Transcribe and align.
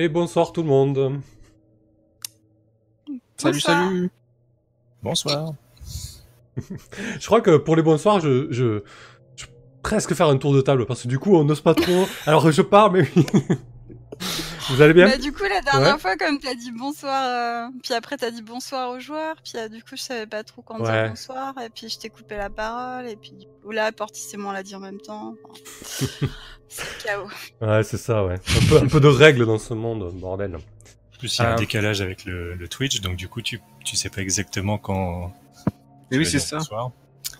Et 0.00 0.08
bonsoir 0.08 0.52
tout 0.52 0.62
le 0.62 0.68
monde. 0.68 1.20
Salut, 3.36 3.54
Bonsoir. 3.56 3.88
salut. 3.88 4.10
Bonsoir. 5.02 5.54
Je 7.18 7.26
crois 7.26 7.40
que 7.40 7.56
pour 7.56 7.74
les 7.74 7.82
bonsoirs, 7.82 8.20
je, 8.20 8.46
je, 8.52 8.82
je 9.34 9.46
vais 9.46 9.52
presque 9.82 10.14
faire 10.14 10.28
un 10.28 10.36
tour 10.36 10.54
de 10.54 10.60
table 10.60 10.86
parce 10.86 11.02
que 11.02 11.08
du 11.08 11.18
coup, 11.18 11.34
on 11.34 11.42
n'ose 11.42 11.60
pas 11.60 11.74
trop. 11.74 12.06
Alors 12.26 12.48
je 12.48 12.62
pars, 12.62 12.92
mais 12.92 13.08
oui. 13.16 13.26
Vous 14.70 14.82
allez 14.82 14.92
bien 14.94 15.08
Bah, 15.08 15.16
du 15.16 15.32
coup, 15.32 15.44
la 15.44 15.60
dernière 15.62 15.94
Ouais. 15.94 16.00
fois, 16.00 16.16
comme 16.16 16.38
t'as 16.38 16.54
dit 16.54 16.72
bonsoir, 16.72 17.22
euh, 17.24 17.68
puis 17.82 17.94
après 17.94 18.16
t'as 18.16 18.30
dit 18.30 18.42
bonsoir 18.42 18.90
aux 18.90 19.00
joueurs, 19.00 19.36
puis 19.42 19.54
euh, 19.56 19.68
du 19.68 19.82
coup, 19.82 19.96
je 19.96 20.02
savais 20.02 20.26
pas 20.26 20.44
trop 20.44 20.62
quand 20.62 20.78
Ouais. 20.80 20.92
dire 21.02 21.08
bonsoir, 21.10 21.54
et 21.64 21.70
puis 21.70 21.88
je 21.88 21.98
t'ai 21.98 22.10
coupé 22.10 22.36
la 22.36 22.50
parole, 22.50 23.06
et 23.08 23.16
puis 23.16 23.32
du 23.32 23.46
coup, 23.62 23.70
là, 23.70 23.90
Portis 23.92 24.28
et 24.34 24.36
moi 24.36 24.50
on 24.50 24.52
l'a 24.52 24.62
dit 24.62 24.74
en 24.74 24.80
même 24.80 25.00
temps. 25.00 25.34
Enfin, 25.44 26.06
c'est 26.68 26.98
chaos. 27.04 27.28
Ouais, 27.60 27.82
c'est 27.82 27.96
ça, 27.96 28.24
ouais. 28.24 28.34
Un 28.34 28.68
peu, 28.68 28.76
un 28.78 28.88
peu 28.88 29.00
de 29.00 29.08
règles 29.08 29.46
dans 29.46 29.58
ce 29.58 29.72
monde, 29.74 30.12
bordel. 30.14 30.56
En 30.56 31.18
plus, 31.18 31.36
il 31.38 31.42
y 31.42 31.44
a 31.44 31.50
Ah. 31.50 31.52
un 31.54 31.56
décalage 31.56 32.00
avec 32.00 32.24
le, 32.26 32.54
le 32.54 32.68
Twitch, 32.68 33.00
donc 33.00 33.16
du 33.16 33.28
coup, 33.28 33.40
tu, 33.42 33.60
tu 33.84 33.96
sais 33.96 34.10
pas 34.10 34.20
exactement 34.20 34.76
quand. 34.78 35.32
Et 36.10 36.14
tu 36.14 36.18
oui, 36.18 36.26
c'est 36.26 36.38
ça. 36.38 36.58
bonsoir. 36.58 36.90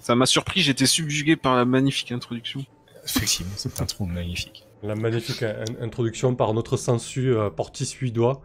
Ça 0.00 0.14
m'a 0.14 0.26
surpris, 0.26 0.62
j'étais 0.62 0.86
subjugué 0.86 1.36
par 1.36 1.54
la 1.56 1.64
magnifique 1.66 2.10
introduction. 2.12 2.64
Effectivement, 3.04 3.52
c'est 3.56 3.80
un 3.80 3.86
trou 3.86 4.06
magnifique. 4.06 4.64
La 4.82 4.94
magnifique 4.94 5.42
in- 5.42 5.64
introduction 5.82 6.34
par 6.34 6.54
notre 6.54 6.76
sensu 6.76 7.34
euh, 7.36 7.50
Portis 7.50 7.86
Suédois. 7.86 8.40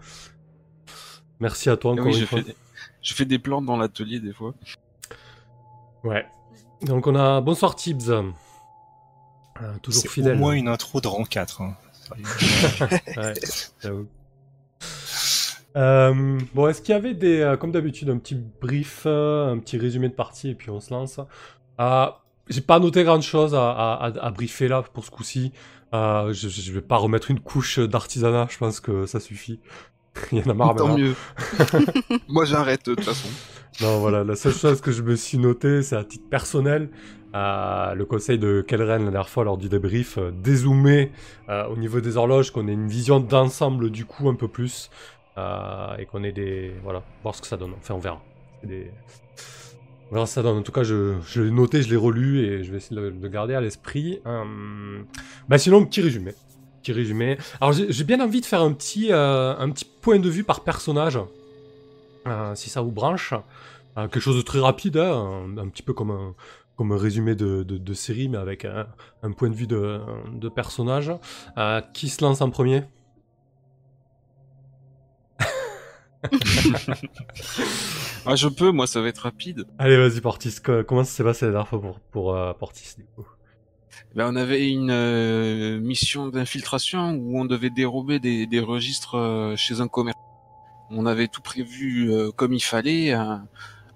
Merci 1.40 1.70
à 1.70 1.78
toi 1.78 1.92
Ah 1.92 1.94
encore 1.94 2.08
oui, 2.08 2.14
une 2.14 2.20
je 2.22 2.26
fois. 2.26 2.42
fais, 2.42 2.56
je 3.02 3.14
fais 3.14 3.26
des 3.26 3.38
plantes 3.40 3.66
dans 3.66 3.78
l'atelier 3.78 4.20
des 4.20 4.34
fois. 4.34 4.54
Ouais. 6.04 6.26
Donc 6.82 7.06
on 7.08 7.16
a 7.16 7.40
bonsoir 7.42 7.76
Tibbs. 7.76 8.10
Euh, 8.10 8.24
toujours 9.84 10.02
C'est 10.02 10.08
fidèle. 10.10 10.36
au 10.36 10.40
moins 10.40 10.54
une 10.54 10.68
intro 10.68 11.00
de 11.02 11.08
rang 11.08 11.24
4. 11.24 11.62
hein. 11.62 11.76
Ouais, 13.18 13.34
j'avoue. 13.82 14.08
Euh, 15.76 16.40
bon, 16.54 16.68
est-ce 16.68 16.82
qu'il 16.82 16.94
y 16.94 16.98
avait 16.98 17.14
des, 17.16 17.40
euh, 17.40 17.58
comme 17.58 17.72
d'habitude, 17.72 18.10
un 18.10 18.18
petit 18.18 18.36
brief, 18.36 19.04
euh, 19.06 19.52
un 19.54 19.58
petit 19.60 19.78
résumé 19.78 20.08
de 20.10 20.14
partie 20.14 20.50
et 20.50 20.56
puis 20.56 20.70
on 20.70 20.80
se 20.80 20.94
lance 20.94 21.20
euh, 21.80 22.06
J'ai 22.48 22.62
pas 22.62 22.80
noté 22.80 23.04
grand 23.04 23.22
chose 23.22 23.56
à, 23.56 23.72
à, 23.72 23.94
à- 24.08 24.26
à 24.26 24.30
briefer 24.32 24.68
là 24.68 24.84
pour 24.84 25.04
ce 25.06 25.10
coup-ci. 25.12 25.52
Euh, 25.94 26.34
je, 26.34 26.50
je 26.50 26.72
vais 26.72 26.82
pas 26.82 26.98
remettre 26.98 27.30
une 27.32 27.40
couche 27.40 27.80
d'artisanat, 27.80 28.48
je 28.50 28.58
pense 28.58 28.80
que 28.80 29.06
ça 29.06 29.20
suffit. 29.20 29.60
Il 30.32 30.40
y 30.40 30.42
en 30.48 30.50
a 30.52 30.54
marre 30.54 30.76
Tant 30.76 30.98
mieux. 30.98 31.16
Moi 32.28 32.46
j'arrête 32.46 32.86
de 32.86 32.96
toute 32.96 33.04
façon. 33.04 33.28
Non, 33.82 34.00
voilà, 34.00 34.24
la 34.24 34.36
seule 34.36 34.54
chose 34.54 34.82
que 34.82 34.92
je 34.92 35.02
me 35.02 35.16
suis 35.16 35.38
noté, 35.40 35.82
c'est 35.82 35.96
à 35.96 36.04
titre 36.04 36.30
personnel, 36.30 36.90
euh, 37.34 37.96
le 37.96 38.06
conseil 38.06 38.38
de 38.38 38.62
Kelren 38.62 39.00
la 39.06 39.12
dernière 39.12 39.30
fois 39.30 39.44
lors 39.44 39.58
du 39.58 39.68
débrief, 39.70 40.20
euh, 40.20 40.32
dézoomer 40.32 41.12
euh, 41.50 41.66
au 41.68 41.76
niveau 41.78 42.00
des 42.00 42.16
horloges, 42.18 42.52
qu'on 42.52 42.68
ait 42.68 42.74
une 42.74 42.88
vision 42.88 43.20
d'ensemble 43.20 43.90
du 43.90 44.06
coup 44.06 44.30
un 44.30 44.36
peu 44.36 44.48
plus, 44.48 44.92
euh, 45.40 45.96
et 45.98 46.06
qu'on 46.06 46.24
ait 46.24 46.32
des... 46.32 46.74
Voilà, 46.84 47.02
voir 47.24 47.34
ce 47.34 47.42
que 47.42 47.48
ça 47.48 47.58
donne. 47.58 47.74
Enfin, 47.80 47.96
on 47.96 48.00
verra. 48.00 48.22
C'est 48.62 48.68
des- 48.68 48.92
verra 50.14 50.26
ça. 50.26 50.44
En 50.46 50.62
tout 50.62 50.72
cas, 50.72 50.84
je, 50.84 51.42
l'ai 51.42 51.52
noté, 51.52 51.82
je 51.82 51.90
l'ai 51.90 51.96
relu, 51.96 52.40
et 52.40 52.64
je 52.64 52.72
vais 52.72 52.78
essayer 52.78 52.96
de 52.96 53.02
le, 53.02 53.12
de 53.12 53.22
le 53.22 53.30
garder 53.30 53.54
à 53.54 53.62
l'esprit. 53.62 54.20
Euh, 54.26 55.04
Bah 55.50 55.58
sinon, 55.58 55.86
petit 55.86 56.02
résumé. 56.02 56.34
Alors, 57.62 57.74
j'ai 57.74 58.04
bien 58.04 58.20
envie 58.20 58.42
de 58.42 58.46
faire 58.46 58.62
un 58.62 58.74
petit, 58.74 59.12
euh, 59.12 59.56
un 59.58 59.70
petit 59.70 59.86
point 59.86 60.20
de 60.20 60.30
vue 60.30 60.44
par 60.44 60.62
personnage. 60.62 61.20
Euh, 62.28 62.56
si 62.56 62.70
ça 62.70 62.82
vous 62.82 62.92
branche. 62.92 63.34
Quelque 63.96 64.20
chose 64.20 64.38
de 64.38 64.42
très 64.42 64.60
rapide, 64.60 64.98
hein, 64.98 65.46
un, 65.58 65.68
petit 65.68 65.84
peu 65.84 65.94
comme 65.94 66.10
un, 66.10 66.34
comme 66.76 66.94
résumé 66.94 67.36
de, 67.36 67.62
de, 67.62 67.94
série, 67.94 68.28
mais 68.28 68.40
avec 68.40 68.66
un, 68.66 68.88
un 69.22 69.32
point 69.32 69.50
de 69.50 69.56
vue 69.56 69.68
de, 69.68 70.00
de 70.34 70.50
personnage. 70.50 71.12
Qui 71.94 72.10
se 72.10 72.24
lance 72.24 72.42
en 72.42 72.50
premier? 72.50 72.84
Ah, 78.26 78.36
je 78.36 78.48
peux, 78.48 78.72
moi 78.72 78.88
ça 78.88 79.02
va 79.02 79.10
être 79.10 79.20
rapide. 79.20 79.66
Allez, 79.78 79.98
vas-y, 79.98 80.22
Portis. 80.22 80.56
co- 80.64 80.84
Comment 80.84 81.04
ça 81.04 81.12
s'est 81.12 81.24
passé 81.24 81.46
la 81.46 81.52
dernière 81.52 81.68
fois 81.68 81.82
pour, 81.82 82.00
pour 82.00 82.36
euh, 82.36 82.54
Portis 82.54 82.96
du 82.98 83.04
coup 83.16 83.26
Ben, 84.16 84.28
on 84.32 84.36
avait 84.36 84.70
une 84.70 84.92
euh, 84.92 85.80
mission 85.80 86.28
d'infiltration 86.30 87.12
où 87.16 87.38
on 87.40 87.46
devait 87.46 87.70
dérober 87.70 88.20
des, 88.20 88.46
des 88.48 88.60
registres 88.62 89.16
euh, 89.18 89.56
chez 89.58 89.82
un 89.82 89.88
commerçant. 89.90 90.20
On 90.90 91.06
avait 91.06 91.28
tout 91.28 91.42
prévu 91.42 92.12
euh, 92.14 92.32
comme 92.32 92.54
il 92.54 92.62
fallait, 92.64 93.12
un, 93.12 93.46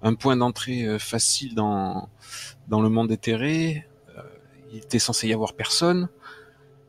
un 0.02 0.14
point 0.14 0.36
d'entrée 0.36 0.98
facile 0.98 1.54
dans 1.54 2.08
dans 2.68 2.82
le 2.82 2.90
monde 2.90 3.10
éthéré. 3.10 3.86
Il 4.70 4.78
était 4.78 4.98
censé 4.98 5.26
y 5.28 5.32
avoir 5.32 5.54
personne. 5.54 6.08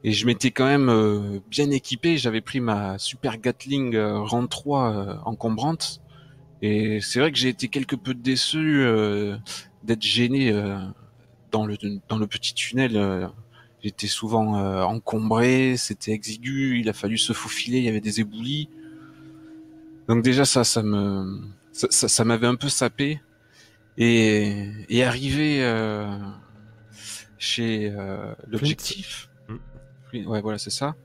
Et 0.03 0.11
je 0.11 0.25
m'étais 0.25 0.51
quand 0.51 0.65
même 0.65 0.89
euh, 0.89 1.39
bien 1.49 1.69
équipé. 1.71 2.17
J'avais 2.17 2.41
pris 2.41 2.59
ma 2.61 2.97
super 2.97 3.37
Gatling 3.37 3.95
euh, 3.95 4.19
rang 4.19 4.47
3 4.47 4.93
euh, 4.93 5.15
encombrante. 5.25 6.01
Et 6.61 6.99
c'est 7.01 7.19
vrai 7.19 7.31
que 7.31 7.37
j'ai 7.37 7.49
été 7.49 7.67
quelque 7.67 7.95
peu 7.95 8.13
déçu 8.13 8.81
euh, 8.81 9.37
d'être 9.83 10.03
gêné 10.03 10.51
euh, 10.51 10.77
dans 11.51 11.65
le 11.65 11.77
dans 12.07 12.17
le 12.17 12.27
petit 12.27 12.53
tunnel. 12.53 13.29
J'étais 13.81 14.07
souvent 14.07 14.57
euh, 14.57 14.83
encombré, 14.83 15.77
c'était 15.77 16.11
exigu, 16.11 16.79
il 16.79 16.89
a 16.89 16.93
fallu 16.93 17.17
se 17.17 17.31
faufiler, 17.31 17.77
il 17.77 17.85
y 17.85 17.87
avait 17.87 18.01
des 18.01 18.19
éboulis. 18.19 18.67
Donc 20.09 20.21
déjà 20.23 20.43
ça, 20.43 20.63
ça 20.65 20.83
me, 20.83 21.39
ça, 21.71 21.87
ça, 21.89 22.09
ça 22.09 22.25
m'avait 22.25 22.47
un 22.47 22.55
peu 22.55 22.67
sapé. 22.67 23.21
Et, 23.97 24.65
et 24.89 25.03
arrivé 25.03 25.63
euh, 25.63 26.07
chez 27.37 27.91
euh, 27.91 28.33
l'objectif, 28.47 29.28
Ouais 30.13 30.41
voilà 30.41 30.57
c'est 30.57 30.69
ça. 30.69 30.95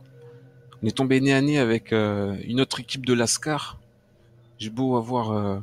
On 0.83 0.87
est 0.87 0.97
tombé 0.97 1.21
nez 1.21 1.33
à 1.33 1.41
nez 1.41 1.59
avec 1.59 1.95
euh, 1.95 2.37
une 2.45 2.61
autre 2.61 2.81
équipe 2.81 3.07
de 3.07 3.15
Lascar. 3.15 3.79
J'ai 4.59 4.69
beau 4.69 4.97
avoir 4.97 5.33
euh, 5.33 5.59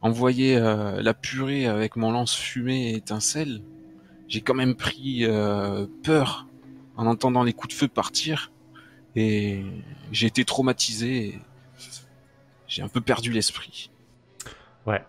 envoyé 0.00 0.56
euh, 0.56 1.00
la 1.00 1.14
purée 1.14 1.66
avec 1.66 1.94
mon 1.94 2.10
lance 2.10 2.34
fumée 2.34 2.90
et 2.90 2.96
étincelle, 2.96 3.62
j'ai 4.26 4.40
quand 4.40 4.54
même 4.54 4.74
pris 4.74 5.24
peur 6.02 6.48
en 6.96 7.06
entendant 7.06 7.44
les 7.44 7.52
coups 7.52 7.72
de 7.72 7.78
feu 7.78 7.86
partir 7.86 8.50
et 9.14 9.64
j'ai 10.10 10.26
été 10.26 10.44
traumatisé. 10.44 11.38
J'ai 12.66 12.82
un 12.82 12.88
peu 12.88 13.00
perdu 13.00 13.30
l'esprit. 13.30 13.90
Ouais, 14.88 15.04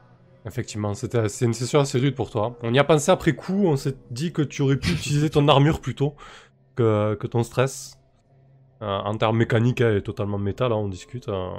effectivement, 0.45 0.93
c'est 0.93 1.41
une 1.41 1.55
session 1.55 1.79
assez 1.79 1.97
rude 1.97 2.13
pour 2.13 2.29
toi. 2.29 2.55
On 2.61 2.71
y 2.71 2.77
a 2.77 2.83
pensé 2.83 3.09
après 3.09 3.33
coup, 3.33 3.65
on 3.65 3.77
s'est 3.77 3.95
dit 4.11 4.31
que 4.31 4.43
tu 4.43 4.61
aurais 4.61 4.77
pu 4.77 4.91
utiliser 4.91 5.31
ton 5.31 5.47
armure 5.47 5.81
plutôt 5.81 6.13
que, 6.77 7.15
que 7.15 7.27
ton 7.27 7.43
stress. 7.43 7.93
Euh, 8.83 8.85
en 8.85 9.15
termes 9.17 9.37
mécaniques, 9.37 9.81
elle 9.81 9.97
est 9.97 10.01
totalement 10.03 10.37
méta, 10.37 10.69
là, 10.69 10.75
on 10.75 10.87
discute. 10.87 11.27
euh. 11.29 11.49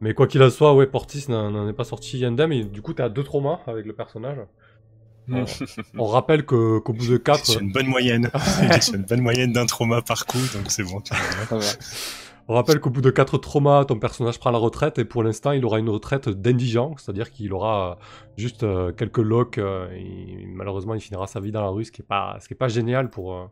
Mais 0.00 0.12
quoi 0.12 0.26
qu'il 0.26 0.42
en 0.42 0.50
soit, 0.50 0.74
ouais, 0.74 0.86
Portis 0.88 1.26
n'en 1.28 1.68
est 1.68 1.72
pas 1.72 1.84
sorti 1.84 2.24
indemne, 2.24 2.52
et 2.52 2.64
du 2.64 2.82
coup, 2.82 2.94
t'as 2.94 3.08
deux 3.08 3.22
traumas 3.22 3.60
avec 3.68 3.86
le 3.86 3.92
personnage. 3.92 4.38
Euh, 5.30 5.44
on 5.96 6.06
rappelle 6.06 6.44
que- 6.46 6.78
qu'au 6.80 6.92
bout 6.94 7.06
de 7.06 7.12
C'est 7.16 7.22
4, 7.22 7.60
une 7.62 7.70
bonne 7.70 7.86
moyenne. 7.86 8.28
C'est 8.80 8.96
une 8.96 9.04
bonne 9.04 9.20
moyenne 9.20 9.52
d'un 9.52 9.66
trauma 9.66 10.02
par 10.02 10.26
coup, 10.26 10.38
donc 10.54 10.68
c'est 10.70 10.82
bon. 10.82 11.00
on 12.48 12.54
rappelle 12.54 12.80
qu'au 12.80 12.90
bout 12.90 13.02
de 13.02 13.10
quatre 13.10 13.36
traumas, 13.38 13.84
ton 13.84 13.98
personnage 13.98 14.40
prend 14.40 14.50
la 14.50 14.58
retraite, 14.58 14.98
et 14.98 15.04
pour 15.04 15.22
l'instant, 15.22 15.52
il 15.52 15.64
aura 15.64 15.78
une 15.78 15.90
retraite 15.90 16.28
d'indigent, 16.28 16.94
c'est-à-dire 16.96 17.30
qu'il 17.30 17.52
aura 17.52 17.98
juste 18.36 18.64
quelques 18.96 19.18
locks, 19.18 19.58
et 19.58 20.44
malheureusement, 20.46 20.94
il 20.94 21.00
finira 21.00 21.26
sa 21.28 21.38
vie 21.40 21.52
dans 21.52 21.62
la 21.62 21.68
rue, 21.68 21.84
ce 21.84 21.92
qui 21.92 22.02
est 22.02 22.08
pas, 22.08 22.38
ce 22.40 22.48
qui 22.48 22.54
est 22.54 22.56
pas 22.56 22.68
génial 22.68 23.10
pour 23.10 23.50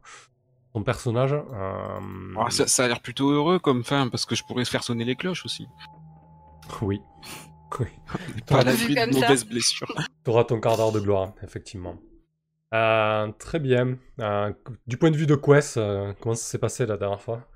ton 0.77 0.83
personnage. 0.83 1.33
Euh, 1.33 2.35
Alors, 2.35 2.53
ça, 2.53 2.67
ça 2.67 2.85
a 2.85 2.89
l'air 2.89 3.01
plutôt 3.01 3.31
heureux 3.31 3.59
comme 3.59 3.83
fin 3.83 4.09
parce 4.09 4.27
que 4.27 4.35
je 4.35 4.45
pourrais 4.45 4.67
faire 4.67 4.85
sonner 4.85 5.05
les 5.05 5.17
cloches 5.17 5.45
aussi. 5.45 5.67
Oui. 6.83 7.01
Oui. 7.79 7.87
Pas 8.49 8.65
l'abri 8.65 8.95
de 8.95 9.13
mauvaises 9.13 9.47
blessures. 9.47 9.93
Tu 10.25 10.31
auras 10.31 10.43
ton 10.45 10.61
quart 10.61 10.77
d'heure 10.77 10.91
de 10.91 10.99
gloire, 10.99 11.33
effectivement. 11.43 11.97
Euh, 12.75 13.31
très 13.39 13.61
bien. 13.61 13.97
Euh, 14.21 14.53
du 14.89 14.97
point 14.97 15.13
de 15.13 15.17
vue 15.17 15.27
de 15.27 15.37
Quest, 15.37 15.77
euh, 15.77 16.13
comment 16.21 16.35
ça 16.35 16.45
s'est 16.45 16.59
passé 16.59 16.87
la 16.87 16.97
dernière 16.97 17.23
fois? 17.23 17.49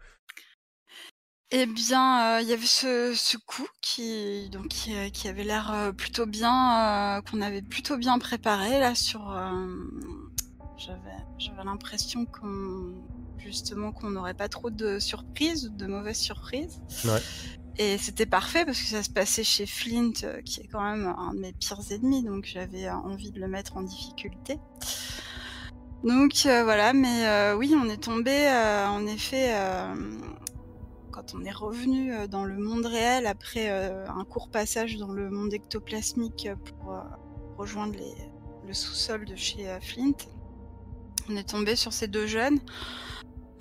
Eh 1.51 1.67
bien, 1.67 2.37
euh, 2.37 2.41
il 2.41 2.49
y 2.49 2.53
avait 2.53 2.65
ce, 2.65 3.13
ce 3.17 3.37
coup 3.37 3.67
qui, 3.83 4.49
donc, 4.51 4.69
qui, 4.69 5.11
qui 5.11 5.27
avait 5.27 5.43
l'air 5.43 5.93
plutôt 5.97 6.27
bien, 6.27 7.19
euh, 7.19 7.23
qu'on 7.23 7.41
avait 7.41 7.63
plutôt 7.63 7.97
bien 7.97 8.21
préparé 8.21 8.79
là 8.79 8.95
sur. 8.95 9.37
J'avais, 10.81 11.65
l'impression 11.65 12.25
qu'on, 12.25 12.94
justement, 13.38 13.93
qu'on 13.93 14.11
n'aurait 14.11 14.35
pas 14.35 14.49
trop 14.49 14.71
de 14.71 14.99
surprises, 14.99 15.71
de 15.73 15.87
mauvaises 15.87 16.19
surprises. 16.19 16.81
Ouais. 17.05 17.21
Et 17.79 17.99
c'était 17.99 18.27
parfait 18.27 18.65
parce 18.65 18.81
que 18.81 18.88
ça 18.88 19.03
se 19.03 19.11
passait 19.11 19.44
chez 19.44 19.67
Flint, 19.67 20.12
euh, 20.25 20.43
qui 20.43 20.61
est 20.61 20.67
quand 20.67 20.82
même 20.82 21.06
un 21.06 21.35
de 21.35 21.38
mes 21.38 21.53
pires 21.53 21.81
ennemis, 21.91 22.23
donc 22.23 22.44
j'avais 22.44 22.87
euh, 22.87 22.94
envie 22.94 23.31
de 23.31 23.41
le 23.41 23.49
mettre 23.49 23.77
en 23.77 23.82
difficulté. 23.82 24.59
Donc 26.05 26.47
euh, 26.47 26.65
voilà, 26.65 26.93
mais 26.94 27.26
euh, 27.26 27.56
oui, 27.56 27.75
on 27.76 27.88
est 27.91 28.03
tombé 28.03 28.49
euh, 28.49 28.87
en 28.87 29.06
effet 29.06 29.55
quand 31.11 31.35
on 31.35 31.44
est 31.44 31.53
revenu 31.53 32.29
dans 32.29 32.44
le 32.44 32.56
monde 32.56 32.87
réel 32.87 33.26
après 33.26 33.69
un 33.69 34.25
court 34.25 34.49
passage 34.49 34.97
dans 34.97 35.12
le 35.12 35.29
monde 35.29 35.53
ectoplasmique 35.53 36.49
pour 36.65 36.97
rejoindre 37.59 37.94
les, 37.99 38.15
le 38.67 38.73
sous-sol 38.73 39.26
de 39.26 39.37
chez 39.37 39.67
Flint. 39.83 40.17
On 41.31 41.37
est 41.37 41.49
tombé 41.49 41.77
sur 41.77 41.93
ces 41.93 42.09
deux 42.09 42.27
jeunes. 42.27 42.59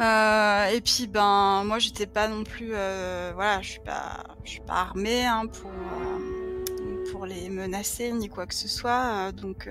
Euh, 0.01 0.65
et 0.67 0.79
puis 0.79 1.07
ben 1.07 1.63
moi 1.65 1.77
j'étais 1.77 2.07
pas 2.07 2.29
non 2.29 2.45
plus 2.45 2.69
euh, 2.73 3.31
voilà 3.35 3.61
je 3.61 3.71
suis 3.71 3.81
pas 3.81 4.23
je 4.45 4.51
suis 4.51 4.61
pas 4.61 4.75
armée 4.75 5.25
hein, 5.25 5.43
pour 5.47 5.69
euh, 5.71 7.03
pour 7.11 7.25
les 7.25 7.49
menacer 7.49 8.11
ni 8.13 8.29
quoi 8.29 8.45
que 8.47 8.55
ce 8.55 8.69
soit. 8.69 9.31
Donc 9.33 9.69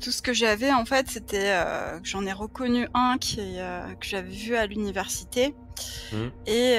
tout 0.00 0.10
ce 0.12 0.20
que 0.20 0.34
j'avais 0.34 0.70
en 0.72 0.84
fait 0.84 1.08
c'était 1.08 1.58
que 2.02 2.06
j'en 2.08 2.26
ai 2.26 2.32
reconnu 2.32 2.86
un 2.92 3.16
qui 3.18 3.36
que 3.98 4.06
j'avais 4.06 4.28
vu 4.30 4.56
à 4.56 4.66
l'université. 4.66 5.54
Mhm. 6.12 6.30
et 6.46 6.76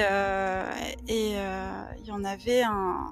et 1.08 1.32
il 1.98 2.06
y 2.06 2.12
en 2.12 2.22
avait 2.24 2.62
un 2.62 3.08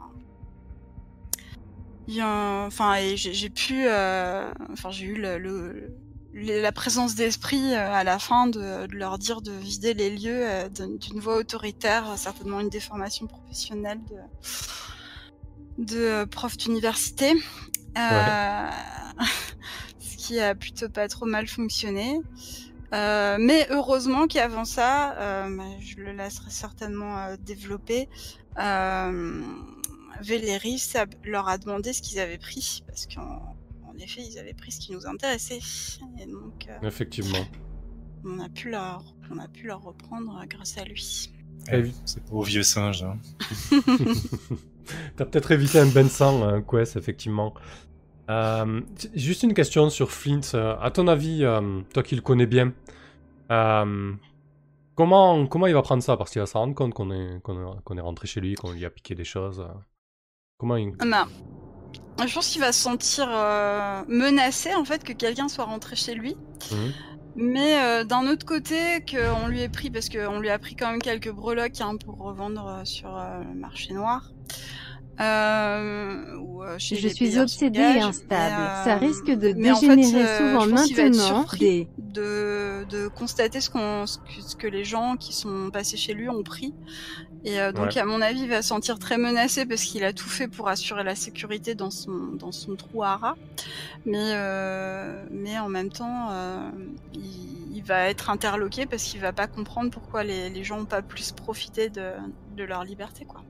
enfin 2.23 2.95
et 2.95 3.17
j'ai 3.17 3.51
pu 3.51 3.89
enfin 3.89 4.91
j'ai 4.91 5.07
eu 5.07 5.17
le- 5.17 5.91
la 6.37 6.73
présence 6.73 7.15
d'esprit 7.15 7.73
euh, 7.73 7.93
à 7.93 8.05
la 8.05 8.19
fin 8.19 8.47
de, 8.47 8.87
de 8.87 8.95
leur 8.95 9.19
dire 9.19 9.41
de 9.41 9.53
vider 9.53 9.95
les 9.95 10.11
lieux 10.11 10.47
euh, 10.47 10.69
d'une 10.69 11.19
voix 11.19 11.37
autoritaire 11.39 12.11
euh, 12.11 12.17
certainement 12.17 12.61
une 12.61 12.69
déformation 12.69 13.27
professionnelle 13.27 14.01
de 14.11 14.17
de 15.79 16.25
prof 16.25 16.57
d'université. 16.57 17.33
Euh, 17.99 18.71
ce 19.99 20.17
qui 20.17 20.41
a 20.41 20.55
plutôt 20.55 20.89
pas 20.89 21.09
trop 21.09 21.27
mal 21.27 21.47
fonctionné. 21.47 22.21
Euh, 22.95 23.37
mais 23.39 23.67
heureusement 23.71 24.27
qu'avant 24.27 24.65
ça, 24.65 25.13
euh, 25.19 25.57
bah, 25.57 25.65
je 25.81 25.97
le 25.97 26.13
laisserai 26.13 26.51
certainement 26.51 27.35
développer. 27.41 28.09
Euh, 28.59 29.43
leur 31.25 31.49
a 31.49 31.59
demandé 31.59 31.93
ce 31.93 32.01
qu'ils 32.01 32.19
avaient 32.21 32.39
pris, 32.39 32.83
parce 32.87 33.07
qu'en 33.07 33.57
en 33.97 33.99
effet, 34.03 34.23
ils 34.23 34.39
avaient 34.39 34.55
pris 34.55 34.73
ce 34.73 34.81
qui 34.81 34.93
nous 34.93 35.07
intéressait. 35.07 35.61
Et 36.21 36.27
donc, 36.27 36.67
euh, 36.69 36.87
Effectivement. 36.87 37.45
on, 38.25 38.39
a 38.41 38.49
pu 38.49 38.71
leur, 38.71 39.05
on 39.31 39.39
a 39.39 39.49
pu 39.49 39.67
leur 39.67 39.83
reprendre 39.83 40.39
euh, 40.43 40.47
grâce 40.47 40.77
à 40.79 40.85
lui. 40.85 41.31
Eh 41.73 41.83
oui. 41.83 41.95
C'est 42.05 42.23
au 42.31 42.43
vieux 42.43 42.63
singe. 42.63 43.03
Hein. 43.03 43.19
T'as 45.17 45.25
peut-être 45.25 45.51
évité 45.51 45.81
un 45.81 45.87
bain 45.87 46.05
de 46.05 46.09
sang, 46.09 46.45
hein, 46.45 46.63
Quest, 46.63 46.97
effectivement. 46.97 47.55
Euh, 48.29 48.81
juste 49.15 49.43
une 49.43 49.55
question 49.55 49.89
sur 49.91 50.11
Flint. 50.11 50.55
À 50.55 50.91
ton 50.91 51.09
avis, 51.09 51.45
euh, 51.45 51.81
toi 51.93 52.03
qui 52.03 52.15
le 52.15 52.23
connais 52.23 52.47
bien, 52.47 52.73
euh, 53.51 54.13
comment, 54.95 55.47
comment 55.47 55.67
il 55.67 55.75
va 55.75 55.83
prendre 55.83 56.03
ça? 56.03 56.17
Parce 56.17 56.31
qu'il 56.31 56.41
va 56.41 56.47
se 56.47 56.57
rendre 56.57 56.75
compte 56.75 56.95
qu'on 56.95 57.11
est, 57.11 57.41
qu'on 57.43 57.97
est, 57.97 58.01
rentré 58.01 58.27
chez 58.27 58.41
lui, 58.41 58.55
qu'on 58.55 58.73
lui 58.73 58.85
a 58.85 58.91
piqué 58.91 59.15
des 59.15 59.25
choses. 59.25 59.67
Comment 60.59 60.77
il... 60.77 60.93
Ah 61.01 61.05
bah, 61.07 61.29
je 62.25 62.35
pense 62.35 62.49
qu'il 62.49 62.61
va 62.61 62.73
se 62.73 62.81
sentir 62.81 63.27
euh, 63.29 64.03
menacé, 64.09 64.75
en 64.75 64.85
fait, 64.85 65.05
que 65.05 65.13
quelqu'un 65.13 65.49
soit 65.49 65.65
rentré 65.65 65.97
chez 65.97 66.15
lui. 66.15 66.37
Mhm. 66.71 66.93
Mais 67.37 67.79
euh, 67.79 68.05
d'un 68.05 68.27
autre 68.27 68.47
côté, 68.47 69.05
qu'on 69.09 69.47
lui 69.49 69.61
ait 69.61 69.69
pris, 69.69 69.91
parce 69.91 70.09
qu'on 70.09 70.41
lui 70.41 70.49
a 70.49 70.59
pris 70.59 70.75
quand 70.75 70.91
même 70.91 71.03
quelques 71.03 71.31
breloques 71.31 71.81
hein, 71.83 71.97
pour 72.03 72.17
revendre 72.19 72.67
euh, 72.67 72.85
sur 72.85 73.15
euh, 73.15 73.41
le 73.41 73.55
marché 73.55 73.93
noir. 73.93 74.31
Euh, 75.19 76.37
ou, 76.37 76.63
euh, 76.63 76.77
chez 76.79 76.97
Je 76.97 77.09
suis 77.09 77.39
obsédée 77.39 77.81
et 77.81 78.01
instable. 78.01 78.29
mais, 78.29 78.85
Ça 78.85 78.95
euh, 78.97 78.99
risque 78.99 79.31
de 79.31 79.53
mais 79.57 79.71
en 79.71 79.77
fait, 79.77 79.97
dégénérer 79.97 80.25
euh, 80.25 80.39
souvent 80.39 80.67
maintenant. 80.67 81.45
Des... 81.59 81.89
de, 81.99 82.85
de 82.91 83.09
constater 83.09 83.61
ce, 83.61 83.71
qu'on, 83.71 84.07
ce, 84.07 84.19
que, 84.19 84.43
ce 84.47 84.57
que 84.57 84.67
les 84.67 84.85
gens 84.85 85.17
qui 85.17 85.33
sont 85.33 85.71
passés 85.73 85.97
chez 85.97 86.13
lui 86.13 86.29
ont 86.29 86.43
pris. 86.43 86.75
Et 87.45 87.61
euh, 87.61 87.73
donc, 87.73 87.87
Ouais. 87.95 87.99
à 87.99 88.05
mon 88.05 88.21
avis, 88.21 88.41
il 88.43 88.49
va 88.49 88.61
se 88.61 88.69
sentir 88.69 88.99
très 88.99 89.17
menacé 89.19 89.65
parce 89.67 89.83
qu'il 89.85 90.05
a 90.05 90.13
tout 90.13 90.29
fait 90.29 90.49
pour 90.49 90.69
assurer 90.69 91.05
la 91.05 91.15
sécurité 91.15 91.75
dans 91.75 91.91
son, 91.91 92.33
dans 92.39 92.53
son 92.53 92.75
trou 92.77 93.03
à 93.03 93.17
rats. 93.17 93.37
Mais, 94.05 94.33
euh, 94.35 95.25
mais 95.31 95.59
en 95.59 95.69
même 95.69 95.91
temps, 95.91 96.29
euh, 96.31 96.71
il, 97.15 97.75
il 97.77 97.83
va 97.85 98.09
être 98.09 98.31
interloqué 98.31 98.85
parce 98.87 99.05
qu'il 99.05 99.21
va 99.21 99.33
pas 99.33 99.47
comprendre 99.47 99.91
pourquoi 99.91 100.25
les, 100.25 100.51
les 100.51 100.65
gens 100.65 100.79
n'ont 100.79 100.85
pas 100.87 101.03
plus 101.03 101.33
profité 101.33 101.89
de, 101.89 102.11
de 102.57 102.65
leur 102.65 102.85
liberté. 102.85 103.25
quoi. 103.25 103.43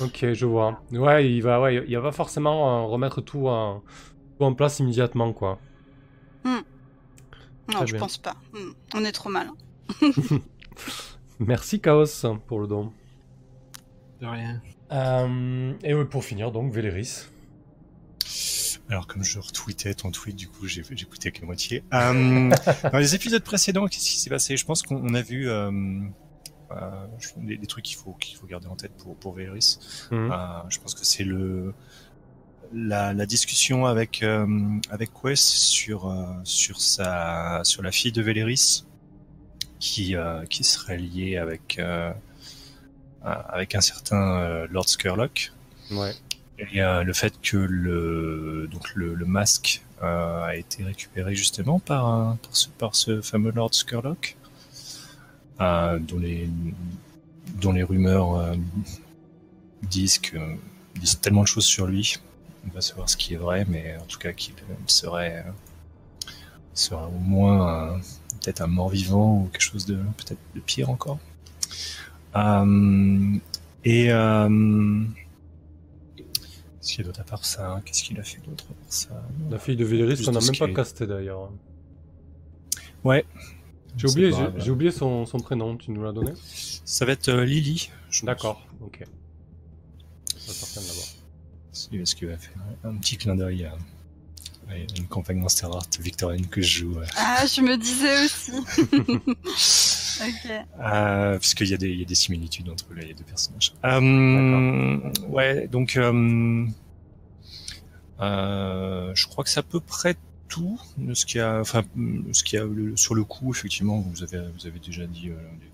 Ok, 0.00 0.32
je 0.32 0.46
vois. 0.46 0.80
Ouais, 0.92 1.30
il 1.30 1.40
va, 1.42 1.60
ouais, 1.60 1.84
il 1.88 1.98
va 1.98 2.12
forcément 2.12 2.82
euh, 2.84 2.86
remettre 2.86 3.20
tout 3.20 3.48
en, 3.48 3.82
tout 4.38 4.44
en 4.44 4.54
place 4.54 4.78
immédiatement, 4.80 5.32
quoi. 5.32 5.58
Non, 6.44 6.62
Très 7.68 7.86
je 7.88 7.92
bien. 7.94 8.00
pense 8.00 8.18
pas. 8.18 8.36
Hmm, 8.52 8.70
On 8.94 9.04
est 9.04 9.10
trop 9.12 9.28
mal. 9.28 9.48
hein. 9.48 10.10
Merci 11.40 11.80
Chaos 11.80 12.06
pour 12.46 12.60
le 12.60 12.68
don. 12.68 12.92
De 14.20 14.26
rien. 14.26 14.62
Euh, 14.92 15.72
et 15.82 15.92
oui, 15.94 16.04
pour 16.04 16.24
finir, 16.24 16.52
donc, 16.52 16.72
Véléris. 16.72 17.24
Alors, 18.88 19.08
comme 19.08 19.24
je 19.24 19.40
retweetais 19.40 19.94
ton 19.94 20.12
tweet, 20.12 20.36
du 20.36 20.46
coup, 20.48 20.68
j'ai 20.68 20.84
j'ai 20.88 21.02
écouté 21.06 21.32
que 21.32 21.40
la 21.40 21.46
moitié. 21.46 21.82
Euh, 21.92 22.50
dans 22.92 22.98
les 22.98 23.14
épisodes 23.16 23.42
précédents, 23.42 23.86
qu'est-ce 23.88 24.08
qui 24.10 24.20
s'est 24.20 24.30
passé? 24.30 24.56
Je 24.56 24.64
pense 24.64 24.82
qu'on 24.82 24.96
on 25.02 25.14
a 25.14 25.22
vu 25.22 25.48
euh, 25.50 25.72
des, 27.36 27.56
des 27.56 27.66
trucs 27.66 27.84
qu'il 27.84 27.96
faut 27.96 28.12
qu'il 28.14 28.36
faut 28.36 28.46
garder 28.46 28.66
en 28.66 28.76
tête 28.76 28.92
pour 28.98 29.16
pour 29.16 29.34
Véléris. 29.34 29.78
Mhm. 30.10 30.30
Euh, 30.32 30.36
je 30.68 30.78
pense 30.80 30.94
que 30.94 31.04
c'est 31.04 31.24
le 31.24 31.74
la, 32.72 33.12
la 33.14 33.26
discussion 33.26 33.86
avec 33.86 34.22
euh, 34.22 34.46
avec 34.90 35.10
Quest 35.12 35.48
sur 35.48 36.08
euh, 36.10 36.26
sur 36.44 36.80
sa 36.80 37.60
sur 37.64 37.82
la 37.82 37.92
fille 37.92 38.12
de 38.12 38.22
Véléris 38.22 38.84
qui 39.78 40.16
euh, 40.16 40.44
qui 40.46 40.64
serait 40.64 40.98
liée 40.98 41.36
avec 41.36 41.78
euh, 41.78 42.12
euh, 43.24 43.34
avec 43.48 43.74
un 43.74 43.80
certain 43.80 44.40
euh, 44.40 44.66
Lord 44.70 44.88
Skurlock. 44.88 45.52
Ouais. 45.90 46.12
Et 46.58 46.80
euh, 46.82 47.04
le 47.04 47.12
fait 47.12 47.34
que 47.42 47.58
le 47.58 48.66
donc 48.70 48.94
le, 48.94 49.14
le 49.14 49.26
masque 49.26 49.82
euh, 50.02 50.42
a 50.42 50.56
été 50.56 50.82
récupéré 50.84 51.34
justement 51.34 51.78
par 51.78 52.36
par 52.38 52.56
ce, 52.56 52.68
par 52.70 52.94
ce 52.94 53.20
fameux 53.20 53.52
Lord 53.52 53.74
Skurlock, 53.74 54.36
euh, 54.44 54.45
dont 55.58 56.18
les 56.18 56.48
dont 57.60 57.72
les 57.72 57.82
rumeurs 57.82 58.36
euh, 58.36 58.54
disent 59.82 60.18
que 60.18 60.36
disent 60.98 61.20
tellement 61.20 61.42
de 61.42 61.48
choses 61.48 61.64
sur 61.64 61.86
lui. 61.86 62.18
On 62.66 62.74
va 62.74 62.80
savoir 62.80 63.08
ce 63.08 63.16
qui 63.16 63.34
est 63.34 63.38
vrai, 63.38 63.64
mais 63.68 63.96
en 63.96 64.04
tout 64.04 64.18
cas 64.18 64.32
qu'il 64.32 64.54
serait 64.86 65.44
euh, 65.46 66.30
serait 66.74 67.04
au 67.04 67.18
moins 67.18 67.94
euh, 67.94 67.98
peut-être 68.40 68.60
un 68.60 68.66
mort-vivant 68.66 69.42
ou 69.42 69.48
quelque 69.52 69.62
chose 69.62 69.86
de 69.86 69.96
peut-être 69.96 70.40
de 70.54 70.60
pire 70.60 70.90
encore. 70.90 71.18
Euh, 72.34 73.38
et 73.84 74.12
euh, 74.12 75.04
Qu'est-ce 76.16 76.92
qu'il 76.92 76.98
y 76.98 77.04
a 77.04 77.06
d'autre 77.06 77.20
à 77.20 77.24
part 77.24 77.44
ça 77.44 77.80
Qu'est-ce 77.84 78.02
qu'il 78.02 78.18
a 78.20 78.22
fait 78.22 78.40
d'autre 78.46 78.64
à 78.70 78.74
part 78.74 78.92
ça? 78.92 79.22
La 79.50 79.58
fille 79.58 79.76
de 79.76 79.84
Véléris, 79.84 80.24
on 80.28 80.32
n'a 80.32 80.40
même 80.40 80.54
ce 80.54 80.58
pas 80.64 80.72
casté 80.72 81.06
d'ailleurs. 81.06 81.50
Ouais. 83.04 83.24
J'ai 83.96 84.08
oublié, 84.08 84.30
pas 84.30 84.52
j'ai- 84.58 84.70
oublié 84.70 84.90
son, 84.90 85.24
son 85.26 85.38
prénom, 85.38 85.76
tu 85.76 85.90
nous 85.90 86.02
l'as 86.04 86.12
donné 86.12 86.32
Ça 86.84 87.04
va 87.06 87.12
être 87.12 87.28
euh, 87.28 87.44
Lily. 87.44 87.90
je 88.10 88.20
pense. 88.20 88.26
D'accord, 88.26 88.66
ok. 88.82 89.04
Ça 90.36 90.46
va 90.48 90.52
sortir 90.52 90.82
de 90.82 90.86
là-bas. 90.88 91.00
C'est 91.72 92.04
ce 92.06 92.14
qu'il 92.14 92.28
va 92.28 92.36
faire. 92.36 92.52
Un 92.84 92.94
petit 92.96 93.16
clin 93.16 93.34
d'œil 93.36 93.64
à, 93.64 93.72
à 94.70 94.76
une 94.98 95.06
campagne 95.08 95.38
Monster 95.38 95.66
Art 95.66 95.86
victorienne 96.00 96.46
que 96.46 96.60
je 96.62 96.80
joue. 96.80 96.98
euh, 96.98 97.04
Ah, 97.16 97.44
je 97.46 97.60
me 97.62 97.76
disais 97.76 98.24
aussi. 98.24 98.52
ok. 100.20 100.50
Euh, 100.50 101.32
parce 101.32 101.54
qu'il 101.54 101.68
y, 101.68 101.74
a 101.74 101.76
des- 101.76 101.88
il 101.90 101.98
y 102.00 102.02
a 102.02 102.06
des 102.06 102.14
similitudes 102.14 102.68
entre 102.68 102.92
les 102.94 103.14
deux 103.14 103.24
personnages. 103.24 103.72
Euh, 103.84 104.98
ouais, 105.28 105.68
donc 105.68 105.96
euh, 105.96 106.66
euh, 108.20 109.12
je 109.14 109.26
crois 109.26 109.44
que 109.44 109.50
c'est 109.50 109.60
à 109.60 109.62
peu 109.62 109.80
près 109.80 110.16
tout 110.48 110.78
ce 111.14 111.26
qu'il 111.26 111.38
y 111.38 111.40
a, 111.42 111.60
enfin, 111.60 111.82
ce 112.32 112.42
qu'il 112.44 112.58
y 112.58 112.62
a 112.62 112.64
le- 112.64 112.96
sur 112.96 113.14
le 113.14 113.24
coup. 113.24 113.50
Effectivement, 113.52 114.00
vous 114.00 114.22
avez 114.22 114.40
vous 114.58 114.66
avez 114.66 114.78
déjà 114.78 115.06
dit. 115.06 115.30
Euh, 115.30 115.34
des- 115.60 115.66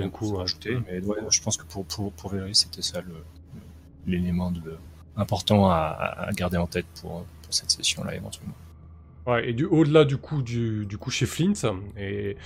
bien 0.00 0.10
coup, 0.10 0.26
à 0.26 0.32
ouais. 0.32 0.38
rajouter, 0.38 0.76
mais 0.86 1.00
ouais, 1.00 1.16
je 1.30 1.40
pense 1.42 1.56
que 1.56 1.64
pour 1.64 1.84
pour 1.86 2.12
pour 2.12 2.30
Valérie, 2.30 2.54
c'était 2.54 2.82
ça 2.82 3.00
le 3.00 3.14
l'élément 4.06 4.50
de 4.50 4.76
important 5.16 5.70
à, 5.70 5.76
à 6.28 6.32
garder 6.32 6.56
en 6.58 6.66
tête 6.66 6.86
pour 7.00 7.24
pour 7.42 7.54
cette 7.54 7.70
session 7.70 8.04
là 8.04 8.14
éventuellement. 8.14 8.54
Ouais, 9.26 9.48
et 9.50 9.52
du, 9.54 9.64
au-delà 9.64 10.04
du 10.04 10.18
coup, 10.18 10.42
du, 10.42 10.86
du 10.86 10.98
coup 10.98 11.10
chez 11.10 11.26
Flint, 11.26 11.54
et, 11.96 12.36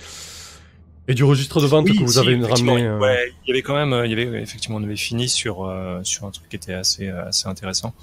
et 1.07 1.13
du 1.15 1.23
registre 1.23 1.59
de 1.61 1.65
vente 1.65 1.85
Oui, 1.89 1.97
que 1.97 2.03
vous 2.03 2.13
si, 2.13 2.19
avez 2.19 2.35
ramené. 2.45 2.85
euh, 2.85 2.99
ouais, 2.99 3.33
il 3.43 3.49
y 3.49 3.51
avait 3.51 3.63
quand 3.63 3.73
même, 3.75 3.91
euh, 3.91 4.05
il 4.05 4.11
y 4.11 4.13
avait 4.13 4.41
effectivement, 4.41 4.77
on 4.77 4.83
avait 4.83 4.95
fini 4.95 5.27
sur 5.27 5.65
euh, 5.65 5.99
sur 6.03 6.25
un 6.25 6.31
truc 6.31 6.47
qui 6.47 6.55
était 6.55 6.73
assez 6.75 7.07
euh, 7.09 7.27
assez 7.27 7.47
intéressant. 7.47 7.93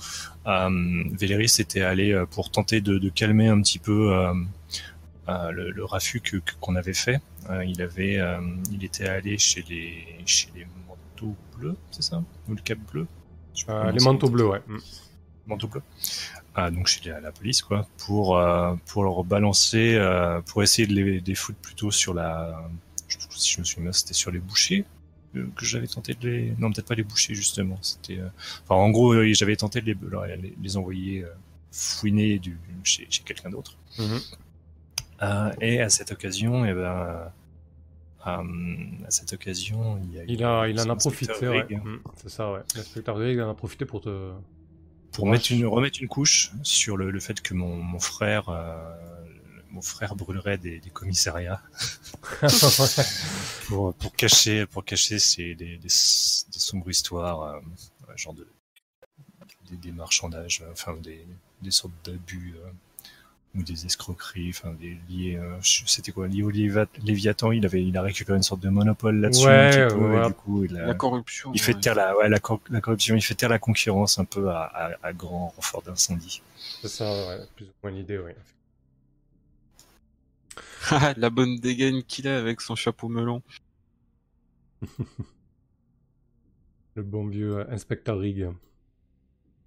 Euh, 0.47 0.69
Véléris 1.13 1.55
était 1.61 1.83
allé 1.83 2.25
pour 2.31 2.51
tenter 2.51 2.81
de, 2.81 2.99
de 2.99 3.09
calmer 3.09 3.49
un 3.49 3.61
petit 3.63 3.79
peu 3.79 4.13
le, 5.29 5.71
le 5.71 5.85
raffut 5.85 6.23
qu'on 6.61 6.75
avait 6.77 6.93
fait. 6.95 7.21
Il 7.67 7.81
avait, 7.83 8.19
il 8.73 8.85
était 8.85 9.09
allé 9.09 9.39
chez 9.39 9.65
les 9.69 10.05
chez 10.27 10.49
les 10.57 10.67
manteaux 10.89 11.37
bleus, 11.57 11.77
c'est 11.91 12.03
ça, 12.03 12.23
ou 12.49 12.55
le 12.55 12.61
cap 12.61 12.79
bleu? 12.93 13.07
Les 13.57 13.65
c'est. 13.99 14.05
manteaux 14.05 14.29
bleus, 14.29 14.47
ouais. 14.47 14.61
Mm. 14.67 14.79
manteau 15.47 15.69
bleu. 15.69 15.83
Ah, 16.55 16.71
donc 16.71 16.89
chez 16.89 17.11
la, 17.11 17.31
police, 17.33 17.63
quoi, 17.63 17.87
pour 18.07 18.41
pour 18.87 19.05
leur 19.05 19.23
balancer, 19.25 19.99
pour 20.47 20.63
essayer 20.63 20.89
de 20.89 20.95
les, 20.95 21.21
de 21.21 21.27
les 21.29 21.35
foutre 21.35 21.59
plutôt 21.61 21.91
sur 21.91 22.13
la. 22.15 22.69
Je- 23.39 23.43
Si 23.43 23.55
je 23.55 23.61
me 23.61 23.65
souviens 23.65 23.85
bien, 23.85 23.93
c'était 23.93 24.15
sur 24.15 24.31
les 24.31 24.39
bouchers 24.41 24.85
euh, 25.37 25.47
que 25.57 25.65
j'avais 25.65 25.87
tenté 25.87 26.15
de 26.15 26.29
les. 26.29 26.55
Non, 26.59 26.71
peut-être 26.73 26.87
pas 26.89 26.95
les 26.95 27.03
bouchers 27.05 27.35
justement. 27.35 27.79
C'était. 27.83 28.19
euh, 28.19 28.29
Enfin, 28.65 28.75
en 28.77 28.91
gros, 28.91 29.13
euh, 29.13 29.33
j'avais 29.35 29.57
tenté 29.57 29.81
de 29.81 29.87
les, 29.87 29.97
leur- 30.09 30.27
les, 30.27 30.55
les 30.61 30.77
envoyer 30.77 31.25
euh, 31.25 31.29
fouiner 31.73 32.39
du 32.39 32.59
chez, 32.85 33.07
chez 33.11 33.23
quelqu'un 33.23 33.51
d'autre. 33.51 33.77
Mhm. 33.99 34.21
Euh, 35.23 35.53
et 35.61 35.81
à 35.81 35.89
cette 35.91 36.13
occasion, 36.13 36.65
eh 36.65 36.73
ben, 36.73 36.81
euh, 36.81 37.25
à 38.27 39.11
cette 39.11 39.33
occasion, 39.33 39.99
il, 40.05 40.15
y 40.15 40.19
a 40.21 40.25
Il, 40.25 40.45
a, 40.45 40.69
il 40.69 40.81
en 40.81 40.89
a 40.91 40.97
profité, 40.97 41.49
ouais. 41.49 41.65
Mm, 41.71 41.99
c'est 42.17 42.29
ça, 42.29 42.53
ouais. 42.53 42.61
L'inspecteur 42.75 43.17
Rigg 43.17 43.41
en 43.41 43.51
a 43.51 43.55
profité 43.55 43.85
pour 43.85 44.01
te. 44.01 44.33
pour 45.13 45.27
mettre 45.27 45.51
une, 45.53 45.67
remettre 45.67 46.01
une 46.03 46.09
couche 46.09 46.53
sur 46.63 46.97
le, 46.97 47.11
le 47.11 47.21
fait 47.21 47.41
que 47.41 47.55
mon, 47.55 47.77
mon 47.77 47.99
frère, 47.99 48.49
euh, 48.49 49.18
mon 49.71 49.83
frère 49.83 50.15
brûlerait 50.17 50.59
des, 50.59 50.79
des 50.81 50.91
commissariats 50.91 51.61
pour, 53.67 53.95
pour 53.95 54.15
cacher, 54.15 54.67
pour 54.67 54.85
cacher 54.85 55.19
ces, 55.19 55.55
des, 55.55 55.77
des, 55.77 55.79
des 55.79 55.89
sombres 55.89 56.91
histoires, 56.91 57.43
euh, 57.43 57.61
genre 58.17 58.35
de 58.35 58.47
des, 59.71 59.77
des 59.77 59.93
marchandages, 59.93 60.63
euh, 60.63 60.73
enfin 60.73 60.95
des, 61.03 61.25
des 61.63 61.71
sortes 61.71 61.93
d'abus 62.05 62.55
euh, 62.57 62.71
ou 63.55 63.63
des 63.63 63.85
escroqueries, 63.87 64.51
enfin 64.51 64.73
des 64.81 64.97
liés. 65.11 65.37
euh, 65.37 65.57
je- 65.61 65.83
C'était 65.87 66.13
quoi 66.13 66.27
lié 66.29 66.43
au 66.43 66.51
Léviathan 66.51 67.53
Il 67.53 67.67
avait, 67.67 67.85
il 67.85 67.97
a 67.97 68.03
récupéré 68.03 68.37
une 68.39 68.43
sorte 68.43 68.61
de 68.63 68.69
monopole 68.71 69.21
là-dessus. 69.21 69.47
Ouais, 69.47 69.53
un 69.83 69.89
petit 69.89 69.95
peu, 69.95 70.01
et 70.15 70.19
ouais. 70.21 70.27
du 70.29 70.33
coup, 70.35 70.65
il 70.65 70.77
a- 70.79 70.87
La 70.87 70.95
corruption. 70.95 71.51
il 71.55 71.61
fait 71.61 71.75
ouais. 71.75 71.81
taire 71.81 71.95
la, 71.95 72.17
ouais, 72.17 72.29
la, 72.29 72.39
cor- 72.39 72.61
la 72.71 72.81
corruption, 72.81 73.15
il 73.15 73.21
fait 73.23 73.35
taire 73.35 73.49
la 73.51 73.59
concurrence 73.59 74.19
un 74.19 74.25
peu 74.25 74.49
à, 74.51 74.63
à, 74.63 74.91
à 75.03 75.13
grand 75.13 75.49
renfort 75.57 75.83
d'incendie. 75.83 76.41
c'est 76.81 76.89
ça, 76.89 77.05
ouais. 77.29 77.41
Plus 77.57 77.67
ou 77.67 77.71
moins 77.83 77.93
l'idée, 77.93 78.19
ouais. 78.19 78.37
la 81.17 81.31
bonne 81.31 81.57
dégaine 81.57 82.03
qu'il 82.03 82.29
a 82.29 82.39
avec 82.39 82.61
son 82.61 82.75
chapeau 82.77 83.09
melon. 83.09 83.43
Le 86.95 87.03
bon 87.03 87.27
vieux 87.29 87.59
euh, 87.61 87.71
inspecteur 87.71 88.19
Rigg. 88.19 88.51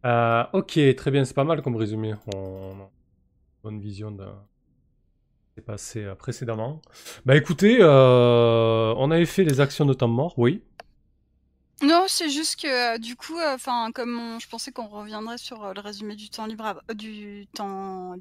Euh, 0.06 0.44
ok, 0.54 0.80
très 0.96 1.12
bien, 1.12 1.26
c'est 1.26 1.34
pas 1.34 1.44
mal 1.44 1.62
comme 1.62 1.76
résumé. 1.76 2.14
On 2.36 2.38
on 2.38 2.80
a 2.80 2.84
une 2.84 2.90
bonne 3.64 3.80
vision 3.82 4.12
de 4.12 4.24
ce 4.24 4.30
qui 5.50 5.56
s'est 5.56 5.62
passé 5.62 6.04
euh, 6.04 6.16
précédemment. 6.16 6.82
Bah 7.26 7.36
écoutez, 7.36 7.78
euh, 7.82 8.94
on 8.98 9.12
avait 9.12 9.26
fait 9.26 9.44
les 9.44 9.60
actions 9.62 9.86
de 9.86 9.94
temps 9.94 10.08
mort, 10.08 10.34
oui. 10.38 10.64
Non, 11.84 12.06
c'est 12.08 12.30
juste 12.30 12.62
que 12.62 12.96
euh, 12.96 12.98
du 13.00 13.16
coup, 13.16 13.38
enfin, 13.42 13.92
comme 13.94 14.18
on- 14.20 14.40
je 14.40 14.48
pensais 14.48 14.72
qu'on 14.72 14.88
reviendrait 14.88 15.38
sur 15.40 15.64
euh, 15.64 15.74
le 15.74 15.82
résumé 15.82 16.16
du 16.16 16.30
temps 16.30 16.46
libre, 16.46 16.82
euh, 16.90 16.94
du 16.94 17.48
temps 17.56 18.16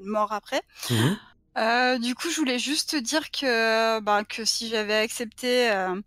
mort 0.00 0.32
après. 0.32 0.62
Mhm. 0.90 1.16
Euh, 1.58 1.98
du 1.98 2.14
coup, 2.14 2.30
je 2.30 2.36
voulais 2.36 2.58
juste 2.58 2.96
dire 2.96 3.30
que, 3.30 4.00
bah, 4.00 4.24
que 4.24 4.44
si 4.44 4.68
j'avais 4.68 4.96
accepté 4.96 5.70
euh, 5.70 6.00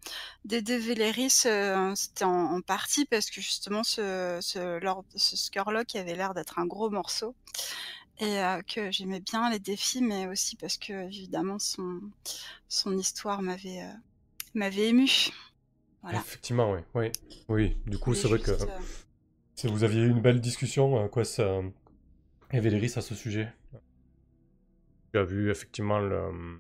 d'aider 0.44 0.80
Véléris, 0.80 1.44
euh, 1.46 1.94
c'était 1.94 2.26
en, 2.26 2.56
en 2.56 2.62
partie 2.62 3.06
parce 3.06 3.30
que 3.30 3.42
justement, 3.42 3.84
ce, 3.84 4.40
ce, 4.42 4.80
Lord, 4.80 5.06
ce 5.16 5.38
Skurlock 5.38 5.96
avait 5.96 6.16
l'air 6.16 6.34
d'être 6.34 6.58
un 6.58 6.66
gros 6.66 6.90
morceau 6.90 7.36
et 8.20 8.40
euh, 8.40 8.62
que 8.62 8.92
j'aimais 8.92 9.20
bien 9.20 9.50
les 9.50 9.60
défis, 9.60 10.02
mais 10.02 10.28
aussi 10.28 10.56
parce 10.56 10.78
que 10.78 10.94
évidemment 11.08 11.60
son 11.60 12.00
son 12.70 12.98
histoire 12.98 13.42
m'avait 13.42 13.82
euh, 13.82 13.94
m'avait 14.54 14.90
ému. 14.90 15.10
Voilà. 16.02 16.20
Effectivement, 16.20 16.72
oui. 16.72 16.80
oui. 16.94 17.12
Oui, 17.50 17.78
du 17.88 17.98
coup, 17.98 18.14
c'est 18.14 18.28
vrai 18.28 18.40
que 18.40 18.52
euh, 18.52 18.66
si 19.56 19.68
vous 19.68 19.84
aviez 19.84 20.02
eu 20.02 20.10
une 20.10 20.22
belle 20.22 20.40
discussion, 20.40 21.04
euh, 21.04 21.08
quoi, 21.08 21.26
ça. 21.26 21.62
Et 22.52 22.60
Véléris 22.60 22.94
à 22.96 23.02
ce 23.02 23.16
sujet. 23.16 23.52
Tu 25.16 25.20
as 25.20 25.24
vu 25.24 25.50
effectivement 25.50 25.98
le. 26.00 26.60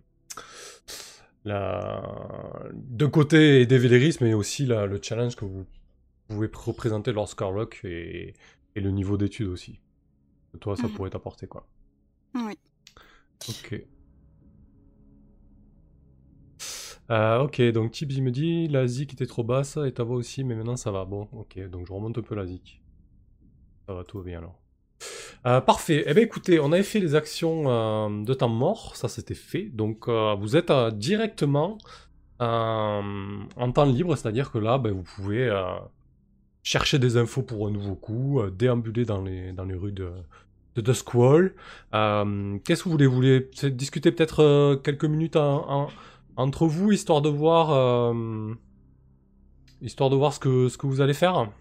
La... 1.43 2.69
D'un 2.73 3.09
côté, 3.09 3.59
aider 3.59 3.77
Véléris, 3.77 4.15
mais 4.21 4.33
aussi 4.33 4.65
la- 4.65 4.85
le 4.85 4.97
challenge 5.01 5.35
que 5.35 5.43
vous 5.43 5.65
pouvez 6.29 6.49
représenter 6.53 7.11
Lord 7.11 7.27
Scarlock 7.27 7.81
et, 7.83 8.33
et 8.75 8.79
le 8.79 8.91
niveau 8.91 9.17
d'études 9.17 9.47
aussi. 9.49 9.81
Toi, 10.61 10.77
ça 10.77 10.87
Mhm. 10.87 10.93
pourrait 10.93 11.09
t'apporter, 11.09 11.47
quoi. 11.47 11.67
Oui. 12.33 12.57
Ok. 13.49 13.85
Euh, 17.11 17.39
ok, 17.39 17.61
donc 17.73 17.91
Tibbs 17.91 18.13
il 18.13 18.23
me 18.23 18.31
dit 18.31 18.67
la 18.69 18.87
zik 18.87 19.11
était 19.13 19.27
trop 19.27 19.43
basse 19.43 19.77
et 19.85 19.91
ta 19.93 20.03
voix 20.03 20.15
aussi, 20.15 20.45
mais 20.45 20.55
maintenant 20.55 20.77
ça 20.77 20.91
va. 20.91 21.03
Bon, 21.03 21.27
ok, 21.33 21.59
donc 21.69 21.85
je 21.87 21.91
remonte 21.93 22.17
un 22.17 22.21
peu 22.21 22.35
la 22.35 22.45
zik. 22.47 22.81
Ça 23.87 23.93
va, 23.93 24.03
tout 24.05 24.17
va 24.19 24.23
bien 24.23 24.37
alors. 24.39 24.59
Euh, 25.45 25.61
parfait. 25.61 26.03
Eh 26.07 26.13
bien 26.15 26.23
écoutez, 26.23 26.59
on 26.59 26.71
avait 26.71 26.81
fait 26.83 26.99
les 26.99 27.13
actions 27.13 27.65
euh, 27.67 28.23
de 28.23 28.33
temps 28.33 28.49
mort, 28.49 28.95
ça 28.95 29.07
c'était 29.07 29.35
fait. 29.35 29.65
Donc 29.65 30.07
euh, 30.07 30.33
vous 30.35 30.55
êtes 30.55 30.71
euh, 30.71 30.89
directement 30.89 31.77
euh, 32.41 33.01
en 33.55 33.71
temps 33.71 33.85
libre, 33.85 34.15
c'est-à-dire 34.15 34.51
que 34.51 34.57
là, 34.57 34.79
ben, 34.79 34.91
vous 34.91 35.03
pouvez 35.03 35.47
euh, 35.47 35.63
chercher 36.63 36.97
des 36.97 37.17
infos 37.17 37.43
pour 37.43 37.67
un 37.67 37.71
nouveau 37.71 37.93
coup, 37.95 38.39
euh, 38.39 38.49
déambuler 38.49 39.05
dans 39.05 39.21
les, 39.21 39.51
dans 39.53 39.65
les 39.65 39.75
rues 39.75 39.91
de, 39.91 40.09
de 40.75 40.81
Duskwall. 40.81 41.53
Euh, 41.93 42.57
Qu'est-ce 42.65 42.81
que 42.83 42.89
vous 42.89 42.93
voulez? 42.93 43.05
Vous 43.05 43.15
voulez 43.15 43.49
discuter 43.71 44.11
peut-être 44.11 44.75
quelques 44.83 45.05
minutes 45.05 45.35
en- 45.35 45.69
en- 45.83 45.87
entre 46.37 46.65
vous, 46.65 46.91
histoire 46.91 47.21
de 47.21 47.29
voir, 47.29 47.71
euh, 47.71 48.53
histoire 49.79 50.09
de 50.09 50.15
voir 50.15 50.33
ce 50.33 50.39
que, 50.39 50.69
ce 50.69 50.77
que 50.79 50.87
vous 50.87 51.01
allez 51.01 51.13
faire? 51.13 51.51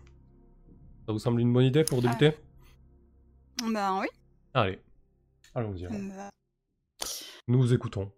Ça 1.07 1.13
vous 1.13 1.19
semble 1.19 1.43
une 1.43 1.53
bonne 1.53 1.67
idée 1.67 1.85
pour 1.85 2.01
débuter? 2.01 2.33
Ben 3.63 4.01
oui. 4.01 4.07
Allez, 4.55 4.79
allons-y. 5.55 5.85
me 5.85 6.15
va. 6.15 6.31
Nous 7.49 7.59
vous 7.59 7.73
écoutons. 7.73 8.11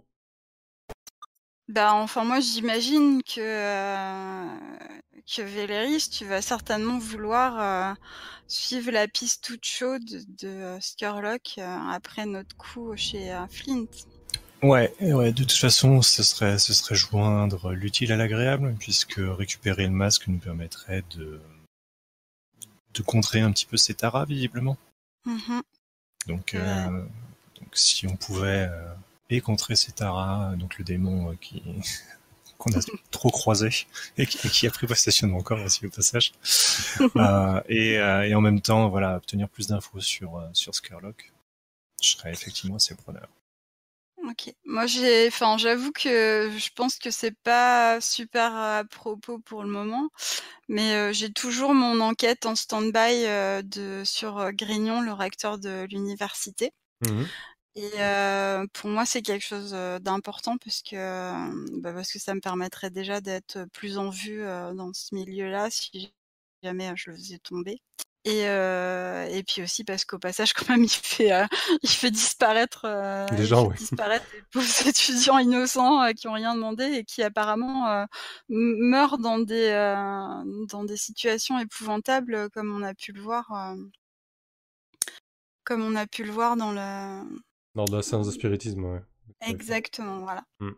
Bah, 1.68 1.94
enfin, 1.94 2.24
moi, 2.24 2.38
j'imagine 2.38 3.22
que, 3.24 3.40
euh, 3.40 4.56
que 5.26 5.42
Véléris, 5.42 6.08
tu 6.10 6.24
vas 6.24 6.40
certainement 6.40 6.98
vouloir 6.98 7.60
euh, 7.60 7.94
suivre 8.46 8.92
la 8.92 9.08
piste 9.08 9.42
toute 9.44 9.64
chaude 9.64 10.04
de 10.04 10.46
euh, 10.46 10.80
Skurlock 10.80 11.54
euh, 11.58 11.78
après 11.90 12.24
notre 12.24 12.56
coup 12.56 12.94
chez 12.96 13.32
euh, 13.32 13.46
Flint. 13.48 13.86
Ouais, 14.62 14.94
ouais, 15.00 15.32
de 15.32 15.42
toute 15.42 15.52
façon, 15.52 16.02
ce 16.02 16.22
serait, 16.22 16.58
ce 16.58 16.72
serait 16.72 16.94
joindre 16.94 17.72
l'utile 17.72 18.12
à 18.12 18.16
l'agréable, 18.16 18.74
puisque 18.78 19.18
récupérer 19.18 19.84
le 19.84 19.92
masque 19.92 20.28
nous 20.28 20.38
permettrait 20.38 21.02
de, 21.16 21.40
de 22.94 23.02
contrer 23.02 23.40
un 23.40 23.50
petit 23.50 23.66
peu 23.66 23.76
ces 23.76 23.94
taras, 23.94 24.24
visiblement. 24.24 24.76
Mhm. 25.26 25.62
Donc, 26.26 26.54
euh, 26.54 27.04
donc 27.60 27.68
si 27.72 28.06
on 28.06 28.16
pouvait 28.16 28.68
euh, 28.70 28.94
et 29.30 29.40
contrer 29.40 29.74
donc 30.56 30.78
le 30.78 30.84
démon 30.84 31.30
euh, 31.30 31.34
qui 31.40 31.62
qu'on 32.58 32.72
a 32.72 32.80
trop 33.10 33.30
croisé 33.30 33.70
et 34.16 34.26
qui, 34.26 34.46
et 34.46 34.50
qui 34.50 34.66
a 34.66 34.70
pris 34.70 34.86
possession 34.86 35.26
de 35.26 35.32
mon 35.32 35.42
corps 35.42 35.60
aussi 35.62 35.86
au 35.86 35.90
passage, 35.90 36.32
euh, 37.16 37.60
et, 37.68 37.98
euh, 37.98 38.22
et 38.22 38.34
en 38.34 38.40
même 38.40 38.60
temps, 38.60 38.88
voilà, 38.88 39.16
obtenir 39.16 39.48
plus 39.48 39.66
d'infos 39.68 40.00
sur 40.00 40.38
euh, 40.38 40.48
sur 40.52 40.74
Skurlock, 40.74 41.32
je 42.02 42.10
serais 42.10 42.32
effectivement 42.32 42.76
assez 42.76 42.94
preneur. 42.94 43.28
Ok. 44.28 44.52
Moi, 44.64 44.86
j'ai, 44.86 45.28
enfin, 45.28 45.56
j'avoue 45.56 45.92
que 45.92 46.50
je 46.56 46.70
pense 46.74 46.98
que 46.98 47.10
c'est 47.12 47.36
pas 47.44 48.00
super 48.00 48.52
à 48.54 48.82
propos 48.84 49.38
pour 49.38 49.62
le 49.62 49.68
moment, 49.68 50.08
mais 50.68 50.94
euh, 50.94 51.12
j'ai 51.12 51.32
toujours 51.32 51.74
mon 51.74 52.00
enquête 52.00 52.44
en 52.44 52.56
stand-by 52.56 53.24
euh, 53.26 53.62
de 53.62 54.02
sur 54.04 54.38
euh, 54.38 54.50
Grignon, 54.52 55.00
le 55.00 55.12
recteur 55.12 55.58
de 55.58 55.86
l'université. 55.90 56.72
Mhm. 57.02 57.26
Et 57.76 57.90
pour 58.72 58.88
moi, 58.88 59.04
c'est 59.04 59.20
quelque 59.20 59.44
chose 59.44 59.72
d'important 60.00 60.56
parce 60.56 60.80
que 60.80 60.96
bah, 61.82 61.92
parce 61.92 62.10
que 62.10 62.18
ça 62.18 62.34
me 62.34 62.40
permettrait 62.40 62.88
déjà 62.88 63.20
d'être 63.20 63.66
plus 63.74 63.98
en 63.98 64.08
vue 64.08 64.40
dans 64.40 64.94
ce 64.94 65.14
milieu-là 65.14 65.68
si 65.68 66.10
jamais 66.62 66.90
je 66.96 67.10
le 67.10 67.16
faisais 67.16 67.38
tomber. 67.38 67.82
Et 68.26 68.48
euh, 68.48 69.24
et 69.30 69.44
puis 69.44 69.62
aussi 69.62 69.84
parce 69.84 70.04
qu'au 70.04 70.18
passage, 70.18 70.52
quand 70.54 70.68
même, 70.68 70.82
il 70.82 70.90
fait 70.90 71.32
euh, 71.32 71.46
il 71.82 71.88
fait 71.88 72.10
disparaître 72.10 72.82
euh, 72.84 73.24
Des 73.28 73.44
il 73.44 73.46
gens, 73.46 73.62
fait 73.62 73.68
ouais. 73.70 73.76
disparaître 73.78 74.26
pauvres 74.50 74.66
étudiants 74.86 75.38
innocents 75.38 76.02
euh, 76.02 76.12
qui 76.12 76.26
ont 76.26 76.32
rien 76.32 76.56
demandé 76.56 76.84
et 76.84 77.04
qui 77.04 77.22
apparemment 77.22 78.06
meurent 78.48 79.18
dans 79.18 79.38
des 79.38 79.70
dans 80.68 80.84
des 80.84 80.96
situations 80.96 81.58
épouvantables 81.60 82.50
comme 82.50 82.76
on 82.76 82.82
a 82.82 82.94
pu 82.94 83.12
le 83.12 83.20
voir 83.20 83.76
comme 85.62 85.82
on 85.82 85.94
a 85.94 86.06
pu 86.06 86.24
le 86.24 86.32
voir 86.32 86.56
dans 86.56 86.72
Lors 86.72 87.88
de 87.88 87.96
la 87.96 88.02
séance 88.02 88.26
de 88.26 88.32
spiritisme, 88.32 88.84
ouais. 88.84 89.02
Exactement, 89.40 90.20
voilà. 90.20 90.42
Mm. 90.60 90.70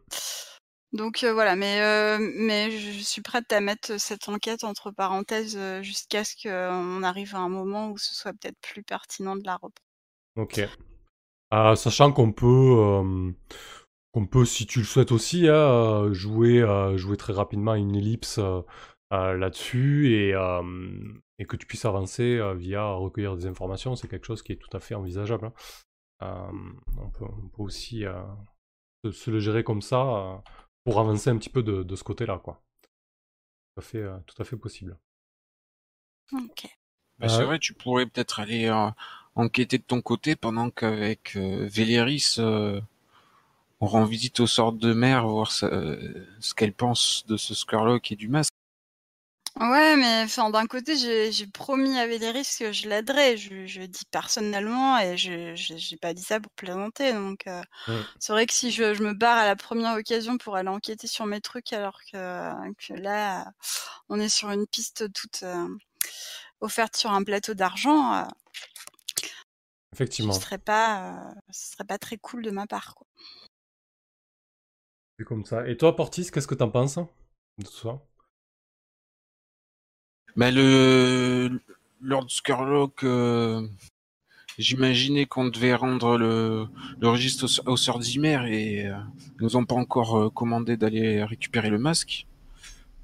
Donc 0.92 1.22
voilà, 1.22 1.54
mais 1.54 2.70
je 2.70 3.02
suis 3.02 3.20
prête 3.20 3.52
à 3.52 3.60
mettre 3.60 4.00
cette 4.00 4.28
enquête 4.28 4.64
entre 4.64 4.90
parenthèses 4.90 5.58
jusqu'à 5.82 6.24
ce 6.24 6.34
qu'on 6.42 7.02
arrive 7.02 7.34
à 7.34 7.40
un 7.40 7.50
moment 7.50 7.90
où 7.90 7.98
ce 7.98 8.14
soit 8.14 8.32
peut-être 8.32 8.58
plus 8.62 8.82
pertinent 8.82 9.36
de 9.36 9.44
la 9.44 9.54
reprendre. 9.54 9.74
Ok. 10.36 10.60
Euh, 11.52 11.74
sachant 11.76 12.12
qu'on 12.12 12.32
peut, 12.32 13.12
qu'on 14.12 14.26
peut, 14.26 14.44
si 14.44 14.66
tu 14.66 14.78
le 14.78 14.84
souhaites 14.84 15.12
aussi, 15.12 15.48
hein, 15.48 16.12
jouer, 16.12 16.64
jouer 16.96 17.16
très 17.18 17.34
rapidement 17.34 17.74
une 17.74 17.94
ellipse 17.94 18.40
là-dessus 19.10 20.12
et, 20.14 20.34
et 21.38 21.44
que 21.44 21.56
tu 21.56 21.66
puisses 21.66 21.84
avancer 21.84 22.40
via 22.56 22.92
recueillir 22.92 23.36
des 23.36 23.46
informations, 23.46 23.94
c'est 23.94 24.08
quelque 24.08 24.26
chose 24.26 24.42
qui 24.42 24.52
est 24.52 24.56
tout 24.56 24.74
à 24.74 24.80
fait 24.80 24.94
envisageable. 24.94 25.52
hein. 26.20 26.50
On, 26.96 27.10
peut, 27.10 27.26
aussi 27.58 28.04
se, 29.04 29.30
le 29.30 29.38
gérer 29.38 29.64
comme 29.64 29.82
ça 29.82 30.42
pour 30.82 30.98
avancer 30.98 31.30
un 31.30 31.38
petit 31.38 31.50
peu 31.50 31.62
de, 31.62 31.84
de 31.84 31.96
ce 31.96 32.02
côté-là, 32.02 32.40
quoi. 32.42 32.60
Tout 33.74 33.80
à 33.80 33.82
fait, 33.82 34.02
euh, 34.02 34.18
tout 34.26 34.42
à 34.42 34.44
fait 34.44 34.58
possible. 34.58 34.98
Ok. 36.32 36.66
Bah, 37.18 37.28
c'est 37.28 37.42
Euh, 37.42 37.44
vrai, 37.44 37.58
tu 37.58 37.74
pourrais 37.74 38.06
peut-être 38.06 38.40
aller 38.40 38.66
euh, 38.66 38.90
enquêter 39.34 39.78
de 39.78 39.82
ton 39.82 40.00
côté 40.02 40.36
pendant 40.36 40.70
qu'avec 40.70 41.36
euh, 41.36 41.66
Véléris, 41.70 42.36
euh, 42.38 42.80
on 43.80 43.86
rend 43.86 44.04
visite 44.04 44.40
aux 44.40 44.46
sortes 44.46 44.78
de 44.78 44.92
mère, 44.92 45.26
voir 45.26 45.52
ce, 45.52 46.24
ce 46.40 46.54
qu'elle 46.54 46.72
pense 46.74 47.24
de 47.26 47.36
ce 47.36 47.54
Skurlock 47.54 48.12
et 48.12 48.16
du 48.16 48.28
masque. 48.28 48.52
Ouais, 49.60 49.96
mais 49.96 50.22
enfin, 50.22 50.50
d'un 50.50 50.66
côté, 50.66 50.96
j'ai 50.96 51.32
j'ai 51.32 51.46
promis 51.48 51.98
à 51.98 52.06
Véléris 52.06 52.46
que 52.58 52.70
je 52.70 52.88
l'aiderais. 52.88 53.36
Je, 53.36 53.66
je 53.66 53.82
dis 53.82 54.04
personnellement 54.10 54.98
et 54.98 55.16
je 55.16 55.54
j'ai 55.56 55.96
pas 55.96 56.14
dit 56.14 56.22
ça 56.22 56.38
pour 56.38 56.52
plaisanter. 56.52 57.12
Donc, 57.12 57.46
euh, 57.48 57.60
c'est 58.20 58.32
vrai 58.32 58.46
que 58.46 58.54
si 58.54 58.70
je, 58.70 58.94
je 58.94 59.02
me 59.02 59.14
barre 59.14 59.38
à 59.38 59.46
la 59.46 59.56
première 59.56 59.96
occasion 59.96 60.38
pour 60.38 60.54
aller 60.56 60.68
enquêter 60.68 61.08
sur 61.08 61.26
mes 61.26 61.40
trucs, 61.40 61.72
alors 61.72 61.98
que, 62.12 62.72
que 62.74 62.94
là, 62.94 63.52
on 64.08 64.20
est 64.20 64.28
sur 64.28 64.50
une 64.50 64.66
piste 64.68 65.12
toute 65.12 65.42
euh, 65.42 65.68
offerte 66.60 66.96
sur 66.96 67.10
un 67.12 67.24
plateau 67.24 67.54
d'argent, 67.54 68.14
euh, 68.14 68.24
Effectivement. 69.92 70.32
ce 70.32 70.40
serait 70.40 70.58
pas, 70.58 71.34
ce 71.50 71.72
serait 71.72 71.84
pas 71.84 71.98
très 71.98 72.16
cool 72.16 72.42
de 72.42 72.50
ma 72.50 72.66
part, 72.66 72.94
quoi. 72.94 73.06
C'est 75.18 75.24
comme 75.24 75.44
ça. 75.44 75.66
Et 75.68 75.76
toi, 75.76 75.96
Portis, 75.96 76.30
qu'est-ce 76.30 76.46
que 76.46 76.54
t'en 76.54 76.70
penses 76.70 76.98
de 77.58 77.64
tout 77.64 77.72
ça? 77.72 78.00
Bah, 80.36 80.50
le 80.50 81.60
Lord 82.02 82.26
Skurlock, 82.30 83.02
euh, 83.04 83.66
j'imaginais 84.58 85.26
qu'on 85.26 85.46
devait 85.48 85.74
rendre 85.74 86.16
le, 86.16 86.66
le 87.00 87.08
registre 87.08 87.46
aux, 87.66 87.70
aux 87.72 87.76
sœurs 87.76 88.02
Zimmer 88.02 88.40
et 88.48 88.86
euh, 88.86 88.94
nous 89.40 89.56
ont 89.56 89.64
pas 89.64 89.74
encore 89.74 90.16
euh, 90.18 90.30
commandé 90.30 90.76
d'aller 90.76 91.24
récupérer 91.24 91.70
le 91.70 91.78
masque. 91.78 92.26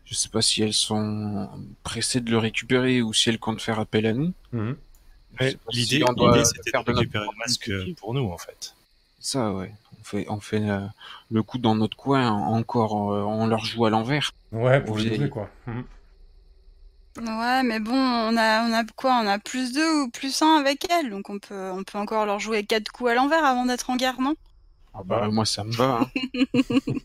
Je 0.05 0.15
sais 0.15 0.29
pas 0.29 0.43
si 0.43 0.63
elles 0.63 0.75
sont 0.75 1.49
pressées 1.83 2.21
de 2.21 2.31
le 2.31 2.39
récupérer 2.39 3.01
ou 3.03 3.13
si 3.13 3.31
elles 3.31 3.39
comptent 3.39 3.63
faire 3.63 3.81
appel 3.81 4.07
à 4.07 4.13
nous. 4.13 4.33
Pas 4.53 5.49
si 5.51 5.57
L'idée, 5.73 6.05
l'idée, 6.17 6.45
c'était 6.45 6.71
faire 6.71 6.85
de 6.85 6.91
notre 6.91 6.99
récupérer 7.01 7.25
le 7.25 7.39
masque 7.39 7.67
initiative. 7.67 7.95
pour 7.97 8.15
nous, 8.15 8.31
en 8.31 8.39
fait. 8.39 8.77
Ça, 9.19 9.53
ouais. 9.53 9.73
On 9.99 10.05
fait, 10.05 10.27
on 10.29 10.41
fait 10.41 10.69
euh, 10.69 10.81
le 11.31 11.43
coup 11.43 11.57
dans 11.57 11.75
notre 11.75 11.97
coin 11.97 12.31
encore, 12.31 13.13
euh, 13.13 13.23
on 13.23 13.47
leur 13.47 13.65
joue 13.65 13.87
à 13.87 13.91
l'envers. 13.91 14.33
Ouais, 14.53 14.81
pour 14.85 14.99
les 14.99 15.29
quoi. 15.31 15.49
Mhm. 15.67 15.85
Ouais, 17.17 17.63
mais 17.65 17.81
bon, 17.81 17.93
on 17.95 18.37
a, 18.37 18.63
on 18.69 18.73
a 18.73 18.85
quoi? 18.97 19.21
On 19.23 19.27
a 19.27 19.39
plus 19.41 19.73
deux 19.73 20.03
ou 20.03 20.11
plus 20.11 20.43
un 20.43 20.57
avec 20.57 20.89
elle, 20.91 21.11
donc 21.11 21.29
on 21.31 21.39
peut, 21.41 21.71
on 21.73 21.83
peut 21.85 21.99
encore 21.99 22.25
leur 22.27 22.39
jouer 22.41 22.65
quatre 22.67 22.91
coups 22.93 23.11
à 23.11 23.15
l'envers 23.15 23.45
avant 23.45 23.67
d'être 23.67 23.91
en 23.91 23.97
guerre, 23.97 24.21
non? 24.21 24.35
Ah 24.93 25.03
bah, 25.05 25.29
moi, 25.29 25.45
ça 25.47 25.63
me 25.65 25.73
va. 25.73 26.01
hein. 26.01 26.11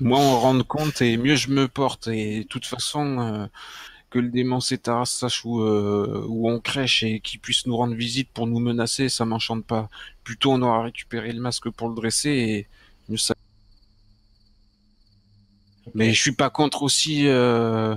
Moi, 0.00 0.18
on 0.18 0.38
rend 0.40 0.62
compte 0.62 1.02
et 1.02 1.16
mieux 1.16 1.36
je 1.36 1.50
me 1.50 1.68
porte. 1.68 2.08
Et 2.08 2.40
de 2.40 2.48
toute 2.48 2.66
façon, 2.66 3.18
euh, 3.20 3.46
que 4.10 4.18
le 4.20 4.30
démon 4.30 4.60
Cétara 4.60 5.06
sache 5.06 5.44
où, 5.44 5.60
euh, 5.62 6.24
où 6.28 6.50
on 6.50 6.60
crèche 6.60 7.02
et 7.04 7.20
qu'il 7.20 7.40
puisse 7.40 7.66
nous 7.66 7.76
rendre 7.76 7.94
visite 7.96 8.30
pour 8.32 8.46
nous 8.46 8.60
menacer, 8.60 9.08
ça 9.08 9.24
m'enchante 9.26 9.66
pas. 9.66 9.88
Plutôt, 10.24 10.52
on 10.52 10.62
aura 10.62 10.82
récupéré 10.84 11.32
le 11.32 11.40
masque 11.40 11.70
pour 11.70 11.88
le 11.90 11.96
dresser 11.96 12.30
et 12.30 12.68
mieux 13.08 13.18
ça. 13.18 13.34
Mais 15.94 16.12
je 16.12 16.20
suis 16.20 16.32
pas 16.32 16.50
contre 16.50 16.82
aussi 16.82 17.26
euh, 17.28 17.94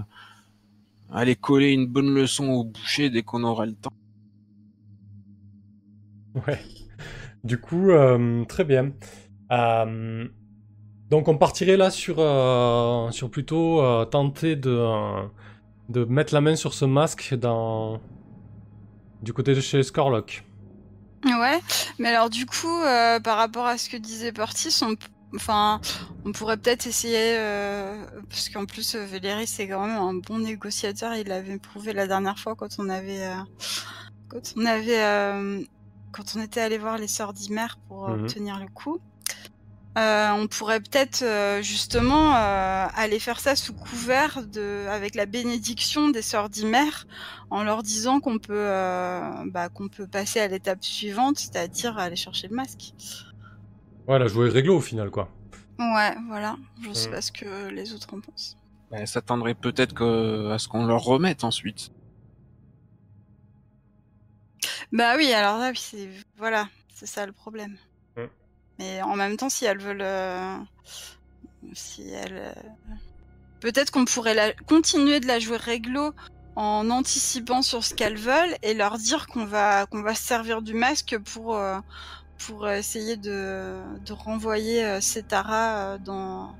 aller 1.11 1.35
coller 1.35 1.71
une 1.71 1.87
bonne 1.87 2.13
leçon 2.13 2.47
au 2.49 2.63
boucher 2.63 3.09
dès 3.09 3.23
qu'on 3.23 3.43
aura 3.43 3.65
le 3.65 3.73
temps. 3.73 3.93
Ouais. 6.47 6.59
Du 7.43 7.59
coup, 7.59 7.89
euh, 7.89 8.45
très 8.45 8.63
bien. 8.63 8.91
Euh, 9.51 10.27
donc 11.09 11.27
on 11.27 11.37
partirait 11.37 11.77
là 11.77 11.89
sur, 11.89 12.17
euh, 12.19 13.11
sur 13.11 13.29
plutôt 13.29 13.81
euh, 13.81 14.05
tenter 14.05 14.55
de, 14.55 14.87
de 15.89 16.05
mettre 16.05 16.33
la 16.33 16.41
main 16.41 16.55
sur 16.55 16.73
ce 16.73 16.85
masque 16.85 17.33
dans... 17.35 17.99
du 19.21 19.33
côté 19.33 19.53
de 19.53 19.59
chez 19.59 19.83
Scorlock. 19.83 20.45
Ouais, 21.25 21.59
mais 21.99 22.09
alors 22.09 22.29
du 22.29 22.45
coup, 22.45 22.81
euh, 22.81 23.19
par 23.19 23.37
rapport 23.37 23.67
à 23.67 23.77
ce 23.77 23.89
que 23.89 23.97
disait 23.97 24.31
Portis, 24.31 24.79
on, 24.81 24.95
enfin, 25.35 25.79
on 26.25 26.31
pourrait 26.31 26.57
peut-être 26.57 26.87
essayer, 26.87 27.37
euh, 27.37 28.05
parce 28.29 28.49
qu'en 28.49 28.65
plus, 28.65 28.95
euh, 28.95 29.05
Véléris 29.05 29.47
c'est 29.47 29.67
quand 29.67 29.85
même 29.85 29.97
un 29.97 30.13
bon 30.13 30.39
négociateur. 30.39 31.13
Il 31.15 31.27
l'avait 31.27 31.57
prouvé 31.57 31.93
la 31.93 32.07
dernière 32.07 32.37
fois 32.39 32.55
quand 32.55 32.75
on 32.79 32.89
avait, 32.89 33.25
euh, 33.25 33.35
quand 34.29 34.53
on 34.57 34.65
avait, 34.65 35.01
euh, 35.03 35.61
quand 36.11 36.35
on 36.35 36.41
était 36.41 36.61
allé 36.61 36.77
voir 36.77 36.97
les 36.97 37.07
sœurs 37.07 37.33
d'Imer 37.33 37.67
pour 37.87 38.07
Mhm. 38.09 38.23
obtenir 38.23 38.59
le 38.59 38.67
coup. 38.67 38.99
Euh, 39.97 40.29
on 40.31 40.47
pourrait 40.47 40.79
peut-être 40.79 41.21
euh, 41.21 41.61
justement 41.61 42.33
euh, 42.37 42.85
aller 42.95 43.19
faire 43.19 43.41
ça 43.41 43.57
sous 43.57 43.73
couvert 43.73 44.41
de, 44.45 44.85
avec 44.89 45.15
la 45.15 45.25
bénédiction 45.25 46.07
des 46.07 46.21
sœurs 46.21 46.47
d'Imer, 46.49 46.89
en 47.49 47.63
leur 47.63 47.83
disant 47.83 48.21
qu'on 48.21 48.39
peut, 48.39 48.53
euh, 48.55 49.19
bah, 49.47 49.67
qu'on 49.67 49.89
peut 49.89 50.07
passer 50.07 50.39
à 50.39 50.47
l'étape 50.47 50.81
suivante, 50.81 51.39
c'est-à-dire 51.39 51.97
aller 51.97 52.15
chercher 52.15 52.47
le 52.47 52.55
masque. 52.55 52.93
Voilà, 54.07 54.27
jouer 54.27 54.49
réglo 54.49 54.77
au 54.77 54.81
final, 54.81 55.09
quoi. 55.09 55.29
Ouais, 55.79 56.15
voilà. 56.27 56.57
Je 56.83 56.91
sais 56.93 57.09
Mm. 57.09 57.11
pas 57.11 57.21
ce 57.21 57.31
que 57.31 57.69
les 57.69 57.93
autres 57.93 58.13
en 58.13 58.19
pensent. 58.19 58.57
Ben, 58.91 59.05
ça 59.05 59.21
tendrait 59.21 59.53
peut-être 59.55 59.93
que- 59.93 60.51
à 60.51 60.59
ce 60.59 60.67
qu'on 60.67 60.85
leur 60.85 61.01
remette 61.03 61.43
ensuite. 61.43 61.91
Bah 64.91 65.13
oui, 65.17 65.31
alors 65.33 65.57
là, 65.57 65.71
c'est 65.75 66.09
voilà, 66.37 66.67
c'est 66.93 67.05
ça 67.05 67.25
le 67.25 67.31
problème. 67.31 67.77
Mm. 68.17 68.21
Mais 68.79 69.01
en 69.01 69.15
même 69.15 69.37
temps, 69.37 69.49
si 69.49 69.65
elles 69.65 69.77
veulent, 69.79 70.01
euh, 70.01 70.57
si 71.73 72.09
elles, 72.09 72.37
euh, 72.55 72.93
peut-être 73.61 73.91
qu'on 73.91 74.05
pourrait 74.05 74.33
la... 74.33 74.53
continuer 74.53 75.19
de 75.19 75.27
la 75.27 75.39
jouer 75.39 75.57
réglo 75.57 76.13
en 76.57 76.89
anticipant 76.89 77.61
sur 77.61 77.83
ce 77.83 77.93
qu'elles 77.93 78.17
veulent 78.17 78.55
et 78.61 78.73
leur 78.73 78.97
dire 78.97 79.27
qu'on 79.27 79.45
va 79.45 79.85
qu'on 79.85 80.01
va 80.01 80.13
se 80.15 80.23
servir 80.23 80.61
du 80.61 80.73
masque 80.73 81.17
pour 81.33 81.55
euh, 81.55 81.79
pour 82.47 82.67
essayer 82.69 83.17
de 83.17 83.79
de 84.05 84.13
renvoyer 84.13 84.83
euh, 84.85 85.01
Setara 85.01 85.93
euh, 85.95 85.97
dans 85.97 86.55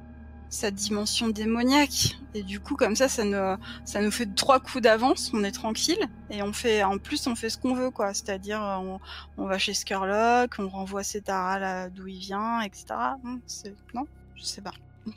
sa 0.50 0.70
dimension 0.72 1.30
démoniaque. 1.30 2.18
Et 2.34 2.44
du 2.44 2.60
coup 2.60 2.76
comme 2.76 2.96
ça 2.96 3.08
ça 3.10 3.24
nous 3.24 3.58
ça 3.86 4.02
nous 4.02 4.12
fait 4.12 4.28
trois 4.36 4.60
coups 4.60 4.84
d'avance 4.84 5.32
on 5.34 5.44
est 5.44 5.52
tranquille. 5.52 6.00
Et 6.30 6.44
on 6.44 6.54
fait 6.54 6.84
en 6.84 6.98
plus 6.98 7.26
on 7.28 7.36
fait 7.36 7.50
ce 7.50 7.58
qu'on 7.58 7.74
veut 7.76 7.92
quoi. 7.92 8.14
C'est-à-dire 8.14 8.62
euh, 8.64 8.78
on, 8.78 9.00
on 9.38 9.46
va 9.48 9.58
chez 9.58 9.74
Skurlock 9.74 10.56
on 10.60 10.70
renvoie 10.70 11.04
Setara 11.04 11.60
là 11.60 11.90
d'où 11.90 12.08
il 12.08 12.20
vient 12.20 12.62
etc 12.62 12.86
non, 13.24 13.40
c'est- 13.48 13.76
non 13.94 14.06
je 14.36 14.44
sais 14.44 14.62
pas. 14.62 14.74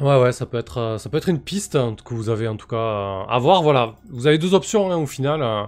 Ouais, 0.00 0.16
ouais, 0.20 0.30
ça 0.30 0.46
peut 0.46 0.58
être, 0.58 0.78
euh, 0.78 0.98
ça 0.98 1.10
peut 1.10 1.16
être 1.16 1.28
une 1.28 1.40
piste 1.40 1.74
hein, 1.74 1.96
que 2.04 2.14
vous 2.14 2.28
avez 2.28 2.46
en 2.46 2.56
tout 2.56 2.68
cas 2.68 2.76
euh, 2.76 3.24
à 3.28 3.38
voir. 3.40 3.62
Voilà, 3.64 3.96
vous 4.10 4.28
avez 4.28 4.38
deux 4.38 4.54
options 4.54 4.92
hein, 4.92 4.96
au 4.96 5.06
final. 5.06 5.42
euh, 5.42 5.64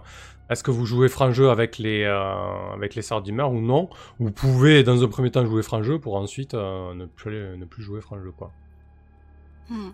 Est-ce 0.51 0.65
que 0.65 0.73
vous 0.73 0.85
jouez 0.85 1.09
franc 1.09 1.31
jeu 1.31 1.49
avec 1.49 1.79
les, 1.79 2.03
euh, 2.03 2.73
avec 2.75 2.97
les 2.97 3.13
ou 3.13 3.61
non? 3.61 3.89
Vous 4.19 4.33
pouvez 4.33 4.83
dans 4.83 5.03
un 5.05 5.09
premier 5.09 5.31
temps 5.31 5.47
jouer 5.47 5.63
franc 5.63 5.85
jeu 5.85 6.01
pour 6.01 6.17
ensuite 6.17 6.55
euh, 6.55 6.93
ne, 6.93 7.07
plus, 7.07 7.57
ne 7.57 7.65
plus 7.65 7.85
jouer 7.85 8.01
franc 8.01 8.21
jeu 8.21 8.33
quoi. 8.33 8.51
Hmm. 9.69 9.91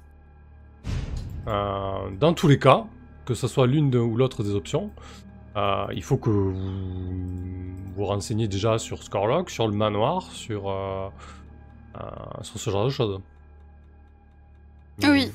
Euh, 1.46 2.10
dans 2.18 2.32
tous 2.32 2.48
les 2.48 2.58
cas, 2.58 2.86
que 3.26 3.34
ce 3.34 3.46
soit 3.46 3.66
l'une 3.66 3.94
ou 3.94 4.16
l'autre 4.16 4.42
des 4.42 4.54
options, 4.54 4.90
euh, 5.56 5.86
il 5.92 6.02
faut 6.02 6.16
que 6.16 6.30
vous 6.30 6.54
vous 7.94 8.04
renseignez 8.06 8.48
déjà 8.48 8.78
sur 8.78 9.02
Scorlock, 9.02 9.50
sur 9.50 9.68
le 9.68 9.74
manoir, 9.74 10.22
sur, 10.32 10.72
sur 12.40 12.58
ce 12.58 12.70
genre 12.70 12.86
de 12.86 12.90
choses. 12.90 13.20
Oui. 15.02 15.30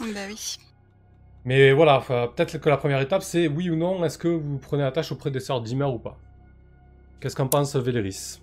bah 0.00 0.20
oui 0.28 0.56
Mais 1.44 1.72
voilà, 1.72 2.00
peut-être 2.00 2.58
que 2.58 2.68
la 2.68 2.76
première 2.76 3.00
étape, 3.00 3.22
c'est 3.22 3.48
oui 3.48 3.70
ou 3.70 3.76
non, 3.76 4.04
est-ce 4.04 4.18
que 4.18 4.28
vous 4.28 4.58
prenez 4.58 4.82
attache 4.82 5.10
auprès 5.10 5.30
des 5.30 5.40
sœurs 5.40 5.62
d'Imer 5.62 5.86
ou 5.86 5.98
pas? 5.98 6.18
Qu'est-ce 7.18 7.34
qu'en 7.34 7.48
pense 7.48 7.76
Véléris? 7.76 8.40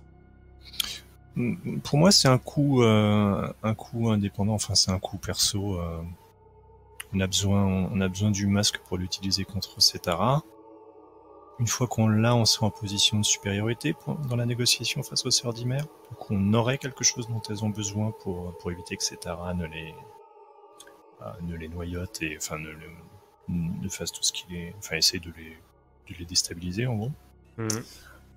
Pour 1.83 1.99
moi, 1.99 2.12
c'est 2.12 2.27
un 2.27 2.39
coup, 2.39 2.81
euh, 2.81 3.47
un 3.62 3.75
coup 3.75 4.10
indépendant. 4.10 4.53
Enfin, 4.53 4.73
c'est 4.73 4.89
un 4.89 4.97
coup 4.97 5.17
perso. 5.17 5.79
euh, 5.79 6.01
on 7.13 7.19
a 7.19 7.27
besoin, 7.27 7.63
on 7.63 8.01
a 8.01 8.07
besoin 8.07 8.31
du 8.31 8.47
masque 8.47 8.79
pour 8.79 8.97
l'utiliser 8.97 9.45
contre 9.45 9.79
Setara. 9.79 10.43
Une 11.60 11.67
fois 11.67 11.88
qu'on 11.88 12.07
l'a, 12.07 12.36
on 12.36 12.45
sera 12.45 12.67
en 12.67 12.71
position 12.71 13.19
de 13.19 13.25
supériorité 13.25 13.95
dans 14.29 14.36
la 14.36 14.45
négociation 14.45 15.03
face 15.03 15.25
aux 15.25 15.31
sœurs 15.31 15.53
d'Imer? 15.53 15.77
Donc, 15.77 16.31
on 16.31 16.53
aurait 16.55 16.79
quelque 16.79 17.03
chose 17.03 17.27
dont 17.27 17.41
elles 17.49 17.63
ont 17.63 17.69
besoin 17.69 18.12
pour 18.23 18.57
pour 18.57 18.71
éviter 18.71 18.97
que 18.97 19.03
Setara 19.03 19.53
ne 19.53 19.65
les 19.65 19.93
ne 21.41 21.56
les 21.56 21.67
noyote 21.69 22.21
et 22.21 22.38
enfin 22.38 22.58
ne, 22.60 22.69
le- 22.69 22.89
ne 23.49 23.89
fasse 23.89 24.12
tout 24.12 24.23
ce 24.23 24.32
qu'il 24.34 24.56
est, 24.56 24.73
enfin 24.77 24.95
essaye 24.97 25.19
de 25.19 25.32
les 25.38 25.58
de 26.10 26.17
les 26.19 26.25
déstabiliser 26.25 26.86
en 26.88 26.95
gros. 26.95 27.12
Mhm. 27.58 27.67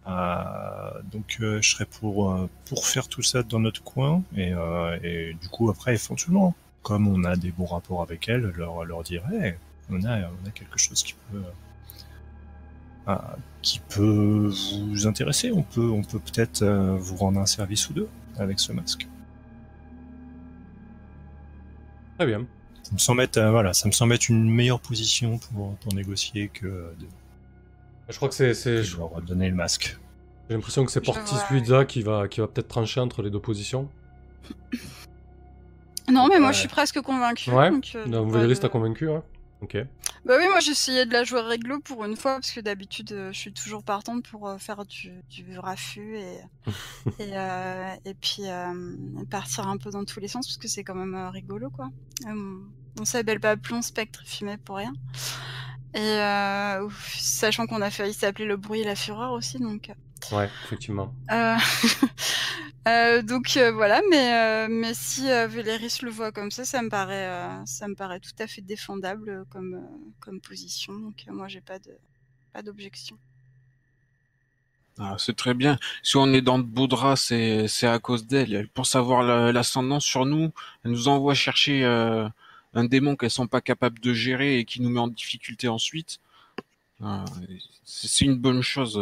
Euh, 0.06 1.02
donc 1.12 1.36
euh, 1.40 1.60
je 1.60 1.70
serais 1.70 1.84
pour 1.86 2.32
euh, 2.32 2.48
pour 2.64 2.86
faire 2.86 3.06
tout 3.08 3.22
ça 3.22 3.42
dans 3.42 3.58
notre 3.60 3.82
coin 3.82 4.22
et, 4.36 4.52
et 5.02 5.34
du 5.34 5.48
coup 5.48 5.68
après 5.70 5.92
éventuellement 5.94 6.54
comme 6.82 7.06
on 7.06 7.24
a 7.24 7.36
des 7.36 7.50
bons 7.52 7.66
rapports 7.66 8.00
avec 8.02 8.28
elles 8.28 8.50
leur 8.56 8.84
leur 8.86 9.02
dire 9.02 9.22
Hey, 9.30 9.56
on 9.90 10.02
a 10.04 10.20
on 10.20 10.46
a 10.48 10.50
quelque 10.54 10.78
chose 10.78 11.02
qui 11.02 11.14
peut 11.30 11.42
qui 13.62 13.80
peut 13.90 14.50
vous 14.88 15.06
intéresser 15.06 15.50
on 15.52 15.62
peut 15.62 15.90
on 15.90 16.02
peut 16.02 16.18
peut-être 16.20 16.64
vous 16.64 17.16
rendre 17.16 17.38
un 17.40 17.46
service 17.46 17.90
ou 17.90 17.92
deux 17.92 18.08
avec 18.38 18.58
ce 18.60 18.72
masque 18.72 19.06
Très 22.18 22.26
bien. 22.26 22.46
Ça 22.90 22.94
me 22.94 22.98
semble 22.98 23.20
mettre 23.20 23.38
euh, 23.38 23.50
voilà 23.50 23.72
ça 23.72 23.86
me 23.86 23.92
semble 23.92 24.14
être 24.14 24.28
une 24.28 24.50
meilleure 24.50 24.80
position 24.80 25.38
pour 25.38 25.76
pour 25.76 25.94
négocier 25.94 26.48
que 26.48 26.66
de, 26.66 27.06
Je 28.08 28.16
crois 28.16 28.28
que 28.28 28.34
c'est, 28.34 28.52
de 28.52 28.96
leur 28.96 29.22
donner 29.22 29.48
le 29.48 29.54
masque 29.54 29.96
J'ai 30.48 30.56
l'impression 30.56 30.84
que 30.84 30.90
c'est 30.90 31.00
Portis 31.00 31.36
Luisa 31.50 31.84
qui 31.84 32.02
va, 32.02 32.26
qui 32.26 32.40
va 32.40 32.48
peut-être 32.48 32.68
trancher 32.68 33.00
entre 33.00 33.22
les 33.22 33.30
deux 33.30 33.40
positions. 33.40 33.88
Non, 36.10 36.26
mais 36.26 36.40
moi 36.40 36.50
je 36.50 36.58
suis 36.58 36.68
presque 36.68 37.00
convaincu. 37.02 37.52
Ouais. 37.52 37.70
Donc, 37.70 37.92
euh, 37.94 38.24
Véléris 38.24 38.58
t'a 38.58 38.68
convaincu, 38.68 39.08
hein 39.08 39.22
Ok. 39.62 39.76
Bah 40.24 40.34
oui, 40.38 40.48
moi 40.48 40.60
j'ai 40.60 40.72
essayé 40.72 41.06
de 41.06 41.12
la 41.12 41.24
jouer 41.24 41.40
réglo 41.40 41.80
pour 41.80 42.04
une 42.04 42.16
fois, 42.16 42.34
parce 42.34 42.50
que 42.52 42.60
d'habitude 42.60 43.12
euh, 43.12 43.32
je 43.32 43.38
suis 43.38 43.52
toujours 43.52 43.82
partante 43.82 44.22
pour 44.24 44.48
euh, 44.48 44.58
faire 44.58 44.84
du, 44.84 45.12
du 45.28 45.58
raffut 45.58 46.16
et, 46.16 46.38
et, 47.18 47.36
euh, 47.36 47.94
et, 48.04 48.14
puis 48.14 48.42
partir 49.30 49.68
un 49.68 49.76
peu 49.76 49.90
dans 49.90 50.04
tous 50.04 50.20
les 50.20 50.28
sens, 50.28 50.46
parce 50.46 50.58
que 50.58 50.68
c'est 50.68 50.84
quand 50.84 50.94
même 50.94 51.16
rigolo 51.28 51.70
quoi. 51.70 51.90
On 52.98 53.04
s'appelle 53.04 53.40
pas 53.40 53.56
plomb 53.56 53.82
spectre 53.82 54.22
fumé 54.24 54.56
pour 54.56 54.76
rien. 54.76 54.92
Et 55.94 56.18
sachant 57.18 57.66
qu'on 57.66 57.82
a 57.82 57.90
failli 57.90 58.14
s'appeler 58.14 58.46
le 58.46 58.56
bruit 58.56 58.80
et 58.80 58.84
la 58.84 58.94
fureur 58.94 59.32
aussi, 59.32 59.58
donc. 59.58 59.90
Ouais, 60.32 60.48
effectivement. 60.64 61.14
Euh, 62.88 63.20
donc 63.20 63.58
euh, 63.58 63.72
voilà, 63.72 64.00
mais 64.10 64.32
euh, 64.32 64.68
mais 64.70 64.94
si 64.94 65.26
Véléris 65.26 65.98
le 66.02 66.10
voit 66.10 66.32
comme 66.32 66.50
ça, 66.50 66.64
ça 66.64 66.80
me 66.80 66.88
paraît 66.88 67.28
ça 67.66 67.86
me 67.88 67.94
paraît 67.94 68.20
tout 68.20 68.30
à 68.38 68.46
fait 68.46 68.62
défendable 68.62 69.44
comme 69.50 69.86
comme 70.18 70.40
position. 70.40 70.94
Donc 70.94 71.26
moi 71.28 71.46
j'ai 71.48 71.60
pas 71.60 71.78
de 71.78 71.92
pas 72.52 72.62
d'objection. 72.62 73.18
Ah, 74.98 75.16
c'est 75.18 75.36
très 75.36 75.54
bien. 75.54 75.78
Si 76.02 76.16
on 76.16 76.32
est 76.32 76.42
dans 76.42 76.58
de 76.58 76.64
beaux 76.64 76.86
draps, 76.86 77.20
c'est 77.20 77.68
c'est 77.68 77.86
à 77.86 77.98
cause 77.98 78.26
d'elle. 78.26 78.68
Pour 78.68 78.86
savoir 78.86 79.22
l'ascendant 79.52 80.00
sur 80.00 80.24
nous, 80.24 80.50
elle 80.84 80.92
nous 80.92 81.08
envoie 81.08 81.34
chercher 81.34 81.84
un 82.74 82.84
démon 82.84 83.16
qu'elles 83.16 83.30
sont 83.30 83.48
pas 83.48 83.60
capables 83.60 83.98
de 84.00 84.12
gérer 84.14 84.58
et 84.58 84.64
qui 84.64 84.80
nous 84.82 84.90
met 84.90 85.00
en 85.00 85.08
difficulté 85.08 85.68
ensuite. 85.68 86.20
Ah, 87.02 87.24
c'est 87.84 88.24
une 88.24 88.36
bonne 88.36 88.62
chose 88.62 89.00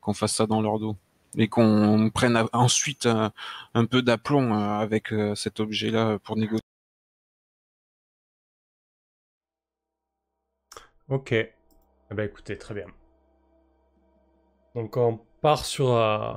qu'on 0.00 0.14
fasse 0.14 0.34
ça 0.34 0.46
dans 0.46 0.62
leur 0.62 0.78
dos 0.78 0.96
et 1.36 1.48
qu'on 1.48 2.10
prenne 2.10 2.42
ensuite 2.52 3.06
un, 3.06 3.86
peu 3.86 4.02
d'aplomb 4.02 4.52
euh, 4.52 4.78
avec 4.80 5.12
euh, 5.12 5.34
cet 5.34 5.60
objet-là 5.60 6.18
pour 6.18 6.36
négocier. 6.36 6.60
Ok. 11.08 11.32
Eh 11.32 12.14
ben 12.14 12.24
écoutez, 12.24 12.58
très 12.58 12.74
bien. 12.74 12.86
Donc 14.74 14.96
on 14.96 15.20
part 15.40 15.64
sur 15.64 15.92
euh, 15.92 16.34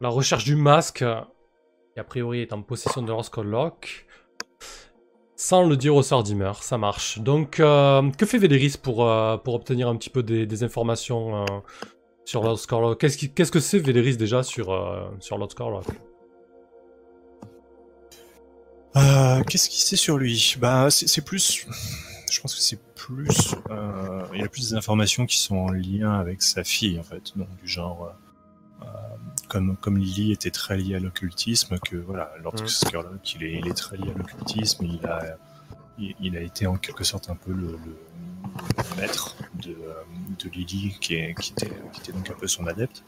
la 0.00 0.08
recherche 0.08 0.44
du 0.44 0.56
masque, 0.56 1.04
qui 1.94 2.00
a 2.00 2.04
priori 2.04 2.40
est 2.40 2.52
en 2.52 2.62
possession 2.62 3.02
de 3.02 3.42
Lock. 3.42 4.06
Sans 5.42 5.64
le 5.64 5.76
dire 5.76 5.96
au 5.96 6.04
Sardimer, 6.04 6.52
ça 6.60 6.78
marche. 6.78 7.18
Donc, 7.18 7.56
que 7.56 8.26
fait 8.26 8.38
Véléris 8.38 8.76
pour, 8.80 8.98
pour 9.42 9.54
obtenir 9.54 9.88
un 9.88 9.96
petit 9.96 10.08
peu 10.08 10.22
des, 10.22 10.46
des 10.46 10.62
informations 10.62 11.44
sur 12.24 12.42
Lord. 12.44 12.60
Qu'est-ce 12.98 13.50
que 13.50 13.58
c'est 13.58 13.80
Véléris 13.80 14.16
déjà 14.16 14.44
sur, 14.44 14.70
euh, 14.70 15.08
sur 15.18 15.36
euh, 18.96 19.42
Qu'est-ce 19.44 19.68
qu'il 19.68 19.80
sait 19.80 19.96
sur 19.96 20.16
lui? 20.16 20.54
Bah, 20.60 20.88
c'est 20.90 21.24
plus. 21.24 21.66
Je 22.30 22.40
pense 22.40 22.54
que 22.54 22.60
c'est 22.60 22.78
plus. 22.94 23.56
Euh, 23.70 24.22
il 24.34 24.40
y 24.40 24.44
a 24.44 24.48
plus 24.48 24.70
d'informations 24.70 25.26
qui 25.26 25.38
sont 25.38 25.56
en 25.56 25.72
lien 25.72 26.12
avec 26.12 26.40
sa 26.42 26.62
fille, 26.62 27.00
en 27.00 27.02
fait. 27.02 27.36
Donc, 27.36 27.48
du 27.60 27.68
genre. 27.68 28.12
Comme, 29.48 29.76
comme 29.76 29.98
Lily 29.98 30.32
était 30.32 30.50
très 30.50 30.76
liée 30.78 30.94
à 30.94 31.00
l'occultisme, 31.00 31.78
que 31.78 31.96
voilà, 31.96 32.32
Lord 32.42 32.54
mmh. 32.54 33.18
Il 33.34 33.44
est, 33.44 33.58
il 33.58 33.68
est 33.68 33.74
très 33.74 33.96
lié 33.96 34.10
à 34.14 34.18
l'occultisme, 34.18 34.86
il 34.86 35.04
a, 35.06 35.36
il, 35.98 36.36
a 36.36 36.40
été 36.40 36.66
en 36.66 36.76
quelque 36.76 37.04
sorte 37.04 37.30
un 37.30 37.36
peu 37.36 37.52
le 37.52 37.78
maître 38.98 39.36
de, 39.54 39.70
euh, 39.70 40.02
de 40.38 40.48
Lily, 40.50 40.96
qui, 41.00 41.14
est, 41.14 41.34
qui, 41.38 41.52
était, 41.52 41.72
qui 41.92 42.00
était 42.00 42.12
donc 42.12 42.30
un 42.30 42.34
peu 42.34 42.46
son 42.46 42.66
adepte. 42.66 43.04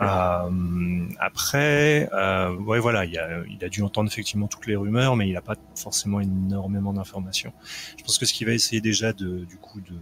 Euh, 0.00 1.08
après, 1.18 2.08
euh, 2.12 2.54
ouais, 2.56 2.78
voilà, 2.78 3.04
il 3.04 3.18
a, 3.18 3.42
il 3.48 3.64
a 3.64 3.68
dû 3.68 3.82
entendre 3.82 4.10
effectivement 4.10 4.46
toutes 4.46 4.66
les 4.66 4.76
rumeurs, 4.76 5.16
mais 5.16 5.28
il 5.28 5.34
n'a 5.34 5.40
pas 5.40 5.56
forcément 5.74 6.20
énormément 6.20 6.92
d'informations. 6.92 7.52
Je 7.96 8.04
pense 8.04 8.18
que 8.18 8.26
ce 8.26 8.32
qu'il 8.32 8.46
va 8.46 8.52
essayer 8.52 8.80
déjà 8.80 9.12
de, 9.12 9.44
du 9.44 9.56
coup, 9.56 9.80
de, 9.80 9.96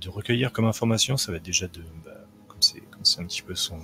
de 0.00 0.08
recueillir 0.08 0.52
comme 0.52 0.66
information, 0.66 1.16
ça 1.16 1.32
va 1.32 1.38
être 1.38 1.44
déjà 1.44 1.66
de, 1.68 1.82
bah, 2.04 2.13
comme 2.54 2.62
c'est, 2.62 2.80
comme 2.90 3.04
c'est 3.04 3.20
un 3.20 3.26
petit 3.26 3.42
peu 3.42 3.54
son, 3.54 3.78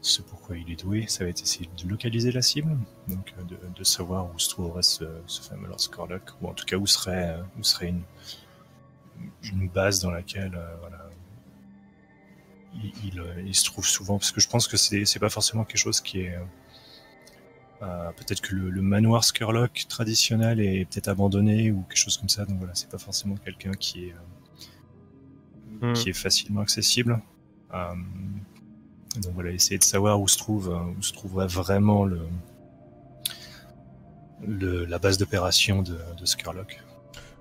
ce 0.00 0.22
pourquoi 0.22 0.56
il 0.56 0.70
est 0.70 0.80
doué, 0.82 1.06
ça 1.08 1.24
va 1.24 1.30
être 1.30 1.42
essayer 1.42 1.68
de 1.76 1.88
localiser 1.88 2.30
la 2.32 2.42
cible, 2.42 2.76
donc 3.08 3.34
de, 3.48 3.56
de 3.74 3.84
savoir 3.84 4.32
où 4.34 4.38
se 4.38 4.48
trouverait 4.48 4.82
ce, 4.82 5.04
ce 5.26 5.42
fameux 5.42 5.66
Lord 5.66 5.80
Scorlock, 5.80 6.30
ou 6.40 6.48
en 6.48 6.54
tout 6.54 6.64
cas 6.64 6.76
où 6.76 6.86
serait, 6.86 7.36
où 7.58 7.62
serait 7.62 7.88
une, 7.88 8.02
une 9.42 9.68
base 9.68 10.00
dans 10.00 10.10
laquelle 10.10 10.54
euh, 10.54 10.76
voilà, 10.80 11.10
il, 13.04 13.20
euh, 13.20 13.42
il, 13.44 13.54
se 13.54 13.64
trouve 13.64 13.86
souvent 13.86 14.18
parce 14.18 14.32
que 14.32 14.40
je 14.40 14.48
pense 14.48 14.68
que 14.68 14.76
c'est 14.76 15.18
pas 15.18 15.28
forcément 15.28 15.64
quelque 15.64 15.78
chose 15.78 16.00
qui 16.00 16.20
est 16.20 16.36
euh, 17.82 18.10
peut-être 18.16 18.40
que 18.40 18.54
le, 18.54 18.82
manoir 18.82 19.24
Skurlock 19.24 19.86
traditionnel 19.88 20.60
est 20.60 20.86
peut-être 20.86 21.08
abandonné 21.08 21.70
ou 21.70 21.82
quelque 21.82 21.98
chose 21.98 22.16
comme 22.16 22.28
ça 22.28 22.44
donc 22.44 22.58
voilà 22.58 22.74
c'est 22.74 22.90
pas 22.90 22.98
forcément 22.98 23.36
quelqu'un 23.36 23.72
qui 23.72 24.06
est 24.06 24.14
hmm. 25.80 25.92
qui 25.92 26.10
est 26.10 26.14
facilement 26.14 26.62
accessible 26.62 27.20
donc 29.22 29.32
voilà 29.34 29.50
essayer 29.50 29.78
de 29.78 29.84
savoir 29.84 30.20
où 30.20 30.28
se 30.28 30.38
trouve 30.38 30.76
où 30.98 31.02
se 31.02 31.12
trouverait 31.12 31.46
vraiment 31.46 32.04
le, 32.04 32.20
la 34.84 34.98
base 34.98 35.18
d'opération 35.18 35.82
de, 35.82 35.96
de 36.18 36.24
Skurlock. 36.24 36.80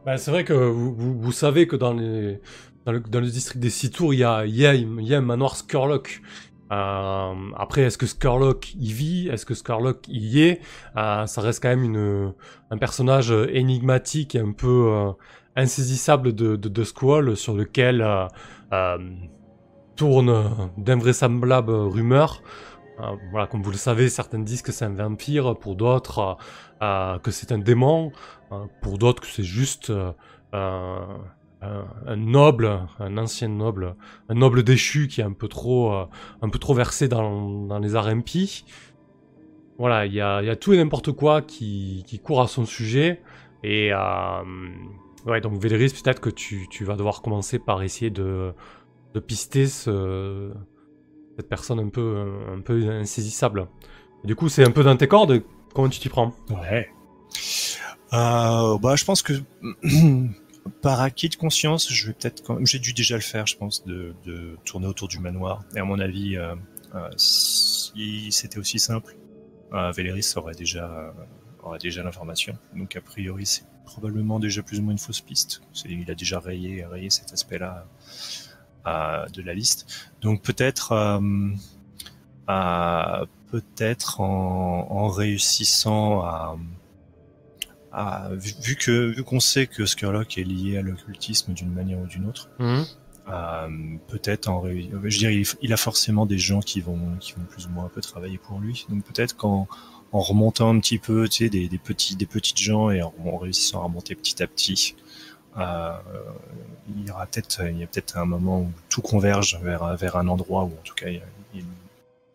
Bah, 0.06 0.18
c'est 0.18 0.32
vrai 0.32 0.44
que 0.44 0.54
vous, 0.54 1.32
savez 1.32 1.68
que 1.68 1.76
dans, 1.76 1.94
le, 1.94 2.40
dans 2.86 3.20
le 3.22 3.30
district 3.30 3.60
des 3.60 3.70
Six 3.70 3.92
Tours, 3.92 4.14
il 4.14 4.20
y 4.20 4.24
a, 4.24 4.46
y, 4.46 4.62
y 4.62 5.16
a 5.16 5.18
un 5.18 5.22
manoir 5.22 5.56
Skurlock. 5.56 6.22
Euh, 6.72 7.34
après, 7.56 7.82
est-ce 7.82 7.98
que 7.98 8.06
Skurlock 8.06 8.74
y 8.76 8.92
vit? 8.92 9.28
Est-ce 9.30 9.46
que 9.46 9.54
Skurlock 9.54 10.08
y 10.08 10.42
est? 10.42 10.62
Euh, 10.98 11.26
Ça 11.26 11.42
reste 11.42 11.62
quand 11.62 11.76
même 11.76 12.34
un 12.72 12.78
personnage 12.78 13.32
énigmatique 13.32 14.36
et 14.36 14.40
un 14.40 14.52
peu 14.52 14.88
euh, 14.90 15.12
insaisissable 15.56 16.34
de, 16.34 16.56
de, 16.56 16.70
de, 16.70 16.84
Squall 16.84 17.38
sur 17.38 17.54
lequel 17.54 18.06
euh, 20.02 20.06
euh, 20.06 20.52
tournent 20.52 20.70
d'invraisemblables 20.78 21.72
rumeurs. 21.72 22.42
voilà, 23.32 23.48
comme 23.48 23.64
vous 23.64 23.72
le 23.72 23.78
savez, 23.78 24.10
certains 24.10 24.40
disent 24.40 24.62
que 24.62 24.72
c'est 24.72 24.86
un 24.86 24.94
vampire, 24.94 25.56
pour 25.56 25.76
d'autres 25.76 26.38
que 27.24 27.32
c'est 27.32 27.52
un 27.52 27.60
démon. 27.60 28.12
Pour 28.82 28.98
d'autres 28.98 29.22
que 29.22 29.28
c'est 29.28 29.44
juste 29.44 29.92
euh, 31.64 31.82
un, 32.06 32.18
noble, 32.18 32.70
un 33.00 33.18
ancien 33.18 33.48
noble, 33.48 33.96
un 34.28 34.34
noble 34.34 34.64
déchu 34.64 35.08
qui 35.08 35.22
est 35.22 35.24
un 35.24 35.32
peu 35.32 35.48
trop, 35.48 35.94
euh, 35.94 36.06
un 36.42 36.50
peu 36.50 36.60
trop 36.60 36.74
versé 36.74 37.08
dans, 37.08 37.80
les 37.80 37.96
arts 37.96 38.08
impies. 38.08 38.66
Voilà, 39.78 40.06
il 40.06 40.14
y 40.14 40.20
a, 40.20 40.56
tout 40.58 40.74
et 40.74 40.78
n'importe 40.78 41.14
quoi 41.14 41.42
qui, 41.42 42.04
court 42.22 42.42
à 42.42 42.48
son 42.48 42.66
sujet. 42.66 43.22
Et 43.64 43.94
euh, 43.94 44.44
ouais, 45.26 45.40
donc 45.40 45.54
Véléris, 45.54 45.94
peut-être 46.04 46.20
que 46.20 46.30
tu, 46.30 46.68
vas 46.82 46.98
devoir 46.98 47.22
commencer 47.22 47.60
par 47.60 47.82
essayer 47.82 48.12
de, 48.12 48.54
pister 49.20 49.68
cette 49.68 51.50
personne 51.50 51.80
un 51.80 51.90
peu, 51.90 52.26
un 52.52 52.62
peu 52.62 52.90
insaisissable. 52.90 53.68
du 54.24 54.36
coup, 54.36 54.50
c'est 54.50 54.66
un 54.66 54.72
peu 54.72 54.84
dans 54.84 54.96
tes 54.96 55.08
cordes. 55.08 55.42
Comment 55.74 55.90
tu 55.90 56.00
t'y 56.00 56.10
prends? 56.10 56.34
Ouais. 56.50 56.90
Euh, 58.14 58.78
bah, 58.78 58.96
je 58.96 59.06
pense 59.06 59.24
que 59.24 59.34
par 60.82 61.02
acquis 61.02 61.30
de 61.30 61.36
conscience, 61.36 61.92
je 61.92 62.08
vais 62.08 62.14
peut-être, 62.14 62.44
j'ai 62.64 62.80
dû 62.80 62.94
déjà 62.94 63.16
le 63.16 63.22
faire, 63.22 63.48
je 63.48 63.58
pense, 63.58 63.84
de, 63.86 64.14
de, 64.24 64.58
tourner 64.66 64.88
autour 64.88 65.08
du 65.08 65.20
manoir. 65.20 65.64
Et 65.76 65.80
à 65.80 65.84
mon 65.84 66.00
avis, 66.00 66.38
euh, 66.38 66.56
euh, 66.94 67.10
si 67.18 68.32
c'était 68.32 68.60
aussi 68.60 68.78
simple, 68.80 69.16
euh, 69.74 69.92
Véléris 69.92 70.34
aurait 70.36 70.54
déjà, 70.54 70.86
euh, 70.86 71.12
aurait 71.64 71.80
déjà 71.80 72.04
l'information. 72.04 72.58
Donc 72.76 72.96
a 72.96 73.02
priori, 73.02 73.46
c'est 73.46 73.64
probablement 73.86 74.40
déjà 74.40 74.62
plus 74.62 74.80
ou 74.80 74.84
moins 74.84 74.92
une 74.92 75.00
fausse 75.00 75.22
piste. 75.22 75.62
Il 75.86 76.10
a 76.12 76.16
déjà 76.16 76.40
rayé, 76.40 76.86
rayé 76.86 77.10
cet 77.10 77.34
aspect-là 77.34 77.86
euh, 77.86 78.53
de 78.86 79.42
la 79.42 79.54
liste. 79.54 80.12
Donc 80.22 80.42
peut-être, 80.42 81.20
peut-être 83.52 84.22
en, 84.22 84.88
en 84.92 85.08
réussissant 85.08 86.22
à 86.22 86.58
ah, 87.96 88.30
vu, 88.32 88.76
que 88.76 89.12
vu 89.12 89.24
qu'on 89.24 89.40
sait 89.40 89.68
que 89.68 89.86
Skurlock 89.86 90.40
est 90.40 90.44
lié 90.44 90.80
à 90.80 90.82
l'occultisme 90.82 91.54
d'une 91.54 91.72
manière 91.72 92.00
ou 92.00 92.08
d'une 92.08 92.26
autre, 92.26 92.50
mhm. 92.58 92.86
euh, 93.30 93.68
peut-être 94.08 94.48
en 94.48 94.66
je 94.66 95.18
dirais 95.20 95.44
il, 95.62 95.74
a 95.74 95.78
forcément 95.78 96.26
des 96.26 96.40
gens 96.40 96.60
qui 96.60 96.82
vont 96.82 97.00
qui 97.20 97.34
vont 97.34 97.44
plus 97.44 97.68
ou 97.68 97.70
moins 97.70 97.86
un 97.86 97.90
peu 97.90 98.02
travailler 98.02 98.40
pour 98.40 98.60
lui. 98.60 98.88
Donc 98.90 99.04
peut-être 99.04 99.38
qu'en 99.38 99.68
en 100.12 100.20
remontant 100.22 100.72
un 100.74 100.80
petit 100.80 100.98
peu, 100.98 101.30
tu 101.30 101.44
sais, 101.44 101.50
des, 101.52 101.68
des 101.68 101.78
petits 101.78 102.16
des 102.16 102.26
petites 102.26 102.60
gens 102.60 102.90
et 102.90 103.04
en, 103.04 103.38
réussissant 103.38 103.82
à 103.82 103.84
remonter 103.84 104.16
petit 104.16 104.42
à 104.42 104.48
petit, 104.48 104.96
euh, 104.98 105.03
il 105.58 107.08
y 107.08 107.12
aura 107.12 107.26
peut-être 107.28 107.62
il 107.70 107.78
y 107.80 107.84
a 107.84 107.88
peut-être 107.88 108.18
un 108.18 108.26
moment 108.26 108.62
où 108.62 108.72
tout 108.90 109.02
converge 109.02 109.60
vers 109.62 109.96
vers 109.96 110.16
un 110.16 110.28
endroit 110.28 110.64
où 110.64 110.74
en 110.74 110.84
tout 110.84 110.96
cas 110.96 111.10
il 111.10 111.16
y 111.16 111.20
a, 111.20 111.66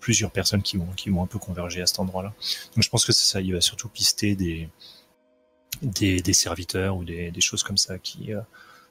plusieurs 0.01 0.31
personnes 0.31 0.63
qui 0.63 0.77
vont 0.77 0.87
qui 0.97 1.11
vont 1.11 1.23
un 1.23 1.27
peu 1.27 1.39
converger 1.39 1.83
à 1.83 1.87
cet 1.87 1.99
endroit-là. 1.99 2.33
Donc 2.75 2.85
je 2.85 2.89
pense 2.89 3.05
que 3.05 3.13
ça. 3.13 3.41
Il 3.41 3.53
va 3.53 3.61
surtout 3.61 3.89
pister 3.89 4.37
des 4.37 4.69
des, 5.83 6.21
des 6.21 6.33
serviteurs 6.33 6.97
ou 6.97 7.05
des, 7.05 7.31
des, 7.31 7.41
choses 7.41 7.63
comme 7.63 7.77
ça 7.77 7.99
qui, 7.99 8.33
euh, 8.33 8.41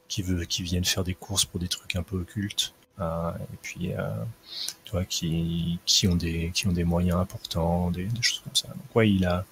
qui, 0.08 0.22
veut, 0.22 0.46
qui 0.46 0.64
viennent 0.64 0.86
faire 0.86 1.04
des 1.04 1.14
courses 1.16 1.46
pour 1.46 1.60
des 1.60 1.68
trucs 1.68 1.96
un 1.96 2.04
peu 2.04 2.18
occultes. 2.18 2.74
euh, 3.00 3.32
et 3.54 3.58
puis 3.62 3.94
euh, 3.94 4.16
tu 4.86 4.92
vois, 4.92 5.06
qui, 5.06 5.80
qui, 5.86 6.08
ont 6.08 6.16
des, 6.16 6.52
qui 6.54 6.68
ont 6.68 6.72
des 6.72 6.84
moyens 6.84 7.20
importants, 7.20 7.92
des, 7.92 8.06
des 8.06 8.22
choses 8.22 8.40
comme 8.40 8.56
ça. 8.56 8.70
Donc 8.70 8.96
ouais, 8.96 9.10
il 9.12 9.26
a, 9.26 9.46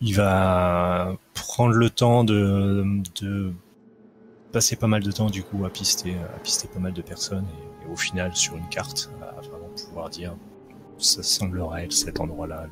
il 0.00 0.14
va 0.14 1.16
prendre 1.34 1.72
le 1.74 1.90
temps 1.90 2.24
de, 2.24 2.84
de 3.20 3.52
pas 4.76 4.86
mal 4.86 5.02
de 5.02 5.12
temps 5.12 5.30
du 5.30 5.42
coup 5.42 5.64
à 5.64 5.70
pister, 5.70 6.14
à 6.34 6.38
pister 6.38 6.68
pas 6.68 6.80
mal 6.80 6.92
de 6.92 7.02
personnes 7.02 7.46
et, 7.84 7.92
au 7.92 7.96
final 7.96 8.34
sur 8.34 8.56
une 8.56 8.68
carte 8.68 9.10
à 9.22 9.40
vraiment 9.40 9.70
pouvoir 9.88 10.10
dire 10.10 10.34
ça 10.98 11.22
semblerait 11.22 11.84
être 11.84 11.92
cet 11.92 12.20
endroit-là 12.20 12.66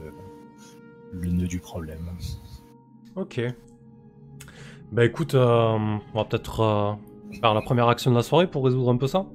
le 1.12 1.31
nœud 1.31 1.47
du 1.47 1.61
problème. 1.61 2.11
Ok. 3.16 3.40
Bah 4.92 5.05
écoute, 5.05 5.35
euh, 5.35 5.79
on 5.79 6.01
va 6.14 6.25
peut-être 6.25 6.61
euh, 6.61 6.92
faire 7.40 7.55
la 7.55 7.62
première 7.62 7.88
action 7.88 8.11
de 8.11 8.16
la 8.16 8.23
soirée 8.23 8.49
pour 8.49 8.64
résoudre 8.64 8.90
un 8.90 8.97
peu 8.97 9.07
ça. 9.07 9.27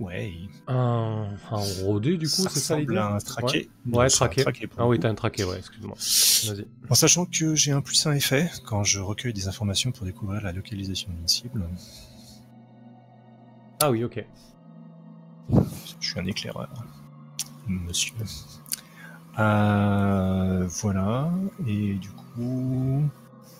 Ouais. 0.00 0.32
Un, 0.66 1.28
un 1.50 1.56
rodé 1.84 2.16
du 2.16 2.26
coup, 2.28 2.42
c'est 2.50 2.58
ça 2.58 2.78
l'idée 2.78 2.98
ressemble 2.98 3.12
à 3.12 3.14
un 3.14 3.18
traqué. 3.18 3.70
Ouais, 3.90 4.08
C'est 4.10 4.24
un 4.24 4.28
traqué. 4.28 4.68
Ah 4.76 4.88
oui, 4.88 4.98
t'as 4.98 5.08
un 5.08 5.14
traqué, 5.14 5.44
ouais, 5.44 5.58
excuse-moi. 5.58 5.94
Vas-y. 5.96 6.66
En 6.90 6.94
sachant 6.94 7.26
que 7.26 7.54
j'ai 7.54 7.70
un 7.72 7.80
plus 7.80 8.04
un 8.06 8.12
effet 8.12 8.50
quand 8.66 8.82
je 8.82 9.00
recueille 9.00 9.32
des 9.32 9.46
informations 9.48 9.92
pour 9.92 10.04
découvrir 10.04 10.42
la 10.42 10.52
localisation 10.52 11.10
d'une 11.12 11.28
cible. 11.28 11.68
Ah 13.80 13.90
oui, 13.90 14.02
ok. 14.04 14.24
Je 16.00 16.08
suis 16.08 16.18
un 16.18 16.26
éclaireur, 16.26 16.68
monsieur. 17.68 18.14
Euh, 19.38 20.66
voilà. 20.68 21.30
Et 21.66 21.94
du 21.94 22.10
coup, 22.10 23.02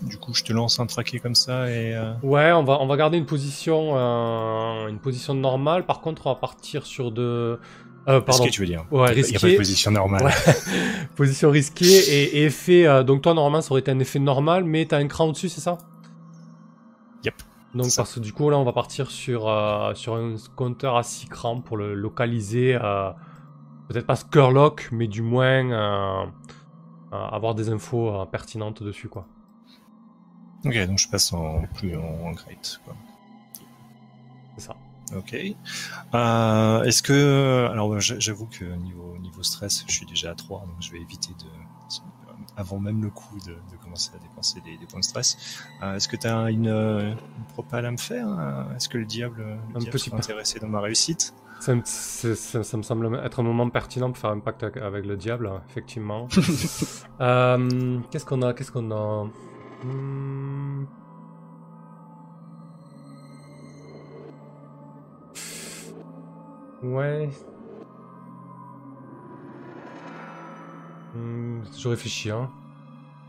du 0.05 0.19
coup, 0.19 0.35
je 0.35 0.45
te 0.45 0.53
lance 0.53 0.79
un 0.81 0.87
traqué 0.87 1.19
comme 1.21 1.35
ça 1.35 1.69
et. 1.71 1.95
euh, 1.95 2.13
Ouais, 2.23 2.53
on 2.53 2.63
va, 2.65 2.79
on 2.81 2.87
va 2.87 2.97
garder 2.97 3.19
une 3.19 3.27
position, 3.27 3.93
euh, 3.97 4.89
une 4.89 4.99
position 4.99 5.35
normale. 5.35 5.85
Par 5.87 6.01
contre, 6.01 6.27
on 6.27 6.31
va 6.31 6.37
partir 6.37 6.87
sur 6.87 7.11
de. 7.11 7.59
Euh, 8.07 8.21
pardon. 8.21 8.43
risqué, 8.45 8.51
tu 8.51 8.61
veux 8.61 8.67
dire 8.67 8.85
Ouais, 8.91 9.07
pas- 9.07 9.13
Il 9.15 9.23
n'y 9.23 9.37
a 9.37 9.41
pas 9.41 9.47
risqué. 9.47 9.53
de 9.53 9.57
position 9.57 9.91
normale. 9.91 10.25
Ouais. 10.25 10.33
position 11.17 11.51
risquée 11.51 11.87
et, 11.87 12.39
et 12.39 12.45
effet. 12.45 12.87
euh, 12.87 13.03
donc, 13.03 13.23
toi, 13.23 13.33
normalement, 13.35 13.63
ça 13.63 13.71
aurait 13.73 13.81
été 13.81 13.91
un 13.91 13.99
effet 13.99 14.19
normal, 14.19 14.65
mais 14.65 14.85
t'as 14.87 14.99
un 14.99 15.07
cran 15.09 15.27
au-dessus, 15.29 15.49
c'est 15.49 15.61
ça? 15.63 15.79
Yep. 17.25 17.35
Donc, 17.75 17.85
C'est 17.87 17.91
ça. 17.93 18.03
parce 18.03 18.15
que 18.15 18.21
du 18.21 18.33
coup, 18.33 18.51
là, 18.51 18.59
on 18.59 18.65
va 18.65 18.73
partir 18.73 19.11
sur, 19.11 19.49
euh, 19.49 19.95
sur 19.95 20.15
un 20.17 20.35
compteur 20.55 20.97
à 20.97 21.03
6 21.03 21.27
crans 21.29 21.61
pour 21.61 21.77
le 21.77 21.95
localiser. 21.95 22.79
euh, 22.81 23.11
Peut-être 23.89 24.07
pas 24.07 24.17
Skurlock, 24.17 24.89
mais 24.93 25.07
du 25.09 25.21
moins 25.23 25.71
euh, 25.71 26.25
euh, 27.13 27.17
avoir 27.17 27.55
des 27.55 27.69
infos 27.71 28.09
euh, 28.15 28.25
pertinentes 28.25 28.83
dessus, 28.83 29.09
quoi. 29.09 29.27
Ok, 30.65 30.87
donc 30.87 30.99
je 30.99 31.09
passe 31.09 31.33
en 31.33 31.63
plus 31.75 31.97
en, 31.97 32.27
en 32.27 32.33
great. 32.33 32.81
C'est 34.57 34.65
ça. 34.67 34.77
Ok. 35.17 35.35
Euh, 36.15 36.83
Est-ce 36.85 37.03
que 37.03 37.69
alors 37.71 38.01
j'a- 38.01 38.19
j'avoue 38.19 38.47
que 38.47 38.65
niveau 38.65 39.17
niveau 39.21 39.43
stress, 39.43 39.85
je 39.87 39.93
suis 39.93 40.07
déjà 40.07 40.31
à 40.31 40.35
3, 40.35 40.61
donc 40.61 40.77
je 40.81 40.91
vais 40.93 41.01
éviter 41.01 41.33
de 41.35 41.47
avant 42.57 42.79
même 42.79 43.03
le 43.03 43.11
coup 43.11 43.37
de, 43.41 43.51
de 43.53 43.77
commencer 43.83 44.13
à 44.15 44.19
dépenser 44.19 44.61
des, 44.61 44.77
des 44.77 44.87
points 44.87 45.01
de 45.01 45.05
stress. 45.05 45.37
Euh, 45.83 45.97
Est-ce 45.97 46.07
que 46.09 46.17
tu 46.17 46.29
as 46.29 46.51
une, 46.51 46.69
euh, 46.69 47.11
une 47.11 47.45
propale 47.53 47.85
à 47.85 47.91
me 47.91 47.97
faire 47.97 48.29
hein 48.29 48.69
Est-ce 48.77 48.89
que 48.89 48.97
le 48.97 49.07
diable, 49.07 49.41
le 49.41 49.77
Un 49.77 49.79
diable 49.81 49.91
petit 49.91 50.05
sera 50.11 50.19
intéressé 50.19 50.61
dans 50.61 50.69
ma 50.69 50.81
réussite? 50.81 51.35
Ça, 51.59 51.75
me- 51.75 51.83
ça- 51.85 52.63
ça 52.63 52.77
me 52.77 52.83
semble 52.83 53.21
être 53.25 53.41
un 53.41 53.43
moment 53.43 53.69
pertinent 53.71 54.09
pour 54.13 54.19
faire 54.19 54.31
un 54.31 54.39
pacte 54.39 54.63
avec- 54.63 54.77
avec 54.83 55.05
le 55.05 55.17
diable, 55.17 55.51
effectivement. 55.69 56.29
Euh, 57.21 58.01
qu'est-ce 58.11 58.25
qu'on 58.25 58.43
a 58.43 58.55
Qu'est-ce 58.55 58.73
qu'on 58.73 58.91
a? 58.91 59.29
Hmm. 59.85 60.85
Ouais. 66.83 67.29
Hmm, 71.15 71.63
je 71.79 71.89
réfléchis, 71.89 72.31
hein. 72.31 72.51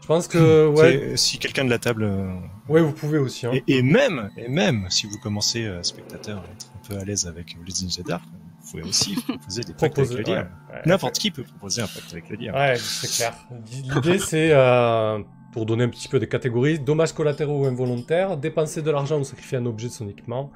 Je 0.01 0.07
pense 0.07 0.27
que, 0.27 0.67
ouais, 0.75 0.91
C'est- 1.11 1.17
Si 1.17 1.39
quelqu'un 1.39 1.65
de 1.65 1.69
la 1.69 1.79
table 1.79 2.03
euh, 2.03 2.33
ouais, 2.67 2.81
vous 2.81 2.91
pouvez 2.91 3.17
aussi, 3.17 3.45
hein. 3.47 3.51
et, 3.53 3.63
et 3.77 3.81
même 3.81 4.29
et 4.37 4.47
même 4.47 4.87
si 4.89 5.07
vous 5.07 5.17
commencez 5.19 5.65
euh, 5.65 5.81
spectateur 5.83 6.39
à 6.43 6.51
être 6.51 6.71
un 6.75 6.87
peu 6.87 6.97
à 6.99 7.03
l'aise 7.05 7.25
avec 7.27 7.55
les 7.55 7.73
Ninja 7.81 8.03
Dark, 8.03 8.23
vous 8.31 8.71
pouvez 8.71 8.83
aussi 8.83 9.15
proposer 9.27 9.61
des 9.63 9.73
pactes 9.73 9.97
avec 9.99 10.11
le 10.11 10.23
diable. 10.23 10.51
ouais, 10.69 10.75
ouais. 10.75 10.81
N'importe 10.85 11.17
qui 11.17 11.31
peut 11.31 11.43
proposer 11.43 11.81
un 11.81 11.87
pacte 11.87 12.11
avec 12.11 12.29
le 12.29 12.37
diable. 12.37 12.57
Ouais, 12.57 12.75
c'est 12.77 13.11
clair. 13.11 13.35
L'idée, 13.95 14.19
c'est, 14.19 14.51
euh, 14.51 15.19
pour 15.55 15.65
donner 15.65 15.85
un 15.85 15.89
petit 15.89 16.09
peu 16.09 16.19
des 16.19 16.27
catégories, 16.27 16.79
dommages 16.79 17.13
collatéraux 17.13 17.61
ou 17.61 17.65
involontaires, 17.65 18.35
dépenser 18.35 18.81
de 18.81 18.91
l'argent 18.91 19.21
ou 19.21 19.23
sacrifier 19.23 19.57
un 19.57 19.65
objet 19.65 19.87
de 19.87 19.93
son 19.93 20.09
équipement, 20.09 20.51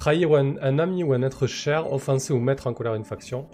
trahir 0.00 0.32
un, 0.32 0.78
ami 0.78 1.04
ou 1.04 1.12
un 1.12 1.20
être 1.20 1.46
cher, 1.46 1.92
offenser 1.92 2.32
ou 2.32 2.38
mettre 2.38 2.66
en 2.66 2.72
colère 2.72 2.94
une 2.94 3.04
faction, 3.04 3.46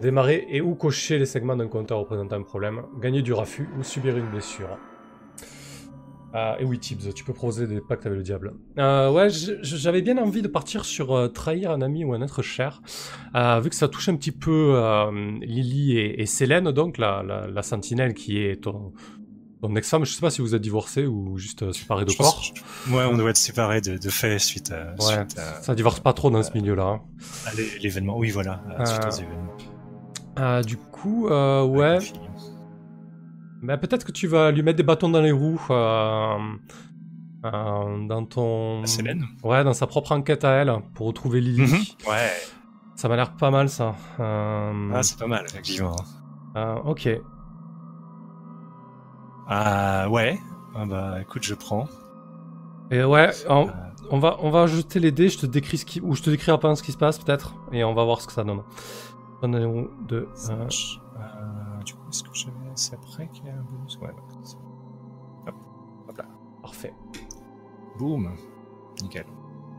démarrer 0.00 0.46
et 0.48 0.62
ou 0.62 0.74
cocher 0.74 1.18
les 1.18 1.26
segments 1.26 1.54
d'un 1.54 1.68
compteur 1.68 1.98
représentant 1.98 2.36
un 2.36 2.42
problème, 2.44 2.80
gagner 2.98 3.20
du 3.20 3.34
raffut 3.34 3.68
ou 3.78 3.82
subir 3.82 4.16
une 4.16 4.30
blessure. 4.30 4.78
Euh, 6.34 6.54
et 6.60 6.64
oui, 6.64 6.78
Tibbs, 6.78 7.12
tu 7.14 7.24
peux 7.24 7.34
proposer 7.34 7.66
des 7.66 7.82
pactes 7.82 8.06
avec 8.06 8.16
le 8.16 8.24
diable. 8.24 8.54
Euh, 8.78 9.12
ouais, 9.12 9.28
j'avais 9.28 10.00
bien 10.00 10.16
envie 10.16 10.40
de 10.40 10.48
partir 10.48 10.86
sur 10.86 11.12
euh, 11.12 11.28
trahir 11.28 11.72
un 11.72 11.82
ami 11.82 12.06
ou 12.06 12.14
un 12.14 12.22
être 12.22 12.40
cher, 12.40 12.80
euh, 13.34 13.60
vu 13.60 13.68
que 13.68 13.76
ça 13.76 13.86
touche 13.86 14.08
un 14.08 14.16
petit 14.16 14.32
peu 14.32 14.80
Lily 15.42 15.98
et, 15.98 16.22
et 16.22 16.24
Célène, 16.24 16.70
donc 16.70 16.96
la, 16.96 17.22
la, 17.22 17.48
la 17.48 17.62
sentinelle 17.62 18.14
qui 18.14 18.38
est 18.38 18.62
ton, 18.62 18.94
ton 19.62 19.74
ex-femme. 19.76 20.04
Je 20.04 20.12
sais 20.12 20.20
pas 20.20 20.30
si 20.30 20.42
vous 20.42 20.54
êtes 20.54 20.60
divorcés 20.60 21.06
ou 21.06 21.38
juste 21.38 21.62
euh, 21.62 21.72
séparés 21.72 22.04
de 22.04 22.10
Je 22.10 22.18
corps. 22.18 22.34
pense- 22.34 22.52
Ouais, 22.94 23.04
on 23.04 23.16
doit 23.16 23.30
être 23.30 23.36
séparés 23.38 23.80
de, 23.80 23.96
de 23.96 24.10
fait 24.10 24.38
suite 24.38 24.72
à, 24.72 24.92
Ouais, 25.02 25.14
suite 25.26 25.38
à, 25.38 25.62
ça 25.62 25.74
divorce 25.74 26.00
pas 26.00 26.12
trop 26.12 26.30
dans 26.30 26.42
ce 26.42 26.52
milieu-là. 26.52 26.84
hein. 26.84 27.00
l'événement. 27.82 28.18
Oui, 28.18 28.30
voilà, 28.30 28.60
suite 28.84 29.00
Euh, 29.04 29.08
aux 29.08 29.10
événements. 29.12 29.56
Euh, 30.38 30.62
du 30.62 30.76
coup, 30.76 31.28
euh, 31.28 31.62
ouais, 31.64 32.00
fille. 32.00 32.18
bah, 33.62 33.76
peut-être 33.76 34.04
que 34.04 34.12
tu 34.12 34.26
vas 34.26 34.50
lui 34.50 34.62
mettre 34.62 34.76
des 34.78 34.82
bâtons 34.82 35.08
dans 35.10 35.20
les 35.20 35.30
roues 35.32 35.60
euh, 35.70 36.36
euh, 37.44 38.06
dans 38.08 38.24
ton... 38.24 38.84
Célène 38.86 39.26
Ouais, 39.42 39.62
dans 39.64 39.74
sa 39.74 39.86
propre 39.86 40.12
enquête 40.12 40.44
à 40.44 40.52
elle 40.52 40.72
pour 40.94 41.06
retrouver 41.06 41.40
Lily. 41.40 41.60
Mhm. 41.62 41.78
Ouais, 42.08 42.30
Ça 42.96 43.08
m'a 43.08 43.16
l'air 43.16 43.36
pas 43.36 43.50
mal 43.50 43.68
ça. 43.68 43.94
Euh, 44.20 44.90
ah, 44.94 45.02
c'est 45.02 45.18
pas 45.18 45.26
mal, 45.26 45.44
effectivement. 45.48 45.96
euh, 46.56 46.74
ok. 46.84 47.08
Ah, 49.54 50.08
ouais. 50.08 50.40
Ah 50.74 50.86
bah, 50.86 51.20
écoute, 51.20 51.42
je 51.42 51.54
prends. 51.54 51.86
Et 52.90 53.04
ouais, 53.04 53.30
on, 53.48 53.68
Euh, 53.68 53.72
on 54.10 54.18
va, 54.18 54.36
on 54.40 54.50
va 54.50 54.66
jeter 54.66 54.98
les 54.98 55.12
dés, 55.12 55.28
je 55.28 55.38
te 55.38 55.46
décris 55.46 55.78
ce 55.78 55.84
qui... 55.84 56.00
Ou 56.00 56.14
je 56.14 56.22
te 56.22 56.30
décris 56.30 56.50
un 56.50 56.58
peu 56.58 56.74
ce 56.74 56.82
qui 56.82 56.92
se 56.92 56.96
passe 56.96 57.18
peut-être, 57.18 57.54
et 57.70 57.84
on 57.84 57.92
va 57.92 58.04
voir 58.04 58.20
ce 58.22 58.26
que 58.26 58.32
ça 58.32 58.44
donne. 58.44 58.62
On 59.42 59.52
est 59.52 59.64
où 59.64 59.90
de... 60.08 60.26
euh. 60.50 60.52
Euh, 60.52 61.82
du 61.84 61.94
coup, 61.94 62.00
est-ce 62.10 62.22
que 62.22 62.30
j'avais. 62.32 62.52
C'est 62.74 62.94
après 62.94 63.28
qu'il 63.28 63.44
y 63.44 63.50
a 63.50 63.52
un 63.52 63.62
bonus? 63.62 63.98
Ouais, 64.00 64.08
ouais. 64.08 65.54
Parfait. 66.62 66.94
Boum. 67.98 68.30
Nickel. 69.02 69.26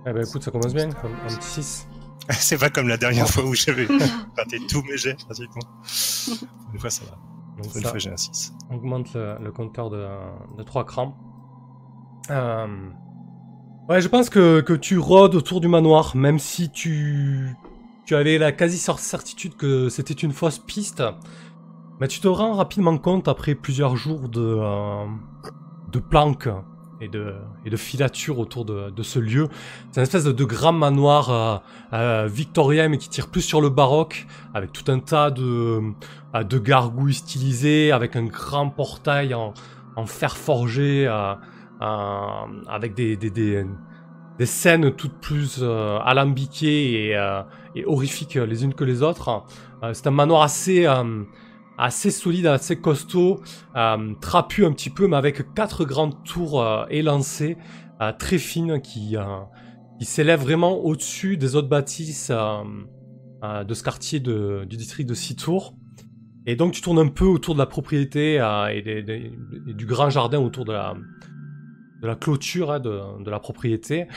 Eh 0.05 0.11
ben 0.13 0.23
écoute, 0.23 0.43
ça 0.43 0.51
commence 0.51 0.73
bien, 0.73 0.89
un, 0.89 0.89
un 0.89 1.35
petit 1.35 1.47
6. 1.63 1.87
c'est 2.29 2.57
pas 2.57 2.69
comme 2.69 2.87
la 2.89 2.97
dernière 2.97 3.27
fois 3.27 3.43
où 3.45 3.53
j'avais 3.55 3.85
raté 4.37 4.59
tous 4.67 4.83
mes 4.83 4.97
jets, 4.97 5.15
pratiquement. 5.25 5.63
Une 6.73 6.79
fois, 6.79 6.89
ça 6.89 7.05
va. 7.05 7.17
Donc 7.57 7.75
Une 7.75 7.81
ça 7.81 7.89
fois, 7.89 7.99
j'ai 7.99 8.11
un 8.11 8.17
6. 8.17 8.53
augmente 8.71 9.13
le, 9.13 9.37
le 9.41 9.51
compteur 9.51 9.89
de, 9.89 10.07
de 10.57 10.63
3 10.63 10.85
crans. 10.85 11.15
Euh, 12.29 12.67
Ouais, 13.89 13.99
je 13.99 14.07
pense 14.07 14.29
que, 14.29 14.61
que 14.61 14.71
tu 14.71 14.97
rôdes 14.97 15.35
autour 15.35 15.59
du 15.59 15.67
manoir, 15.67 16.15
même 16.15 16.39
si 16.39 16.69
tu, 16.71 17.53
tu 18.05 18.15
avais 18.15 18.37
la 18.37 18.53
quasi-certitude 18.53 19.57
que 19.57 19.89
c'était 19.89 20.13
une 20.13 20.31
fausse 20.31 20.57
piste. 20.59 21.03
Mais 21.99 22.07
tu 22.07 22.21
te 22.21 22.27
rends 22.29 22.53
rapidement 22.53 22.97
compte, 22.97 23.27
après 23.27 23.55
plusieurs 23.55 23.97
jours 23.97 24.29
de, 24.29 24.41
euh, 24.41 25.05
de 25.91 25.99
planques 25.99 26.47
et 27.01 27.07
de, 27.09 27.75
filatures 27.75 28.39
autour 28.39 28.65
de, 28.65 29.03
ce 29.03 29.19
lieu, 29.19 29.47
c'est 29.91 29.99
une 29.99 30.03
espèce 30.03 30.23
de, 30.25 30.45
grand 30.45 30.73
manoir 30.73 31.29
euh, 31.29 31.57
euh, 31.93 32.27
victorien, 32.31 32.89
mais 32.89 32.97
qui 32.97 33.09
tire 33.09 33.27
plus 33.27 33.41
sur 33.41 33.61
le 33.61 33.69
baroque, 33.69 34.27
avec 34.53 34.71
tout 34.71 34.89
un 34.91 34.99
tas 34.99 35.31
de, 35.31 35.81
euh, 36.35 36.59
gargouilles 36.59 37.13
stylisées, 37.13 37.91
avec 37.91 38.15
un 38.15 38.25
grand 38.25 38.69
portail 38.69 39.33
en, 39.33 39.53
fer 40.05 40.35
forgé, 40.37 41.07
avec 41.79 42.93
des, 42.95 43.65
scènes 44.45 44.91
toutes 44.91 45.19
plus 45.19 45.63
alambiquées 45.63 47.15
et, 47.75 47.85
horrifiques 47.85 48.35
les 48.35 48.63
unes 48.63 48.73
que 48.73 48.83
les 48.83 49.01
autres. 49.01 49.43
C'est 49.93 50.07
un 50.07 50.11
manoir 50.11 50.43
assez, 50.43 50.87
assez 51.77 52.11
solide, 52.11 52.47
assez 52.47 52.75
costaud, 52.75 53.41
euh, 53.75 54.13
trapu 54.21 54.65
un 54.65 54.71
petit 54.71 54.89
peu, 54.89 55.07
mais 55.07 55.17
avec 55.17 55.53
quatre 55.53 55.85
grandes 55.85 56.23
tours 56.23 56.61
euh, 56.61 56.85
élancées, 56.89 57.57
euh, 58.01 58.11
très 58.17 58.37
fines, 58.37 58.81
qui, 58.81 59.15
s'élèvent 60.01 60.41
vraiment 60.41 60.79
au-dessus 60.79 61.37
des 61.37 61.55
autres 61.55 61.69
bâtisses 61.69 62.29
de 62.29 63.73
ce 63.73 63.83
quartier 63.83 64.19
du 64.19 64.75
district 64.75 65.07
de 65.07 65.13
Sitour. 65.13 65.75
Et 66.45 66.57
donc 66.57 66.73
tu 66.73 66.81
tournes 66.81 66.99
un 66.99 67.07
peu 67.07 67.23
autour 67.23 67.53
de 67.53 67.59
la 67.59 67.65
propriété 67.65 68.35
et, 68.73 69.31
du 69.65 69.85
grand 69.85 70.09
jardin 70.09 70.39
autour 70.39 70.65
de 70.65 70.73
la, 70.73 72.15
clôture 72.15 72.69
hein, 72.69 72.81
de, 72.81 73.23
de, 73.23 73.31
la 73.31 73.39
propriété. 73.39 74.07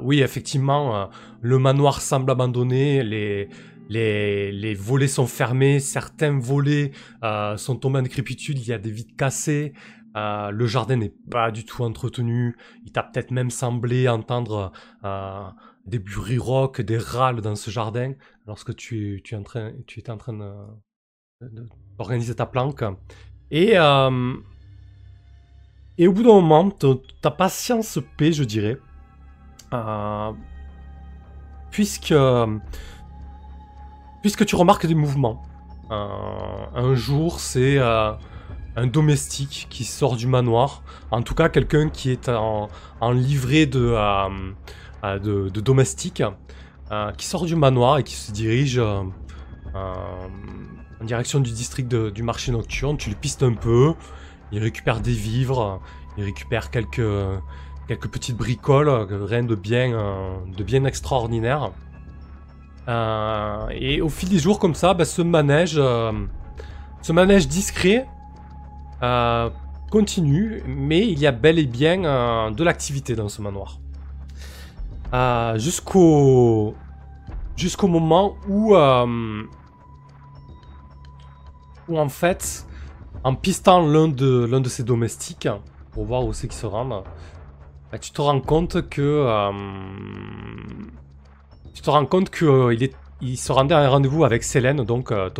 Oui, 0.00 0.22
effectivement, 0.22 1.10
le 1.42 1.58
manoir 1.58 2.00
semble 2.00 2.30
abandonné, 2.30 3.02
les, 3.02 3.50
les, 3.88 4.74
volets 4.74 5.08
sont 5.08 5.26
fermés, 5.26 5.80
certains 5.80 6.38
volets 6.38 6.92
euh, 7.24 7.56
sont 7.56 7.76
tombés 7.76 7.98
en 8.00 8.02
décrépitude, 8.02 8.58
il 8.58 8.68
y 8.68 8.72
a 8.72 8.78
des 8.78 8.90
vitres 8.90 9.16
cassées, 9.16 9.72
euh, 10.16 10.50
le 10.50 10.66
jardin 10.66 10.96
n'est 10.96 11.14
pas 11.30 11.50
du 11.50 11.64
tout 11.64 11.82
entretenu, 11.84 12.56
il 12.84 12.92
t'a 12.92 13.02
peut-être 13.02 13.30
même 13.30 13.50
semblé 13.50 14.08
entendre 14.08 14.72
euh, 15.04 15.48
des 15.86 15.98
bruits 15.98 16.38
rock, 16.38 16.80
des 16.80 16.98
râles 16.98 17.40
dans 17.40 17.56
ce 17.56 17.70
jardin, 17.70 18.12
lorsque 18.46 18.74
tu, 18.76 19.22
es 19.30 19.34
en 19.34 19.42
train, 19.42 19.72
tu 19.86 20.00
étais 20.00 20.10
en 20.10 20.18
train 20.18 20.68
d'organiser 21.40 22.34
ta 22.34 22.46
planque. 22.46 22.84
Et, 23.50 23.72
et 25.98 26.06
au 26.06 26.12
bout 26.12 26.22
d'un 26.22 26.40
moment, 26.40 26.70
ta 27.22 27.30
patience 27.30 27.98
paie, 28.18 28.32
je 28.32 28.44
dirais. 28.44 28.78
Puisque, 31.70 32.12
puisque 34.22 34.44
tu 34.44 34.56
remarques 34.56 34.86
des 34.86 34.94
mouvements. 34.94 35.42
Euh, 35.90 36.06
un 36.74 36.94
jour, 36.94 37.40
c'est 37.40 37.78
un 37.78 38.86
domestique 38.86 39.66
qui 39.70 39.84
sort 39.84 40.16
du 40.16 40.26
manoir. 40.26 40.82
En 41.10 41.22
tout 41.22 41.34
cas, 41.34 41.48
quelqu'un 41.48 41.88
qui 41.88 42.10
est 42.10 42.28
en, 42.28 42.68
livrée 43.12 43.66
de, 43.66 43.96
de, 45.02 45.48
de, 45.48 45.60
domestique, 45.60 46.22
qui 47.16 47.26
sort 47.26 47.46
du 47.46 47.56
manoir 47.56 47.98
et 47.98 48.02
qui 48.02 48.14
se 48.14 48.30
dirige 48.32 48.78
en 49.74 51.04
direction 51.04 51.40
du 51.40 51.52
district 51.52 51.94
du 51.94 52.22
marché 52.22 52.52
nocturne. 52.52 52.96
Tu 52.96 53.10
le 53.10 53.16
pistes 53.16 53.42
un 53.42 53.54
peu. 53.54 53.94
Il 54.52 54.62
récupère 54.62 55.00
des 55.00 55.12
vivres. 55.12 55.80
Il 56.16 56.24
récupère 56.24 56.70
quelques, 56.70 57.02
quelques 57.86 58.08
petites 58.08 58.36
bricoles. 58.36 58.88
Rien 58.88 59.44
de 59.44 59.54
bien, 59.54 60.40
de 60.56 60.62
bien 60.62 60.84
extraordinaire. 60.84 61.72
Euh, 62.88 63.68
et 63.70 64.00
au 64.00 64.08
fil 64.08 64.28
des 64.28 64.38
jours, 64.38 64.58
comme 64.58 64.74
ça, 64.74 64.94
bah, 64.94 65.04
ce 65.04 65.20
manège, 65.20 65.74
euh, 65.76 66.12
ce 67.02 67.12
manège 67.12 67.46
discret 67.46 68.06
euh, 69.02 69.50
continue, 69.90 70.62
mais 70.66 71.06
il 71.06 71.18
y 71.18 71.26
a 71.26 71.32
bel 71.32 71.58
et 71.58 71.66
bien 71.66 72.50
de 72.50 72.64
l'activité 72.64 73.14
dans 73.14 73.28
ce 73.28 73.42
manoir. 73.42 73.78
jusqu'au 75.56 76.74
jusqu'au 77.56 77.88
moment 77.88 78.36
où 78.48 78.74
où 81.88 81.98
en 81.98 82.08
fait, 82.10 82.66
en 83.24 83.34
pistant 83.34 83.86
l'un 83.86 84.08
de, 84.08 84.44
l'un 84.44 84.60
de 84.60 84.68
ses 84.68 84.82
domestiques, 84.82 85.48
pour 85.92 86.04
voir 86.04 86.24
où 86.24 86.32
c'est 86.32 86.48
qu'il 86.48 86.58
se 86.58 86.66
rend, 86.66 86.84
bah, 86.84 87.98
tu 87.98 88.10
te 88.12 88.20
rends 88.20 88.40
compte 88.40 88.88
que... 88.88 89.24
tu 91.78 91.82
te 91.82 91.90
rends 91.90 92.06
compte 92.06 92.30
qu'il 92.30 92.48
euh, 92.48 93.36
se 93.36 93.52
rendait 93.52 93.74
à 93.74 93.78
un 93.78 93.88
rendez-vous 93.88 94.24
avec 94.24 94.42
Célène, 94.42 94.84
donc 94.84 95.12
euh, 95.12 95.30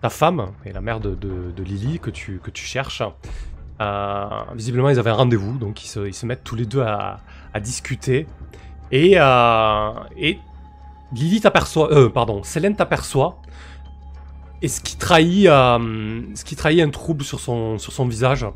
ta 0.00 0.10
femme, 0.10 0.52
et 0.64 0.72
la 0.72 0.80
mère 0.80 1.00
de, 1.00 1.16
Lily 1.62 1.98
que 1.98 2.10
tu, 2.10 2.40
cherches. 2.54 3.02
visiblement, 4.54 4.90
ils 4.90 4.98
avaient 4.98 5.10
un 5.10 5.14
rendez-vous, 5.14 5.58
donc 5.58 5.84
ils 5.84 5.88
se, 5.88 6.26
mettent 6.26 6.44
tous 6.44 6.56
les 6.56 6.66
deux 6.66 6.82
à, 6.82 7.20
discuter. 7.60 8.26
Et, 8.90 9.16
Lily 11.14 11.40
t'aperçoit... 11.40 12.12
pardon, 12.12 12.42
Célène 12.42 12.76
t'aperçoit 12.76 13.38
et 14.62 14.68
ce 14.68 14.80
qui 14.80 14.96
trahit, 14.96 15.46
euh, 15.48 16.22
un 16.84 16.90
trouble 16.90 17.24
sur 17.24 17.40
son, 17.40 18.06
visage. 18.06 18.46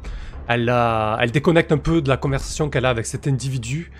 Euh, 0.49 1.16
elle 1.20 1.31
déconnecte 1.33 1.72
un 1.72 1.79
peu 1.79 2.01
de 2.01 2.09
la 2.09 2.16
conversation 2.16 2.70
qu'elle 2.70 2.85
a 2.85 2.90
avec 2.90 3.07
cet 3.07 3.27
individu. 3.27 3.90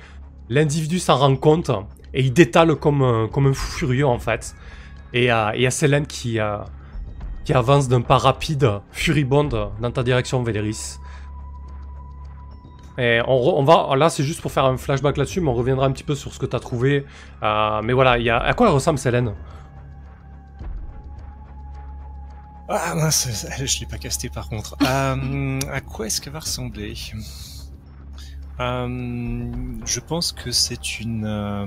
L'individu 0.49 1.01
s'en 1.01 1.17
rend 1.17 1.35
compte 1.35 1.73
et 2.15 2.23
il 2.23 2.33
détale 2.33 2.75
comme, 2.77 3.03
un, 3.03 3.53
fou 3.53 3.73
furieux 3.79 4.07
en 4.07 4.19
fait. 4.19 4.55
Et 5.13 5.33
euh, 5.33 5.53
il 5.55 5.63
y 5.63 5.67
a 5.67 5.71
Célène 5.71 6.07
qui, 6.07 6.39
qui 7.45 7.53
avance 7.53 7.89
d'un 7.89 8.01
pas 8.01 8.19
rapide, 8.19 8.81
furibonde, 8.93 9.71
dans 9.81 9.91
ta 9.91 10.03
direction, 10.03 10.43
Véléris. 10.43 10.99
Et 12.99 13.21
on, 13.27 13.63
va, 13.63 13.95
là 13.95 14.09
c'est 14.09 14.25
juste 14.25 14.41
pour 14.41 14.51
faire 14.51 14.65
un 14.65 14.79
flashback 14.79 15.19
là-dessus, 15.19 15.41
mais 15.43 15.51
on 15.51 15.55
reviendra 15.55 15.87
un 15.87 15.93
petit 15.93 16.05
peu 16.05 16.15
sur 16.15 16.33
ce 16.33 16.39
que 16.39 16.47
tu 16.47 16.57
as 16.57 16.61
trouvé. 16.61 17.05
mais 17.43 17.93
voilà, 17.93 18.13
à 18.43 18.55
quoi 18.55 18.69
elle 18.69 18.75
ressemble 18.75 18.99
Célène 18.99 19.35
Ah 22.69 22.95
mince, 22.97 23.29
je 23.65 23.81
l'ai 23.81 23.87
pas 23.87 23.99
casté 23.99 24.29
par 24.29 24.49
contre. 24.49 24.77
Euh, 24.83 25.61
à 25.71 25.81
quoi 25.81 26.07
est-ce 26.07 26.21
qu'elle 26.21 26.33
va 26.33 26.41
ressembler? 26.41 26.95
euh, 27.15 27.19
Je 28.59 30.01
pense 30.01 30.33
que 30.33 30.51
c'est 30.51 31.01
une. 31.01 31.25
Euh, 31.25 31.67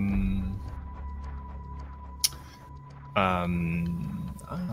ah 3.16 3.46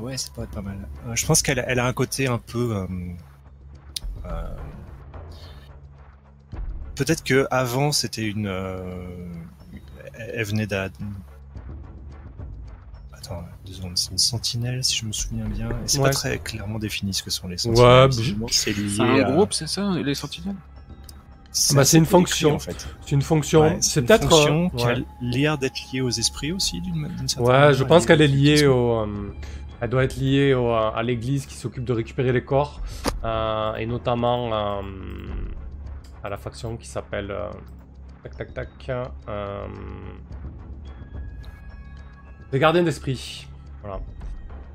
ouais, 0.00 0.16
ça 0.16 0.30
pourrait 0.32 0.46
être 0.46 0.52
pas 0.52 0.62
mal. 0.62 0.88
je 1.14 1.26
pense 1.26 1.42
qu'elle 1.42 1.64
elle 1.66 1.78
a 1.78 1.86
un 1.86 1.92
côté 1.92 2.26
un 2.26 2.38
peu. 2.38 2.86
Peut-être 6.94 7.24
que 7.24 7.46
avant 7.50 7.92
c'était 7.92 8.26
une. 8.26 8.46
Elle 10.14 10.44
venait 10.44 10.66
d'un 10.66 10.88
c'est 13.94 14.10
une 14.10 14.18
sentinelle 14.18 14.84
si 14.84 14.96
je 14.96 15.06
me 15.06 15.12
souviens 15.12 15.46
bien. 15.46 15.70
Et 15.70 15.88
c'est 15.88 16.00
pas 16.00 16.10
très 16.10 16.38
clairement 16.38 16.78
défini 16.78 17.14
ce 17.14 17.22
que 17.22 17.30
sont 17.30 17.48
les 17.48 17.58
sentinelles. 17.58 18.10
Ouais, 18.10 18.48
c'est 18.50 18.74
un 19.00 19.32
groupe, 19.32 19.52
c'est 19.52 19.66
ça, 19.66 19.90
les 19.90 20.14
sentinelles? 20.14 20.56
Bah, 21.74 21.84
c'est 21.84 21.98
une 21.98 22.06
fonction. 22.06 22.54
en 22.54 22.58
fait. 22.58 22.86
C'est 23.00 23.12
une 23.12 23.22
fonction. 23.22 23.76
c'est 23.80 24.02
peut-être 24.02 24.28
fonction 24.28 24.70
qui 24.70 24.84
a 24.84 24.96
l'air 25.20 25.58
d'être 25.58 25.78
liée 25.92 26.00
aux 26.00 26.10
esprits 26.10 26.52
aussi 26.52 26.80
d'une 26.80 27.08
certaine 27.28 27.46
Ouais, 27.46 27.74
je 27.74 27.84
pense 27.84 28.06
qu'elle 28.06 28.22
est 28.22 28.28
liée 28.28 28.66
au. 28.66 29.00
Euh, 29.00 29.34
elle 29.80 29.90
doit 29.90 30.04
être 30.04 30.16
liée 30.16 30.54
au, 30.54 30.72
à 30.72 31.02
l'église 31.02 31.46
qui 31.46 31.54
s'occupe 31.54 31.84
de 31.84 31.92
récupérer 31.92 32.32
les 32.32 32.44
corps 32.44 32.80
euh, 33.24 33.74
et 33.74 33.86
notamment 33.86 34.80
euh, 34.80 34.82
à 36.24 36.28
la 36.28 36.36
faction 36.36 36.76
qui 36.76 36.88
s'appelle. 36.88 37.34
tac 38.22 38.36
tac 38.36 38.54
tac. 38.54 38.90
Les 42.52 42.58
gardiens 42.58 42.82
d'esprit. 42.82 43.46
Voilà. 43.82 44.00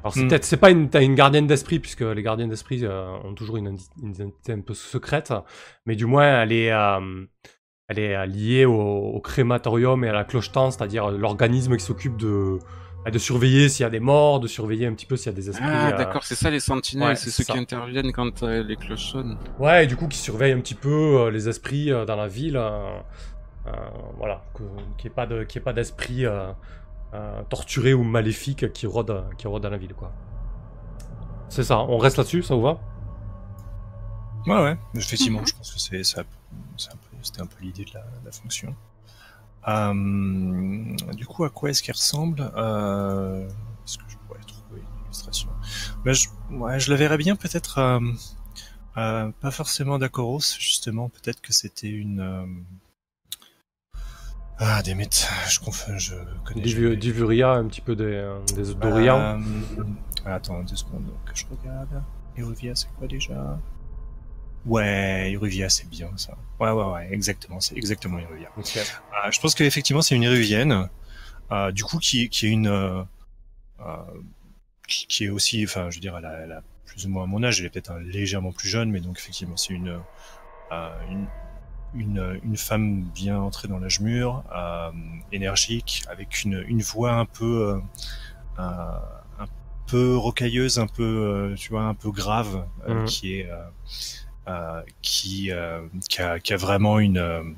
Alors 0.04 0.14
c'est 0.14 0.24
hmm. 0.24 0.28
peut-être 0.30 0.44
c'est 0.44 0.58
pas 0.58 0.72
une, 0.72 0.90
une 0.94 1.16
gardienne 1.16 1.48
d'esprit 1.48 1.80
puisque 1.80 2.02
les 2.02 2.24
gardiens 2.24 2.48
d'esprit 2.48 2.84
euh, 2.84 3.08
ont 3.24 3.34
toujours 3.34 3.58
une, 3.58 3.78
identité 4.02 4.54
un 4.54 4.62
peu 4.62 4.74
secrète, 4.74 5.34
mais 5.86 5.96
du 5.96 6.06
moins 6.06 6.42
elle 6.42 6.52
est 6.52 6.72
euh, 6.72 7.26
elle 7.88 8.00
est 8.00 8.16
euh, 8.16 8.26
liée 8.26 8.66
au, 8.66 9.20
crématorium 9.24 10.04
et 10.04 10.10
à 10.10 10.14
la 10.14 10.24
cloche-temps, 10.24 10.72
c'est-à-dire 10.72 11.12
l'organisme 11.12 11.78
qui 11.78 11.86
s'occupe 11.86 12.18
de 12.18 12.58
de 13.04 13.18
surveiller 13.18 13.68
s'il 13.68 13.84
y 13.84 13.88
a 13.88 13.90
des 13.90 14.00
morts, 14.00 14.40
de 14.40 14.48
surveiller 14.48 14.86
un 14.86 14.94
petit 14.94 15.08
peu 15.08 15.18
s'il 15.18 15.32
y 15.32 15.34
a 15.34 15.36
des 15.36 15.50
esprits. 15.50 15.66
Ah 15.68 15.92
d'accord, 15.92 16.24
c'est 16.24 16.36
ça 16.36 16.52
les 16.52 16.60
sentinelles, 16.60 17.18
c'est 17.18 17.32
ceux 17.32 17.44
qui 17.44 17.58
interviennent 17.58 18.12
quand 18.12 18.44
les 18.44 18.76
cloches 18.76 19.12
sonnent. 19.12 19.38
Ouais, 19.60 19.84
et 19.84 19.88
du 19.88 19.96
coup 19.96 20.08
qui 20.08 20.20
surveillent 20.20 20.54
un 20.54 20.60
petit 20.60 20.76
peu 20.76 21.30
les 21.30 21.50
esprits 21.50 21.90
dans 21.90 22.16
la 22.16 22.28
ville. 22.28 22.60
voilà, 24.18 24.44
qu'il 24.56 25.10
n'y 25.10 25.58
ait 25.58 25.60
pas 25.60 25.74
d'esprit 25.74 26.26
euh, 26.26 26.52
torturé 27.50 27.94
ou 27.94 28.04
maléfique 28.04 28.72
qui 28.74 28.88
rôde, 28.88 29.24
qui 29.38 29.48
rôde 29.48 29.64
dans 29.64 29.70
la 29.70 29.78
ville, 29.78 29.94
quoi. 29.94 30.12
C'est 31.50 31.64
ça, 31.64 31.80
on 31.80 31.98
reste 31.98 32.16
là-dessus, 32.18 32.44
ça 32.44 32.56
vous 32.56 32.62
va? 32.62 32.80
Ouais, 34.48 34.64
ouais, 34.64 34.78
effectivement, 34.96 35.46
je 35.46 35.54
pense 35.54 35.72
que 35.72 35.80
c'est, 35.80 36.04
c'était 36.04 37.42
un 37.42 37.46
peu 37.46 37.62
l'idée 37.62 37.86
de 37.86 37.92
la, 37.94 38.32
fonction. 38.32 38.76
Euh, 39.68 40.96
du 41.14 41.26
coup, 41.28 41.44
à 41.44 41.50
quoi 41.50 41.70
est-ce 41.70 41.84
qu'elle 41.84 41.96
ressemble 41.96 42.52
euh, 42.56 43.46
Est-ce 43.86 43.98
que 43.98 44.04
je 44.08 44.18
pourrais 44.26 44.40
trouver 44.40 44.80
une 44.80 45.06
illustration? 45.06 45.50
Ben, 46.04 46.14
je, 46.14 46.30
je 46.80 46.90
la 46.90 46.96
verrais 46.96 47.18
bien 47.18 47.36
peut-être, 47.36 47.80
euh, 48.98 49.32
pas 49.32 49.52
forcément 49.52 50.00
d'Akoros, 50.00 50.56
justement, 50.58 51.10
peut-être 51.10 51.42
que 51.42 51.54
c'était 51.54 51.90
une 51.90 52.64
ah, 54.64 54.82
des 54.84 54.94
mythes, 54.94 55.28
je 55.50 55.60
confonds, 55.60 55.98
je 55.98 56.14
connais. 56.46 56.62
Divuria, 56.62 57.52
un 57.54 57.66
petit 57.66 57.82
peu 57.82 57.96
des, 57.96 58.04
euh, 58.04 58.40
des 58.56 58.76
Dorians. 58.76 59.42
Euh, 59.42 59.84
attends, 60.26 60.62
deux 60.64 60.76
secondes 60.76 61.12
que 61.26 61.36
je 61.36 61.46
regarde. 61.50 62.04
Iruvia, 62.38 62.76
c'est 62.76 62.88
quoi 62.98 63.08
déjà? 63.08 63.60
Ouais, 64.66 65.32
Iruvia, 65.32 65.70
c'est 65.70 65.90
bien 65.90 66.10
ça. 66.16 66.38
Ouais, 66.60 66.70
ouais, 66.70 66.86
ouais, 66.86 67.08
exactement, 67.12 67.60
c'est 67.60 67.76
exactement 67.76 68.20
Iruvia. 68.20 68.50
Euh, 68.58 69.32
je 69.32 69.40
pense 69.40 69.56
qu'effectivement, 69.56 70.04
c'est 70.04 70.16
une 70.16 70.24
Iruvienne, 70.24 70.90
euh, 71.52 71.72
du 71.72 71.84
coup, 71.84 71.98
qui, 71.98 72.30
qui 72.30 72.46
est 72.46 72.50
une. 72.50 72.68
Euh, 72.68 73.04
qui, 74.88 75.08
qui, 75.08 75.26
est 75.26 75.30
aussi, 75.30 75.64
enfin, 75.64 75.90
je 75.90 75.96
veux 75.96 76.02
dire, 76.02 76.16
elle 76.18 76.26
a, 76.26 76.34
elle 76.44 76.52
a, 76.52 76.64
plus 76.86 77.08
ou 77.08 77.10
moins 77.10 77.26
mon 77.26 77.42
âge, 77.44 77.60
elle 77.60 77.66
est 77.66 77.70
peut-être 77.70 77.98
légèrement 77.98 78.52
plus 78.52 78.70
jeune, 78.70 78.92
mais 78.92 79.00
donc 79.00 79.18
effectivement, 79.18 79.58
c'est 79.58 79.74
une, 79.74 80.00
une, 81.10 81.28
une, 81.94 82.40
une, 82.44 82.58
femme 82.58 83.02
bien 83.14 83.38
entrée 83.40 83.68
dans 83.68 83.80
l'âge 83.80 84.00
mûr, 84.00 84.44
euh, 84.56 84.92
énergique, 85.32 86.04
avec 86.10 86.44
une, 86.44 86.64
une, 86.68 86.82
voix 86.82 87.14
un 87.14 87.26
peu, 87.26 87.82
euh, 88.60 88.62
un 89.40 89.48
peu 89.88 90.16
rocailleuse, 90.16 90.80
un 90.80 90.88
peu, 90.88 91.04
euh, 91.04 91.56
tu 91.56 91.70
vois, 91.70 91.84
un 91.84 91.94
peu 91.94 92.12
grave, 92.12 92.66
euh, 92.88 93.02
mhm. 93.02 93.06
qui 93.06 93.36
est 93.36 93.50
qui, 95.02 95.52
qui 96.10 96.22
a, 96.22 96.40
qui, 96.40 96.54
a, 96.54 96.58
vraiment 96.58 97.00
une 97.00 97.56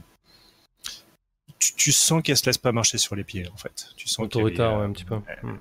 tu, 1.57 1.91
sens 1.91 2.21
qu'elle 2.21 2.37
se 2.37 2.45
laisse 2.45 2.57
pas 2.57 2.71
marcher 2.71 2.97
sur 2.97 3.15
les 3.15 3.23
pieds 3.23 3.47
en 3.51 3.57
fait. 3.57 3.87
Tu 3.95 4.07
sens 4.07 4.25
autoritaire 4.25 4.77
ouais, 4.77 4.83
un 4.83 4.91
petit 4.91 5.05
peu. 5.05 5.15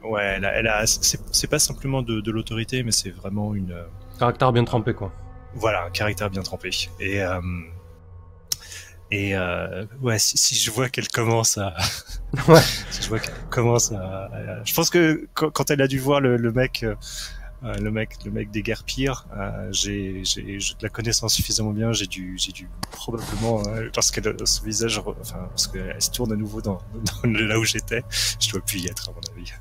ouais, 0.05 0.25
elle 0.25 0.45
a, 0.45 0.53
elle 0.53 0.67
a 0.67 0.87
c'est 0.87 1.47
pas 1.47 1.59
simplement 1.59 2.03
de, 2.03 2.21
de 2.21 2.31
l'autorité, 2.31 2.83
mais 2.83 2.91
c'est 2.93 3.11
vraiment 3.11 3.55
une 3.55 3.75
caractère 4.19 4.53
bien 4.53 4.65
trempé 4.65 4.95
quoi. 4.95 5.13
Voilà, 5.55 5.85
un 5.85 5.91
caractère 5.91 6.31
bien 6.31 6.43
trempé. 6.43 6.71
Et 7.01 7.23
euh, 7.23 7.41
et 9.13 9.37
euh, 9.37 9.85
ouais, 10.01 10.19
si, 10.19 10.39
si, 10.39 10.55
je 10.55 10.71
vois 10.71 10.89
qu'elle 10.89 11.09
commence 11.09 11.59
à, 11.59 11.75
ouais. 12.49 12.63
si 12.91 13.03
je 13.03 13.09
vois 13.11 13.19
qu'elle 13.19 13.35
commence 13.51 13.93
à, 13.93 14.31
je 14.65 14.75
pense 14.75 14.89
que 14.89 15.29
quand, 15.35 15.51
quand, 15.51 15.71
elle 15.71 15.83
a 15.83 15.87
dû 15.87 15.99
voir 15.99 16.23
le, 16.23 16.39
le 16.39 16.51
mec, 16.51 16.83
euh, 16.83 17.75
le 17.75 17.91
mec, 17.91 18.17
le 18.25 18.31
mec 18.31 18.51
des 18.51 18.63
guerres 18.63 18.85
pires, 18.85 19.27
euh, 19.37 19.69
j'ai, 19.71 20.25
j'ai, 20.25 20.59
je 20.59 20.73
la 20.81 20.89
connaissant 20.89 21.29
suffisamment 21.29 21.73
bien, 21.73 21.93
j'ai 21.93 22.07
dû, 22.07 22.37
j'ai 22.39 22.53
dû 22.53 22.71
probablement, 22.91 23.63
euh, 23.67 23.91
lorsqu'elle, 23.95 24.35
son 24.47 24.65
visage, 24.65 24.99
enfin, 24.99 25.47
parce 25.51 25.67
qu'elle 25.67 26.01
se 26.01 26.11
tourne 26.11 26.33
à 26.33 26.37
nouveau 26.37 26.63
dans, 26.63 26.81
dans 27.23 27.31
là 27.31 27.59
où 27.59 27.65
j'étais, 27.65 28.03
je 28.41 28.51
dois 28.51 28.63
plus 28.63 28.79
y 28.79 28.87
être 28.87 29.11
à 29.11 29.13
mon 29.13 29.21
avis. 29.37 29.53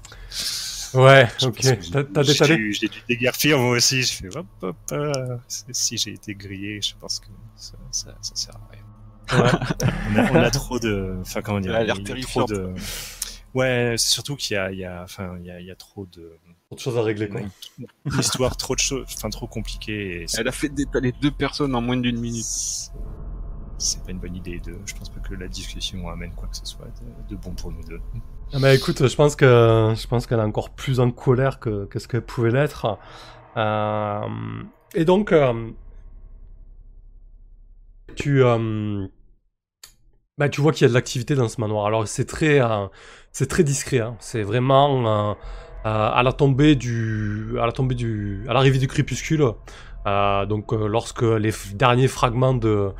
Ouais, 0.94 1.28
ok. 1.42 1.60
T'as 1.92 2.24
détalé 2.24 2.72
J'ai 2.72 2.88
dû 2.88 3.00
déguerpir 3.08 3.60
moi 3.60 3.72
aussi. 3.72 4.02
Je 4.02 4.14
fais 4.14 4.28
hop, 4.36 4.46
hop, 4.62 4.76
hop. 4.92 5.42
Si 5.48 5.98
j'ai 5.98 6.14
été 6.14 6.36
grillé, 6.36 6.82
je 6.82 6.96
pense 7.00 7.20
que 7.20 7.28
ça, 7.58 7.74
ça, 7.92 8.16
ça 8.22 8.36
sert 8.36 8.56
à 8.56 8.70
rien. 8.72 8.81
On, 9.34 10.18
a, 10.18 10.32
on, 10.32 10.36
a, 10.36 10.52
trop 10.52 10.80
de, 10.80 11.16
enfin 11.22 11.42
comment 11.42 11.60
dire, 11.60 11.72
il 11.72 11.76
a 11.76 11.84
l'air 11.84 12.22
trop 12.22 12.46
de. 12.46 12.74
Ouais, 13.54 13.96
c'est 13.98 14.10
surtout 14.10 14.36
qu'il 14.36 14.56
y 14.56 14.58
a, 14.58 14.72
il 14.72 14.80
y 14.80 14.86
a, 14.86 15.02
enfin, 15.04 15.36
il 15.40 15.46
y 15.46 15.52
a, 15.52 15.60
il 15.60 15.66
y 15.66 15.72
a 15.72 15.76
trop 15.76 16.06
de. 16.06 16.34
Trop 16.68 16.76
de 16.76 16.80
choses 16.80 16.98
à 16.98 17.02
régler, 17.02 17.28
quoi. 17.28 17.42
Une 18.06 18.20
histoire 18.20 18.56
trop 18.56 18.76
de 18.76 18.80
choses, 18.80 19.06
enfin 19.14 19.30
trop 19.30 19.48
compliquée. 19.48 20.22
Et 20.22 20.26
Elle 20.38 20.48
a 20.48 20.54
fait 20.54 20.70
détaler 20.70 21.12
deux 21.22 21.32
personnes 21.32 21.76
en 21.76 21.82
moins 21.82 21.98
d'une 21.98 22.20
minute. 22.20 22.46
C'est 23.78 24.04
pas 24.06 24.12
une 24.12 24.20
bonne 24.20 24.36
idée. 24.36 24.60
De, 24.60 24.78
je 24.86 24.94
pense 24.94 25.10
pas 25.10 25.20
que 25.20 25.34
la 25.34 25.48
discussion 25.48 26.08
amène 26.08 26.32
quoi 26.34 26.48
que 26.48 26.56
ce 26.56 26.66
soit 26.66 26.86
de, 26.86 27.36
de 27.36 27.42
bon 27.42 27.52
pour 27.52 27.72
nous 27.72 27.84
deux. 27.84 28.00
Ah 28.54 28.60
bah 28.60 28.74
écoute, 28.74 29.08
je 29.08 29.16
pense 29.16 29.36
que 29.36 29.94
je 29.98 30.08
pense 30.08 30.28
qu'elle 30.28 30.40
est 30.40 30.44
encore 30.44 30.70
plus 30.70 31.00
en 31.00 31.12
colère 31.12 31.60
que, 31.60 31.86
que 31.86 32.00
ce 32.00 32.08
qu'elle 32.08 32.22
pouvait 32.22 32.52
l'être. 32.52 33.00
Euh, 33.58 34.64
et 34.94 35.06
donc, 35.06 35.32
euh, 35.32 35.72
tu, 38.16 38.44
euh, 38.44 39.08
bah, 40.38 40.50
tu 40.50 40.62
vois 40.62 40.72
qu'il 40.72 40.84
y 40.84 40.86
a 40.86 40.90
de 40.90 40.94
l'activité 40.94 41.36
dans 41.36 41.48
ce 41.48 41.60
manoir. 41.62 41.86
Alors 41.86 42.08
c'est 42.08 42.26
très, 42.26 42.62
euh, 42.62 42.88
c'est 43.32 43.48
très 43.48 43.64
discret. 43.64 44.00
Hein. 44.00 44.16
C'est 44.20 44.44
vraiment 44.44 45.30
euh, 45.30 45.34
à 45.84 46.22
la 46.24 46.34
tombée 46.34 46.76
du, 46.76 47.58
à 47.60 47.66
la 47.66 47.72
tombée 47.72 47.96
du, 47.96 48.46
à 48.48 48.54
l'arrivée 48.54 48.80
du 48.80 48.88
crépuscule. 48.88 49.46
donc 50.06 50.72
lorsque 50.72 51.24
les 51.24 51.52
derniers 51.74 52.08
fragments 52.08 52.54
de, 52.54 52.94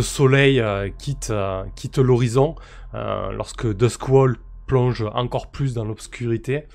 soleil 0.00 0.62
quittent, 0.98 1.32
quittent 1.74 1.98
l'horizon, 1.98 2.54
lorsque 2.92 3.66
Duskwall 3.74 4.36
plonge 4.66 5.04
encore 5.14 5.50
plus 5.50 5.74
dans 5.74 5.84
l'obscurité, 5.84 6.66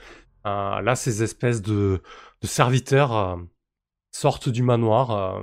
là 0.45 0.93
ces 0.95 1.23
espèces 1.23 1.61
de, 1.61 2.01
serviteurs 2.43 3.39
sortent 4.11 4.49
du 4.49 4.63
manoir. 4.63 5.39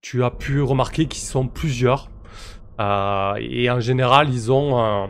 tu 0.00 0.24
as 0.24 0.30
pu 0.30 0.62
remarquer 0.62 1.06
qu'ils 1.06 1.24
sont 1.24 1.48
plusieurs 1.48 2.08
euh, 2.08 2.15
et 2.78 3.70
en 3.70 3.80
général, 3.80 4.28
ils 4.30 4.52
ont, 4.52 5.08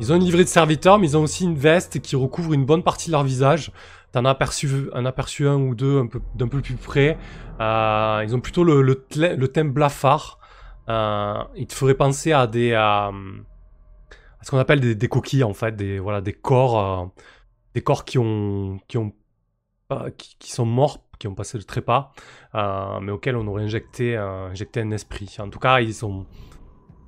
ils 0.00 0.12
ont 0.12 0.16
une 0.16 0.24
livrée 0.24 0.44
de 0.44 0.48
serviteurs, 0.48 0.98
mais 0.98 1.08
ils 1.08 1.16
ont 1.16 1.22
aussi 1.22 1.44
une 1.44 1.56
veste 1.56 2.00
qui 2.00 2.16
recouvre 2.16 2.54
une 2.54 2.64
bonne 2.64 2.82
partie 2.82 3.08
de 3.08 3.12
leur 3.12 3.22
visage. 3.22 3.70
T'en 4.12 4.24
as 4.24 4.30
aperçu, 4.30 4.88
un 4.92 5.06
aperçu 5.06 5.46
un 5.46 5.56
ou 5.56 5.74
deux 5.74 6.00
un 6.00 6.06
peu, 6.06 6.20
d'un 6.34 6.48
peu 6.48 6.60
plus 6.60 6.74
près. 6.74 7.16
Euh, 7.60 8.24
ils 8.24 8.34
ont 8.34 8.40
plutôt 8.40 8.64
le, 8.64 8.82
le, 8.82 9.48
thème 9.48 9.72
blafard. 9.72 10.38
Euh, 10.88 11.44
ils 11.54 11.66
te 11.66 11.74
feraient 11.74 11.94
penser 11.94 12.32
à 12.32 12.46
des, 12.46 12.72
à 12.72 13.12
ce 14.42 14.50
qu'on 14.50 14.58
appelle 14.58 14.80
des, 14.80 15.08
coquilles 15.08 15.44
en 15.44 15.52
fait, 15.52 15.76
des 15.76 16.00
voilà, 16.00 16.20
des 16.20 16.32
corps, 16.32 17.02
euh, 17.02 17.06
des 17.74 17.82
corps 17.82 18.04
qui 18.04 18.18
ont, 18.18 18.80
qui 18.88 18.98
ont, 18.98 19.12
qui, 20.16 20.50
sont 20.50 20.66
morts, 20.66 21.04
qui 21.18 21.28
ont 21.28 21.34
passé 21.34 21.58
le 21.58 21.64
trépas, 21.64 22.12
euh, 22.56 22.98
mais 23.00 23.12
auxquels 23.12 23.36
on 23.36 23.46
aurait 23.46 23.64
injecté, 23.64 24.16
injecté 24.16 24.80
un 24.80 24.90
esprit. 24.90 25.36
En 25.38 25.50
tout 25.50 25.60
cas, 25.60 25.80
ils 25.80 25.94
sont 25.94 26.26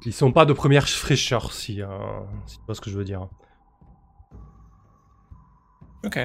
ils 0.05 0.13
sont 0.13 0.33
pas 0.33 0.45
de 0.45 0.53
première 0.53 0.89
fraîcheur, 0.89 1.53
si, 1.53 1.83
euh, 1.83 1.89
si 2.47 2.57
tu 2.59 2.65
vois 2.67 2.75
ce 2.75 2.81
que 2.81 2.91
je 2.91 2.99
veux 2.99 3.05
dire. 3.05 3.29
Ok. 6.05 6.19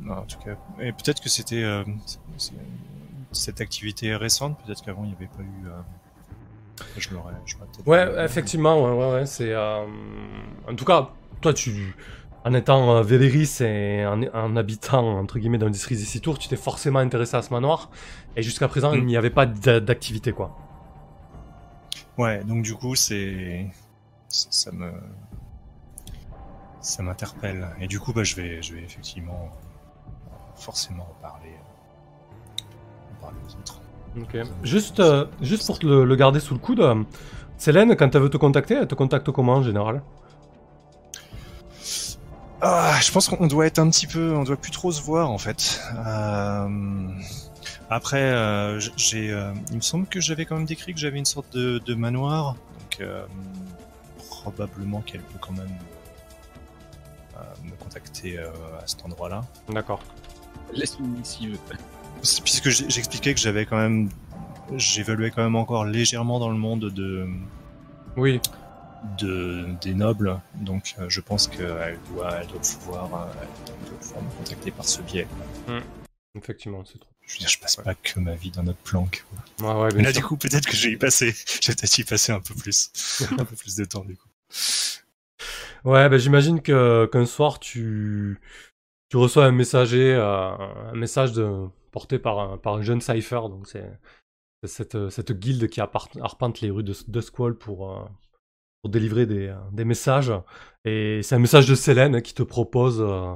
Non, 0.00 0.14
en 0.14 0.22
tout 0.22 0.38
cas. 0.38 0.56
Et 0.80 0.92
peut-être 0.92 1.20
que 1.20 1.28
c'était 1.28 1.62
euh, 1.62 1.84
cette 3.32 3.60
activité 3.60 4.14
récente. 4.14 4.58
Peut-être 4.64 4.82
qu'avant 4.82 5.04
il 5.04 5.08
n'y 5.08 5.14
avait 5.14 5.26
pas 5.26 5.42
eu. 5.42 5.66
Euh... 5.66 5.80
Je 6.96 7.10
l'aurais. 7.10 7.34
Ouais, 7.86 8.24
effectivement. 8.24 8.82
Ouais, 8.82 8.92
ouais, 8.92 9.12
ouais 9.14 9.26
c'est. 9.26 9.52
Euh, 9.52 9.86
en 10.68 10.74
tout 10.74 10.84
cas, 10.84 11.10
toi, 11.40 11.52
tu. 11.52 11.94
En 12.44 12.54
étant 12.54 12.96
euh, 12.96 13.02
Véléris 13.02 13.58
et 13.60 14.04
en, 14.04 14.20
en, 14.34 14.56
habitant 14.56 15.20
entre 15.20 15.38
guillemets 15.38 15.58
dans 15.58 15.66
l'industrie 15.66 15.96
des 15.96 16.20
tours, 16.20 16.40
tu 16.40 16.48
t'es 16.48 16.56
forcément 16.56 16.98
intéressé 16.98 17.36
à 17.36 17.42
ce 17.42 17.52
manoir. 17.52 17.90
Et 18.34 18.42
jusqu'à 18.42 18.66
présent, 18.66 18.92
il 18.92 19.02
mm. 19.02 19.06
n'y 19.06 19.16
avait 19.16 19.30
pas 19.30 19.46
d'activité, 19.46 20.32
quoi. 20.32 20.56
Ouais, 22.18 22.44
donc 22.44 22.62
du 22.62 22.74
coup, 22.74 22.94
c'est 22.94 23.66
ça 24.28 24.72
me 24.72 24.92
ça 26.80 27.02
m'interpelle 27.02 27.68
et 27.80 27.86
du 27.86 28.00
coup, 28.00 28.12
bah, 28.12 28.24
je 28.24 28.34
vais 28.36 28.62
je 28.62 28.74
vais 28.74 28.82
effectivement 28.82 29.50
forcément 30.56 31.04
en 31.04 31.22
parler 31.22 31.54
en 33.12 33.22
parler 33.22 33.38
aux 33.46 33.54
autres. 33.54 33.80
Ok. 34.20 34.36
Juste 34.62 35.00
euh, 35.00 35.26
juste 35.40 35.66
pour 35.66 35.78
le, 35.82 36.04
le, 36.04 36.16
garder 36.16 36.40
sous 36.40 36.54
le 36.54 36.60
coude, 36.60 36.80
euh, 36.80 37.02
Célène, 37.56 37.96
quand 37.96 38.14
elle 38.14 38.22
veut 38.22 38.30
te 38.30 38.36
contacter, 38.36 38.74
elle 38.74 38.88
te 38.88 38.94
contacte 38.94 39.30
comment 39.30 39.54
en 39.54 39.62
général? 39.62 40.02
Ah, 42.60 42.96
je 43.00 43.10
pense 43.10 43.28
qu'on 43.28 43.46
doit 43.48 43.66
être 43.66 43.80
un 43.80 43.90
petit 43.90 44.06
peu, 44.06 44.34
on 44.36 44.44
doit 44.44 44.56
plus 44.56 44.70
trop 44.70 44.92
se 44.92 45.02
voir 45.02 45.30
en 45.30 45.38
fait. 45.38 45.80
Euh... 46.06 46.68
Après, 47.94 48.22
euh, 48.22 48.80
j'ai, 48.96 49.30
euh, 49.30 49.52
il 49.68 49.76
me 49.76 49.82
semble 49.82 50.06
que 50.06 50.18
j'avais 50.18 50.46
quand 50.46 50.56
même 50.56 50.64
décrit 50.64 50.94
que 50.94 50.98
j'avais 50.98 51.18
une 51.18 51.26
sorte 51.26 51.54
de, 51.54 51.78
de 51.78 51.94
manoir, 51.94 52.54
donc 52.54 53.00
euh, 53.00 53.26
probablement 54.16 55.02
qu'elle 55.02 55.20
peut 55.20 55.38
quand 55.38 55.52
même 55.52 55.76
euh, 57.36 57.40
me 57.64 57.72
contacter 57.72 58.38
euh, 58.38 58.48
à 58.82 58.86
cet 58.86 59.04
endroit-là. 59.04 59.44
D'accord. 59.68 60.00
Laisse 60.72 60.96
une 60.98 61.08
missive. 61.18 61.58
Puisque 62.22 62.70
j'expliquais 62.70 63.34
que 63.34 63.40
j'avais 63.40 63.66
quand 63.66 63.76
même, 63.76 64.08
j'évaluais 64.74 65.30
quand 65.30 65.42
même 65.42 65.56
encore 65.56 65.84
légèrement 65.84 66.38
dans 66.38 66.48
le 66.48 66.56
monde 66.56 66.88
de. 66.90 67.28
Oui. 68.16 68.40
De, 69.18 69.66
des 69.82 69.92
nobles, 69.92 70.40
donc 70.54 70.96
je 71.08 71.20
pense 71.20 71.46
qu'elle 71.46 71.98
doit, 72.14 72.36
elle 72.36 72.46
doit 72.46 72.60
pouvoir, 72.60 73.28
elle 73.42 73.86
doit 73.86 73.98
pouvoir 73.98 74.22
me 74.22 74.30
contacter 74.38 74.70
par 74.70 74.86
ce 74.86 75.02
biais. 75.02 75.26
Mmh. 75.68 75.80
Effectivement, 76.38 76.84
c'est 76.86 76.98
trop. 76.98 77.11
Je 77.26 77.34
veux 77.34 77.38
dire, 77.40 77.48
je 77.48 77.58
passe 77.58 77.76
pas 77.76 77.94
que 77.94 78.20
ma 78.20 78.34
vie 78.34 78.50
dans 78.50 78.62
notre 78.62 78.80
planque. 78.80 79.24
Ouais, 79.60 79.72
ouais, 79.72 79.88
Mais 79.94 80.02
là, 80.02 80.12
du 80.12 80.22
coup, 80.22 80.36
peut-être 80.36 80.66
que 80.66 80.76
je 80.76 80.88
vais 80.88 80.92
y 80.94 80.96
passer. 80.96 81.32
Je 81.32 81.68
vais 81.68 81.74
peut-être 81.74 81.98
y 81.98 82.04
passer 82.04 82.32
un 82.32 82.40
peu 82.40 82.54
plus. 82.54 82.90
un 83.38 83.44
peu 83.44 83.56
plus 83.56 83.76
de 83.76 83.84
temps, 83.84 84.04
du 84.04 84.16
coup. 84.16 84.28
Ouais, 85.84 86.08
bah, 86.08 86.18
j'imagine 86.18 86.60
que 86.60 87.08
qu'un 87.10 87.26
soir, 87.26 87.58
tu, 87.58 88.40
tu 89.08 89.16
reçois 89.16 89.46
un 89.46 89.52
messager, 89.52 90.14
euh, 90.14 90.50
un 90.50 90.94
message 90.94 91.32
de, 91.32 91.66
porté 91.90 92.18
par 92.18 92.38
un, 92.38 92.58
par 92.58 92.74
un 92.74 92.82
jeune 92.82 93.00
Cypher. 93.00 93.40
Donc, 93.48 93.66
c'est 93.66 93.88
cette, 94.64 95.08
cette 95.10 95.32
guilde 95.32 95.68
qui 95.68 95.80
arpente 95.80 96.60
les 96.60 96.70
rues 96.70 96.84
de, 96.84 96.94
de 97.06 97.20
Squall 97.20 97.56
pour, 97.56 97.90
euh, 97.90 98.04
pour 98.82 98.90
délivrer 98.90 99.26
des, 99.26 99.54
des 99.72 99.84
messages. 99.84 100.32
Et 100.84 101.20
c'est 101.22 101.34
un 101.34 101.40
message 101.40 101.68
de 101.68 101.74
Célène 101.74 102.22
qui 102.22 102.34
te 102.34 102.42
propose 102.42 103.00
euh, 103.00 103.34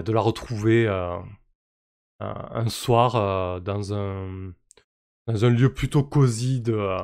de 0.00 0.12
la 0.12 0.20
retrouver 0.20 0.86
euh, 0.86 1.18
un 2.50 2.68
soir 2.68 3.16
euh, 3.16 3.60
dans, 3.60 3.94
un, 3.94 4.52
dans 5.26 5.44
un 5.44 5.50
lieu 5.50 5.72
plutôt 5.72 6.02
cosy 6.02 6.60
de, 6.60 6.74
euh, 6.74 6.98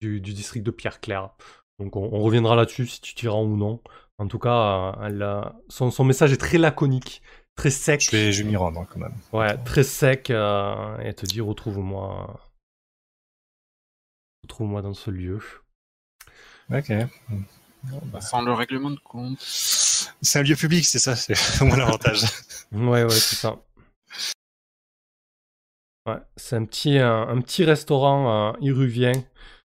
du, 0.00 0.20
du, 0.20 0.32
district 0.32 0.64
de 0.64 0.70
Pierre-Claire. 0.70 1.30
Donc 1.78 1.96
on, 1.96 2.08
on 2.12 2.20
reviendra 2.20 2.56
là-dessus 2.56 2.86
si 2.86 3.00
tu 3.00 3.14
t'y 3.14 3.28
rends 3.28 3.44
ou 3.44 3.56
non. 3.56 3.80
En 4.18 4.28
tout 4.28 4.38
cas, 4.38 4.94
euh, 4.98 5.06
elle, 5.06 5.52
son, 5.68 5.90
son, 5.90 6.04
message 6.04 6.32
est 6.32 6.38
très 6.38 6.58
laconique, 6.58 7.22
très 7.54 7.70
sec. 7.70 8.00
Je 8.00 8.10
vais, 8.10 8.32
je 8.32 8.42
vais 8.42 8.48
m'y 8.48 8.56
rendre 8.56 8.80
hein, 8.80 8.86
quand 8.90 9.00
même. 9.00 9.14
Ouais, 9.32 9.56
très 9.64 9.82
sec. 9.82 10.30
Euh, 10.30 10.98
et 11.00 11.12
te 11.12 11.26
dit 11.26 11.40
retrouve-moi. 11.40 12.40
Retrouve-moi 14.44 14.80
dans 14.80 14.94
ce 14.94 15.10
lieu. 15.10 15.40
Ok. 16.72 16.92
Bah. 18.04 18.20
Sans 18.20 18.42
le 18.42 18.52
règlement 18.52 18.90
de 18.90 18.98
compte. 18.98 19.38
C'est 19.40 20.38
un 20.38 20.42
lieu 20.42 20.56
public, 20.56 20.84
c'est 20.84 20.98
ça, 20.98 21.14
c'est 21.14 21.34
mon 21.60 21.78
avantage. 21.78 22.24
ouais, 22.72 23.04
ouais, 23.04 23.10
c'est 23.10 23.36
ça. 23.36 23.56
Ouais, 26.06 26.18
c'est 26.36 26.56
un 26.56 26.64
petit, 26.64 26.98
un, 26.98 27.28
un, 27.28 27.40
petit 27.40 27.64
restaurant 27.64 28.52
euh, 28.54 28.58
iruvien 28.60 29.12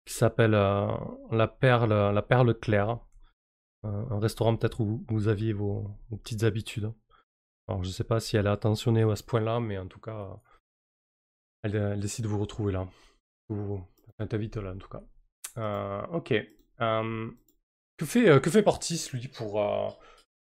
qui 0.04 0.14
s'appelle 0.14 0.54
euh, 0.54 0.86
la, 1.30 1.48
Perle, 1.48 2.12
la 2.12 2.22
Perle 2.22 2.58
Claire. 2.58 2.98
Euh, 3.84 4.04
un 4.10 4.18
restaurant 4.18 4.56
peut-être 4.56 4.80
où, 4.80 5.04
vous 5.08 5.28
aviez 5.28 5.52
vos, 5.52 5.90
petites 6.22 6.42
habitudes. 6.42 6.92
Alors 7.68 7.84
je 7.84 7.90
sais 7.90 8.04
pas 8.04 8.20
si 8.20 8.36
elle 8.36 8.46
est 8.46 8.50
attentionnée 8.50 9.02
à 9.02 9.16
ce 9.16 9.22
point-là, 9.22 9.60
mais 9.60 9.78
en 9.78 9.86
tout 9.86 10.00
cas, 10.00 10.40
elle, 11.62 11.76
elle 11.76 12.00
décide 12.00 12.24
de 12.24 12.28
vous 12.28 12.40
retrouver 12.40 12.72
là. 12.72 12.88
Enfin, 13.50 14.26
t'invite 14.26 14.56
là, 14.56 14.72
en 14.72 14.78
tout 14.78 14.88
cas. 14.88 15.02
Euh, 15.56 16.06
ok. 16.08 16.34
Euh, 16.80 17.30
que 17.96 18.06
fait, 18.06 18.28
euh, 18.28 18.40
que 18.40 18.50
fait 18.50 18.62
Portis, 18.62 19.10
lui, 19.12 19.28
pour, 19.28 19.60
euh, 19.60 19.88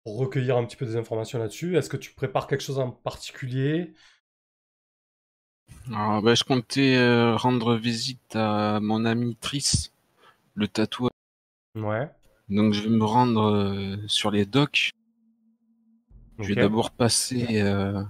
pour 0.04 0.18
recueillir 0.18 0.58
un 0.58 0.66
petit 0.66 0.78
peu 0.78 0.86
des 0.86 0.96
informations 0.96 1.40
là-dessus? 1.40 1.78
Est-ce 1.78 1.90
que 1.90 1.98
tu 1.98 2.14
prépares 2.14 2.48
quelque 2.48 2.62
chose 2.62 2.80
en 2.80 2.92
particulier? 2.92 3.94
Alors, 5.94 6.22
bah, 6.22 6.36
je 6.36 6.44
comptais 6.44 6.96
euh, 6.96 7.36
rendre 7.36 7.76
visite 7.76 8.36
à 8.36 8.80
mon 8.80 9.06
ami 9.06 9.36
Tris, 9.36 9.92
le 10.56 10.68
tatoueur. 10.68 11.12
Ouais. 11.76 12.10
Donc 12.50 12.74
je 12.74 12.84
vais 12.84 12.90
me 12.90 13.04
rendre 13.04 13.44
euh, 13.44 13.98
sur 14.08 14.32
les 14.32 14.46
docks. 14.46 14.92
Je 16.40 16.48
vais 16.48 16.56
d'abord 16.56 16.92
passer 16.92 17.62
euh, 17.62 18.04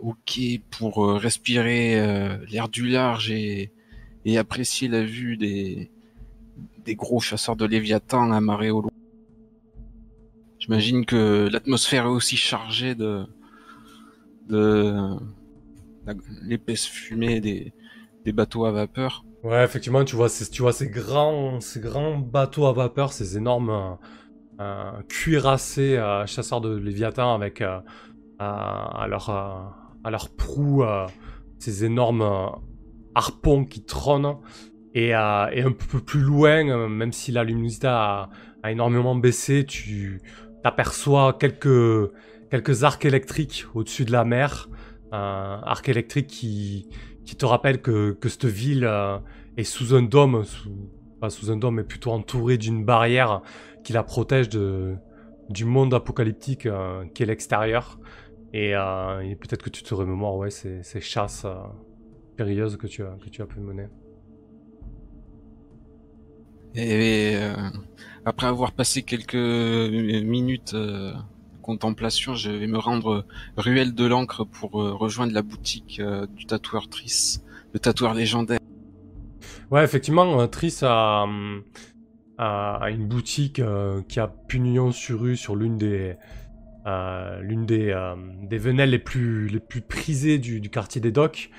au 0.00 0.14
quai 0.24 0.60
pour 0.70 1.14
respirer 1.14 2.38
l'air 2.50 2.68
du 2.68 2.88
large 2.88 3.30
et, 3.30 3.70
et 4.24 4.38
apprécier 4.38 4.88
la 4.88 5.04
vue 5.04 5.36
des, 5.36 5.90
des 6.84 6.96
gros 6.96 7.20
chasseurs 7.20 7.54
de 7.54 7.64
Léviathan 7.64 8.32
amarrés 8.32 8.70
au 8.70 8.82
loin. 8.82 8.90
J'imagine 10.58 11.06
que 11.06 11.48
l'atmosphère 11.50 12.06
est 12.06 12.08
aussi 12.08 12.36
chargée 12.36 12.96
de, 12.96 13.24
de 14.48 15.16
l'épaisse 16.42 16.86
fumée 16.86 17.40
des, 17.40 17.74
des 18.24 18.32
bateaux 18.32 18.64
à 18.64 18.72
vapeur. 18.72 19.24
Ouais, 19.42 19.64
effectivement, 19.64 20.04
tu 20.04 20.16
vois, 20.16 20.28
ces- 20.28 20.50
tu 20.50 20.62
vois 20.62 20.72
ces 20.72 20.88
grands, 20.88 21.60
ces 21.60 21.80
grands 21.80 22.16
bateaux 22.18 22.66
à 22.66 22.72
vapeur, 22.72 23.12
ces 23.12 23.36
énormes 23.36 23.70
euh, 23.70 23.94
euh, 24.60 25.02
cuirassés 25.08 25.96
euh, 25.96 26.26
chasseurs 26.26 26.60
de 26.60 26.76
Léviathan 26.76 27.34
avec 27.34 27.62
à, 28.38 29.06
leur, 29.08 29.30
à 29.30 30.10
leur 30.10 30.28
proue 30.30 30.84
ces 31.58 31.84
énormes 31.84 32.50
harpons 33.14 33.64
qui 33.64 33.84
trônent. 33.84 34.36
Et, 34.94 35.12
un 35.14 35.72
peu 35.90 36.00
plus 36.00 36.20
loin, 36.20 36.88
même 36.88 37.12
si 37.12 37.30
la 37.32 37.44
luminosité 37.44 37.86
a, 37.86 38.30
a 38.62 38.72
énormément 38.72 39.14
baissé, 39.14 39.64
tu 39.66 40.22
t'aperçois 40.62 41.34
quelques, 41.34 42.10
quelques 42.50 42.82
arcs 42.84 43.04
électriques 43.04 43.66
au-dessus 43.74 44.04
de 44.04 44.12
la 44.12 44.24
mer. 44.24 44.70
Euh, 45.12 45.58
arcs 45.62 45.88
électriques 45.88 46.26
qui, 46.26 46.88
qui 47.24 47.36
te 47.36 47.46
rappellent 47.46 47.80
que, 47.80 48.12
que 48.12 48.28
cette 48.28 48.46
ville 48.46 48.84
euh, 48.84 49.18
est 49.56 49.64
sous 49.64 49.94
un 49.94 50.02
dôme, 50.02 50.44
pas 51.20 51.30
sous 51.30 51.50
un 51.52 51.56
dôme, 51.56 51.76
mais 51.76 51.84
plutôt 51.84 52.10
entourée 52.10 52.58
d'une 52.58 52.84
barrière 52.84 53.42
qui 53.84 53.92
la 53.92 54.02
protège 54.02 54.48
de, 54.48 54.96
du 55.48 55.64
monde 55.64 55.94
apocalyptique 55.94 56.66
euh, 56.66 57.04
qui 57.14 57.22
est 57.22 57.26
l'extérieur. 57.26 58.00
Et, 58.52 58.74
euh, 58.74 59.20
et 59.20 59.36
peut-être 59.36 59.62
que 59.62 59.70
tu 59.70 59.82
te 59.82 59.94
remémores 59.94 60.36
ouais, 60.38 60.50
ces, 60.50 60.82
ces 60.82 61.00
chasses 61.00 61.44
euh, 61.44 61.54
périlleuses 62.36 62.76
que 62.76 62.86
tu, 62.88 63.04
as, 63.04 63.16
que 63.22 63.28
tu 63.28 63.42
as 63.42 63.46
pu 63.46 63.60
mener. 63.60 63.86
Et 66.74 67.36
euh, 67.36 67.54
après 68.24 68.48
avoir 68.48 68.72
passé 68.72 69.02
quelques 69.02 69.34
minutes 69.34 70.74
contemplation, 71.66 72.36
je 72.36 72.50
vais 72.50 72.68
me 72.68 72.78
rendre 72.78 73.26
ruelle 73.56 73.92
de 73.92 74.06
l'encre 74.06 74.44
pour 74.44 74.80
euh, 74.80 74.94
rejoindre 74.94 75.32
la 75.32 75.42
boutique 75.42 75.98
euh, 75.98 76.26
du 76.28 76.46
tatoueur 76.46 76.88
Tris, 76.88 77.40
le 77.74 77.80
tatoueur 77.80 78.14
légendaire. 78.14 78.60
Ouais, 79.72 79.82
effectivement, 79.82 80.40
euh, 80.40 80.46
Triss 80.46 80.84
a, 80.84 81.26
a, 82.38 82.90
une 82.90 83.08
boutique 83.08 83.58
euh, 83.58 84.00
qui 84.08 84.20
a 84.20 84.28
pignon 84.28 84.92
sur 84.92 85.20
rue 85.20 85.36
sur 85.36 85.56
l'une 85.56 85.76
des, 85.76 86.14
euh, 86.86 87.64
des, 87.64 87.90
euh, 87.90 88.14
des 88.42 88.58
venelles 88.58 88.90
les 88.90 89.00
plus, 89.00 89.48
les 89.48 89.58
plus 89.58 89.80
prisées 89.80 90.38
du, 90.38 90.70
quartier 90.70 91.00
des 91.00 91.10
docks. 91.10 91.50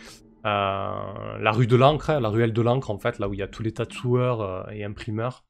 Euh, 0.46 1.38
la 1.40 1.52
rue 1.52 1.68
de 1.68 1.76
l'encre, 1.76 2.14
la 2.14 2.30
ruelle 2.30 2.54
de 2.54 2.62
l'encre, 2.62 2.92
en 2.92 2.98
fait, 2.98 3.20
là 3.20 3.28
où 3.28 3.34
il 3.34 3.40
y 3.40 3.44
a 3.44 3.48
tous 3.50 3.62
les 3.62 3.74
tatoueurs 3.74 4.42
euh, 4.42 4.64
et 4.72 4.86
imprimeurs. 4.86 5.44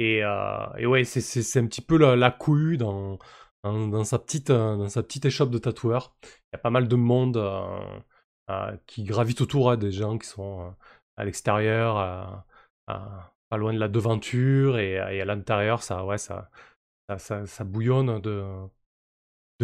Euh, 0.00 0.66
et, 0.76 0.86
ouais, 0.86 1.04
c'est, 1.04 1.58
un 1.58 1.66
petit 1.66 1.80
peu 1.80 1.96
la, 1.96 2.30
petite, 2.30 2.82
euh, 4.50 4.76
dans 4.76 4.88
sa 4.88 5.02
petite 5.02 5.24
échoppe 5.24 5.50
de 5.50 5.58
tatoueurs. 5.58 6.16
Il 6.22 6.28
y 6.54 6.56
a 6.56 6.58
pas 6.58 6.70
mal 6.70 6.88
de 6.88 6.96
monde. 6.96 7.36
euh, 8.50 8.76
qui 8.86 9.04
gravitent 9.04 9.40
autour, 9.40 9.70
hein, 9.70 9.76
des 9.76 9.92
gens 9.92 10.18
qui 10.18 10.28
sont 10.28 10.74
à 11.16 11.24
l'extérieur, 11.24 12.44
pas 12.86 13.56
loin 13.56 13.72
de 13.72 13.78
la 13.78 13.88
devanture, 13.88 14.78
et, 14.78 14.98
à 14.98 15.24
l'intérieur, 15.24 15.82
ça, 15.82 16.04
bouillonne 17.64 18.20
de, 18.20 18.68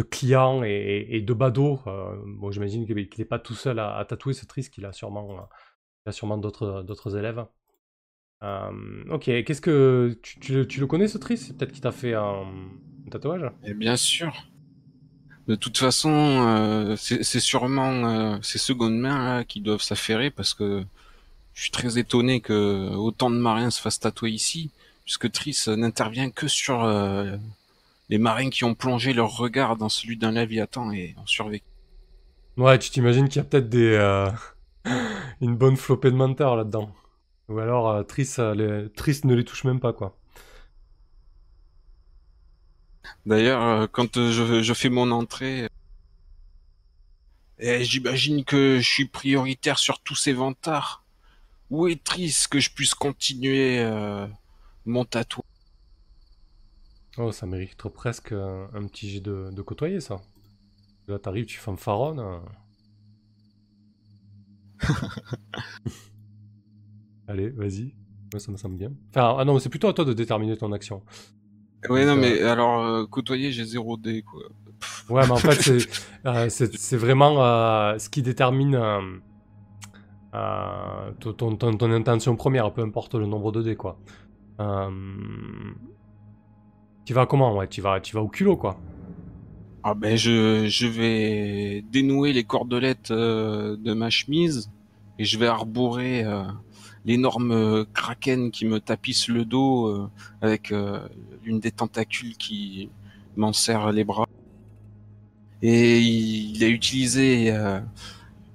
clients 0.09 0.63
et, 0.63 1.21
de 1.21 1.33
badauds. 1.33 1.79
bon, 2.25 2.51
j'imagine 2.51 2.85
qu'il 2.85 2.95
n'est 2.95 3.25
pas 3.25 3.39
tout 3.39 3.53
seul 3.53 3.79
à, 3.79 4.03
tatouer 4.07 4.33
ce 4.33 4.45
triste, 4.45 4.73
qu'il 4.73 4.85
a 4.85 4.93
sûrement, 4.93 5.49
il 6.05 6.09
a 6.09 6.11
sûrement 6.11 6.37
d'autres 6.37 7.17
élèves. 7.17 7.45
Euh, 8.43 9.03
ok, 9.09 9.25
qu'est-ce 9.45 9.61
que 9.61 10.17
tu, 10.23 10.39
tu 10.39 10.53
le- 10.53 10.67
tu 10.67 10.79
le 10.79 10.87
connais 10.87 11.07
ce 11.07 11.17
triste 11.17 11.57
Peut-être 11.57 11.71
qu'il 11.71 11.81
t'a 11.81 11.91
fait 11.91 12.13
un, 12.15 12.43
un 13.05 13.09
tatouage 13.11 13.51
Et 13.63 13.73
bien 13.73 13.95
sûr. 13.97 14.47
De 15.47 15.55
toute 15.55 15.77
façon, 15.77 16.11
euh, 16.11 16.95
c'est 16.95 17.23
c'est 17.23 17.39
sûrement 17.39 17.91
euh, 18.05 18.37
ces 18.41 18.59
secondes 18.59 18.97
mains 18.97 19.23
là, 19.37 19.43
qui 19.43 19.59
doivent 19.59 19.81
s'affairer 19.81 20.29
parce 20.29 20.53
que 20.53 20.83
je 21.53 21.61
suis 21.63 21.71
très 21.71 21.97
étonné 21.99 22.41
que 22.41 22.89
autant 22.95 23.31
de 23.31 23.37
marins 23.37 23.71
se 23.71 23.81
fassent 23.81 23.99
tatouer 23.99 24.31
ici, 24.31 24.71
puisque 25.05 25.31
Tris 25.31 25.57
n'intervient 25.67 26.31
que 26.31 26.47
sur 26.47 26.83
euh, 26.83 27.37
les 28.09 28.19
marins 28.19 28.49
qui 28.51 28.65
ont 28.65 28.75
plongé 28.75 29.13
leur 29.13 29.37
regard 29.37 29.77
dans 29.77 29.89
celui 29.89 30.17
d'un 30.17 30.31
Léviathan 30.33 30.91
et 30.91 31.15
ont 31.21 31.27
survécu. 31.27 31.65
Ouais, 32.57 32.77
tu 32.79 32.89
t'imagines 32.91 33.27
qu'il 33.27 33.37
y 33.37 33.39
a 33.39 33.43
peut-être 33.43 33.69
des 33.69 33.93
euh, 33.93 34.29
une 35.41 35.55
bonne 35.57 35.77
flopée 35.77 36.11
de 36.11 36.15
menteurs 36.15 36.55
là-dedans. 36.55 36.91
Ou 37.51 37.59
alors 37.59 37.87
euh, 37.89 38.01
Triss, 38.03 38.39
euh, 38.39 38.55
les- 38.55 38.89
Triss 38.93 39.25
ne 39.25 39.35
les 39.35 39.45
touche 39.45 39.63
même 39.63 39.79
pas 39.79 39.93
quoi. 39.93 40.17
D'ailleurs, 43.25 43.63
euh, 43.63 43.87
quand 43.91 44.15
je, 44.29 44.61
je 44.61 44.73
fais 44.75 44.89
mon 44.89 45.09
entrée, 45.11 45.63
euh, 45.63 45.67
eh, 47.59 47.83
j'imagine 47.83 48.43
que 48.43 48.79
je 48.79 48.87
suis 48.89 49.05
prioritaire 49.07 49.77
sur 49.79 49.99
tous 50.01 50.15
ces 50.15 50.33
vantards. 50.33 51.03
Où 51.71 51.87
est 51.87 52.03
triste 52.03 52.49
que 52.49 52.59
je 52.59 52.71
puisse 52.71 52.95
continuer 52.95 53.79
euh, 53.79 54.27
mon 54.85 55.05
tatouage? 55.05 55.45
Oh, 57.17 57.31
ça 57.31 57.45
mériterait 57.45 57.89
presque 57.89 58.31
un 58.33 58.85
petit 58.87 59.09
jet 59.09 59.21
de, 59.21 59.49
de 59.51 59.61
côtoyer 59.61 59.99
ça. 60.01 60.21
Là 61.07 61.19
t'arrives, 61.19 61.45
tu 61.47 61.57
fanfaronnes. 61.59 62.41
euh. 67.27 67.31
Allez, 67.33 67.49
vas-y. 67.49 67.95
Ouais, 68.33 68.39
ça 68.39 68.51
me 68.51 68.57
semble 68.57 68.77
bien. 68.77 68.91
Enfin, 69.13 69.35
ah 69.39 69.45
non, 69.45 69.59
c'est 69.59 69.69
plutôt 69.69 69.87
à 69.87 69.93
toi 69.93 70.05
de 70.05 70.13
déterminer 70.13 70.57
ton 70.57 70.71
action. 70.71 71.03
Ouais, 71.89 72.05
non, 72.05 72.15
Donc, 72.15 72.21
mais 72.21 72.41
alors, 72.41 72.81
euh, 72.83 73.05
côtoyer, 73.07 73.51
j'ai 73.51 73.65
0 73.65 73.97
dé, 73.97 74.21
quoi. 74.23 74.43
Ouais, 75.09 75.25
mais 75.25 75.31
en 75.33 75.41
fait, 75.41 75.59
c'est 75.61 75.87
euh, 76.25 76.49
c'est 76.49 76.73
c'est 76.77 76.97
vraiment 76.97 77.43
euh, 77.43 77.97
ce 77.99 78.09
qui 78.09 78.21
détermine 78.21 78.75
euh, 78.75 79.01
euh, 80.33 81.11
ton, 81.19 81.33
ton- 81.33 81.55
ton- 81.57 81.77
ton 81.77 81.91
intention 81.91 82.35
première, 82.35 82.73
peu 82.73 82.81
importe 82.81 83.15
le 83.15 83.25
nombre 83.25 83.51
de 83.51 83.61
dés, 83.61 83.75
quoi. 83.75 84.01
Euh, 84.61 84.91
tu 87.05 87.13
vas 87.13 87.25
comment, 87.25 87.55
ouais? 87.57 87.67
Tu 87.67 87.81
vas, 87.81 87.99
tu 88.01 88.15
vas 88.15 88.21
au 88.21 88.27
culot, 88.29 88.57
quoi. 88.57 88.77
Ah 89.83 89.95
ben, 89.95 90.15
je, 90.15 90.67
je 90.67 90.85
vais 90.87 91.81
dénouer 91.81 92.33
les 92.33 92.43
cordelettes 92.43 93.09
euh, 93.11 93.75
de 93.77 93.93
ma 93.93 94.09
chemise 94.11 94.71
et 95.17 95.25
je 95.25 95.37
vais 95.39 95.47
arborer 95.47 96.23
euh, 96.23 96.43
l'énorme 97.05 97.51
euh, 97.51 97.85
kraken 97.93 98.51
qui 98.51 98.65
me 98.65 98.79
tapisse 98.79 99.27
le 99.27 99.45
dos 99.45 99.87
euh, 99.87 100.09
avec 100.41 100.71
euh, 100.71 101.07
l'une 101.43 101.59
des 101.59 101.71
tentacules 101.71 102.37
qui 102.37 102.89
m'en 103.35 103.53
serre 103.53 103.91
les 103.91 104.03
bras. 104.03 104.27
Et 105.61 105.99
il 105.99 106.63
a 106.63 106.67
utilisé 106.67 107.51
euh, 107.51 107.79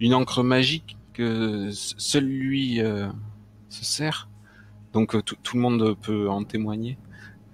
une 0.01 0.15
encre 0.15 0.43
magique 0.43 0.97
que 1.13 1.71
seul 1.73 2.25
lui 2.25 2.81
euh, 2.81 3.09
se 3.69 3.85
sert. 3.85 4.29
Donc 4.93 5.17
tout 5.25 5.57
le 5.57 5.63
monde 5.63 5.97
peut 6.01 6.29
en 6.29 6.45
témoigner. 6.45 6.99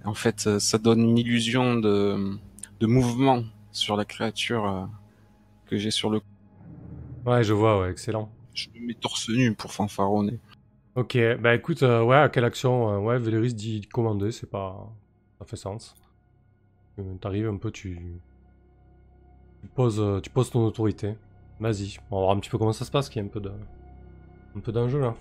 En 0.05 0.13
fait, 0.13 0.59
ça 0.59 0.77
donne 0.77 1.01
une 1.01 1.17
illusion 1.17 1.75
de, 1.75 2.37
de 2.79 2.87
mouvement 2.87 3.43
sur 3.71 3.95
la 3.97 4.05
créature 4.05 4.89
que 5.65 5.77
j'ai 5.77 5.91
sur 5.91 6.09
le. 6.09 6.21
Ouais, 7.25 7.43
je 7.43 7.53
vois, 7.53 7.79
ouais, 7.79 7.91
excellent. 7.91 8.29
Je 8.53 8.67
me 8.75 8.87
mets 8.87 8.93
torse 8.93 9.29
nu 9.29 9.53
pour 9.53 9.73
fanfaronner. 9.73 10.39
Ok, 10.95 11.17
bah 11.39 11.55
écoute, 11.55 11.81
euh, 11.83 12.03
ouais, 12.03 12.17
à 12.17 12.29
quelle 12.29 12.45
action 12.45 12.93
euh, 12.93 12.97
Ouais, 12.99 13.17
Véléris 13.17 13.53
dit 13.55 13.81
commander, 13.91 14.31
c'est 14.31 14.49
pas. 14.49 14.91
Ça 15.39 15.45
fait 15.45 15.55
sens. 15.55 15.95
Euh, 16.99 17.15
T'arrives 17.19 17.47
un 17.47 17.57
peu, 17.57 17.71
tu. 17.71 17.99
Tu 19.61 19.67
poses, 19.69 20.21
tu 20.21 20.29
poses 20.29 20.51
ton 20.51 20.63
autorité. 20.65 21.15
Vas-y, 21.59 21.97
on 22.11 22.17
va 22.17 22.21
voir 22.25 22.35
un 22.37 22.39
petit 22.39 22.49
peu 22.49 22.57
comment 22.57 22.73
ça 22.73 22.85
se 22.85 22.91
passe, 22.91 23.09
qu'il 23.09 23.21
y 23.21 23.25
a 23.25 23.27
un 23.27 23.31
peu 23.31 23.39
de. 23.39 23.51
Un 24.55 24.59
peu 24.59 24.71
d'enjeu 24.71 24.99
là. 24.99 25.15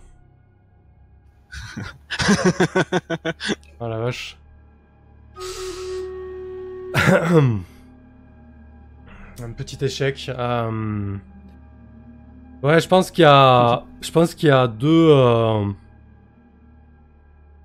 Ah 3.80 3.88
la 3.88 3.98
vache. 3.98 4.38
un 9.42 9.52
petit 9.56 9.84
échec. 9.84 10.28
euh, 10.28 11.16
Ouais, 12.62 12.80
je 12.80 12.86
pense 12.88 13.10
qu'il 13.10 13.22
y 13.22 13.26
a, 13.26 13.84
je 14.00 14.10
pense 14.12 14.34
qu'il 14.34 14.48
y 14.48 14.52
a 14.52 14.68
deux, 14.68 15.08
euh, 15.10 15.64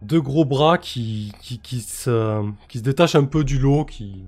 deux 0.02 0.22
gros 0.22 0.46
bras 0.46 0.78
qui, 0.78 1.34
qui, 1.42 1.60
qui 1.60 1.82
se, 1.82 2.44
qui 2.68 2.80
se 2.80 2.84
détachent 2.84 3.16
un 3.16 3.26
peu 3.26 3.44
du 3.44 3.60
lot, 3.60 3.86
qui, 3.86 4.24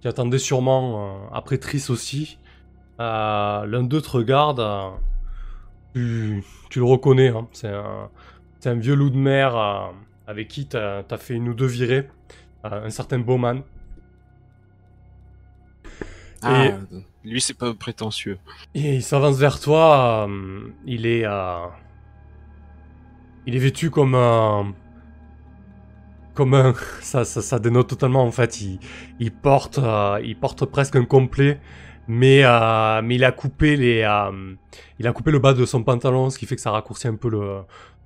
qui 0.00 0.08
attendaient 0.08 0.38
sûrement 0.38 1.24
euh, 1.24 1.28
après 1.32 1.58
Triss 1.58 1.90
aussi. 1.90 2.38
Euh, 3.00 3.66
L'un 3.66 3.82
d'eux 3.84 4.00
te 4.02 4.10
regarde, 4.10 4.60
tu, 5.94 6.44
tu 6.70 6.78
le 6.78 6.84
reconnais, 6.84 7.28
hein, 7.28 7.48
c'est 7.52 7.68
un, 7.68 8.10
un 8.64 8.74
vieux 8.74 8.94
loup 8.94 9.10
de 9.10 9.16
mer 9.16 9.56
avec 10.26 10.48
qui 10.48 10.66
t'as 10.66 11.02
as 11.10 11.16
fait 11.18 11.34
une 11.34 11.48
ou 11.48 11.54
deux 11.54 11.66
virées, 11.66 12.08
un 12.64 12.90
certain 12.90 13.18
Bowman. 13.18 13.62
Ah, 16.42 16.66
Et- 16.66 16.74
lui, 17.24 17.40
c'est 17.40 17.54
pas 17.56 17.72
prétentieux. 17.74 18.38
Et 18.74 18.96
il 18.96 19.02
s'avance 19.02 19.36
vers 19.38 19.60
toi. 19.60 20.26
euh, 20.28 20.68
il 20.86 21.06
est, 21.06 21.24
euh, 21.24 21.66
il 23.46 23.56
est 23.56 23.58
vêtu 23.58 23.90
comme 23.90 24.14
un, 24.14 24.72
comme 26.34 26.54
un. 26.54 26.74
Ça, 27.00 27.24
ça, 27.24 27.42
ça 27.42 27.58
dénote 27.58 27.88
totalement 27.88 28.22
en 28.24 28.30
fait. 28.30 28.60
Il, 28.60 28.78
il 29.18 29.32
porte, 29.32 29.78
euh, 29.78 30.20
il 30.24 30.36
porte 30.38 30.64
presque 30.64 30.96
un 30.96 31.04
complet, 31.04 31.60
mais, 32.08 32.42
mais 33.02 33.14
il 33.16 33.24
a 33.24 33.32
coupé 33.32 33.76
les, 33.76 33.98
il 34.98 35.06
a 35.06 35.12
coupé 35.12 35.30
le 35.30 35.38
bas 35.38 35.52
de 35.54 35.64
son 35.64 35.82
pantalon, 35.82 36.30
ce 36.30 36.38
qui 36.38 36.46
fait 36.46 36.56
que 36.56 36.62
ça 36.62 36.70
raccourcit 36.70 37.08
un 37.08 37.16
peu 37.16 37.28
le, 37.30 37.62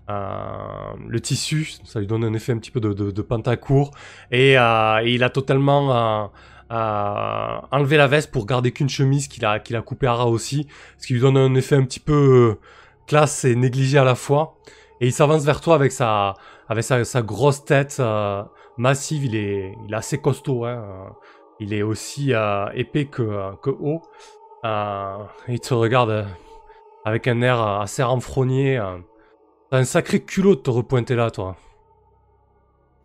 le 0.08 1.20
tissu. 1.20 1.72
Ça 1.84 2.00
lui 2.00 2.06
donne 2.06 2.24
un 2.24 2.32
effet 2.34 2.52
un 2.52 2.58
petit 2.58 2.70
peu 2.70 2.80
de, 2.80 2.92
de, 2.92 3.10
de 3.10 3.22
pantacourt. 3.22 3.92
Et, 4.30 4.52
il 4.54 5.22
a 5.22 5.30
totalement 5.30 6.30
enlevé 6.74 7.96
la 7.96 8.06
veste 8.06 8.30
pour 8.30 8.46
garder 8.46 8.72
qu'une 8.72 8.88
chemise 8.88 9.28
qu'il 9.28 9.44
a, 9.44 9.60
qu'il 9.60 9.76
a 9.76 9.82
coupée 9.82 10.06
à 10.06 10.14
ras 10.14 10.26
aussi, 10.26 10.66
ce 10.98 11.06
qui 11.06 11.14
lui 11.14 11.20
donne 11.20 11.36
un 11.36 11.54
effet 11.54 11.76
un 11.76 11.84
petit 11.84 12.00
peu 12.00 12.58
euh, 12.58 12.60
classe 13.06 13.44
et 13.44 13.54
négligé 13.54 13.98
à 13.98 14.04
la 14.04 14.14
fois. 14.14 14.56
Et 15.00 15.06
il 15.06 15.12
s'avance 15.12 15.44
vers 15.44 15.60
toi 15.60 15.74
avec 15.74 15.92
sa, 15.92 16.34
avec 16.68 16.84
sa, 16.84 17.22
grosse 17.22 17.64
tête 17.64 17.96
euh, 18.00 18.42
massive. 18.76 19.24
Il 19.24 19.36
est, 19.36 19.74
il 19.86 19.92
est 19.92 19.96
assez 19.96 20.18
costaud. 20.18 20.64
Hein. 20.64 21.14
Il 21.60 21.72
est 21.72 21.82
aussi 21.82 22.32
euh, 22.32 22.66
épais 22.74 23.06
que, 23.06 23.54
que 23.62 23.70
haut. 23.70 24.02
Il 25.48 25.60
te 25.60 25.74
regarde 25.74 26.26
avec 27.04 27.28
un 27.28 27.42
air 27.42 27.60
assez 27.60 28.02
renfrogné. 28.02 28.82
T'as 29.70 29.78
un 29.78 29.84
sacré 29.84 30.20
culot 30.20 30.54
de 30.54 30.60
te 30.60 30.70
repointer 30.70 31.16
là, 31.16 31.30
toi. 31.30 31.56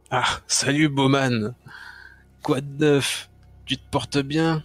Ah, 0.09 0.39
salut 0.47 0.89
Bowman. 0.89 1.53
Quoi 2.41 2.61
de 2.61 2.85
neuf? 2.85 3.28
Tu 3.69 3.77
te 3.77 3.87
portes 3.91 4.17
bien. 4.17 4.63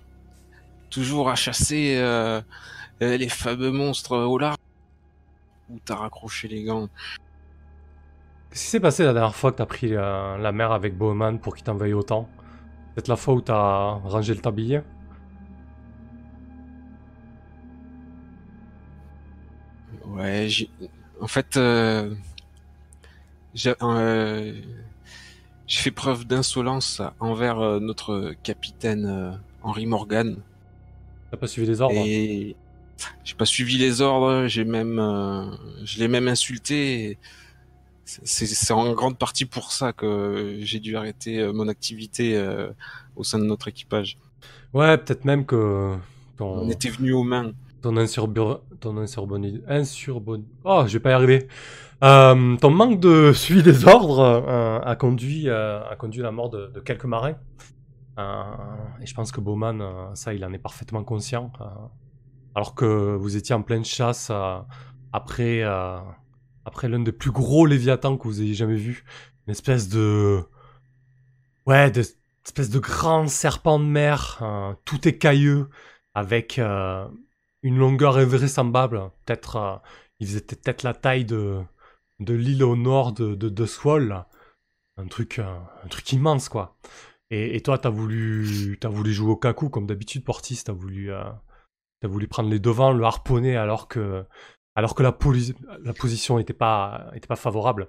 Toujours 0.89 1.29
à 1.29 1.35
chasser 1.35 1.97
euh, 1.99 2.41
euh, 3.03 3.17
les 3.19 3.29
fameux 3.29 3.71
monstres 3.71 4.17
au 4.17 4.39
large. 4.39 4.57
Ou 5.69 5.79
t'as 5.85 5.97
raccroché 5.97 6.49
les 6.49 6.65
gants. 6.65 6.89
Qu'est-ce 8.49 8.63
qui 8.65 8.71
s'est 8.71 8.81
passé 8.81 9.05
la 9.05 9.13
dernière 9.13 9.35
fois 9.35 9.53
que 9.53 9.59
t'as 9.59 9.67
pris 9.67 9.95
euh, 9.95 10.39
la 10.39 10.53
mer 10.53 10.73
avec 10.73 10.97
Bowman 10.97 11.39
pour 11.39 11.55
qu'il 11.55 11.65
t'en 11.65 11.75
veuille 11.75 11.93
autant? 11.93 12.31
Peut-être 12.95 13.09
la 13.09 13.17
fois 13.17 13.35
où 13.35 13.43
t'as 13.43 13.91
rangé 14.05 14.33
le 14.33 14.41
tablier? 14.41 14.81
Ouais, 20.07 20.49
j'ai... 20.49 20.71
En 21.21 21.27
fait, 21.27 21.59
euh... 21.59 22.15
j'ai 23.53 23.75
j'ai 25.67 25.81
fait 25.81 25.91
preuve 25.91 26.27
d'insolence 26.27 27.01
envers 27.21 27.59
euh, 27.61 27.81
notre 27.81 28.35
capitaine 28.43 29.07
euh, 29.07 29.33
Henry 29.63 29.87
Morgan. 29.87 30.37
T'as 31.31 31.37
pas 31.37 31.47
suivi 31.47 31.67
les 31.67 31.81
ordres 31.81 31.97
Et 31.97 32.57
j'ai 33.25 33.35
pas 33.35 33.47
suivi 33.47 33.77
les 33.79 34.01
ordres, 34.01 34.47
j'ai 34.47 34.65
même, 34.65 34.99
euh, 34.99 35.51
je 35.85 35.99
l'ai 35.99 36.09
même 36.09 36.29
insulté. 36.29 37.19
C'est 38.05 38.73
en 38.73 38.93
grande 38.93 39.17
partie 39.19 39.47
pour 39.47 39.73
ça 39.73 39.95
que 39.95 40.59
j'ai 40.61 40.79
dû 40.79 40.95
arrêter 40.97 41.51
mon 41.53 41.69
activité 41.69 42.37
euh, 42.37 42.71
au 43.17 43.25
sein 43.25 43.39
de 43.39 43.45
notre 43.45 43.69
équipage. 43.69 44.19
Ouais, 44.75 44.99
peut-être 44.99 45.25
même 45.25 45.47
que 45.47 45.97
On 46.39 46.69
était 46.69 46.91
venu 46.91 47.13
aux 47.13 47.23
mains. 47.23 47.53
Ton 47.85 47.99
insurbur... 47.99 48.63
ton. 48.81 48.97
Oh, 50.65 50.85
je 50.87 50.93
vais 50.95 51.01
pas 51.01 51.11
y 51.11 51.13
arriver. 51.13 51.49
Euh, 52.03 52.57
ton 52.57 52.71
manque 52.71 52.99
de 52.99 53.33
suivi 53.35 53.63
des 53.63 53.87
ordres 53.87 54.21
euh, 54.21 54.81
a 54.81 54.97
conduit 54.97 55.49
euh, 55.49 55.87
a 55.89 55.95
conduit 55.95 56.23
à 56.23 56.25
la 56.25 56.33
mort 56.33 56.49
de, 56.49 56.81
quelques 56.81 57.05
marins. 57.05 57.37
Et 58.17 59.07
je 59.07 59.15
pense 59.15 59.33
que 59.33 59.41
Bowman, 59.41 59.83
ça, 60.15 60.33
il 60.33 60.45
en 60.47 60.53
est 60.53 60.59
parfaitement 60.59 61.05
conscient. 61.05 61.53
alors 62.55 62.75
que 62.75 63.17
vous 63.17 63.37
étiez 63.37 63.55
en 63.55 63.63
pleine 63.63 63.85
chasse 63.85 64.33
après, 65.13 65.63
après 66.65 66.89
l'un 66.89 67.01
des 67.01 67.13
plus 67.13 67.33
gros 67.33 67.67
léviathans 67.67 68.17
que 68.17 68.29
vous 68.29 68.41
ayez 68.41 68.55
jamais 68.55 68.77
vu. 68.77 69.05
Une 69.47 69.51
espèce 69.51 69.89
de... 69.91 70.43
Ouais, 71.67 71.91
de... 71.91 72.03
espèce 72.47 72.71
de 72.71 72.79
grand 72.79 73.27
serpent 73.27 73.79
de 73.79 73.85
mer, 73.85 74.41
tout 74.85 75.07
écailleux, 75.09 75.69
avec 76.15 76.61
une 77.65 77.79
longueur 77.79 78.19
invraisemblable. 78.19 79.11
Peut-être, 79.25 79.57
euh, 79.57 79.77
il 80.21 80.29
faisait 80.29 80.43
peut-être 80.43 80.85
la 80.85 80.95
taille 80.95 81.25
de, 81.25 81.61
de 82.21 82.35
l'île 82.35 82.63
au 82.63 82.77
nord 82.77 83.13
de, 83.13 83.35
de, 83.35 83.49
de. 83.49 83.67
Un 84.97 85.07
truc, 85.09 85.41
euh, 85.41 85.59
un 85.83 85.89
truc 85.89 86.13
immense, 86.13 86.49
quoi. 86.49 86.77
Et, 87.31 87.61
toi, 87.63 87.79
t'as 87.79 87.91
voulu, 87.91 88.79
t'as 88.81 88.89
voulu 88.89 89.13
jouer 89.13 89.33
au 89.33 89.37
kaku 89.37 89.69
comme 89.69 89.87
d'habitude, 89.87 90.23
Portis. 90.25 90.63
T'as 90.65 90.73
voulu, 90.73 91.13
euh, 91.13 91.25
t'as 92.01 92.07
voulu 92.07 92.29
prendre 92.29 92.49
les 92.49 92.61
devants, 92.61 92.93
le 92.93 93.03
harponner 93.03 93.57
alors 93.57 93.89
que, 93.89 94.25
alors 94.77 94.95
que 94.95 95.03
la, 95.03 95.17
la 95.83 95.93
position 95.95 96.39
n'était 96.39 96.53
pas, 96.53 97.11
était 97.15 97.27
pas 97.27 97.35
favorable. 97.35 97.89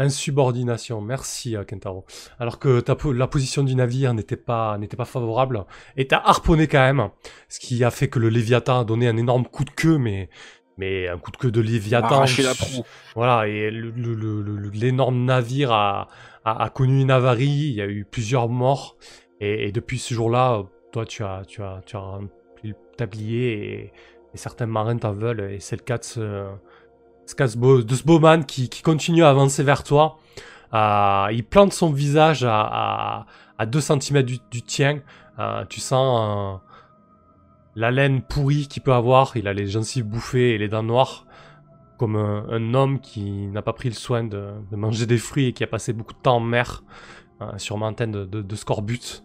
Insubordination, 0.00 1.02
merci 1.02 1.56
euh, 1.56 1.62
Kentaro. 1.62 2.06
Alors 2.38 2.58
que 2.58 2.80
ta, 2.80 2.96
la 3.12 3.26
position 3.26 3.62
du 3.62 3.74
navire 3.74 4.14
n'était 4.14 4.38
pas, 4.38 4.78
n'était 4.78 4.96
pas 4.96 5.04
favorable, 5.04 5.66
et 5.96 6.06
t'as 6.06 6.22
harponné 6.24 6.68
quand 6.68 6.80
même, 6.80 7.10
ce 7.50 7.60
qui 7.60 7.84
a 7.84 7.90
fait 7.90 8.08
que 8.08 8.18
le 8.18 8.30
Léviathan 8.30 8.80
a 8.80 8.84
donné 8.84 9.08
un 9.08 9.18
énorme 9.18 9.44
coup 9.44 9.64
de 9.64 9.70
queue, 9.70 9.98
mais, 9.98 10.30
mais 10.78 11.06
un 11.06 11.18
coup 11.18 11.30
de 11.30 11.36
queue 11.36 11.50
de 11.50 11.60
Léviathan. 11.60 12.24
La 12.24 12.54
proue. 12.54 12.82
Voilà, 13.14 13.46
et 13.46 13.70
l'énorme 13.70 15.22
navire 15.22 15.70
a, 15.70 16.08
a, 16.46 16.64
a 16.64 16.70
connu 16.70 17.02
une 17.02 17.10
avarie, 17.10 17.68
il 17.68 17.74
y 17.74 17.82
a 17.82 17.86
eu 17.86 18.06
plusieurs 18.10 18.48
morts, 18.48 18.96
et, 19.40 19.68
et 19.68 19.72
depuis 19.72 19.98
ce 19.98 20.14
jour-là, 20.14 20.62
toi 20.92 21.04
tu 21.04 21.22
as, 21.24 21.42
tu 21.46 21.62
as, 21.62 21.82
tu 21.84 21.96
as 21.96 22.00
rempli 22.00 22.30
le 22.70 22.74
tablier, 22.96 23.52
et, 23.52 23.92
et 24.32 24.36
certains 24.36 24.64
marins 24.64 24.96
t'en 24.96 25.12
veulent, 25.12 25.52
et 25.52 25.60
c'est 25.60 25.76
le 25.76 25.82
cas 25.82 25.98
de 25.98 26.04
ce, 26.04 26.20
ce 26.20 26.46
de 27.36 27.94
ce 27.94 28.04
bowman 28.04 28.44
qui, 28.44 28.68
continue 28.82 29.24
à 29.24 29.30
avancer 29.30 29.62
vers 29.62 29.82
toi. 29.82 30.18
Euh, 30.72 31.28
il 31.32 31.44
plante 31.44 31.72
son 31.72 31.90
visage 31.90 32.44
à, 32.44 32.60
à, 32.60 33.26
à 33.58 33.66
2 33.66 33.80
cm 33.80 34.22
du, 34.22 34.62
tien. 34.62 35.00
Euh, 35.38 35.64
tu 35.68 35.80
sens 35.80 36.60
euh, 36.62 36.66
la 37.76 37.90
laine 37.90 38.22
pourrie 38.22 38.68
qu'il 38.68 38.82
peut 38.82 38.92
avoir. 38.92 39.36
Il 39.36 39.48
a 39.48 39.52
les 39.52 39.66
gencives 39.66 40.04
bouffées 40.04 40.54
et 40.54 40.58
les 40.58 40.68
dents 40.68 40.82
noires. 40.82 41.26
Comme 41.98 42.16
un, 42.16 42.74
homme 42.74 42.98
qui 42.98 43.48
n'a 43.48 43.60
pas 43.60 43.74
pris 43.74 43.90
le 43.90 43.94
soin 43.94 44.24
de, 44.24 44.52
manger 44.70 45.04
des 45.04 45.18
fruits 45.18 45.46
et 45.46 45.52
qui 45.52 45.62
a 45.64 45.66
passé 45.66 45.92
beaucoup 45.92 46.14
de 46.14 46.18
temps 46.20 46.36
en 46.36 46.40
mer. 46.40 46.82
sûrement 47.58 47.88
en 47.88 47.92
tête 47.92 48.10
de, 48.10 48.24
de, 48.24 48.56
scorbut. 48.56 49.22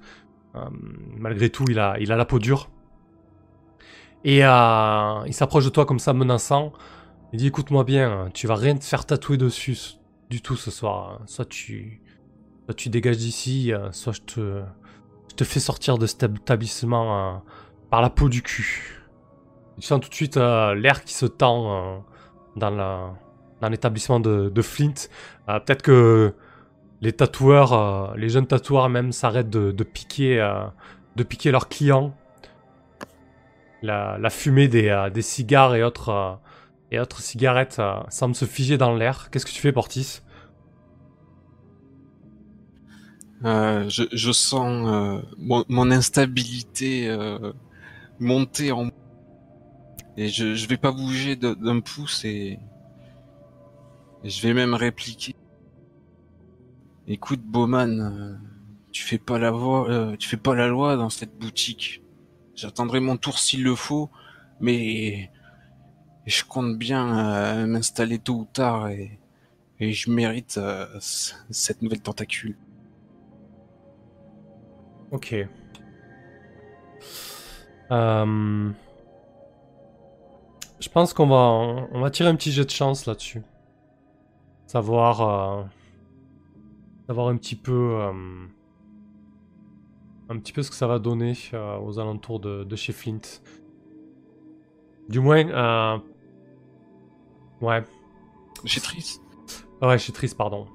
Malgré 1.18 1.50
tout, 1.50 1.64
il 1.70 1.80
a, 1.80 1.98
il 2.00 2.12
a 2.12 2.18
la 2.18 2.26
peau 2.26 2.38
dure. 2.38 2.70
Et 4.26 4.40
il 4.40 5.34
s'approche 5.34 5.64
de 5.64 5.70
toi 5.70 5.86
comme 5.86 6.00
ça, 6.00 6.12
menaçant. 6.12 6.74
Il 7.36 7.40
dit 7.40 7.48
écoute-moi 7.48 7.84
bien, 7.84 8.30
tu 8.34 8.48
vas 8.48 8.56
rien 8.56 8.78
te 8.78 8.86
faire 8.86 9.06
tatouer 9.06 9.36
dessus 9.36 9.98
du 10.30 10.42
tout 10.42 10.56
ce 10.56 10.72
soir. 10.72 11.20
Soit 11.26 11.44
tu, 11.44 12.02
soit 12.64 12.74
tu 12.74 12.88
dégages 12.88 13.18
d'ici, 13.18 13.74
euh, 13.74 13.92
soit 13.92 14.14
je 14.14 14.22
te, 14.22 14.62
je 15.30 15.36
te 15.36 15.44
fais 15.44 15.60
sortir 15.60 15.98
de 15.98 16.06
cet 16.06 16.24
établissement 16.24 17.36
euh, 17.36 17.38
par 17.90 18.02
la 18.02 18.10
peau 18.10 18.30
du 18.30 18.42
cul. 18.42 19.04
Tu 19.76 19.82
sens 19.82 20.00
tout 20.00 20.08
de 20.08 20.14
suite 20.14 20.38
euh, 20.38 20.76
l'air 20.76 21.04
qui 21.04 21.14
se 21.14 21.26
tend 21.26 22.06
dans 22.56 23.20
l'établissement 23.70 24.22
de, 24.22 24.62
Flint. 24.62 24.94
Euh, 25.50 25.60
Peut-être 25.60 25.82
que 25.82 26.34
les 27.02 27.12
tatoueurs, 27.12 27.74
euh, 27.74 28.16
les 28.16 28.30
jeunes 28.30 28.48
tatoueurs 28.48 28.88
même 28.88 29.12
s'arrêtent 29.12 29.50
de, 29.50 29.84
piquer, 29.84 30.38
de 31.18 31.24
piquer 31.24 31.52
leurs 31.52 31.68
clients. 31.68 32.16
La, 33.82 34.30
fumée 34.30 34.70
des, 34.70 35.10
des 35.14 35.22
cigares 35.22 35.76
et 35.76 35.84
autres, 35.84 36.40
et 36.92 37.00
autres 37.00 37.22
cigarettes 37.22 37.78
euh, 37.80 38.02
semble 38.10 38.36
se 38.36 38.46
figer 38.46 38.78
dans 38.78 38.94
l'air. 38.94 39.30
Qu'est-ce 39.32 39.46
que 39.46 39.52
tu 39.52 39.62
fais, 39.62 39.72
Portis? 39.72 40.22
Euh, 43.44 43.88
je, 43.90 44.32
sens 44.32 44.88
euh, 44.88 45.22
mon, 45.38 45.92
instabilité 45.92 47.08
euh, 47.08 47.54
monter 48.20 48.72
en 48.72 48.90
et 50.18 50.30
je, 50.30 50.56
je 50.56 50.68
vais 50.68 50.78
pas 50.78 50.92
bouger 50.92 51.36
d'un 51.36 51.82
pouce 51.82 52.24
et, 52.24 52.58
je 54.24 54.42
vais 54.42 54.54
même 54.54 54.74
répliquer. 54.74 55.36
Écoute 57.08 57.42
Bowman, 57.44 58.40
tu 58.92 59.04
fais 59.04 59.20
pas 59.20 59.38
la 59.38 59.52
voix, 59.52 60.16
tu 60.18 60.28
fais 60.28 60.38
pas 60.38 60.56
la 60.56 60.68
loi 60.68 60.96
dans 60.96 61.12
cette 61.12 61.38
boutique. 61.38 62.02
J'attendrai 62.56 63.00
mon 63.00 63.18
tour 63.18 63.38
s'il 63.38 63.64
le 63.64 63.76
faut, 63.76 64.10
mais 64.60 65.30
et 66.26 66.30
je 66.30 66.44
compte 66.44 66.78
bien 66.78 67.18
euh, 67.18 67.68
m'installer 67.68 68.20
tôt 68.20 68.34
ou 68.34 68.48
tard 68.52 68.90
et, 68.90 69.20
je 69.80 70.10
mérite 70.10 70.58
euh, 70.58 70.88
cette 71.00 71.82
nouvelle 71.82 72.00
tentacule. 72.00 72.56
Ok. 75.12 75.36
Euh, 77.92 78.72
Je 80.80 80.90
pense 80.90 81.14
qu'on 81.14 81.28
va, 81.28 81.88
on 81.92 82.00
va 82.00 82.10
tirer 82.10 82.30
un 82.30 82.36
petit 82.36 82.54
jet 82.54 82.64
de 82.64 82.70
chance 82.70 83.06
là-dessus. 83.06 83.42
Savoir, 84.66 85.68
savoir 87.06 87.28
un 87.28 87.36
petit 87.36 87.56
peu, 87.58 88.00
un 90.30 90.40
petit 90.40 90.54
peu 90.54 90.64
ce 90.64 90.70
que 90.70 90.76
ça 90.76 90.88
va 90.88 91.00
donner 91.00 91.34
aux 91.84 92.00
alentours 92.00 92.40
de, 92.40 92.76
chez 92.78 92.94
Flint. 92.94 93.42
Du 95.10 95.20
moins, 95.20 96.02
ouais, 97.62 97.84
J'ai 98.64 98.82
triste. 98.82 99.22
Ah 99.82 99.88
Ouais, 99.88 99.98
chez 100.00 100.12
Tris, 100.14 100.34
pardon. 100.38 100.68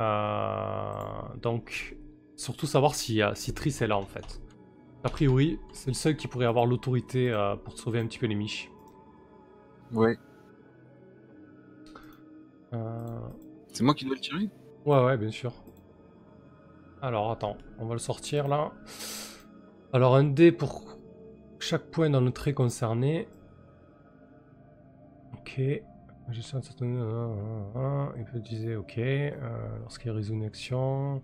Euh, 0.00 0.94
donc, 1.42 1.96
surtout 2.36 2.66
savoir 2.66 2.94
si, 2.94 3.22
euh, 3.22 3.34
si 3.34 3.54
Tris 3.54 3.74
est 3.80 3.86
là 3.86 3.96
en 3.96 4.04
fait. 4.06 4.40
A 5.04 5.10
priori, 5.10 5.60
c'est 5.72 5.88
le 5.88 5.94
seul 5.94 6.16
qui 6.16 6.28
pourrait 6.28 6.46
avoir 6.46 6.66
l'autorité 6.66 7.30
euh, 7.30 7.56
pour 7.56 7.78
sauver 7.78 8.00
un 8.00 8.06
petit 8.06 8.18
peu 8.18 8.26
les 8.26 8.34
miches. 8.34 8.70
Ouais. 9.92 10.16
Euh, 12.72 13.28
C'est 13.72 13.84
moi 13.84 13.94
qui 13.94 14.04
dois 14.04 14.14
le 14.14 14.20
tirer? 14.20 14.48
Ouais, 14.86 15.04
ouais, 15.04 15.16
bien 15.18 15.30
sûr. 15.30 15.52
Alors, 17.02 17.30
attends, 17.30 17.56
on 17.78 17.86
va 17.86 17.94
le 17.94 17.98
sortir 18.00 18.48
là. 18.48 18.72
Alors, 19.92 20.16
un 20.16 20.24
dé 20.24 20.52
pour 20.52 20.82
chaque 21.58 21.90
point 21.90 22.10
dans 22.10 22.20
le 22.20 22.30
trait 22.32 22.54
concerné. 22.54 23.28
Ok. 25.46 25.60
Gestion 26.30 26.58
de 26.58 26.64
certaines- 26.64 26.98
ah, 27.00 27.28
ah, 27.76 27.78
ah. 27.78 28.12
Il 28.18 28.24
peut 28.24 28.38
utiliser 28.38 28.74
ok. 28.74 28.98
Euh, 28.98 29.32
Lorsqu'il 29.82 30.10
résout 30.10 30.34
une 30.34 30.44
action. 30.44 31.22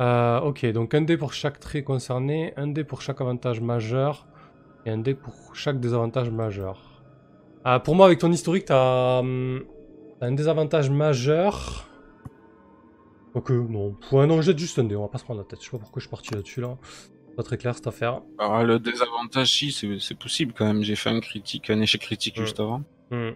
Euh, 0.00 0.40
ok, 0.40 0.66
donc 0.72 0.94
un 0.94 1.02
dé 1.02 1.16
pour 1.16 1.32
chaque 1.34 1.60
trait 1.60 1.82
concerné, 1.82 2.54
un 2.56 2.66
dé 2.68 2.84
pour 2.84 3.02
chaque 3.02 3.20
avantage 3.20 3.60
majeur 3.60 4.26
et 4.86 4.90
un 4.90 4.98
dé 4.98 5.14
pour 5.14 5.54
chaque 5.54 5.78
désavantage 5.78 6.30
majeur. 6.30 7.02
Ah, 7.64 7.80
pour 7.80 7.94
moi, 7.94 8.06
avec 8.06 8.18
ton 8.18 8.32
historique, 8.32 8.70
hum, 8.70 9.62
t'as 10.18 10.26
un 10.26 10.32
désavantage 10.32 10.88
majeur. 10.90 11.86
Ok, 13.34 13.50
non. 13.50 13.94
Ouais, 14.10 14.26
non, 14.26 14.40
jette 14.40 14.58
juste 14.58 14.78
un 14.78 14.84
dé, 14.84 14.96
on 14.96 15.02
va 15.02 15.08
pas 15.08 15.18
se 15.18 15.24
prendre 15.24 15.40
la 15.40 15.46
tête. 15.46 15.60
Je 15.60 15.66
sais 15.66 15.70
pas 15.70 15.78
pourquoi 15.78 16.00
je 16.00 16.06
suis 16.06 16.10
parti 16.10 16.34
là-dessus 16.34 16.60
là. 16.62 16.76
Pas 17.36 17.42
très 17.42 17.56
clair 17.56 17.74
cette 17.74 17.86
affaire. 17.86 18.20
Alors 18.38 18.64
le 18.64 18.78
désavantage, 18.78 19.52
si, 19.52 19.72
c'est 20.00 20.18
possible 20.18 20.52
quand 20.56 20.66
même. 20.66 20.82
J'ai 20.82 20.96
fait 20.96 21.10
un 21.10 21.20
critique, 21.20 21.70
un 21.70 21.80
échec 21.80 22.00
critique 22.00 22.36
Ouais. 22.36 22.42
juste 22.44 22.60
avant. 22.60 22.82
Hmm. 23.10 23.30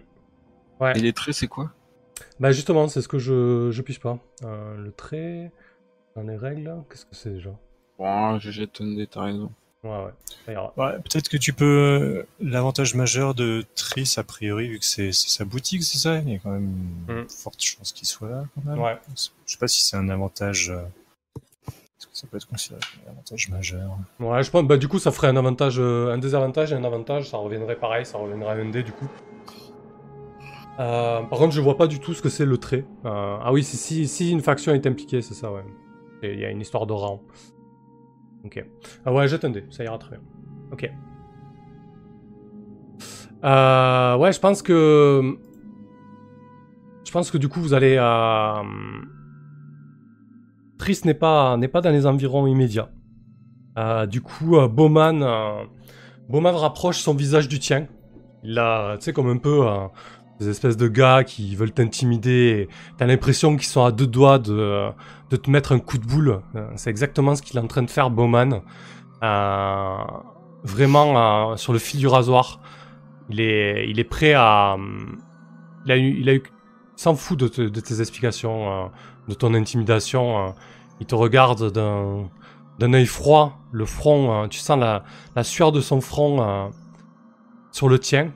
Ouais. 0.79 0.93
Et 0.97 0.99
les 0.99 1.13
traits, 1.13 1.33
c'est 1.35 1.47
quoi? 1.47 1.71
Bah 2.39 2.51
justement, 2.51 2.87
c'est 2.87 3.01
ce 3.01 3.07
que 3.07 3.17
je, 3.19 3.69
je 3.71 3.81
pige 3.81 3.99
pas. 3.99 4.19
Euh, 4.43 4.77
le 4.77 4.91
trait, 4.91 5.51
dans 6.15 6.21
les 6.23 6.35
règles, 6.37 6.73
qu'est-ce 6.89 7.05
que 7.05 7.15
c'est 7.15 7.31
déjà 7.31 7.51
Bon, 7.97 8.37
je 8.39 8.51
jette 8.51 8.81
un 8.81 8.93
dé, 8.95 9.07
t'as 9.07 9.23
raison. 9.23 9.51
Ouais, 9.83 9.91
ouais, 10.47 10.93
peut-être 11.03 11.29
que 11.29 11.37
tu 11.37 11.53
peux. 11.53 12.25
L'avantage 12.39 12.95
majeur 12.95 13.35
de 13.35 13.63
Tris, 13.75 14.11
a 14.17 14.23
priori, 14.23 14.67
vu 14.67 14.79
que 14.79 14.85
c'est 14.85 15.11
sa 15.11 15.45
boutique, 15.45 15.83
c'est 15.83 15.99
ça? 15.99 16.17
Il 16.19 16.29
y 16.31 16.35
a 16.35 16.39
quand 16.39 16.49
même 16.49 16.73
une 17.07 17.21
Mm. 17.21 17.29
forte 17.29 17.61
chance 17.61 17.91
qu'il 17.93 18.07
soit 18.07 18.29
là, 18.29 18.45
quand 18.55 18.65
même. 18.71 18.79
Ouais. 18.81 18.97
Je 19.15 19.51
sais 19.51 19.57
pas 19.59 19.67
si 19.67 19.81
c'est 19.81 19.95
un 19.95 20.09
avantage. 20.09 20.73
Est-ce 21.97 22.07
que 22.07 22.17
ça 22.17 22.27
peut 22.27 22.35
être 22.35 22.47
considéré 22.47 22.81
comme 22.81 23.07
un 23.07 23.11
avantage 23.13 23.49
majeur 23.49 23.97
Ouais, 24.19 24.43
je 24.43 24.51
pense, 24.51 24.63
bah 24.63 24.75
du 24.75 24.89
coup, 24.89 24.99
ça 24.99 25.11
ferait 25.11 25.29
un 25.29 25.37
avantage, 25.37 25.79
euh, 25.79 26.13
un 26.13 26.17
désavantage 26.17 26.73
et 26.73 26.75
un 26.75 26.83
avantage, 26.83 27.29
ça 27.29 27.37
reviendrait 27.37 27.77
pareil, 27.77 28.05
ça 28.05 28.17
reviendrait 28.17 28.49
à 28.49 28.55
un 28.55 28.69
dé 28.69 28.83
du 28.83 28.91
coup. 28.91 29.07
Euh, 30.79 31.21
par 31.21 31.39
contre, 31.39 31.53
je 31.53 31.61
vois 31.61 31.77
pas 31.77 31.87
du 31.87 32.01
tout 32.01 32.13
ce 32.13 32.21
que 32.21 32.27
c'est 32.27 32.45
le 32.45 32.57
trait. 32.57 32.85
Euh, 33.05 33.37
ah 33.41 33.53
oui, 33.53 33.63
si, 33.63 33.77
si, 33.77 34.09
si 34.09 34.31
une 34.31 34.41
faction 34.41 34.73
est 34.73 34.85
impliquée, 34.85 35.21
c'est 35.21 35.33
ça, 35.33 35.51
ouais. 35.53 35.63
Il 36.21 36.37
y 36.37 36.43
a 36.43 36.49
une 36.49 36.59
histoire 36.59 36.85
de 36.85 36.91
rang. 36.91 37.21
Ok. 38.43 38.63
Ah 39.05 39.13
ouais, 39.13 39.27
jette 39.29 39.45
un 39.45 39.51
dé, 39.51 39.63
ça 39.69 39.85
ira 39.85 39.97
très 39.97 40.17
bien. 40.17 40.21
Ok. 40.73 40.91
Ouais, 43.43 44.33
je 44.33 44.39
pense 44.39 44.61
que... 44.61 45.37
Je 47.05 47.11
pense 47.11 47.31
que 47.31 47.37
du 47.37 47.47
coup, 47.47 47.61
vous 47.61 47.73
allez... 47.73 47.95
Euh... 47.97 48.63
N'est 51.05 51.13
pas, 51.15 51.57
n'est 51.57 51.67
pas 51.67 51.81
dans 51.81 51.89
les 51.89 52.05
environs 52.05 52.45
immédiats. 52.47 52.89
Euh, 53.77 54.05
du 54.05 54.21
coup, 54.21 54.57
euh, 54.57 54.67
Bowman, 54.67 55.21
euh, 55.21 55.63
Bowman 56.29 56.55
rapproche 56.55 56.99
son 56.99 57.13
visage 57.13 57.47
du 57.47 57.59
tien. 57.59 57.87
Il 58.43 58.57
a, 58.59 58.95
tu 58.97 59.05
sais, 59.05 59.13
comme 59.13 59.29
un 59.29 59.37
peu 59.37 59.65
des 60.39 60.49
espèces 60.49 60.77
de 60.77 60.87
gars 60.87 61.23
qui 61.23 61.55
veulent 61.55 61.71
t'intimider. 61.71 62.69
T'as 62.97 63.07
l'impression 63.07 63.55
qu'ils 63.55 63.67
sont 63.67 63.83
à 63.83 63.91
deux 63.91 64.05
doigts 64.05 64.37
de, 64.37 64.89
de 65.31 65.35
te 65.35 65.49
mettre 65.49 65.71
un 65.71 65.79
coup 65.79 65.97
de 65.97 66.05
boule. 66.05 66.41
C'est 66.75 66.91
exactement 66.91 67.35
ce 67.35 67.41
qu'il 67.41 67.57
est 67.57 67.61
en 67.61 67.67
train 67.67 67.81
de 67.81 67.89
faire, 67.89 68.11
Bowman. 68.11 68.61
Vraiment 70.63 71.57
sur 71.57 71.73
le 71.73 71.79
fil 71.79 71.99
du 71.99 72.07
rasoir. 72.07 72.61
Il 73.31 73.41
est, 73.41 73.89
il 73.89 73.99
est 73.99 74.03
prêt 74.03 74.33
à. 74.35 74.77
Il 75.87 75.91
a 75.91 75.97
eu, 75.97 76.17
il 76.19 76.29
a 76.29 76.35
eu, 76.35 76.43
s'en 76.95 77.15
fout 77.15 77.39
de, 77.39 77.67
de 77.67 77.79
tes 77.79 77.99
explications, 77.99 78.91
de 79.27 79.33
ton 79.33 79.55
intimidation. 79.55 80.53
Il 80.99 81.05
te 81.05 81.15
regarde 81.15 81.71
d'un 81.71 82.29
d'un 82.79 82.93
œil 82.93 83.05
froid, 83.05 83.59
le 83.71 83.85
front, 83.85 84.43
euh, 84.43 84.47
tu 84.47 84.59
sens 84.59 84.79
la, 84.79 85.43
sueur 85.43 85.71
de 85.71 85.81
son 85.81 86.01
front 86.01 86.41
euh, 86.41 86.69
sur 87.71 87.89
le 87.89 87.99
tien. 87.99 88.33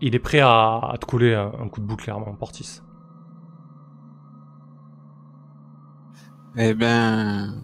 Il 0.00 0.14
est 0.14 0.20
prêt 0.20 0.40
à, 0.40 0.94
te 1.00 1.06
couler 1.06 1.34
un, 1.34 1.68
coup 1.68 1.80
de 1.80 1.86
bout 1.86 1.96
clairement, 1.96 2.32
Portis. 2.34 2.80
Eh 6.56 6.74
ben, 6.74 7.62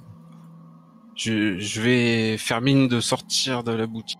je, 1.14 1.58
je 1.58 1.80
vais 1.80 2.38
faire 2.38 2.60
mine 2.60 2.88
de 2.88 3.00
sortir 3.00 3.62
de 3.62 3.72
la 3.72 3.86
boutique. 3.86 4.18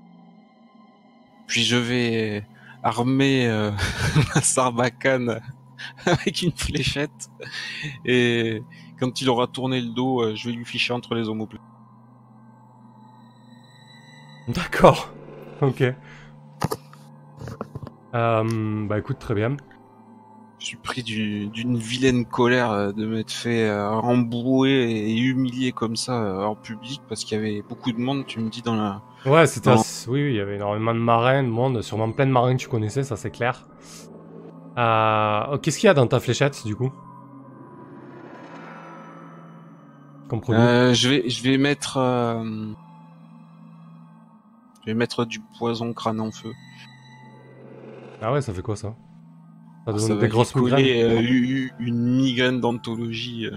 Puis 1.47 1.65
je 1.65 1.77
vais 1.77 2.47
armer 2.83 3.47
euh, 3.47 3.73
ma 4.35 4.41
sarbacane 4.43 5.41
avec 6.07 6.43
une 6.43 6.53
fléchette. 6.53 7.31
Et 8.05 8.63
quand 8.99 9.21
il 9.21 9.29
aura 9.29 9.47
tourné 9.47 9.81
le 9.81 9.89
dos, 9.91 10.23
euh, 10.23 10.35
je 10.35 10.49
vais 10.49 10.55
lui 10.57 10.65
ficher 10.65 10.93
entre 10.93 11.15
les 11.15 11.29
omoplates. 11.29 11.61
D'accord. 14.49 15.09
Ok. 15.61 15.83
Euh, 18.15 18.87
bah 18.87 18.99
écoute, 18.99 19.19
très 19.19 19.35
bien. 19.35 19.57
Je 20.59 20.67
suis 20.67 20.77
pris 20.79 21.03
du- 21.03 21.49
d'une 21.49 21.77
vilaine 21.77 22.25
colère 22.27 22.71
euh, 22.71 22.93
de 22.93 23.07
m'être 23.07 23.31
fait 23.33 23.69
euh, 23.69 23.89
embrouer 23.91 24.71
et 25.11 25.17
humilier 25.17 25.73
comme 25.73 25.97
ça 25.97 26.49
en 26.49 26.57
public 26.57 27.03
parce 27.09 27.25
qu'il 27.25 27.37
y 27.37 27.41
avait 27.41 27.63
beaucoup 27.63 27.93
de 27.93 27.99
monde, 28.01 28.25
tu 28.27 28.41
me 28.41 28.49
dis, 28.49 28.63
dans 28.63 28.75
la... 28.75 29.03
Ouais, 29.27 29.47
c'était 29.47 29.71
Oui, 29.71 30.23
oui, 30.23 30.31
il 30.31 30.37
y 30.37 30.41
avait 30.41 30.57
énormément 30.57 30.95
de 30.95 30.99
marins, 31.01 31.43
de 31.43 31.49
monde, 31.49 31.83
sûrement 31.83 32.11
plein 32.13 32.27
de 32.27 32.31
marins 32.31 32.57
que 32.57 32.63
tu 32.63 32.69
connaissais, 32.69 33.03
ça 33.05 33.17
c'est 33.17 33.31
clair. 33.31 33.69
Euh, 34.79 35.41
oh, 35.53 35.59
Qu'est-ce 35.59 35.79
qu'il 35.79 35.87
y 35.87 35.91
a 35.91 35.95
dans 35.95 36.07
ta 36.07 36.21
fléchette, 36.21 36.65
du 36.67 36.75
coup? 36.77 36.93
Comme 40.29 40.41
produit 40.41 40.61
Euh, 40.61 40.95
je 40.95 41.09
vais, 41.09 41.29
je 41.29 41.43
vais 41.43 41.59
mettre, 41.59 41.97
euh, 41.99 42.43
je 44.85 44.91
vais 44.91 44.95
mettre 44.95 45.25
du 45.25 45.41
poison 45.59 45.93
crâne 45.93 46.21
en 46.21 46.31
feu. 46.31 46.53
Ah 48.21 48.33
ouais, 48.33 48.43
ça 48.43 48.53
fait 48.53 48.63
quoi 48.63 48.77
ça 48.77 48.95
Ça 49.87 49.93
donne 49.93 50.01
Ça 50.01 50.15
des 50.15 50.29
grosses 50.29 50.55
migraines 50.55 50.87
euh, 51.03 51.71
une 51.79 52.17
migraine 52.17 52.61
d'anthologie. 52.61 53.49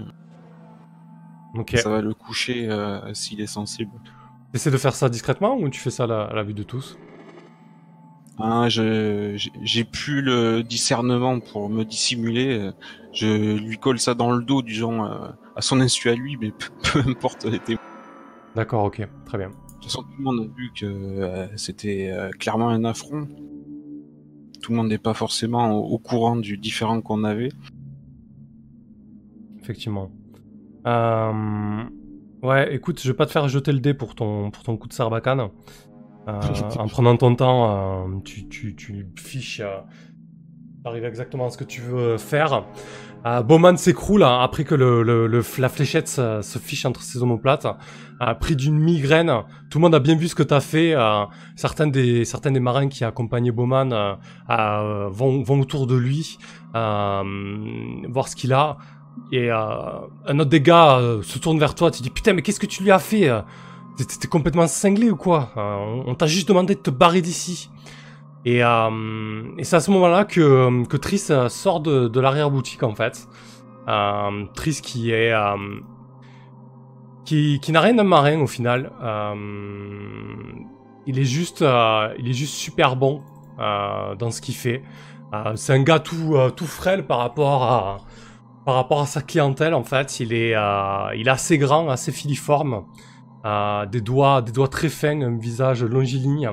Ça 1.74 1.88
va 1.88 2.00
le 2.00 2.14
coucher 2.14 2.68
euh, 2.68 3.12
s'il 3.14 3.40
est 3.40 3.46
sensible. 3.46 3.90
Essaie 4.54 4.70
de 4.70 4.76
faire 4.78 4.94
ça 4.94 5.08
discrètement 5.08 5.56
ou 5.58 5.68
tu 5.68 5.80
fais 5.80 5.90
ça 5.90 6.04
à 6.04 6.06
la, 6.06 6.22
à 6.24 6.34
la 6.34 6.42
vue 6.42 6.54
de 6.54 6.62
tous? 6.62 6.96
Je, 8.68 9.36
j'ai- 9.62 9.84
plus 9.84 10.22
le 10.22 10.62
discernement 10.62 11.40
pour 11.40 11.68
me 11.68 11.84
dissimuler. 11.84 12.70
Je 13.12 13.56
lui 13.56 13.78
colle 13.78 13.98
ça 13.98 14.14
dans 14.14 14.30
le 14.32 14.44
dos, 14.44 14.62
du 14.62 14.74
genre 14.74 15.32
à 15.58 15.60
son 15.60 15.80
insu 15.80 16.08
à 16.08 16.14
lui, 16.14 16.38
mais 16.40 16.52
peu, 16.92 17.00
importe 17.00 17.44
les 17.44 17.58
témoins. 17.58 17.82
D'accord, 18.54 18.84
ok, 18.84 19.06
très 19.26 19.38
bien. 19.38 19.48
De 19.48 19.54
toute 19.74 19.84
façon, 19.84 20.02
tout 20.02 20.16
le 20.16 20.24
monde 20.24 20.40
a 20.40 20.56
vu 20.56 20.70
que 20.74 20.86
euh, 20.86 21.56
c'était 21.56 22.10
euh, 22.10 22.30
clairement 22.30 22.68
un 22.68 22.84
affront. 22.84 23.26
Tout 24.62 24.72
le 24.72 24.76
monde 24.76 24.88
n'est 24.88 24.98
pas 24.98 25.14
forcément 25.14 25.72
au, 25.72 25.94
au 25.94 25.98
courant 25.98 26.36
du 26.36 26.56
différent 26.58 27.00
qu'on 27.00 27.24
avait. 27.24 27.50
Effectivement. 29.60 30.10
Euh, 30.86 31.82
Ouais, 32.40 32.72
écoute, 32.72 33.02
je 33.02 33.08
vais 33.08 33.16
pas 33.16 33.26
te 33.26 33.32
faire 33.32 33.48
jeter 33.48 33.72
le 33.72 33.80
dé 33.80 33.94
pour 33.94 34.14
ton, 34.14 34.52
pour 34.52 34.62
ton 34.62 34.76
coup 34.76 34.88
de 34.88 34.92
sarbacane. 34.92 35.48
En 36.78 36.88
prenant 36.88 37.16
ton 37.16 37.34
temps, 37.34 38.20
tu, 38.22 38.46
tu, 38.48 38.76
tu 38.76 39.06
fiches 39.16 39.62
arrives 40.84 41.04
exactement 41.04 41.46
à 41.46 41.50
ce 41.50 41.56
que 41.58 41.64
tu 41.64 41.80
veux 41.80 42.18
faire. 42.18 42.64
Euh, 43.28 43.42
Bowman 43.42 43.76
s'écroule 43.76 44.22
hein, 44.22 44.40
après 44.40 44.64
que 44.64 44.74
la 44.74 45.68
fléchette 45.68 46.08
se, 46.08 46.58
fiche 46.58 46.86
entre 46.86 47.02
ses 47.02 47.22
omoplates, 47.22 47.66
euh, 47.66 48.34
pris 48.34 48.56
d'une 48.56 48.78
migraine. 48.78 49.30
Tout 49.70 49.78
le 49.78 49.82
monde 49.82 49.94
a 49.94 49.98
bien 49.98 50.16
vu 50.16 50.28
ce 50.28 50.34
que 50.34 50.42
tu 50.42 50.54
as 50.54 50.60
fait. 50.60 50.94
euh, 50.94 51.24
certains, 51.56 51.88
des, 51.88 52.24
marins 52.60 52.88
qui 52.88 53.04
accompagnaient 53.04 53.50
Bowman 53.50 53.92
euh, 53.92 54.14
euh, 54.50 55.08
vont, 55.10 55.60
autour 55.60 55.86
de 55.86 55.96
lui, 55.96 56.38
euh, 56.74 57.22
voir 58.08 58.28
ce 58.28 58.36
qu'il 58.36 58.52
a. 58.52 58.78
Et 59.32 59.50
un 59.50 60.38
autre 60.38 60.50
des 60.50 60.60
gars 60.60 61.00
se 61.22 61.38
tourne 61.40 61.58
vers 61.58 61.74
toi, 61.74 61.90
tu 61.90 62.02
dis 62.02 62.10
putain 62.10 62.34
mais 62.34 62.42
qu'est-ce 62.42 62.60
que 62.60 62.66
tu 62.66 62.84
lui 62.84 62.92
as 62.92 63.00
fait 63.00 63.28
T'es- 63.96 64.28
complètement 64.28 64.68
cinglé 64.68 65.10
ou 65.10 65.16
quoi? 65.16 65.50
On 66.06 66.14
t'a 66.14 66.28
juste 66.28 66.46
demandé 66.46 66.76
de 66.76 66.80
te 66.80 66.90
barrer 66.90 67.20
d'ici. 67.20 67.68
Et, 68.44 68.62
euh, 68.62 69.42
et 69.58 69.64
c'est 69.64 69.76
à 69.76 69.80
ce 69.80 69.90
moment-là 69.90 70.24
que, 70.24 70.86
que 70.86 70.96
Triss 70.96 71.30
euh, 71.30 71.48
sort 71.48 71.80
de, 71.80 72.08
de 72.08 72.20
l'arrière-boutique 72.20 72.82
en 72.82 72.94
fait. 72.94 73.28
Euh, 73.88 74.44
Triss 74.54 74.80
qui 74.80 75.10
est... 75.10 75.34
qui, 77.24 77.58
qui 77.60 77.72
n'a 77.72 77.80
rien 77.80 77.94
d'un 77.94 78.04
marin 78.04 78.40
au 78.40 78.46
final. 78.46 78.90
Il, 81.06 81.18
est 81.18 81.24
juste, 81.24 81.64
il 82.18 82.28
est 82.28 82.34
juste 82.34 82.54
super 82.54 82.96
bon 82.96 83.22
dans 83.58 84.30
ce 84.30 84.40
qu'il 84.40 84.54
fait. 84.54 84.82
C'est 85.54 85.72
un 85.72 85.82
gars 85.82 85.98
tout, 85.98 86.36
tout 86.54 86.66
frêle 86.66 87.06
par 87.06 87.18
rapport 87.18 87.62
à, 87.64 87.96
par 88.66 88.74
rapport 88.74 89.00
à 89.00 89.06
sa 89.06 89.22
clientèle 89.22 89.72
en 89.72 89.84
fait. 89.84 90.20
Il 90.20 90.34
est, 90.34 90.54
il 91.16 91.26
est 91.26 91.30
assez 91.30 91.56
grand, 91.56 91.88
assez 91.88 92.12
filiforme. 92.12 92.84
Des, 93.90 94.00
doigts, 94.02 94.42
des 94.42 94.52
doigts 94.52 94.68
très 94.68 94.90
fins, 94.90 95.22
un 95.22 95.38
visage 95.38 95.82
longiligne. 95.82 96.50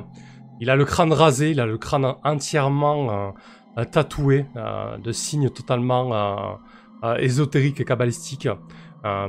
Il 0.61 0.69
a 0.69 0.75
le 0.75 0.85
crâne 0.85 1.11
rasé, 1.13 1.51
il 1.51 1.59
a 1.59 1.65
le 1.65 1.77
crâne 1.77 2.13
entièrement 2.23 3.09
euh, 3.11 3.31
euh, 3.77 3.85
tatoué 3.85 4.45
euh, 4.55 4.97
de 4.97 5.11
signes 5.11 5.49
totalement 5.49 6.57
euh, 7.03 7.15
ésotériques 7.17 7.81
et 7.81 7.85
kabbalistiques. 7.85 8.47
Euh, 9.05 9.27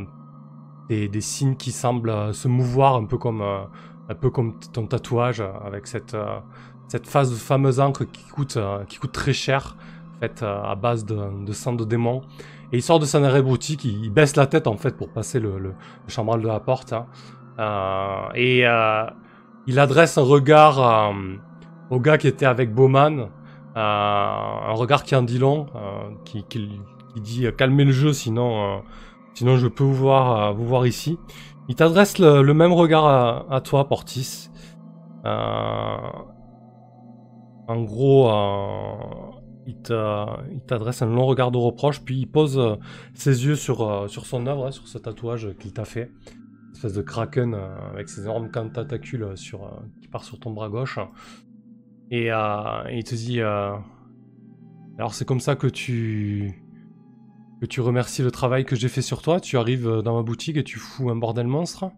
des, 0.88 1.08
des 1.08 1.20
signes 1.20 1.56
qui 1.56 1.72
semblent 1.72 2.32
se 2.32 2.46
mouvoir 2.46 2.94
un 2.94 3.04
peu 3.06 3.18
comme, 3.18 3.42
un 3.42 4.14
peu 4.14 4.30
comme 4.30 4.56
ton 4.72 4.86
tatouage, 4.86 5.42
avec 5.64 5.88
cette, 5.88 6.16
cette 6.86 7.08
phase 7.08 7.32
de 7.32 7.34
fameuse 7.34 7.80
encre 7.80 8.04
qui 8.04 8.24
coûte, 8.28 8.56
qui 8.86 8.98
coûte 8.98 9.10
très 9.10 9.32
cher, 9.32 9.76
faite 10.20 10.44
à 10.44 10.76
base 10.76 11.04
de, 11.04 11.52
sang 11.52 11.72
de 11.72 11.84
démon. 11.84 12.22
Et 12.70 12.76
il 12.76 12.82
sort 12.82 13.00
de 13.00 13.04
son 13.04 13.24
arrêt 13.24 13.42
boutique, 13.42 13.84
il, 13.84 14.10
baisse 14.10 14.36
la 14.36 14.46
tête 14.46 14.68
en 14.68 14.76
fait 14.76 14.96
pour 14.96 15.08
passer 15.08 15.40
le, 15.40 15.58
le, 15.58 15.70
le 15.70 16.08
chambral 16.08 16.40
de 16.40 16.46
la 16.46 16.60
porte. 16.60 16.92
hein. 17.58 18.28
Et 18.36 18.64
il 19.66 19.78
adresse 19.78 20.18
un 20.18 20.22
regard 20.22 20.80
euh, 20.80 21.12
au 21.90 22.00
gars 22.00 22.18
qui 22.18 22.28
était 22.28 22.46
avec 22.46 22.72
Bowman, 22.72 23.20
euh, 23.20 23.26
un 23.76 24.72
regard 24.72 25.02
qui 25.02 25.16
en 25.16 25.22
dit 25.22 25.38
long, 25.38 25.66
euh, 25.74 26.10
qui, 26.24 26.44
dit 27.16 27.46
calmez 27.56 27.84
le 27.84 27.92
jeu 27.92 28.12
sinon, 28.12 28.82
je 29.34 29.68
peux 29.68 29.84
vous 29.84 29.94
voir, 29.94 30.86
ici. 30.86 31.18
Il 31.68 31.74
t'adresse 31.74 32.18
le, 32.18 32.54
même 32.54 32.72
regard 32.72 33.50
à, 33.50 33.60
toi, 33.60 33.88
Portis. 33.88 34.50
En 35.24 36.22
gros, 37.82 38.30
il 39.66 40.62
t'adresse 40.66 41.02
un 41.02 41.06
long 41.06 41.26
regard 41.26 41.50
de 41.50 41.58
reproche, 41.58 42.02
puis 42.02 42.20
il 42.20 42.26
pose 42.26 42.78
ses 43.14 43.46
yeux 43.46 43.56
sur, 43.56 44.08
sur 44.08 44.26
son 44.26 44.46
œuvre, 44.46 44.66
hein, 44.66 44.70
sur 44.70 44.86
ce 44.86 44.98
tatouage 44.98 45.56
qu'il 45.58 45.72
t'a 45.72 45.84
fait. 45.84 46.12
Espèce 46.76 46.92
de 46.92 47.02
kraken 47.02 47.54
euh, 47.54 47.74
avec 47.90 48.08
ses 48.08 48.22
énormes 48.22 48.50
tentacules 48.50 49.36
sur, 49.36 49.64
euh, 49.64 49.70
qui 50.02 50.08
part 50.08 50.24
sur 50.24 50.38
ton 50.38 50.50
bras 50.52 50.68
gauche. 50.68 50.98
Et, 52.10 52.30
euh, 52.30 52.84
et 52.88 52.98
il 52.98 53.04
te 53.04 53.14
dit 53.14 53.40
euh, 53.40 53.74
Alors, 54.98 55.14
c'est 55.14 55.24
comme 55.24 55.40
ça 55.40 55.56
que 55.56 55.66
tu. 55.66 56.52
que 57.60 57.66
tu 57.66 57.80
remercies 57.80 58.22
le 58.22 58.30
travail 58.30 58.64
que 58.66 58.76
j'ai 58.76 58.88
fait 58.88 59.02
sur 59.02 59.22
toi. 59.22 59.40
Tu 59.40 59.56
arrives 59.56 59.88
euh, 59.88 60.02
dans 60.02 60.14
ma 60.16 60.22
boutique 60.22 60.58
et 60.58 60.64
tu 60.64 60.78
fous 60.78 61.08
un 61.10 61.16
bordel 61.16 61.46
monstre. 61.46 61.90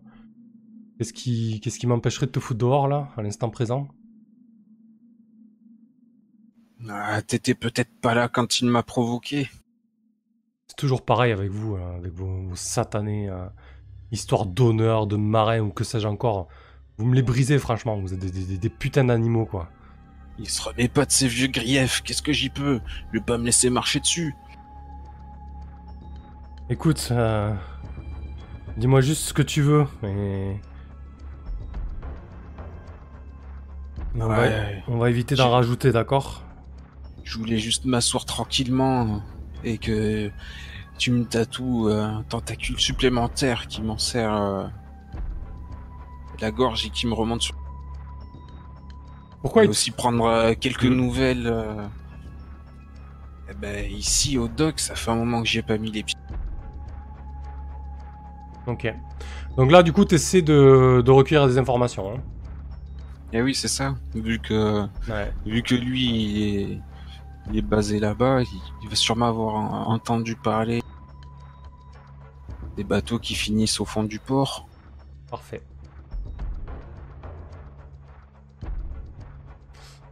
Qu'est-ce 0.97 1.13
qui, 1.13 1.61
qu'est-ce 1.61 1.79
qui 1.79 1.87
m'empêcherait 1.87 2.27
de 2.27 2.33
te 2.33 2.41
foutre 2.41 2.59
dehors 2.59 2.89
là, 2.89 3.09
à 3.17 3.23
l'instant 3.23 3.51
présent? 3.51 3.89
Ah, 6.89 7.21
T'étais 7.23 7.55
peut-être 7.55 7.91
pas 8.01 8.15
là 8.15 8.29
quand 8.29 8.61
il 8.61 8.69
m'a 8.69 8.83
provoqué. 8.83 9.49
C'est 10.69 10.77
toujours 10.77 11.05
pareil 11.05 11.33
avec 11.33 11.51
vous, 11.51 11.77
euh, 11.77 11.97
avec 11.97 12.13
vos, 12.13 12.43
vos 12.49 12.57
satanés 12.57 13.29
euh, 13.29 13.47
histoires 14.13 14.47
d'honneur, 14.47 15.07
de 15.07 15.17
marin 15.17 15.61
ou 15.61 15.71
que 15.71 15.85
sais-je 15.85 16.07
encore. 16.07 16.49
Vous 16.97 17.05
me 17.07 17.15
les 17.15 17.23
brisez, 17.23 17.59
franchement. 17.59 17.97
Vous 17.99 18.13
êtes 18.15 18.19
des, 18.21 18.31
des- 18.31 18.59
des 18.59 18.69
putains 18.69 19.05
d'animaux, 19.05 19.47
quoi. 19.47 19.69
Il 20.39 20.49
se 20.49 20.63
remet 20.63 20.89
pas 20.89 21.05
de 21.05 21.11
ses 21.11 21.27
vieux 21.29 21.49
griefs. 21.49 22.01
Qu'est-ce 22.03 22.23
que 22.23 22.33
j'y 22.33 22.49
peux? 22.49 22.81
Je 23.13 23.19
vais 23.19 23.25
pas 23.25 23.39
me 23.39 23.45
laisser 23.45 23.71
marcher 23.71 24.01
dessus. 24.01 24.35
Écoute, 26.71 27.09
euh, 27.11 27.55
dis-moi 28.77 29.01
juste 29.01 29.23
ce 29.23 29.33
que 29.35 29.43
tu 29.43 29.63
veux. 29.63 29.87
Et... 30.05 30.57
On, 34.15 34.27
va, 34.27 34.39
Ouais. 34.41 34.83
on 34.89 34.99
va 34.99 35.11
éviter 35.11 35.35
d'en 35.35 35.51
rajouter, 35.51 35.93
d'accord? 35.93 36.43
Je 37.25 37.39
voulais 37.39 37.59
juste 37.59 37.85
m'asseoir 37.85 38.25
tranquillement 38.25 39.23
et 39.65 39.79
que 39.79 40.31
tu 40.99 41.11
me 41.13 41.25
tatoues 41.25 41.89
euh, 41.89 42.03
un 42.05 42.23
tentacule 42.25 42.79
supplémentaire 42.79 43.67
qui 43.69 43.83
m'en 43.83 43.99
sert 43.99 44.35
euh, 44.35 44.67
la 46.41 46.51
gorge 46.51 46.85
et 46.87 46.91
qui 46.91 47.07
me 47.07 47.15
remonte 47.15 47.43
sur. 47.43 47.55
Pourquoi 49.43 49.65
il- 49.65 49.71
aussi 49.71 49.91
prendre 49.93 50.25
euh, 50.27 50.55
quelques 50.55 50.85
Mm. 50.85 50.95
nouvelles. 50.95 51.55
eh 53.51 53.55
ben, 53.55 53.91
ici 53.91 54.37
au 54.37 54.47
dock, 54.49 54.79
ça 54.79 54.95
fait 54.95 55.11
un 55.11 55.15
moment 55.17 55.41
que 55.43 55.49
j'y 55.49 55.59
ai 55.59 55.63
pas 55.63 55.79
mis 55.79 55.91
les 55.91 56.03
pieds. 56.03 56.19
Ok. 58.67 58.93
Donc 59.57 59.71
là, 59.73 59.83
du 59.83 59.93
coup, 59.93 60.05
t'essaies 60.05 60.43
de, 60.43 61.03
de 61.05 61.11
recueillir 61.11 61.47
des 61.49 61.57
informations. 61.59 62.13
Hein. 62.15 62.21
Eh 63.33 63.41
oui, 63.43 63.55
c'est 63.55 63.69
ça. 63.69 63.95
Vu 64.15 64.39
que 64.39 64.83
Ouais. 65.09 65.33
vu 65.47 65.63
que 65.63 65.75
lui 65.75 66.05
il 66.05 66.43
est, 66.73 66.81
il 67.51 67.57
est 67.59 67.63
basé 67.63 67.99
là-bas, 68.01 68.43
il, 68.83 68.89
va 68.89 68.95
sûrement 68.95 69.27
avoir 69.27 69.55
en- 69.55 69.93
entendu 69.93 70.37
parler 70.37 70.83
des 72.77 72.85
bateaux 72.85 73.19
qui 73.19 73.35
finissent 73.35 73.81
au 73.81 73.85
fond 73.85 74.05
du 74.05 74.19
port. 74.19 74.69
Parfait. 75.31 75.63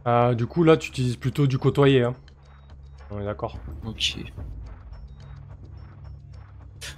Euh, 0.07 0.33
du 0.35 0.45
coup, 0.47 0.63
là, 0.63 0.77
tu 0.77 0.89
utilises 0.89 1.17
plutôt 1.17 1.47
du 1.47 1.57
côtoyer. 1.57 2.03
Hein. 2.03 2.13
On 3.11 3.19
est 3.19 3.25
d'accord. 3.25 3.57
Ok. 3.85 4.17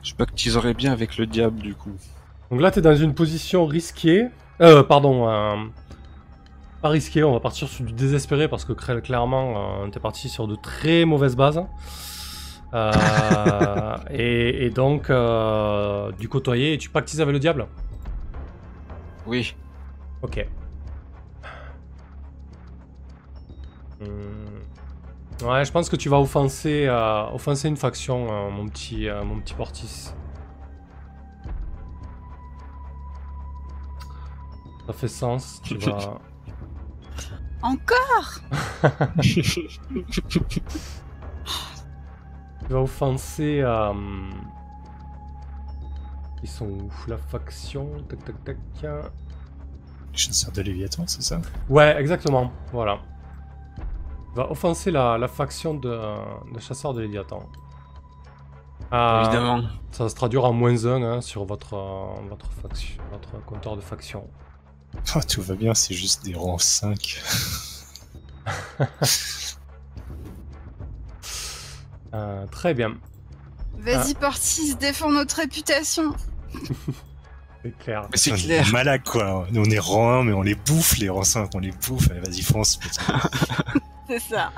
Je 0.03 0.13
pactiserais 0.15 0.73
bien 0.73 0.91
avec 0.91 1.17
le 1.17 1.25
diable 1.25 1.59
du 1.59 1.75
coup. 1.75 1.91
Donc 2.51 2.61
là, 2.61 2.71
t'es 2.71 2.81
dans 2.81 2.95
une 2.95 3.13
position 3.13 3.65
risquée. 3.65 4.27
Euh, 4.61 4.83
pardon. 4.83 5.27
euh, 5.29 5.55
pas 6.81 6.89
risquée, 6.89 7.23
on 7.23 7.33
va 7.33 7.39
partir 7.39 7.67
sur 7.67 7.83
du 7.85 7.93
désespéré 7.93 8.47
parce 8.47 8.65
que 8.65 8.73
cl- 8.73 9.01
clairement, 9.01 9.83
euh, 9.83 9.87
t'es 9.89 9.99
parti 9.99 10.29
sur 10.29 10.47
de 10.47 10.55
très 10.55 11.05
mauvaises 11.05 11.35
bases. 11.35 11.63
Euh, 12.73 13.95
et, 14.11 14.65
et 14.65 14.69
donc, 14.69 15.09
euh, 15.09 16.11
du 16.13 16.29
côtoyer, 16.29 16.73
et 16.73 16.77
tu 16.77 16.89
pactises 16.89 17.21
avec 17.21 17.33
le 17.33 17.39
diable? 17.39 17.67
Oui. 19.25 19.55
Ok. 20.21 20.45
Hmm. 23.99 25.45
Ouais, 25.47 25.63
je 25.65 25.71
pense 25.71 25.89
que 25.89 25.95
tu 25.95 26.09
vas 26.09 26.19
offenser, 26.19 26.85
euh, 26.87 27.23
offenser 27.33 27.67
une 27.69 27.77
faction, 27.77 28.27
euh, 28.31 28.49
mon 28.49 28.67
petit, 28.67 29.07
euh, 29.07 29.23
mon 29.23 29.39
petit 29.39 29.53
Portis. 29.53 30.11
Ça 34.87 34.93
fait 34.93 35.07
sens. 35.07 35.61
Tu 35.63 35.75
vas. 35.77 36.19
Encore? 37.61 38.39
Tu 42.67 42.73
vas 42.73 42.81
offenser. 42.81 43.61
euh, 43.63 43.93
Ils 46.43 46.49
sont 46.49 46.65
où? 46.67 46.91
La 47.07 47.17
faction. 47.17 47.89
Tac 48.07 48.23
tac 48.25 48.43
tac. 48.43 48.57
Chasseur 50.13 50.51
de 50.51 50.61
Léviathan, 50.61 51.03
c'est 51.07 51.21
ça? 51.21 51.39
Ouais, 51.69 51.95
exactement. 51.99 52.51
Voilà. 52.71 52.99
Il 54.31 54.35
va 54.35 54.51
offenser 54.51 54.91
la, 54.91 55.17
la 55.17 55.27
faction 55.27 55.73
de, 55.73 55.89
de 56.53 56.59
chasseurs 56.59 56.93
de 56.93 57.01
Léviathan. 57.01 57.41
Euh, 58.93 59.23
Évidemment. 59.23 59.61
Ça 59.91 60.03
va 60.03 60.09
se 60.09 60.15
traduire 60.15 60.45
en 60.45 60.53
moins 60.53 60.85
1 60.85 61.21
sur 61.21 61.45
votre, 61.45 61.73
euh, 61.75 62.05
votre, 62.29 62.51
faction, 62.51 63.01
votre 63.11 63.43
compteur 63.45 63.75
de 63.75 63.81
faction. 63.81 64.27
Ah, 65.15 65.21
tout 65.23 65.41
va 65.41 65.55
bien, 65.55 65.73
c'est 65.73 65.93
juste 65.93 66.23
des 66.25 66.35
rangs 66.35 66.57
5. 66.57 67.21
Euh, 72.13 72.45
très 72.47 72.73
bien, 72.73 72.95
Vas-y, 73.77 74.13
Ah. 74.15 74.19
Portis, 74.19 74.75
défends 74.75 75.11
notre 75.11 75.35
réputation. 75.37 76.13
c'est 77.63 77.77
clair. 77.77 78.07
Mais 78.11 78.17
c'est 78.17 78.31
On 78.31 78.35
est 78.35 78.39
clair. 78.43 78.67
malades, 78.73 79.03
quoi. 79.05 79.47
Nous, 79.51 79.61
on 79.61 79.69
est 79.69 79.79
rang 79.79 80.19
1, 80.21 80.23
mais 80.23 80.33
on 80.33 80.41
les 80.41 80.55
bouffe, 80.55 80.97
les 80.97 81.07
rangs 81.09 81.23
5, 81.23 81.51
on 81.53 81.59
les 81.59 81.71
bouffe. 81.71 82.09
Allez, 82.11 82.19
vas-y, 82.19 82.41
fonce. 82.41 82.79
C'est 84.09 84.19
ça. 84.19 84.51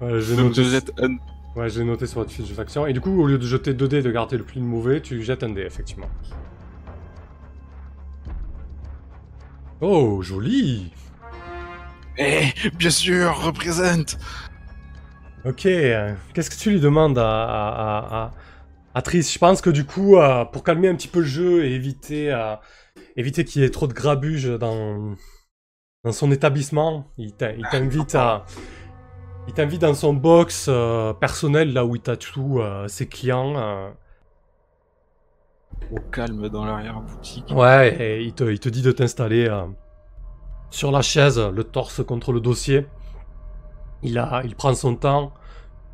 Ouais, 0.00 0.20
j'ai 0.20 0.34
Donc 0.36 0.46
noté, 0.48 0.64
je 0.64 0.70
jette 0.70 0.92
un... 1.00 1.16
ouais, 1.58 1.70
j'ai 1.70 1.84
noté 1.84 2.06
sur 2.06 2.18
votre 2.18 2.32
fiche 2.32 2.50
d'action. 2.50 2.86
Et 2.86 2.92
du 2.92 3.00
coup, 3.00 3.22
au 3.22 3.26
lieu 3.26 3.38
de 3.38 3.46
jeter 3.46 3.72
2 3.72 3.86
dés 3.88 3.98
et 3.98 4.02
de 4.02 4.10
garder 4.10 4.36
le 4.36 4.44
plus 4.44 4.60
mauvais, 4.60 5.00
tu 5.00 5.22
jettes 5.22 5.44
un 5.44 5.50
dé, 5.50 5.62
effectivement. 5.62 6.08
Oh, 9.80 10.22
joli. 10.22 10.90
Eh, 12.18 12.46
bien 12.78 12.90
sûr, 12.90 13.36
représente. 13.42 14.16
Ok, 15.44 15.66
euh, 15.66 16.14
qu'est-ce 16.34 16.50
que 16.50 16.56
tu 16.56 16.70
lui 16.70 16.80
demandes 16.80 17.18
à, 17.18 17.44
à, 17.44 17.98
à, 18.24 18.30
à- 18.94 19.02
Triss? 19.02 19.32
Je 19.32 19.38
pense 19.38 19.60
que 19.60 19.70
du 19.70 19.84
coup, 19.84 20.16
euh, 20.16 20.44
pour 20.44 20.64
calmer 20.64 20.88
un 20.88 20.94
petit 20.94 21.08
peu 21.08 21.20
le 21.20 21.26
jeu 21.26 21.64
et 21.64 21.74
éviter, 21.74 22.32
euh, 22.32 22.56
éviter 23.16 23.44
qu'il 23.44 23.62
y 23.62 23.64
ait 23.64 23.70
trop 23.70 23.86
de 23.86 23.92
grabuge 23.92 24.46
dans, 24.58 25.14
dans 26.04 26.12
son 26.12 26.32
établissement, 26.32 27.06
il 27.18 27.32
t'invite 27.34 28.14
à... 28.14 28.44
Il 29.48 29.54
t'invite 29.54 29.82
dans 29.82 29.94
son 29.94 30.12
box 30.12 30.66
euh, 30.68 31.12
personnel, 31.12 31.72
là 31.72 31.84
où 31.84 31.94
il 31.94 32.02
tatoue 32.02 32.60
euh, 32.60 32.88
ses 32.88 33.06
clients. 33.06 33.94
Au 35.92 36.00
calme 36.00 36.48
dans 36.48 36.64
l'arrière-boutique. 36.64 37.50
Ouais, 37.50 37.96
et 38.00 38.22
il 38.22 38.32
te, 38.34 38.44
il 38.44 38.58
te 38.58 38.68
dit 38.68 38.82
de 38.82 38.92
t'installer 38.92 39.46
euh, 39.48 39.66
sur 40.70 40.90
la 40.90 41.02
chaise, 41.02 41.38
le 41.38 41.64
torse 41.64 42.04
contre 42.04 42.32
le 42.32 42.40
dossier. 42.40 42.86
Il, 44.02 44.18
a, 44.18 44.42
il 44.44 44.56
prend 44.56 44.74
son 44.74 44.96
temps. 44.96 45.32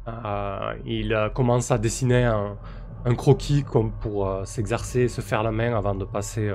euh, 0.08 0.74
il 0.86 1.30
commence 1.34 1.70
à 1.70 1.78
dessiner 1.78 2.24
un, 2.24 2.56
un 3.04 3.14
croquis 3.14 3.64
comme 3.64 3.92
pour 3.92 4.28
euh, 4.28 4.44
s'exercer, 4.44 5.08
se 5.08 5.20
faire 5.20 5.42
la 5.42 5.52
main 5.52 5.76
avant 5.76 5.94
de 5.94 6.04
passer 6.04 6.52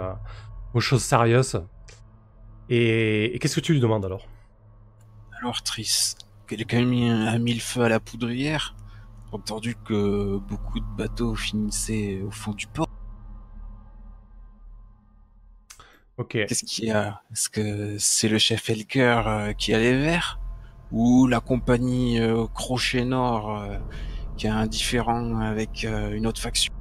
aux 0.74 0.80
choses 0.80 1.04
sérieuses. 1.04 1.62
Et, 2.70 3.36
et 3.36 3.40
qu'est-ce 3.40 3.56
que 3.56 3.62
tu 3.62 3.74
lui 3.74 3.80
demandes 3.80 4.04
alors? 4.04 4.26
Alors, 5.40 5.62
Triss, 5.62 6.16
quelqu'un 6.48 6.80
a 6.80 6.86
mis, 6.86 7.10
a 7.10 7.38
mis 7.38 7.54
le 7.54 7.60
feu 7.60 7.84
à 7.84 7.90
la 7.90 8.00
poudrière 8.00 8.76
entendu 9.32 9.76
que 9.86 10.38
beaucoup 10.38 10.80
de 10.80 10.86
bateaux 10.98 11.36
finissaient 11.36 12.22
au 12.26 12.32
fond 12.32 12.54
du 12.54 12.66
port. 12.66 12.87
Ok. 16.18 16.32
Qu'est-ce 16.32 16.64
qu'il 16.64 16.86
y 16.86 16.92
a 16.92 17.22
Est-ce 17.32 17.50
que 17.50 17.98
c'est 18.00 18.30
le 18.30 18.38
chef 18.40 18.70
Elker 18.70 19.22
euh, 19.28 19.54
qui 19.54 19.74
a 19.74 19.80
les 19.80 19.98
verts 19.98 20.40
Ou 20.92 21.28
la 21.28 21.40
compagnie 21.42 22.20
euh, 22.20 22.48
Crochet 22.54 23.06
Nord 23.06 23.58
euh, 23.62 23.78
qui 24.38 24.48
a 24.48 24.56
un 24.56 24.68
différent 24.68 25.40
avec 25.42 25.84
euh, 25.86 26.12
une 26.14 26.28
autre 26.28 26.42
faction? 26.42 26.72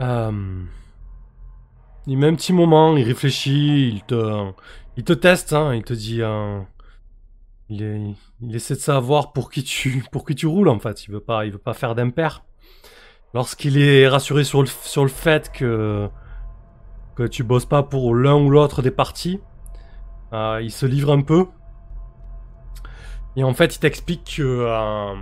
Euh, 0.00 0.66
il 2.06 2.16
met 2.18 2.26
un 2.28 2.34
petit 2.34 2.52
moment, 2.52 2.96
il 2.96 3.04
réfléchit, 3.04 3.88
il 3.88 4.02
te, 4.04 4.50
il 4.96 5.04
te 5.04 5.12
teste, 5.12 5.52
hein, 5.52 5.74
il 5.74 5.82
te 5.84 5.92
dit, 5.94 6.22
euh, 6.22 6.60
il, 7.68 7.82
est- 7.82 8.14
il 8.40 8.54
essaie 8.56 8.74
de 8.74 8.80
savoir 8.80 9.32
pour 9.32 9.50
qui 9.50 9.64
tu, 9.64 10.04
pour 10.12 10.24
qui 10.26 10.34
tu 10.34 10.46
roules 10.46 10.68
en 10.68 10.78
fait. 10.78 11.04
Il 11.04 11.12
veut 11.12 11.20
pas, 11.20 11.44
il 11.46 11.52
veut 11.52 11.58
pas 11.58 11.74
faire 11.74 11.94
d'impair. 11.94 12.44
Lorsqu'il 13.34 13.78
est 13.78 14.06
rassuré 14.06 14.44
sur 14.44 14.62
le, 14.62 15.08
fait 15.08 15.50
que 15.52 16.08
que 17.16 17.24
tu 17.24 17.42
bosses 17.42 17.66
pas 17.66 17.82
pour 17.82 18.14
l'un 18.14 18.36
ou 18.36 18.48
l'autre 18.48 18.80
des 18.80 18.90
partis, 18.90 19.40
euh, 20.32 20.60
il 20.62 20.70
se 20.70 20.86
livre 20.86 21.12
un 21.12 21.20
peu. 21.20 21.46
Et 23.36 23.44
en 23.44 23.52
fait, 23.54 23.76
il 23.76 23.80
t'explique 23.80 24.36
que 24.36 24.42
euh, 24.42 25.14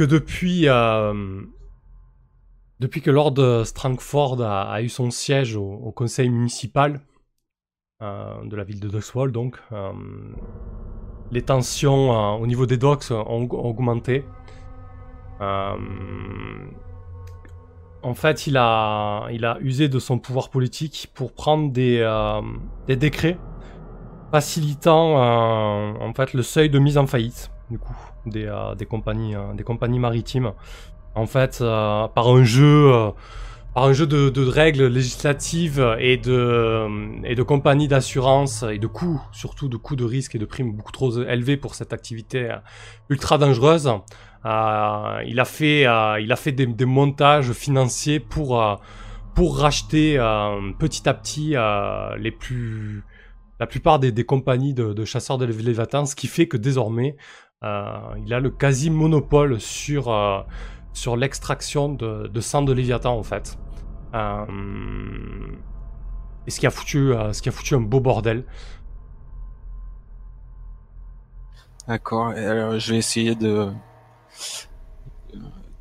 euh, 0.00 1.42
depuis 2.80 3.02
que 3.02 3.10
Lord 3.10 3.66
Strangford 3.66 4.42
a, 4.42 4.80
eu 4.80 4.88
son 4.88 5.10
siège 5.10 5.56
au, 5.56 5.92
conseil 5.92 6.30
municipal 6.30 7.00
de 8.00 8.56
la 8.56 8.64
ville 8.64 8.80
de 8.80 8.88
Duxwall, 8.88 9.30
donc, 9.30 9.60
les 11.30 11.42
tensions 11.42 12.40
au 12.40 12.46
niveau 12.46 12.64
des 12.64 12.78
docks 12.78 13.10
ont 13.10 13.46
augmenté. 13.50 14.24
Euh, 15.40 15.74
en 18.02 18.14
fait, 18.14 18.46
il 18.46 18.56
a, 18.56 19.28
il 19.30 19.44
a 19.44 19.58
usé 19.60 19.88
de 19.88 19.98
son 19.98 20.18
pouvoir 20.18 20.48
politique 20.50 21.10
pour 21.14 21.32
prendre 21.32 21.70
des, 21.70 21.98
euh, 22.00 22.40
des 22.86 22.96
décrets 22.96 23.38
facilitant 24.30 25.18
euh, 25.18 25.92
en 26.00 26.14
fait 26.14 26.34
le 26.34 26.42
seuil 26.42 26.70
de 26.70 26.78
mise 26.78 26.96
en 26.98 27.06
faillite 27.08 27.50
du 27.68 27.78
coup 27.78 27.96
des, 28.26 28.48
des 28.78 28.86
compagnies 28.86 29.34
des 29.54 29.64
compagnies 29.64 29.98
maritimes 29.98 30.52
en 31.16 31.26
fait, 31.26 31.58
par 31.58 32.28
un 32.28 32.44
jeu, 32.44 32.92
par 33.74 33.84
un 33.84 33.92
jeu 33.92 34.06
de, 34.06 34.48
règles 34.48 34.86
législatives 34.86 35.96
et 35.98 36.16
de, 36.16 36.86
et 37.24 37.34
de 37.34 37.42
compagnies 37.42 37.88
d'assurance 37.88 38.64
et 38.70 38.78
de 38.78 38.86
coûts, 38.86 39.20
surtout 39.32 39.68
de 39.68 39.76
coûts 39.76 39.96
de 39.96 40.04
risque 40.04 40.36
et 40.36 40.38
de 40.38 40.44
primes 40.44 40.72
beaucoup 40.72 40.92
trop 40.92 41.22
élevés 41.22 41.56
pour 41.56 41.74
cette 41.74 41.92
activité 41.92 42.54
ultra 43.08 43.36
dangereuse. 43.36 43.90
Euh, 44.46 45.22
il 45.26 45.38
a 45.38 45.44
fait, 45.44 45.86
euh, 45.86 46.18
il 46.20 46.32
a 46.32 46.36
fait 46.36 46.52
des, 46.52 46.84
montages 46.86 47.52
financiers 47.52 48.20
pour, 48.20 48.62
euh, 48.62 48.76
pour 49.34 49.58
racheter 49.58 50.16
petit 50.78 51.08
à 51.08 51.14
petit 51.14 51.54
les 52.18 52.30
plus, 52.30 53.04
la 53.58 53.66
plupart 53.66 53.98
des, 53.98 54.24
compagnies 54.24 54.74
de, 54.74 55.04
chasseurs 55.04 55.38
de 55.38 55.44
Léviathan, 55.44 56.06
ce 56.06 56.14
qui 56.14 56.26
fait 56.26 56.48
que 56.48 56.56
désormais, 56.56 57.16
il 57.62 58.34
a 58.34 58.40
le 58.40 58.50
quasi 58.50 58.90
monopole 58.90 59.60
sur 59.60 60.46
sur 60.92 61.16
l'extraction 61.16 61.88
de, 61.88 62.26
de 62.26 62.40
sang 62.40 62.62
de 62.62 62.72
Léviathan 62.72 63.16
en 63.16 63.22
fait. 63.22 63.58
Et 66.46 66.50
ce 66.50 66.58
qui 66.58 66.66
a 66.66 66.70
foutu, 66.70 67.12
ce 67.32 67.42
qui 67.42 67.48
a 67.48 67.52
foutu 67.52 67.74
un 67.74 67.80
beau 67.80 68.00
bordel. 68.00 68.44
D'accord. 71.86 72.28
Alors, 72.28 72.78
je 72.78 72.92
vais 72.92 72.98
essayer 72.98 73.34
de 73.34 73.70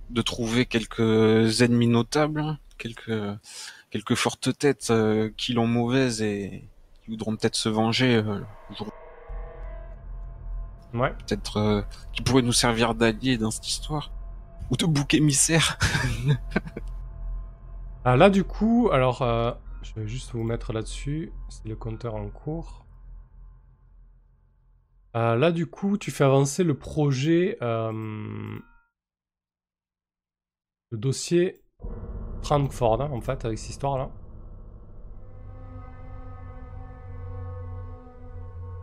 de 0.10 0.22
trouver 0.22 0.66
quelques 0.66 1.62
ennemis 1.62 1.88
notables, 1.88 2.57
quelques 2.78 3.12
quelques 3.91 4.16
fortes 4.16 4.57
têtes 4.57 4.89
euh, 4.91 5.32
qui 5.36 5.53
l'ont 5.53 5.68
mauvaise 5.68 6.22
et 6.22 6.68
qui 7.03 7.10
voudront 7.12 7.36
peut-être 7.36 7.55
se 7.55 7.70
venger, 7.70 8.16
euh, 8.16 8.39
Ouais. 10.93 11.12
peut-être 11.28 11.57
euh, 11.57 11.82
qui 12.14 12.22
pourraient 12.24 12.41
nous 12.41 12.53
servir 12.53 12.95
d'alliés 12.95 13.38
dans 13.38 13.51
cette 13.51 13.68
histoire 13.68 14.12
ou 14.72 14.76
de 14.78 14.86
bouc 14.86 15.14
émissaire. 15.14 15.78
Ah, 18.05 18.16
là 18.16 18.30
du 18.30 18.45
coup, 18.45 18.89
alors 18.93 19.22
euh, 19.22 19.51
je 19.82 19.93
vais 19.99 20.07
juste 20.07 20.32
vous 20.32 20.43
mettre 20.43 20.72
là-dessus, 20.72 21.34
c'est 21.49 21.68
le 21.68 21.76
compteur 21.76 22.16
en 22.16 22.28
cours. 22.30 22.86
Euh, 25.16 25.36
là 25.36 25.51
du 25.51 25.66
coup, 25.66 25.97
tu 25.97 26.12
fais 26.12 26.24
avancer 26.24 26.64
le 26.64 26.78
projet, 26.78 27.57
euh, 27.62 27.91
le 30.91 30.97
dossier 30.97 31.64
Frankford 32.43 33.01
hein, 33.01 33.10
en 33.12 33.22
fait 33.22 33.43
avec 33.43 33.57
cette 33.57 33.72
histoire-là. 33.72 34.12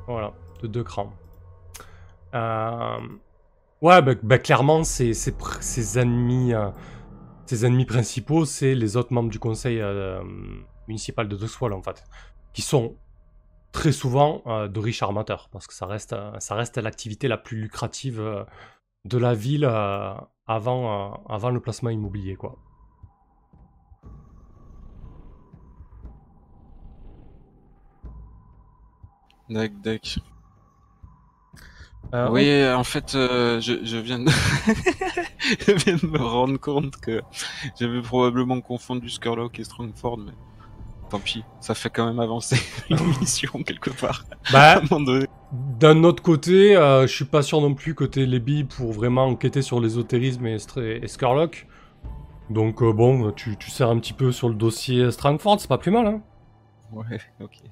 Voilà, 0.06 0.32
de 0.62 0.66
deux 0.66 0.84
crans. 0.84 1.12
Euh, 2.34 2.98
Ouais, 3.82 4.00
bah, 4.00 4.12
bah, 4.22 4.38
clairement, 4.38 4.84
ses, 4.84 5.12
ses 5.12 5.98
ennemis, 5.98 6.52
ses 7.44 7.66
ennemis 7.66 7.84
principaux, 7.84 8.46
c'est 8.46 8.74
les 8.74 8.96
autres 8.96 9.12
membres 9.12 9.28
du 9.28 9.38
conseil 9.38 9.82
municipal 10.88 11.28
de 11.28 11.36
Duxwall, 11.36 11.74
en 11.74 11.82
fait, 11.82 12.02
qui 12.54 12.62
sont 12.62 12.96
très 13.76 13.92
souvent 13.92 14.42
euh, 14.46 14.68
de 14.68 14.80
riches 14.80 15.02
armateurs, 15.02 15.50
parce 15.52 15.66
que 15.66 15.74
ça 15.74 15.84
reste, 15.84 16.14
euh, 16.14 16.32
ça 16.40 16.54
reste 16.54 16.78
l'activité 16.78 17.28
la 17.28 17.36
plus 17.36 17.58
lucrative 17.60 18.18
euh, 18.20 18.42
de 19.04 19.18
la 19.18 19.34
ville 19.34 19.66
euh, 19.66 20.14
avant, 20.46 21.12
euh, 21.12 21.16
avant 21.28 21.50
le 21.50 21.60
placement 21.60 21.90
immobilier, 21.90 22.36
quoi. 22.36 22.56
Dac, 29.50 29.72
dac. 29.84 30.18
Euh, 32.14 32.28
oui, 32.30 32.64
en 32.72 32.84
fait, 32.84 33.14
euh, 33.14 33.60
je, 33.60 33.84
je 33.84 33.96
viens 33.98 34.20
de... 34.20 34.30
je 35.66 35.72
viens 35.72 35.96
de 35.96 36.06
me 36.06 36.18
rendre 36.18 36.58
compte 36.58 36.96
que 36.96 37.20
j'avais 37.78 38.00
probablement 38.00 38.60
confondu 38.60 39.10
Skurlock 39.10 39.58
et 39.58 39.64
Strongford, 39.64 40.18
mais 40.18 40.32
tant 41.08 41.18
pis, 41.18 41.44
ça 41.60 41.74
fait 41.74 41.90
quand 41.90 42.06
même 42.06 42.20
avancer 42.20 42.56
l'émission 42.90 43.62
quelque 43.62 43.90
part. 43.90 44.24
Bah. 44.52 44.80
D'un 45.78 46.02
autre 46.04 46.22
côté, 46.22 46.76
euh, 46.76 47.06
je 47.06 47.14
suis 47.14 47.24
pas 47.24 47.42
sûr 47.42 47.60
non 47.60 47.74
plus 47.74 47.94
que 47.94 48.04
t'aies 48.04 48.26
les 48.26 48.40
billes 48.40 48.64
pour 48.64 48.92
vraiment 48.92 49.26
enquêter 49.26 49.62
sur 49.62 49.80
l'ésotérisme 49.80 50.46
et, 50.46 50.56
et 50.76 51.06
Skurlock. 51.06 51.66
Donc 52.50 52.82
euh, 52.82 52.92
bon, 52.92 53.32
tu, 53.32 53.56
tu 53.56 53.70
sers 53.70 53.88
un 53.88 53.98
petit 53.98 54.12
peu 54.12 54.32
sur 54.32 54.48
le 54.48 54.54
dossier 54.54 55.10
Strangford, 55.10 55.60
c'est 55.60 55.68
pas 55.68 55.78
plus 55.78 55.90
mal. 55.90 56.06
Hein. 56.06 56.20
Ouais, 56.92 57.18
ok. 57.40 57.62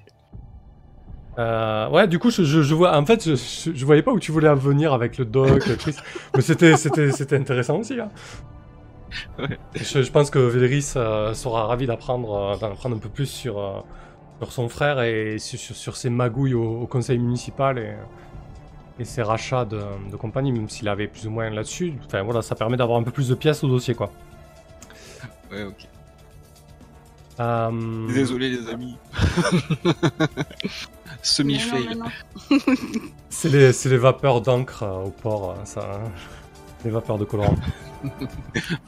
Euh, 1.37 1.89
ouais, 1.89 2.07
du 2.07 2.19
coup, 2.19 2.29
je, 2.29 2.43
je, 2.43 2.61
je 2.61 2.73
vois. 2.73 2.97
En 2.97 3.05
fait, 3.05 3.35
je, 3.35 3.85
voyais 3.85 4.01
pas 4.01 4.11
où 4.11 4.19
tu 4.19 4.31
voulais 4.31 4.47
en 4.47 4.55
venir 4.55 4.93
avec 4.93 5.17
le 5.17 5.25
doc, 5.25 5.59
Chris. 5.77 5.97
mais 6.35 6.41
c'était, 6.41 6.77
c'était, 6.77 7.11
c'était 7.11 7.35
intéressant 7.35 7.79
aussi. 7.79 7.99
Hein. 7.99 8.09
Je, 9.75 10.01
je 10.01 10.11
pense 10.11 10.29
que 10.29 10.39
Véléris 10.39 10.93
euh, 10.95 11.33
sera 11.33 11.67
ravi 11.67 11.85
d'apprendre, 11.87 12.33
euh, 12.33 12.57
d'en 12.57 12.71
apprendre 12.71 12.95
un 12.95 12.99
peu 12.99 13.09
plus 13.09 13.27
sur, 13.27 13.59
euh, 13.59 13.79
sur 14.39 14.51
son 14.51 14.69
frère 14.69 15.01
et 15.01 15.37
sur, 15.39 15.95
ses 15.95 16.09
magouilles 16.09 16.53
au, 16.53 16.81
au 16.81 16.87
conseil 16.87 17.17
municipal 17.19 17.77
et, 17.77 17.93
et 18.99 19.05
ses 19.05 19.21
rachats 19.21 19.65
de, 19.65 19.81
de 20.11 20.15
compagnie, 20.15 20.51
même 20.51 20.69
s'il 20.69 20.87
avait 20.89 21.07
plus 21.07 21.27
ou 21.27 21.31
moins 21.31 21.49
là-dessus. 21.49 21.93
Enfin 22.05 22.23
voilà, 22.23 22.41
ça 22.41 22.55
permet 22.55 22.77
d'avoir 22.77 22.99
un 22.99 23.03
peu 23.03 23.11
plus 23.11 23.29
de 23.29 23.35
pièces 23.35 23.63
au 23.63 23.67
dossier 23.67 23.95
quoi. 23.95 24.11
Ouais, 25.51 25.63
ok. 25.63 25.87
Euh, 27.39 28.07
Désolé 28.13 28.49
les 28.49 28.69
amis. 28.69 28.97
Semi-fail. 31.21 31.99
C'est 33.29 33.49
les, 33.49 33.73
c'est 33.73 33.89
les 33.89 33.97
vapeurs 33.97 34.41
d'encre 34.41 34.83
euh, 34.83 35.05
au 35.05 35.09
port, 35.09 35.55
ça. 35.65 35.81
hein. 35.81 36.09
Les 36.83 36.91
vapeurs 36.91 37.17
de 37.17 37.25
colorant. 37.25 37.55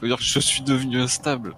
Faut 0.00 0.06
dire 0.06 0.16
que 0.16 0.22
je 0.22 0.40
suis 0.40 0.62
devenu 0.62 1.00
instable. 1.00 1.54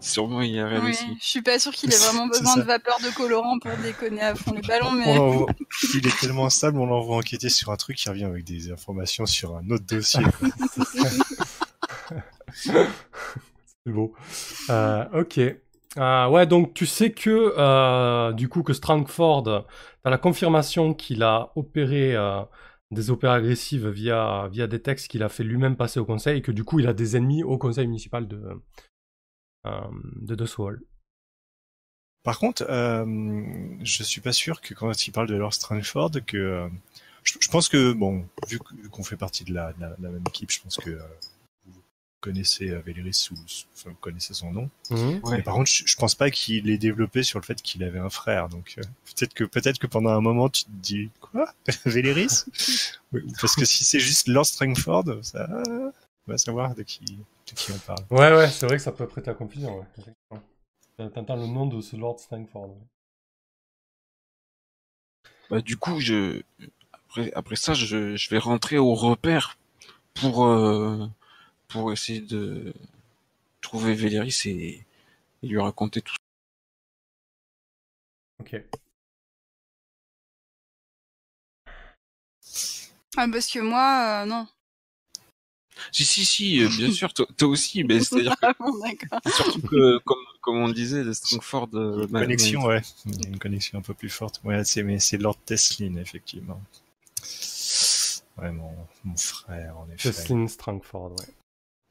Sûrement 0.00 0.42
il 0.42 0.52
y 0.52 0.60
a 0.60 0.68
rien 0.68 0.82
Oui, 0.84 0.90
aussi. 0.90 1.06
je 1.20 1.26
suis 1.26 1.42
pas 1.42 1.58
sûr 1.58 1.72
qu'il 1.72 1.92
ait 1.92 1.96
vraiment 1.96 2.26
besoin 2.26 2.56
de 2.56 2.62
vapeur 2.62 2.98
de 3.02 3.08
colorant 3.14 3.58
pour 3.58 3.70
déconner 3.82 4.20
à 4.20 4.34
fond 4.34 4.52
les 4.52 4.60
ballons, 4.60 4.92
mais 4.92 5.16
Il 5.94 6.06
est 6.06 6.20
tellement 6.20 6.46
instable, 6.46 6.78
on 6.78 6.86
l'envoie 6.86 7.16
enquêter 7.16 7.48
sur 7.48 7.70
un 7.70 7.76
truc 7.76 7.96
qui 7.96 8.08
revient 8.08 8.24
avec 8.24 8.44
des 8.44 8.70
informations 8.70 9.26
sur 9.26 9.56
un 9.56 9.68
autre 9.70 9.86
dossier. 9.86 10.24
C'est 12.54 13.92
beau. 13.92 14.14
Euh, 14.70 15.04
ok. 15.20 15.40
Euh, 15.98 16.28
ouais, 16.28 16.46
donc 16.46 16.74
tu 16.74 16.84
sais 16.86 17.10
que 17.12 17.54
euh, 17.56 18.32
du 18.32 18.48
coup 18.48 18.62
que 18.62 18.74
Strangford, 18.74 19.64
t'as 20.04 20.10
la 20.10 20.18
confirmation 20.18 20.92
qu'il 20.92 21.22
a 21.22 21.50
opéré 21.56 22.14
euh, 22.14 22.42
des 22.90 23.10
opéras 23.10 23.34
agressives 23.34 23.88
via, 23.88 24.48
via 24.48 24.66
des 24.66 24.80
textes 24.80 25.08
qu'il 25.08 25.22
a 25.22 25.28
fait 25.28 25.44
lui-même 25.44 25.76
passer 25.76 25.98
au 26.00 26.04
conseil 26.04 26.38
et 26.38 26.42
que 26.42 26.52
du 26.52 26.64
coup 26.64 26.78
il 26.80 26.86
a 26.86 26.94
des 26.94 27.16
ennemis 27.16 27.42
au 27.42 27.58
conseil 27.58 27.86
municipal 27.86 28.28
de, 28.28 28.40
euh. 29.66 30.76
Par 32.22 32.38
contre, 32.38 32.66
euh, 32.68 33.04
je 33.82 34.02
suis 34.02 34.20
pas 34.20 34.32
sûr 34.32 34.60
que 34.60 34.74
quand 34.74 35.06
il 35.06 35.12
parle 35.12 35.28
de 35.28 35.36
Lord 35.36 35.54
Strangford, 35.54 36.10
que 36.26 36.36
euh, 36.36 36.68
je, 37.22 37.48
pense 37.48 37.68
que 37.68 37.92
bon, 37.92 38.26
vu 38.48 38.58
qu'on 38.58 39.04
fait 39.04 39.16
partie 39.16 39.44
de 39.44 39.54
la, 39.54 39.72
même 39.98 40.22
équipe, 40.28 40.50
je 40.50 40.60
pense 40.60 40.76
que 40.76 40.90
euh, 40.90 41.02
connaissez 42.26 42.70
euh, 42.70 42.80
Véléris 42.80 43.14
sous, 43.14 43.34
enfin, 43.74 43.90
vous 43.90 43.96
connaissez 44.00 44.34
son 44.34 44.50
nom. 44.52 44.68
Mhm. 44.90 45.20
Ouais. 45.22 45.36
Mais 45.36 45.42
par 45.42 45.54
contre, 45.54 45.70
je, 45.70 45.84
je 45.86 45.96
pense 45.96 46.14
pas 46.14 46.30
qu'il 46.30 46.68
ait 46.68 46.78
développé 46.78 47.22
sur 47.22 47.38
le 47.38 47.44
fait 47.44 47.62
qu'il 47.62 47.84
avait 47.84 47.98
un 48.00 48.10
frère. 48.10 48.48
Donc 48.48 48.74
euh, 48.78 48.82
peut-être 49.04 49.32
que 49.34 49.44
peut-être 49.44 49.78
que 49.78 49.86
pendant 49.86 50.10
un 50.10 50.20
moment 50.20 50.48
tu 50.48 50.64
te 50.64 50.70
dis 50.70 51.10
quoi, 51.20 51.54
Véléris 51.86 52.44
Oui, 53.12 53.22
Parce 53.40 53.54
que 53.54 53.64
si 53.64 53.84
c'est 53.84 54.00
juste 54.00 54.28
Lord 54.28 54.46
Strangford, 54.46 55.04
ça 55.22 55.48
on 55.68 55.92
va 56.32 56.38
savoir 56.38 56.74
de 56.74 56.82
qui 56.82 57.04
de 57.04 57.52
qui 57.54 57.70
on 57.72 57.78
parle. 57.78 58.04
Ouais, 58.10 58.36
ouais, 58.36 58.50
c'est 58.50 58.66
vrai 58.66 58.76
que 58.76 58.82
ça 58.82 58.92
peut 58.92 59.06
prêter 59.06 59.30
à 59.30 59.34
confusion. 59.34 59.78
Ouais. 59.78 60.40
Euh, 61.00 61.08
T'entends 61.10 61.36
le 61.36 61.46
nom 61.46 61.66
de 61.66 61.80
ce 61.80 61.94
Lord 61.94 62.18
Strangford. 62.18 62.70
ouais. 62.70 62.86
Bah, 65.50 65.60
du 65.60 65.76
coup, 65.76 66.00
je 66.00 66.42
après, 67.08 67.32
après 67.34 67.56
ça, 67.56 67.72
je, 67.74 68.16
je 68.16 68.30
vais 68.30 68.38
rentrer 68.38 68.78
au 68.78 68.94
repère 68.94 69.58
pour 70.14 70.44
euh, 70.46 71.06
pour 71.68 71.92
essayer 71.92 72.20
de 72.20 72.72
trouver 73.60 73.94
Véléris 73.94 74.42
et, 74.46 74.84
et 75.42 75.46
lui 75.46 75.58
raconter 75.58 76.00
tout. 76.02 76.14
Ok. 78.40 78.56
Ah, 83.16 83.26
parce 83.32 83.46
que 83.50 83.60
moi, 83.60 84.22
euh, 84.22 84.26
non. 84.26 84.46
Si 85.92 86.04
si 86.04 86.24
si, 86.24 86.62
euh, 86.62 86.68
bien 86.68 86.90
sûr, 86.90 87.12
toi, 87.12 87.26
toi 87.36 87.48
aussi, 87.48 87.84
mais 87.84 88.00
c'est-à-dire 88.02 88.36
que 88.36 88.46
bon, 88.58 88.78
d'accord. 88.78 89.20
surtout 89.34 89.60
que 89.62 89.98
comme 89.98 90.24
comme 90.40 90.56
on 90.58 90.66
le 90.68 90.74
disait, 90.74 91.02
le 91.02 91.12
Strongford. 91.12 91.70
euh, 91.74 92.06
bah, 92.08 92.20
connexion, 92.20 92.62
ouais. 92.64 92.82
Il 93.06 93.22
y 93.22 93.26
a 93.26 93.28
une 93.28 93.38
connexion 93.38 93.78
un 93.78 93.82
peu 93.82 93.94
plus 93.94 94.08
forte. 94.08 94.40
Ouais, 94.44 94.64
c'est 94.64 94.82
mais 94.82 95.00
c'est 95.00 95.18
Lord 95.18 95.38
Teslin 95.44 95.96
effectivement. 95.96 96.62
Ouais, 98.38 98.52
mon, 98.52 98.72
mon 99.04 99.16
frère 99.16 99.78
en 99.78 99.88
effet. 99.90 100.12
Jocelyn 100.12 100.46
Strangford, 100.46 101.12
ouais. 101.12 101.26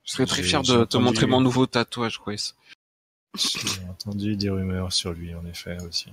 Je 0.05 0.11
serais 0.11 0.27
très 0.27 0.43
fier 0.43 0.61
de 0.61 0.85
te 0.85 0.97
montrer 0.97 1.25
mon 1.25 1.41
nouveau 1.41 1.65
tatouage, 1.65 2.19
Chris. 2.19 2.53
J'ai 3.35 3.83
entendu 3.89 4.35
des 4.37 4.49
rumeurs 4.49 4.93
sur 4.93 5.13
lui 5.13 5.33
en 5.33 5.45
effet 5.45 5.81
aussi. 5.81 6.09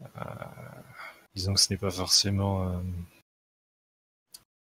Euh, 0.00 0.06
disons 1.34 1.54
que 1.54 1.60
ce 1.60 1.72
n'est 1.72 1.78
pas 1.78 1.90
forcément, 1.90 2.68
euh, 2.68 2.80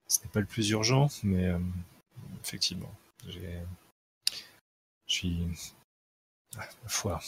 ce 0.08 0.20
n'est 0.20 0.30
pas 0.30 0.40
le 0.40 0.46
plus 0.46 0.70
urgent, 0.70 1.08
mais 1.22 1.46
euh, 1.46 1.58
effectivement, 2.42 2.92
j'ai, 3.28 3.60
je 5.06 5.12
suis, 5.12 5.46
ah, 6.56 6.68
ma 6.82 6.88
foi, 6.88 7.20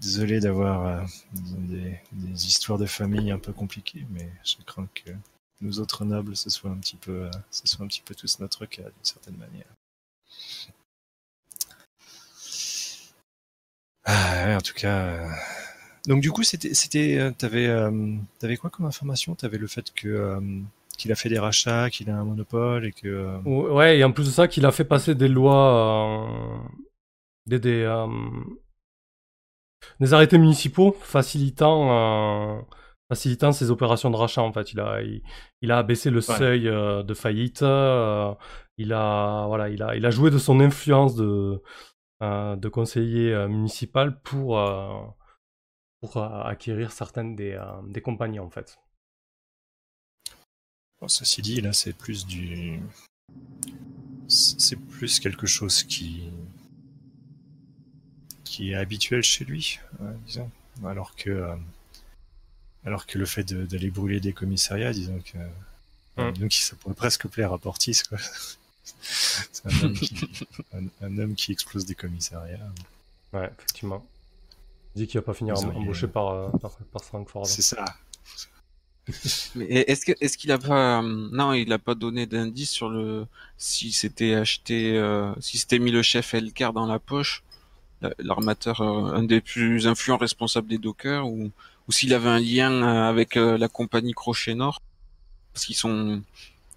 désolé 0.00 0.40
d'avoir 0.40 1.06
des, 1.32 1.98
des 2.12 2.46
histoires 2.46 2.78
de 2.78 2.86
famille 2.86 3.30
un 3.30 3.38
peu 3.38 3.52
compliquées, 3.52 4.06
mais 4.10 4.30
je 4.44 4.56
crains 4.64 4.88
que 4.94 5.12
nous 5.60 5.80
autres 5.80 6.04
nobles, 6.04 6.36
ce 6.36 6.50
soit 6.50 6.70
un 6.70 6.76
petit 6.78 6.96
peu, 6.96 7.24
euh, 7.24 7.30
ce 7.50 7.66
soit 7.66 7.84
un 7.84 7.88
petit 7.88 8.02
peu 8.02 8.14
tous 8.14 8.38
notre 8.40 8.66
cas 8.66 8.82
d'une 8.82 8.92
certaine 9.04 9.36
manière. 9.36 9.66
Ah, 14.04 14.56
en 14.56 14.60
tout 14.60 14.74
cas. 14.74 15.06
euh, 15.06 15.28
Donc 16.06 16.20
du 16.22 16.30
coup, 16.32 16.42
c'était, 16.42 16.74
c'était, 16.74 17.18
euh, 17.18 17.30
t'avais, 17.32 17.68
t'avais 18.38 18.56
quoi 18.56 18.70
comme 18.70 18.86
information? 18.86 19.34
T'avais 19.34 19.58
le 19.58 19.66
fait 19.66 19.92
que 19.94 20.40
qu'il 20.96 21.12
a 21.12 21.14
fait 21.14 21.28
des 21.28 21.38
rachats, 21.38 21.90
qu'il 21.90 22.10
a 22.10 22.16
un 22.16 22.24
monopole 22.24 22.86
et 22.86 22.92
que. 22.92 23.38
Ouais, 23.46 23.98
et 23.98 24.04
en 24.04 24.12
plus 24.12 24.26
de 24.26 24.30
ça, 24.32 24.48
qu'il 24.48 24.66
a 24.66 24.72
fait 24.72 24.84
passer 24.84 25.14
des 25.14 25.28
lois, 25.28 26.28
des, 27.46 27.58
des, 27.60 27.86
des 30.00 30.12
arrêtés 30.14 30.38
municipaux 30.38 30.96
facilitant, 31.00 32.64
facilitant 33.08 33.52
ses 33.52 33.70
opérations 33.70 34.10
de 34.10 34.16
rachat. 34.16 34.42
En 34.42 34.52
fait, 34.52 34.72
il 34.72 34.80
a, 34.80 35.02
il, 35.02 35.22
il 35.62 35.72
a 35.72 35.78
abaissé 35.78 36.10
le 36.10 36.20
seuil 36.20 36.68
euh, 36.68 37.02
de 37.02 37.14
faillite. 37.14 37.62
euh, 37.62 38.34
il 38.76 38.92
a, 38.92 39.46
voilà, 39.46 39.68
il 39.70 39.82
a, 39.82 39.96
il 39.96 40.04
a 40.06 40.10
joué 40.10 40.30
de 40.30 40.38
son 40.38 40.60
influence 40.60 41.16
de, 41.16 41.62
euh, 42.22 42.56
de 42.56 42.68
conseiller 42.68 43.32
euh, 43.32 43.48
municipal 43.48 44.20
pour, 44.20 44.58
euh, 44.58 45.02
pour 46.00 46.16
euh, 46.18 46.42
acquérir 46.42 46.92
certaines 46.92 47.34
des, 47.34 47.52
euh, 47.52 47.82
des 47.88 48.00
compagnies, 48.00 48.40
en 48.40 48.50
fait. 48.50 48.78
bon, 51.00 51.08
ceci 51.08 51.42
dit, 51.42 51.60
là, 51.60 51.72
c'est 51.72 51.92
plus 51.92 52.26
du, 52.26 52.80
c'est 54.28 54.76
plus 54.76 55.20
quelque 55.20 55.46
chose 55.46 55.82
qui 55.82 56.30
qui 58.44 58.72
est 58.72 58.74
habituel 58.74 59.22
chez 59.22 59.44
lui, 59.44 59.78
euh, 60.00 60.12
disons. 60.26 60.50
Alors 60.84 61.14
que 61.14 61.30
euh, 61.30 61.54
alors 62.88 63.06
que 63.06 63.18
le 63.18 63.26
fait 63.26 63.44
de- 63.44 63.64
d'aller 63.66 63.90
brûler 63.90 64.18
des 64.20 64.32
commissariats, 64.32 64.92
disons 64.92 65.20
que 65.20 65.38
Mm. 66.20 66.32
disons 66.32 66.48
que 66.48 66.54
ça 66.54 66.74
pourrait 66.76 66.94
presque 66.96 67.28
plaire 67.28 67.52
à 67.52 67.58
Portis, 67.58 68.00
quoi. 68.08 68.18
C'est 69.00 69.66
un 69.66 69.84
homme, 69.84 69.92
qui, 69.94 70.14
un, 70.74 71.06
un 71.06 71.18
homme 71.18 71.34
qui 71.36 71.52
explose 71.52 71.84
des 71.86 71.94
commissariats. 71.94 72.58
Ouais, 73.32 73.50
effectivement. 73.58 74.04
Il 74.96 75.02
dit 75.02 75.06
qu'il 75.06 75.20
va 75.20 75.24
pas 75.24 75.34
finir 75.34 75.54
embauché 75.58 76.08
par, 76.08 76.28
euh, 76.30 76.48
par, 76.62 76.72
par 76.92 77.04
Frankfurt. 77.04 77.46
C'est 77.46 77.62
ça. 77.62 77.84
Mais 79.54 79.64
est-ce 79.70 80.04
que 80.04 80.12
est-ce 80.20 80.36
qu'il 80.36 80.52
a 80.52 80.58
pas 80.58 80.98
euh, 81.02 81.28
non 81.32 81.54
il 81.54 81.72
a 81.72 81.78
pas 81.78 81.94
donné 81.94 82.26
d'indice 82.26 82.70
sur 82.70 82.90
le 82.90 83.26
si 83.56 83.90
c'était 83.92 84.34
acheté 84.34 84.98
euh, 84.98 85.32
si 85.40 85.56
c'était 85.56 85.78
mis 85.78 85.90
le 85.90 86.02
chef 86.02 86.34
Elcar 86.34 86.74
dans 86.74 86.84
la 86.84 86.98
poche 86.98 87.42
la- 88.02 88.12
l'armateur 88.18 88.82
euh, 88.82 89.14
un 89.14 89.22
des 89.22 89.40
plus 89.40 89.86
influents 89.86 90.18
responsables 90.18 90.68
des 90.68 90.76
dockers 90.76 91.26
ou 91.26 91.50
ou 91.88 91.92
s'il 91.92 92.14
avait 92.14 92.28
un 92.28 92.38
lien 92.38 92.70
euh, 92.72 93.08
avec 93.08 93.36
euh, 93.36 93.58
la 93.58 93.68
compagnie 93.68 94.12
Crochet 94.12 94.54
Nord 94.54 94.80
parce 95.52 95.66
qu'ils 95.66 95.76
sont 95.76 96.22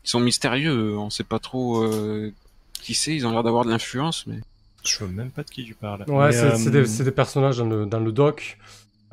ils 0.03 0.09
sont 0.09 0.19
mystérieux 0.19 0.71
eux, 0.71 0.97
on 0.97 1.09
sait 1.09 1.23
pas 1.23 1.39
trop 1.39 1.83
euh, 1.83 2.33
qui 2.73 2.93
c'est 2.93 3.15
ils 3.15 3.27
ont 3.27 3.31
l'air 3.31 3.43
d'avoir 3.43 3.65
de 3.65 3.69
l'influence 3.69 4.25
mais 4.25 4.39
Je 4.83 4.97
vois 4.99 5.07
même 5.09 5.31
pas 5.31 5.43
de 5.43 5.49
qui 5.49 5.63
tu 5.65 5.75
parles. 5.75 6.03
Ouais, 6.07 6.31
c'est 6.31 6.67
euh, 6.67 7.03
des, 7.03 7.11
personnages 7.11 7.57
dans 7.57 7.65
le, 7.65 7.85
dans 7.85 7.99
le 7.99 8.11
doc. 8.11 8.57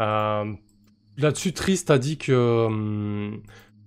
Euh, 0.01 0.53
Là-dessus, 1.19 1.53
Trist 1.53 1.91
a 1.91 1.99
dit 1.99 2.17
que, 2.17 2.69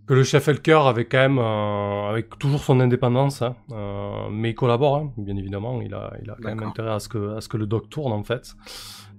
que 0.05 0.13
le 0.13 0.23
chef 0.25 0.49
Elker 0.49 0.81
avait 0.85 1.05
quand 1.05 1.17
même, 1.17 1.39
euh, 1.39 2.09
avec 2.09 2.37
toujours 2.37 2.61
son 2.61 2.81
indépendance, 2.81 3.41
hein, 3.41 3.55
euh, 3.71 4.27
mais 4.29 4.49
il 4.49 4.55
collabore, 4.55 4.97
hein, 4.97 5.13
bien 5.15 5.37
évidemment. 5.37 5.81
Il 5.81 5.93
a, 5.93 6.11
il 6.21 6.29
a 6.29 6.35
quand 6.35 6.49
même 6.49 6.63
intérêt 6.63 6.91
à 6.91 6.99
ce, 6.99 7.07
que, 7.07 7.37
à 7.37 7.41
ce 7.41 7.47
que 7.47 7.55
le 7.55 7.67
doc 7.67 7.89
tourne, 7.89 8.11
en 8.11 8.23
fait. 8.25 8.53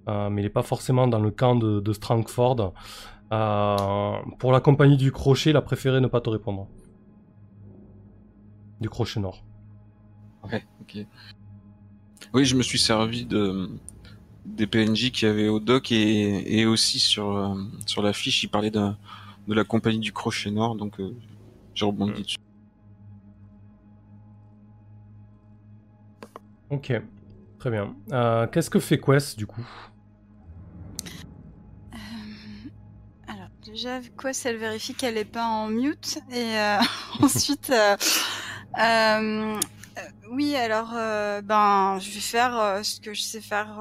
Euh, 0.09 0.31
mais 0.31 0.43
il 0.43 0.45
n'est 0.45 0.51
pas 0.51 0.63
forcément 0.63 1.07
dans 1.07 1.21
le 1.21 1.31
camp 1.31 1.55
de, 1.57 1.81
de 1.81 1.93
Strangford. 1.93 2.73
Euh, 3.33 4.17
pour 4.39 4.53
la 4.53 4.61
compagnie 4.61 4.97
du 4.97 5.13
crochet, 5.13 5.51
il 5.51 5.57
a 5.57 5.63
préféré 5.63 6.01
ne 6.01 6.07
pas 6.09 6.21
te 6.21 6.31
répondre. 6.31 6.69
Du 8.81 8.89
crochet 8.89 9.21
nord. 9.21 9.45
Ouais, 10.45 10.65
ok. 10.81 11.07
Oui, 12.35 12.45
je 12.45 12.57
me 12.57 12.63
suis 12.63 12.79
servi 12.79 13.25
de 13.25 13.71
des 14.45 14.67
PNJ 14.67 15.13
qu'il 15.13 15.29
y 15.29 15.31
avait 15.31 15.49
au 15.49 15.61
doc 15.61 15.93
et, 15.93 16.59
et 16.61 16.67
aussi 16.67 16.99
sur 16.99 17.37
euh, 17.37 17.55
sur 17.87 18.03
la 18.03 18.13
fiche, 18.13 18.43
il 18.43 18.49
parlait 18.49 18.71
de, 18.73 18.91
de 19.49 19.55
la 19.55 19.65
compagnie 19.65 20.01
du 20.01 20.13
Crochet 20.13 20.51
Nord, 20.51 20.77
donc 20.77 20.99
euh, 21.01 21.15
j'ai 21.75 21.85
rebondi 21.85 22.23
dessus. 22.23 22.37
Ok, 26.71 26.93
Très 27.59 27.71
bien. 27.71 27.95
Euh, 28.13 28.49
Qu'est-ce 28.49 28.71
que 28.71 28.81
fait 28.81 28.99
Quest 29.01 29.39
du 29.39 29.47
coup? 29.47 29.65
Déjà, 33.73 34.01
Quest, 34.21 34.45
elle 34.45 34.59
vérifie 34.59 34.93
qu'elle 34.93 35.17
est 35.17 35.25
pas 35.25 35.47
en 35.47 35.67
mute. 35.67 36.19
Et 36.31 36.59
euh, 36.59 36.77
ensuite, 37.23 37.71
euh, 37.71 37.97
euh, 38.79 39.59
oui, 40.31 40.55
alors, 40.57 40.91
ben, 41.43 41.99
je 41.99 42.11
vais 42.11 42.21
faire 42.21 42.81
ce 42.85 43.01
que 43.01 43.15
je 43.15 43.23
sais 43.23 43.41
faire 43.41 43.79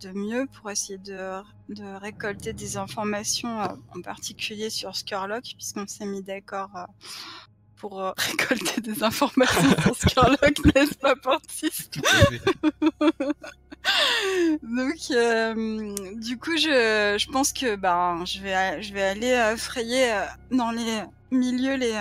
de 0.00 0.10
mieux 0.12 0.46
pour 0.46 0.70
essayer 0.70 0.96
de, 0.96 1.42
de 1.68 1.98
récolter 1.98 2.54
des 2.54 2.78
informations, 2.78 3.60
en 3.60 4.00
particulier 4.02 4.70
sur 4.70 4.96
Skurlock, 4.96 5.44
puisqu'on 5.54 5.86
s'est 5.86 6.06
mis 6.06 6.22
d'accord 6.22 6.70
pour 7.76 8.14
récolter 8.16 8.80
des 8.80 9.02
informations 9.02 9.82
sur 9.82 9.96
Skurlock, 9.96 10.64
n'est-ce 10.74 10.94
pas, 10.94 11.14
Portis? 11.16 11.90
Donc, 14.62 15.10
euh, 15.10 16.14
du 16.16 16.38
coup, 16.38 16.56
je, 16.56 17.30
pense 17.30 17.52
que 17.52 17.76
ben, 17.76 18.24
je 18.24 18.40
vais, 18.40 18.82
je 18.82 18.92
vais 18.92 19.02
aller 19.02 19.32
euh, 19.32 19.56
frayer 19.56 20.12
euh, 20.12 20.24
dans 20.50 20.70
les 20.70 21.02
milieux 21.30 21.76
les, 21.76 21.94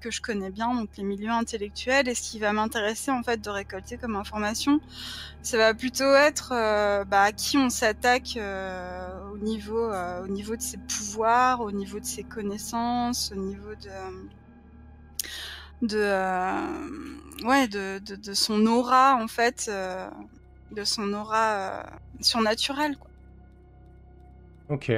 que 0.00 0.10
je 0.10 0.20
connais 0.20 0.50
bien, 0.50 0.74
donc 0.74 0.90
les 0.96 1.04
milieux 1.04 1.30
intellectuels. 1.30 2.08
Et 2.08 2.14
ce 2.14 2.22
qui 2.22 2.38
va 2.38 2.52
m'intéresser 2.52 3.10
en 3.10 3.22
fait 3.22 3.40
de 3.40 3.50
récolter 3.50 3.96
comme 3.96 4.16
information, 4.16 4.80
ça 5.42 5.56
va 5.56 5.74
plutôt 5.74 6.14
être 6.14 6.50
bah, 7.04 7.22
à 7.22 7.32
qui 7.32 7.56
on 7.56 7.70
s'attaque 7.70 8.38
au 9.32 9.38
niveau, 9.38 9.90
au 10.22 10.28
niveau 10.28 10.54
de 10.54 10.60
ses 10.60 10.76
pouvoirs, 10.76 11.62
au 11.62 11.72
niveau 11.72 11.98
de 11.98 12.04
ses 12.04 12.24
connaissances, 12.24 13.32
au 13.32 13.36
niveau 13.36 13.74
de 13.74 14.28
de 15.80 17.46
ouais 17.46 17.68
de, 17.68 18.34
son 18.34 18.66
aura 18.66 19.16
en 19.16 19.28
fait 19.28 19.70
de 20.72 20.84
son 20.84 21.12
aura 21.12 21.46
euh, 21.52 21.82
surnaturelle 22.20 22.96
quoi. 22.98 23.10
Ok. 24.68 24.92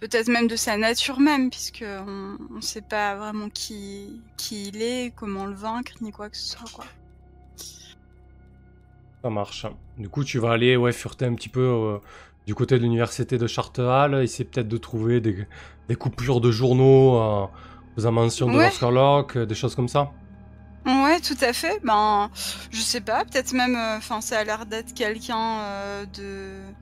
peut-être 0.00 0.28
même 0.28 0.46
de 0.46 0.56
sa 0.56 0.76
nature 0.76 1.20
même 1.20 1.50
puisque 1.50 1.84
on, 1.84 2.36
on 2.56 2.60
sait 2.60 2.82
pas 2.82 3.16
vraiment 3.16 3.48
qui 3.48 4.22
qui 4.36 4.68
il 4.68 4.82
est 4.82 5.12
comment 5.16 5.46
le 5.46 5.54
vaincre 5.54 5.92
ni 6.02 6.12
quoi 6.12 6.28
que 6.30 6.36
ce 6.36 6.48
soit 6.56 6.70
quoi 6.72 6.84
Ça 9.24 9.30
marche. 9.30 9.66
Du 9.96 10.08
coup, 10.08 10.22
tu 10.24 10.38
vas 10.38 10.52
aller 10.52 10.76
ouais, 10.76 10.92
fureter 10.92 11.24
un 11.24 11.34
petit 11.34 11.48
peu 11.48 11.60
euh, 11.60 11.98
du 12.46 12.54
côté 12.54 12.78
de 12.78 12.82
l'université 12.84 13.36
de 13.38 13.46
Charterhall, 13.46 14.22
essayer 14.22 14.44
peut-être 14.44 14.68
de 14.68 14.76
trouver 14.76 15.20
des, 15.20 15.46
des 15.88 15.96
coupures 15.96 16.40
de 16.40 16.50
journaux 16.52 17.16
euh, 17.20 17.46
faisant 17.96 18.12
mention 18.12 18.46
de 18.48 18.56
Ouais. 18.56 18.64
leur 18.64 18.72
Sherlock, 18.72 19.36
euh, 19.36 19.46
des 19.46 19.54
choses 19.56 19.74
comme 19.74 19.88
ça. 19.88 20.12
Ouais, 20.86 21.20
tout 21.20 21.36
à 21.40 21.52
fait. 21.52 21.80
Ben, 21.84 22.30
je 22.70 22.80
sais 22.80 23.00
pas, 23.00 23.24
peut-être 23.24 23.52
même. 23.52 23.76
Enfin, 23.76 24.20
ça 24.20 24.38
a 24.38 24.44
l'air 24.44 24.66
d'être 24.66 24.94
quelqu'un 24.94 25.60
euh, 25.60 26.06
de 26.06 26.74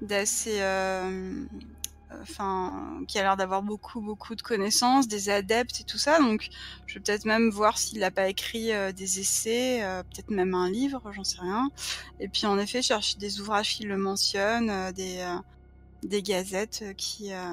d'assez. 0.00 0.60
euh, 0.60 1.46
Enfin, 2.22 3.02
qui 3.08 3.18
a 3.18 3.22
l'air 3.22 3.36
d'avoir 3.36 3.62
beaucoup, 3.62 4.00
beaucoup 4.00 4.36
de 4.36 4.42
connaissances, 4.42 5.08
des 5.08 5.30
adeptes 5.30 5.80
et 5.80 5.84
tout 5.84 5.98
ça. 5.98 6.20
Donc, 6.20 6.48
je 6.86 6.94
vais 6.94 7.00
peut-être 7.02 7.24
même 7.26 7.50
voir 7.50 7.78
s'il 7.78 8.00
n'a 8.00 8.10
pas 8.12 8.28
écrit 8.28 8.72
euh, 8.72 8.92
des 8.92 9.20
essais, 9.20 9.82
euh, 9.84 10.02
peut-être 10.04 10.30
même 10.30 10.54
un 10.54 10.70
livre, 10.70 11.02
j'en 11.12 11.24
sais 11.24 11.40
rien. 11.40 11.68
Et 12.20 12.28
puis, 12.28 12.46
en 12.46 12.58
effet, 12.58 12.82
chercher 12.82 13.18
des 13.18 13.40
ouvrages 13.40 13.74
qui 13.76 13.84
le 13.84 13.98
mentionnent, 13.98 14.70
euh, 14.70 14.92
des 14.92 15.18
euh, 15.20 15.38
des 16.04 16.22
gazettes 16.22 16.80
euh, 16.82 16.94
qui 16.94 17.32
euh, 17.34 17.52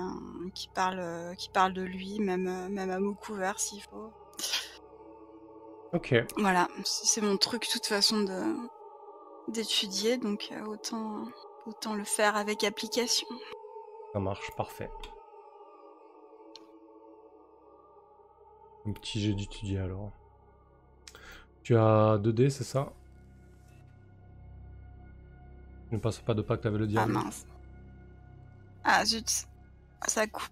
qui 0.55 0.69
parlent 0.69 0.99
euh, 1.01 1.35
qui 1.35 1.49
parlent 1.49 1.73
de 1.73 1.83
lui, 1.83 2.19
même 2.19 2.47
euh, 2.47 2.69
même 2.69 2.91
à 2.91 2.99
mots 2.99 3.15
couverts 3.15 3.59
s'il 3.59 3.83
faut. 3.83 4.13
Ok. 5.93 6.15
Voilà, 6.37 6.67
c'est 6.85 7.21
mon 7.21 7.37
truc 7.37 7.67
de 7.67 7.71
toute 7.71 7.85
façon 7.85 8.25
d'étudier, 9.49 10.17
donc 10.17 10.49
euh, 10.51 10.63
autant 10.65 11.25
autant 11.67 11.93
le 11.95 12.03
faire 12.03 12.35
avec 12.37 12.63
application. 12.63 13.27
Ça 14.13 14.19
marche, 14.19 14.49
parfait. 14.55 14.89
Un 18.85 18.93
petit 18.93 19.21
jet 19.21 19.33
d'étudier 19.33 19.79
alors. 19.79 20.11
Tu 21.63 21.75
as 21.77 22.17
2D, 22.17 22.49
c'est 22.49 22.63
ça? 22.63 22.91
Ne 25.91 25.99
passe 25.99 26.19
pas 26.19 26.33
de 26.33 26.41
pacte 26.41 26.65
avec 26.65 26.79
le 26.79 26.85
Ah 26.85 26.87
diable. 26.87 27.11
mince. 27.11 27.45
Ah 28.83 29.05
zut, 29.05 29.45
ça 30.07 30.25
coupe. 30.25 30.49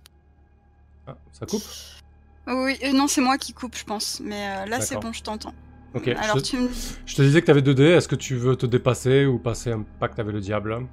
Ah, 1.08 1.16
ça 1.32 1.46
coupe? 1.48 1.64
Oui, 2.50 2.78
euh, 2.84 2.92
non, 2.94 3.08
c'est 3.08 3.22
moi 3.22 3.38
qui 3.38 3.54
coupe, 3.54 3.78
je 3.78 3.84
pense. 3.86 4.20
Mais 4.24 4.48
euh, 4.50 4.66
là, 4.66 4.82
c'est 4.82 4.96
bon, 5.00 5.14
je 5.14 5.22
t'entends. 5.24 5.54
Ok, 5.94 6.08
Alors 6.08 6.38
je, 6.38 6.42
te, 6.44 6.48
tu 6.48 6.58
me 6.58 6.70
je 7.06 7.16
te 7.16 7.22
disais 7.24 7.42
que 7.42 7.46
tu 7.46 7.52
avais 7.52 7.62
2D, 7.62 7.82
est-ce 7.82 8.08
que 8.08 8.16
tu 8.16 8.36
veux 8.36 8.56
te 8.56 8.66
dépasser 8.68 9.26
ou 9.26 9.40
passer 9.40 9.72
un 9.72 9.84
pacte 10.00 10.20
avec 10.20 10.34
le 10.34 10.40
diable? 10.40 10.86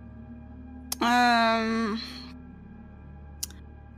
Euh... 1.03 1.95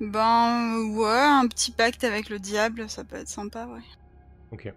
Ben 0.01 0.77
ouais, 0.97 1.09
un 1.09 1.47
petit 1.49 1.71
pacte 1.73 2.05
avec 2.05 2.29
le 2.31 2.39
diable, 2.39 2.89
ça 2.89 3.05
peut 3.05 3.17
être 3.17 3.29
sympa, 3.29 3.67
ouais. 3.67 3.81
Ok. 4.53 4.73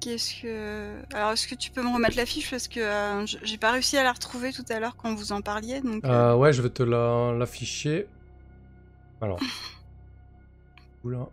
Qu'est-ce 0.00 0.42
que... 0.42 0.96
Alors, 1.14 1.32
est-ce 1.32 1.46
que 1.46 1.54
tu 1.54 1.70
peux 1.70 1.82
me 1.82 1.92
remettre 1.92 2.16
la 2.16 2.26
fiche? 2.26 2.50
Parce 2.50 2.68
que 2.68 2.80
euh, 2.80 3.24
j'ai 3.42 3.56
pas 3.56 3.70
réussi 3.72 3.96
à 3.96 4.02
la 4.02 4.12
retrouver 4.12 4.52
tout 4.52 4.64
à 4.70 4.80
l'heure 4.80 4.96
quand 4.96 5.14
vous 5.14 5.32
en 5.32 5.40
parliez, 5.42 5.80
donc... 5.80 6.04
euh, 6.04 6.34
ouais, 6.34 6.52
je 6.52 6.60
vais 6.60 6.70
te 6.70 6.82
la- 6.82 7.32
l'afficher. 7.38 8.06
Alors. 9.20 9.38
Oula. 11.04 11.28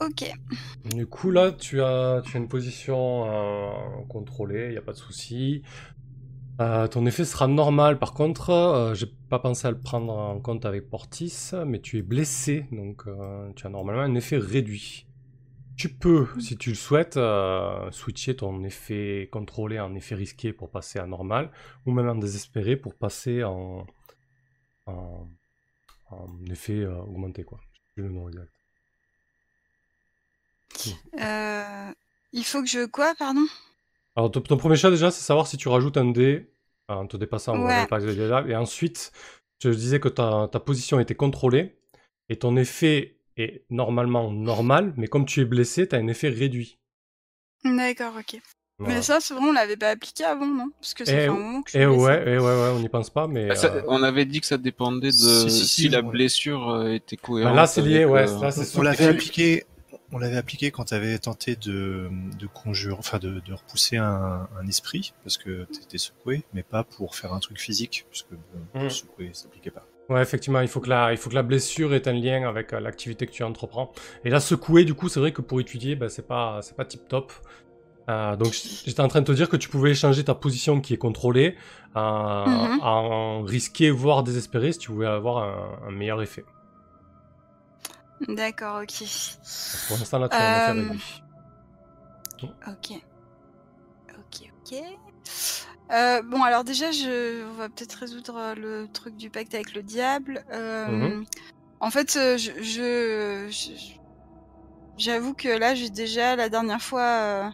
Ok. 0.00 0.32
Du 0.94 1.06
coup, 1.06 1.30
là, 1.30 1.52
tu 1.52 1.82
as, 1.82 2.22
tu 2.24 2.36
as 2.36 2.40
une 2.40 2.48
position 2.48 3.26
euh, 3.26 4.02
contrôlée, 4.08 4.66
il 4.68 4.70
n'y 4.70 4.78
a 4.78 4.82
pas 4.82 4.92
de 4.92 4.96
souci. 4.96 5.62
Euh, 6.60 6.86
ton 6.88 7.04
effet 7.04 7.24
sera 7.24 7.46
normal. 7.46 7.98
Par 7.98 8.14
contre, 8.14 8.50
euh, 8.50 8.94
j'ai 8.94 9.06
pas 9.28 9.38
pensé 9.38 9.66
à 9.66 9.70
le 9.70 9.78
prendre 9.78 10.12
en 10.12 10.40
compte 10.40 10.64
avec 10.64 10.88
Portis, 10.88 11.52
mais 11.66 11.80
tu 11.80 11.98
es 11.98 12.02
blessé, 12.02 12.66
donc 12.72 13.04
euh, 13.06 13.50
tu 13.56 13.66
as 13.66 13.70
normalement 13.70 14.02
un 14.02 14.14
effet 14.14 14.38
réduit. 14.38 15.06
Tu 15.80 15.88
peux, 15.88 16.28
si 16.38 16.58
tu 16.58 16.68
le 16.68 16.74
souhaites, 16.76 17.16
euh, 17.16 17.90
switcher 17.90 18.36
ton 18.36 18.64
effet 18.64 19.30
contrôlé 19.32 19.80
en 19.80 19.94
effet 19.94 20.14
risqué 20.14 20.52
pour 20.52 20.70
passer 20.70 20.98
à 20.98 21.06
normal, 21.06 21.50
ou 21.86 21.92
même 21.92 22.06
en 22.06 22.16
désespéré 22.16 22.76
pour 22.76 22.94
passer 22.94 23.44
en, 23.44 23.86
en, 24.84 25.26
en 26.10 26.26
effet 26.50 26.80
euh, 26.80 26.98
augmenté, 26.98 27.44
quoi. 27.44 27.60
Je 27.72 27.78
sais 27.78 27.84
plus 27.94 28.02
le 28.02 28.10
nom 28.10 28.28
exact. 28.28 28.52
Euh... 31.18 31.92
Il 32.32 32.44
faut 32.44 32.60
que 32.60 32.68
je... 32.68 32.84
Quoi, 32.84 33.14
pardon? 33.18 33.46
Alors, 34.16 34.30
ton, 34.30 34.42
ton 34.42 34.58
premier 34.58 34.76
chat, 34.76 34.90
déjà, 34.90 35.10
c'est 35.10 35.24
savoir 35.24 35.46
si 35.46 35.56
tu 35.56 35.68
rajoutes 35.68 35.96
un 35.96 36.10
dé 36.10 36.52
en 36.88 37.06
te 37.06 37.16
dépassant 37.16 37.58
Ouais. 37.58 37.86
Et 38.50 38.54
ensuite, 38.54 39.12
je 39.62 39.70
disais 39.70 39.98
que 39.98 40.08
ta, 40.08 40.46
ta 40.52 40.60
position 40.60 41.00
était 41.00 41.14
contrôlée 41.14 41.78
et 42.28 42.38
ton 42.38 42.58
effet 42.58 43.16
est 43.40 43.64
normalement 43.70 44.30
normal, 44.30 44.94
mais 44.96 45.06
comme 45.08 45.26
tu 45.26 45.40
es 45.40 45.44
blessé, 45.44 45.88
tu 45.88 45.94
as 45.94 45.98
un 45.98 46.06
effet 46.08 46.28
réduit. 46.28 46.78
D'accord, 47.64 48.14
ok. 48.18 48.40
Voilà. 48.78 48.94
Mais 48.96 49.02
ça, 49.02 49.20
c'est 49.20 49.34
vrai, 49.34 49.42
on 49.44 49.52
l'avait 49.52 49.76
pas 49.76 49.90
appliqué 49.90 50.24
avant, 50.24 50.46
non? 50.46 50.70
Parce 50.80 50.94
que 50.94 51.04
ça 51.04 51.12
Eh 51.12 51.16
fait 51.16 51.26
un 51.28 51.32
moment 51.34 51.62
que 51.62 51.70
je 51.70 51.76
suis 51.76 51.82
Et 51.82 51.86
blessée. 51.86 52.02
ouais, 52.02 52.24
eh 52.26 52.38
ouais, 52.38 52.38
ouais, 52.38 52.72
on 52.74 52.80
n'y 52.80 52.88
pense 52.88 53.10
pas, 53.10 53.26
mais. 53.26 53.50
Ah, 53.50 53.54
ça- 53.54 53.74
euh, 53.74 53.82
on 53.88 54.02
avait 54.02 54.24
dit 54.24 54.40
que 54.40 54.46
ça 54.46 54.56
dépendait 54.56 55.08
de 55.08 55.12
Si, 55.12 55.50
si, 55.50 55.50
si, 55.50 55.66
si, 55.82 55.88
la 55.90 56.00
ouais. 56.00 56.10
blessure 56.10 56.70
euh, 56.70 56.94
était 56.94 57.16
cohérente. 57.18 57.52
bah 57.52 57.60
là, 57.60 57.66
c'est 57.66 57.82
lié, 57.82 58.06
ouais. 58.06 58.26
euh, 58.28 58.40
Là, 58.40 58.50
c'est 58.50 58.78
On 58.78 58.82
l'avait 58.82 59.04
appliqué, 59.04 59.64
on 60.12 60.18
l'avait 60.18 60.38
appliqué 60.38 60.70
quand 60.70 60.86
tu 60.86 60.94
avais 60.94 61.18
tenté 61.18 61.56
de, 61.56 62.08
de 62.38 62.46
conjurer, 62.46 62.96
enfin 62.98 63.18
de, 63.18 63.40
de 63.40 63.52
repousser 63.52 63.98
un, 63.98 64.48
un 64.58 64.66
esprit, 64.66 65.12
parce 65.22 65.36
que 65.36 65.66
tu 65.70 65.82
étais 65.82 65.98
secoué, 65.98 66.44
mais 66.54 66.62
pas 66.62 66.82
pour 66.84 67.14
faire 67.16 67.34
un 67.34 67.40
truc 67.40 67.60
physique, 67.60 68.06
puisque 68.10 68.30
bon, 68.32 68.84
Mm. 68.86 68.88
secoué, 68.88 69.30
ça 69.34 69.42
s'appliquait 69.42 69.70
pas. 69.70 69.86
Ouais, 70.10 70.20
effectivement, 70.22 70.60
il 70.60 70.66
faut, 70.68 70.80
que 70.80 70.90
la, 70.90 71.12
il 71.12 71.16
faut 71.18 71.30
que 71.30 71.36
la 71.36 71.44
blessure 71.44 71.94
ait 71.94 72.08
un 72.08 72.12
lien 72.12 72.48
avec 72.48 72.72
euh, 72.72 72.80
l'activité 72.80 73.26
que 73.26 73.30
tu 73.32 73.44
entreprends. 73.44 73.92
Et 74.24 74.30
là, 74.30 74.40
secouer, 74.40 74.84
du 74.84 74.92
coup, 74.94 75.08
c'est 75.08 75.20
vrai 75.20 75.32
que 75.32 75.40
pour 75.40 75.60
étudier, 75.60 75.94
ben, 75.94 76.08
c'est 76.08 76.26
pas, 76.26 76.60
tip 76.88 77.06
top. 77.08 77.32
Euh, 78.08 78.34
donc, 78.34 78.52
j'étais 78.52 79.00
en 79.00 79.06
train 79.06 79.20
de 79.20 79.26
te 79.26 79.32
dire 79.32 79.48
que 79.48 79.56
tu 79.56 79.68
pouvais 79.68 79.94
changer 79.94 80.24
ta 80.24 80.34
position 80.34 80.80
qui 80.80 80.94
est 80.94 80.98
contrôlée 80.98 81.56
euh, 81.96 82.00
Mhm. 82.44 82.80
en 82.82 83.42
risqué, 83.42 83.90
voire 83.90 84.24
désespéré, 84.24 84.72
si 84.72 84.80
tu 84.80 84.90
voulais 84.90 85.06
avoir 85.06 85.38
un, 85.44 85.88
un 85.88 85.90
meilleur 85.92 86.20
effet. 86.22 86.44
D'accord, 88.28 88.82
ok. 88.82 89.08
Pour 89.86 89.96
l'instant, 89.96 90.18
là, 90.18 90.28
tu 90.28 90.34
as 90.36 90.40
un 90.40 90.56
effet 90.56 90.72
réduit. 90.72 91.22
Ok. 92.42 92.92
Ok, 94.18 94.50
ok. 94.72 94.82
Euh, 95.92 96.22
bon, 96.22 96.42
alors 96.42 96.64
déjà, 96.64 96.92
je... 96.92 97.44
on 97.50 97.54
va 97.54 97.68
peut-être 97.68 97.94
résoudre 97.94 98.36
euh, 98.36 98.54
le 98.54 98.88
truc 98.92 99.16
du 99.16 99.30
pacte 99.30 99.54
avec 99.54 99.74
le 99.74 99.82
diable. 99.82 100.44
Euh, 100.52 100.86
Mhm. 100.86 101.24
En 101.80 101.90
fait, 101.90 102.12
je... 102.36 103.48
J'avoue 104.98 105.32
que 105.32 105.48
là, 105.48 105.74
j'ai 105.74 105.88
déjà, 105.88 106.36
la 106.36 106.50
dernière 106.50 106.82
fois, 106.82 107.00
euh, 107.00 107.48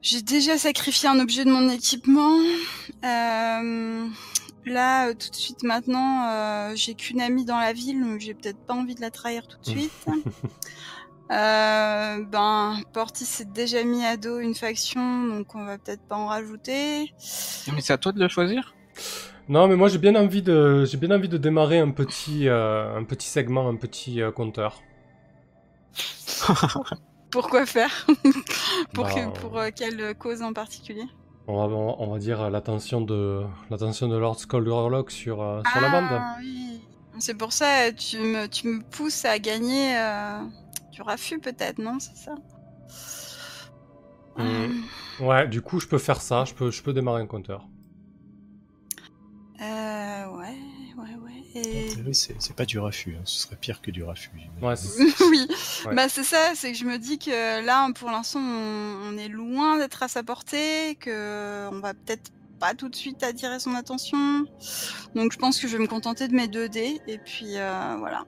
j'ai 0.00 0.22
déjà 0.22 0.56
sacrifié 0.56 1.06
un 1.08 1.20
objet 1.20 1.44
de 1.44 1.50
mon 1.50 1.68
équipement. 1.68 2.38
Euh, 3.04 4.08
là, 4.64 5.12
tout 5.12 5.28
de 5.28 5.34
suite 5.34 5.62
maintenant, 5.64 6.74
j'ai 6.74 6.94
qu'une 6.94 7.20
amie 7.20 7.44
dans 7.44 7.58
la 7.58 7.74
ville, 7.74 8.00
donc 8.02 8.20
j'ai 8.20 8.32
peut-être 8.32 8.64
pas 8.66 8.72
envie 8.72 8.94
de 8.94 9.02
la 9.02 9.10
trahir 9.10 9.46
tout 9.46 9.58
de 9.58 9.66
suite. 9.66 10.06
Euh, 11.32 12.24
ben, 12.26 12.82
Portis 12.92 13.24
s'est 13.26 13.46
déjà 13.46 13.82
mis 13.84 14.04
à 14.04 14.16
dos 14.16 14.38
une 14.38 14.54
faction, 14.54 15.26
donc 15.26 15.54
on 15.54 15.64
va 15.64 15.78
peut-être 15.78 16.02
pas 16.06 16.16
en 16.16 16.26
rajouter. 16.26 17.10
Mais 17.72 17.80
c'est 17.80 17.92
à 17.92 17.98
toi 17.98 18.12
de 18.12 18.20
le 18.20 18.28
choisir 18.28 18.74
Non, 19.48 19.68
mais 19.68 19.76
moi 19.76 19.88
j'ai 19.88 19.98
bien 19.98 20.14
envie 20.16 20.42
de, 20.42 20.84
j'ai 20.84 20.96
bien 20.96 21.10
envie 21.10 21.28
de 21.28 21.36
démarrer 21.38 21.78
un 21.78 21.90
petit, 21.90 22.48
euh, 22.48 22.96
un 22.96 23.04
petit 23.04 23.28
segment, 23.28 23.68
un 23.68 23.76
petit 23.76 24.20
euh, 24.22 24.30
compteur. 24.32 24.82
Pourquoi 27.30 27.66
faire? 27.66 28.06
Pour, 28.94 29.04
Bah, 29.04 29.10
que- 29.14 29.40
pour 29.40 29.58
euh, 29.58 29.70
quelle 29.74 30.14
cause 30.16 30.42
en 30.42 30.52
particulier? 30.52 31.04
On 31.48 31.56
va, 31.56 31.74
on 31.74 32.10
va 32.12 32.18
dire 32.18 32.50
l'attention 32.50 33.00
de, 33.00 33.42
l'attention 33.70 34.08
de 34.08 34.16
Lord 34.16 34.38
Skullrock 34.38 35.10
sur, 35.10 35.42
euh, 35.42 35.62
sur 35.64 35.80
la 35.80 35.88
bande. 35.88 36.04
Ah 36.06 36.36
oui. 36.40 36.80
C'est 37.18 37.34
pour 37.34 37.52
ça, 37.52 37.92
tu 37.92 38.18
me, 38.18 38.46
tu 38.48 38.68
me 38.68 38.82
pousses 38.82 39.24
à 39.24 39.38
gagner 39.38 39.96
euh, 39.98 40.38
raffut 41.02 41.38
peut-être, 41.38 41.78
non 41.78 41.98
C'est 42.00 42.16
ça? 42.16 42.34
Mm. 44.36 44.82
Ouais, 45.20 45.46
du 45.46 45.60
coup 45.60 45.78
je 45.80 45.86
peux 45.86 45.98
faire 45.98 46.20
ça, 46.22 46.44
je 46.44 46.54
peux, 46.54 46.70
je 46.70 46.82
peux 46.82 46.92
démarrer 46.92 47.20
un 47.22 47.26
compteur. 47.26 47.66
Euh, 49.60 50.26
ouais, 50.28 50.56
ouais, 50.96 51.16
ouais. 51.22 51.42
Et... 51.54 51.88
Oui, 52.04 52.14
c'est 52.14 52.34
c'est 52.40 52.56
pas 52.56 52.64
du 52.64 52.78
raffut, 52.78 53.14
hein. 53.14 53.22
ce 53.24 53.42
serait 53.42 53.56
pire 53.56 53.80
que 53.82 53.90
du 53.90 54.02
raffut. 54.02 54.30
Ouais, 54.62 54.74
oui, 55.30 55.46
Ouais. 55.86 55.94
bah 55.94 56.08
c'est 56.08 56.24
ça, 56.24 56.52
c'est 56.54 56.72
que 56.72 56.78
je 56.78 56.84
me 56.86 56.98
dis 56.98 57.18
que 57.18 57.64
là, 57.64 57.88
pour 57.94 58.10
l'instant, 58.10 58.40
on, 58.40 59.12
on 59.12 59.18
est 59.18 59.28
loin 59.28 59.78
d'être 59.78 60.02
à 60.02 60.08
sa 60.08 60.22
portée, 60.22 60.96
que 60.98 61.68
on 61.70 61.80
va 61.80 61.92
peut-être 61.94 62.32
pas 62.58 62.74
tout 62.74 62.88
de 62.88 62.94
suite 62.96 63.22
attirer 63.22 63.60
son 63.60 63.74
attention. 63.74 64.46
Donc 65.14 65.32
je 65.32 65.38
pense 65.38 65.60
que 65.60 65.68
je 65.68 65.76
vais 65.76 65.82
me 65.82 65.88
contenter 65.88 66.26
de 66.28 66.34
mes 66.34 66.48
2 66.48 66.68
dés 66.68 67.00
et 67.06 67.18
puis 67.18 67.56
euh, 67.58 67.96
voilà. 67.98 68.24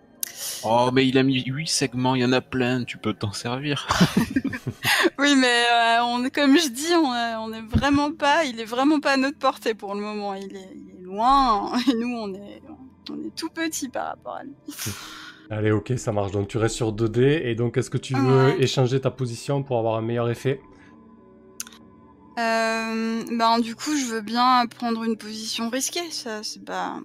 Oh, 0.64 0.90
mais 0.92 1.06
il 1.06 1.18
a 1.18 1.22
mis 1.22 1.42
8 1.44 1.66
segments, 1.68 2.14
il 2.14 2.22
y 2.22 2.24
en 2.24 2.32
a 2.32 2.40
plein, 2.40 2.84
tu 2.84 2.96
peux 2.98 3.12
t'en 3.14 3.32
servir. 3.32 3.86
Oui, 5.18 5.34
mais 5.36 5.64
euh, 5.70 6.02
on 6.04 6.24
est 6.24 6.30
comme 6.30 6.56
je 6.58 6.68
dis, 6.68 6.92
on, 6.94 7.14
est- 7.14 7.34
on 7.36 7.52
est 7.52 7.62
vraiment 7.62 8.12
pas, 8.12 8.44
il 8.44 8.58
est 8.60 8.64
vraiment 8.64 9.00
pas 9.00 9.12
à 9.12 9.16
notre 9.16 9.38
portée 9.38 9.74
pour 9.74 9.94
le 9.94 10.00
moment. 10.00 10.34
Il 10.34 10.54
est, 10.56 10.70
il 10.74 10.90
est 11.00 11.02
loin 11.02 11.72
et 11.90 11.94
nous, 11.94 12.14
on 12.16 12.32
est, 12.34 12.62
on 13.10 13.14
est 13.24 13.34
tout 13.36 13.48
petit 13.50 13.88
par 13.88 14.06
rapport 14.08 14.36
à 14.36 14.44
lui. 14.44 14.54
Allez, 15.50 15.70
ok, 15.70 15.92
ça 15.96 16.10
marche. 16.12 16.32
Donc 16.32 16.48
tu 16.48 16.58
restes 16.58 16.76
sur 16.76 16.92
2D 16.92 17.20
et 17.44 17.54
donc 17.54 17.76
est-ce 17.76 17.90
que 17.90 17.98
tu 17.98 18.14
veux 18.14 18.46
Ouais. 18.46 18.62
échanger 18.62 19.00
ta 19.00 19.10
position 19.10 19.62
pour 19.62 19.78
avoir 19.78 19.96
un 19.96 20.02
meilleur 20.02 20.28
effet? 20.30 20.60
Euh, 22.38 23.22
ben 23.30 23.58
du 23.60 23.76
coup, 23.76 23.94
je 23.96 24.06
veux 24.06 24.20
bien 24.20 24.66
prendre 24.66 25.04
une 25.04 25.16
position 25.16 25.68
risquée. 25.70 26.10
Ça, 26.10 26.42
c'est 26.42 26.64
pas, 26.64 26.98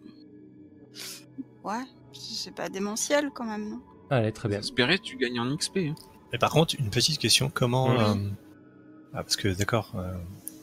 ouais, 1.64 1.84
c'est 2.14 2.54
pas 2.56 2.70
démentiel 2.70 3.30
quand 3.34 3.46
même. 3.46 3.70
Non? 3.70 3.80
Allez, 4.10 4.32
très 4.32 4.50
bien. 4.50 4.60
Espérer, 4.60 5.00
tu 5.00 5.18
gagnes 5.18 5.40
en 5.40 5.56
XP. 5.56 5.78
hein. 5.78 5.96
Mais 6.32 6.38
par 6.40 6.52
contre, 6.52 6.76
une 6.80 6.90
petite 6.90 7.20
question, 7.20 7.50
comment... 7.54 7.90
Oui. 7.92 7.98
euh, 8.00 8.30
ah, 9.14 9.24
parce 9.24 9.36
que 9.36 9.48
d'accord, 9.50 9.92
euh, 9.96 10.14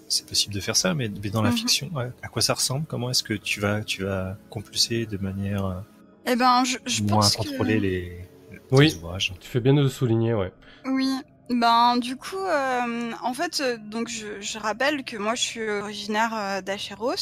c'est 0.08 0.26
possible 0.28 0.54
de 0.54 0.60
faire 0.60 0.76
ça, 0.76 0.94
mais, 0.94 1.08
mais 1.22 1.30
dans 1.30 1.42
la 1.42 1.50
Mhm. 1.50 1.56
fiction, 1.56 1.90
ouais, 1.94 2.10
à 2.22 2.28
quoi 2.28 2.42
ça 2.42 2.54
ressemble? 2.54 2.86
Comment 2.86 3.10
est-ce 3.10 3.22
que 3.24 3.34
tu 3.34 3.60
vas, 3.60 3.82
tu 3.82 4.04
vas 4.04 4.36
compulser 4.50 5.06
de 5.06 5.16
manière 5.18 5.64
euh, 5.66 5.80
Eh 6.26 6.36
ben, 6.36 6.62
je, 6.64 6.76
je 6.86 7.02
moins 7.02 7.16
pense 7.22 7.36
contrôler 7.36 7.76
que 7.76 7.80
les, 7.82 8.28
Oui. 8.70 8.86
les 8.88 8.94
ouvrages? 8.96 9.34
Tu 9.40 9.48
fais 9.48 9.60
bien 9.60 9.74
de 9.74 9.82
le 9.82 9.88
souligner, 9.88 10.34
ouais. 10.34 10.52
Oui, 10.84 11.10
ben 11.48 11.96
du 11.98 12.16
coup, 12.16 12.36
euh, 12.36 13.12
en 13.22 13.32
fait, 13.32 13.60
euh, 13.60 13.76
donc 13.78 14.08
je, 14.08 14.40
je 14.40 14.58
rappelle 14.58 15.04
que 15.04 15.16
moi 15.16 15.34
je 15.36 15.42
suis 15.42 15.68
originaire 15.70 16.34
euh, 16.34 16.60
d'Acheros 16.60 17.14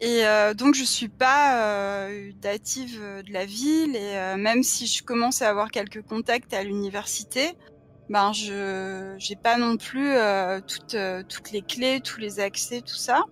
et 0.00 0.26
euh, 0.26 0.54
donc 0.54 0.74
je 0.74 0.84
suis 0.84 1.08
pas 1.08 2.08
native 2.42 3.00
de 3.26 3.32
la 3.32 3.44
ville 3.44 3.94
et 3.96 4.36
même 4.36 4.62
si 4.62 4.86
je 4.86 5.02
commence 5.02 5.42
à 5.42 5.50
avoir 5.50 5.70
quelques 5.70 6.02
contacts 6.02 6.54
à 6.54 6.62
l'université, 6.64 7.52
ben 8.08 8.32
je 8.32 9.14
j'ai 9.18 9.36
pas 9.36 9.58
non 9.58 9.76
plus 9.76 10.14
toutes 10.66 10.96
toutes 11.28 11.50
les 11.52 11.62
clés, 11.62 12.00
tous 12.02 12.20
les 12.20 12.40
accès, 12.40 12.80
tout 12.82 12.96
ça. 12.96 13.24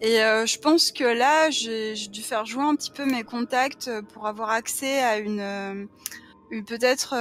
Et 0.00 0.22
euh, 0.22 0.46
je 0.46 0.58
pense 0.58 0.92
que 0.92 1.04
là, 1.04 1.50
j'ai 1.50 1.94
dû 1.94 2.22
faire 2.22 2.46
jouer 2.46 2.64
un 2.64 2.76
petit 2.76 2.92
peu 2.92 3.04
mes 3.04 3.24
contacts 3.24 3.90
pour 4.12 4.26
avoir 4.28 4.50
accès 4.50 5.00
à 5.00 5.18
une, 5.18 5.40
une- 6.50 6.64
peut-être 6.64 7.14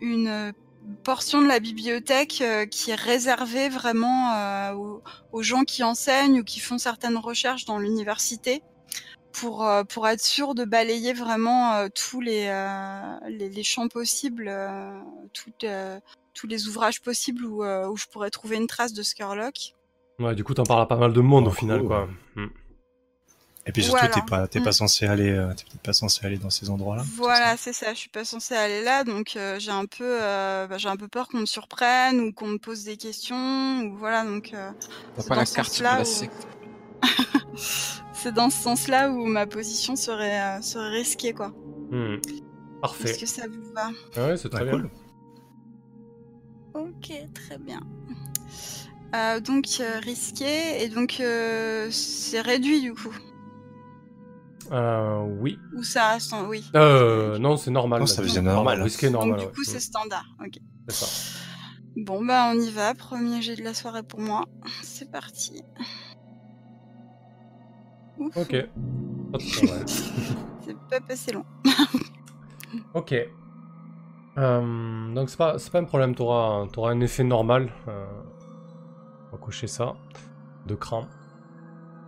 une 0.00 0.52
portion 1.02 1.42
de 1.42 1.46
la 1.46 1.60
bibliothèque 1.60 2.40
euh, 2.40 2.66
qui 2.66 2.90
est 2.90 2.94
réservée 2.94 3.68
vraiment 3.68 4.32
euh, 4.32 4.72
aux, 4.74 5.02
aux 5.32 5.42
gens 5.42 5.64
qui 5.64 5.82
enseignent 5.82 6.40
ou 6.40 6.44
qui 6.44 6.60
font 6.60 6.78
certaines 6.78 7.16
recherches 7.16 7.64
dans 7.64 7.78
l'université 7.78 8.62
pour 9.32 9.66
euh, 9.66 9.82
pour 9.84 10.06
être 10.08 10.20
sûr 10.22 10.54
de 10.54 10.64
balayer 10.64 11.12
vraiment 11.12 11.74
euh, 11.74 11.88
tous 11.94 12.20
les, 12.20 12.46
euh, 12.46 13.18
les 13.28 13.48
les 13.48 13.62
champs 13.62 13.88
possibles, 13.88 14.46
euh, 14.48 14.98
toutes, 15.32 15.64
euh, 15.64 15.98
tous 16.34 16.46
les 16.46 16.68
ouvrages 16.68 17.00
possibles 17.02 17.44
où, 17.44 17.64
euh, 17.64 17.88
où 17.88 17.96
je 17.96 18.06
pourrais 18.06 18.30
trouver 18.30 18.56
une 18.56 18.66
trace 18.66 18.92
de 18.92 19.02
Skurlock. 19.02 19.74
Ouais, 20.20 20.34
du 20.34 20.44
coup, 20.44 20.54
t'en 20.54 20.62
parles 20.62 20.82
à 20.82 20.86
pas 20.86 20.96
mal 20.96 21.12
de 21.12 21.20
monde 21.20 21.48
au 21.48 21.50
final, 21.50 21.80
cool. 21.80 21.88
quoi. 21.88 22.08
Hmm. 22.36 22.46
Et 23.66 23.72
puis 23.72 23.82
surtout, 23.82 23.98
Voilà. 24.00 24.14
t'es 24.14 24.20
pas, 24.28 24.46
t'es 24.46 24.60
Mm. 24.60 24.64
pas 24.64 24.72
censé 24.72 25.06
aller, 25.06 25.30
euh, 25.30 25.48
t'es 25.54 25.64
peut-être 25.64 25.80
pas 25.82 25.92
censé 25.94 26.26
aller 26.26 26.36
dans 26.36 26.50
ces 26.50 26.68
endroits-là. 26.68 27.02
c'est 27.02 27.16
Voilà, 27.16 27.56
c'est 27.56 27.72
ça. 27.72 27.94
Je 27.94 27.98
suis 27.98 28.10
pas 28.10 28.24
censée 28.24 28.54
aller 28.54 28.82
là, 28.82 29.04
donc 29.04 29.36
euh, 29.36 29.58
j'ai 29.58 29.70
un 29.70 29.86
peu, 29.86 30.04
euh, 30.22 30.66
bah, 30.66 30.76
j'ai 30.76 30.88
un 30.90 30.96
peu 30.96 31.08
peur 31.08 31.28
qu'on 31.28 31.38
me 31.40 31.46
surprenne 31.46 32.20
ou 32.20 32.32
qu'on 32.32 32.48
me 32.48 32.58
pose 32.58 32.84
des 32.84 32.98
questions 32.98 33.80
ou 33.84 33.96
voilà. 33.96 34.24
Donc 34.24 34.52
euh, 34.52 34.70
C'est 35.16 35.28
pas 35.28 35.34
dans 35.36 35.40
la 35.40 35.46
ce 35.46 36.24
où- 36.24 36.26
dans 38.34 38.50
ce 38.50 38.62
sens-là 38.62 39.10
où 39.10 39.24
ma 39.26 39.46
position 39.46 39.96
serait 39.96 40.40
euh, 40.58 40.60
serait 40.62 40.90
risquée, 40.90 41.32
quoi. 41.32 41.48
Hmm. 41.90 42.16
Parfait. 42.82 43.10
Est-ce 43.10 43.18
que 43.20 43.26
ça 43.26 43.46
vous 43.48 43.72
va? 43.74 43.88
Ah 44.16 44.26
ouais, 44.28 44.36
c'est 44.36 44.50
très 44.50 44.64
bien. 44.64 44.72
cool. 44.72 44.90
Ok, 46.74 47.12
très 47.34 47.58
bien. 47.58 47.80
Euh, 49.14 49.40
donc 49.40 49.66
euh, 49.80 50.00
risqué 50.00 50.82
et 50.82 50.88
donc 50.88 51.18
euh, 51.20 51.88
c'est 51.90 52.40
réduit 52.40 52.80
du 52.82 52.92
coup. 52.94 53.14
Euh, 54.72 55.20
oui. 55.40 55.58
Ou 55.76 55.82
ça 55.82 56.10
reste 56.10 56.32
en... 56.32 56.46
oui. 56.46 56.64
Euh, 56.74 57.38
non, 57.38 57.56
c'est 57.56 57.70
normal. 57.70 58.00
Non, 58.00 58.06
ça 58.06 58.22
devient 58.22 58.34
Pardon, 58.34 58.52
normal. 58.52 58.82
Risqué, 58.82 59.10
normal, 59.10 59.30
donc 59.32 59.38
du 59.40 59.46
ouais. 59.46 59.52
coup 59.52 59.64
c'est 59.64 59.76
Hmm, 59.76 59.80
standard. 59.80 60.24
Ok. 60.44 60.58
c'est 60.88 61.04
ça. 61.04 61.38
Bon 61.96 62.24
bah 62.24 62.50
on 62.52 62.58
y 62.58 62.70
va. 62.70 62.94
Premier 62.94 63.40
jet 63.42 63.56
de 63.56 63.62
la 63.62 63.74
soirée 63.74 64.02
pour 64.02 64.20
moi. 64.20 64.44
C'est 64.82 65.10
parti. 65.10 65.62
Ouf, 68.18 68.36
Ok. 68.36 68.56
C'est 69.86 70.76
pas 70.88 71.00
passé 71.00 71.32
long. 71.32 71.44
Ok. 72.94 73.14
Euh, 74.36 75.14
donc 75.14 75.30
c'est 75.30 75.36
pas, 75.36 75.58
c'est 75.60 75.70
pas 75.70 75.78
un 75.78 75.84
problème, 75.84 76.14
t'auras, 76.16 76.66
t'auras 76.72 76.90
un 76.90 77.00
effet 77.00 77.22
normal. 77.22 77.70
Euh, 77.86 78.06
on 79.32 79.36
va 79.36 79.42
cocher 79.42 79.66
ça. 79.68 79.94
De 80.66 80.74
cran. 80.74 81.06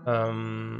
Euh, 0.09 0.79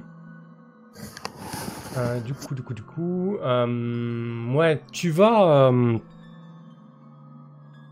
euh, 1.97 2.21
du 2.21 2.35
coup, 2.35 2.55
du 2.55 2.63
coup, 2.63 2.75
du 2.75 2.83
coup... 2.83 3.37
euh, 3.41 4.53
ouais, 4.53 4.83
tu 4.93 5.11
vas... 5.11 5.69
euh, 5.69 5.99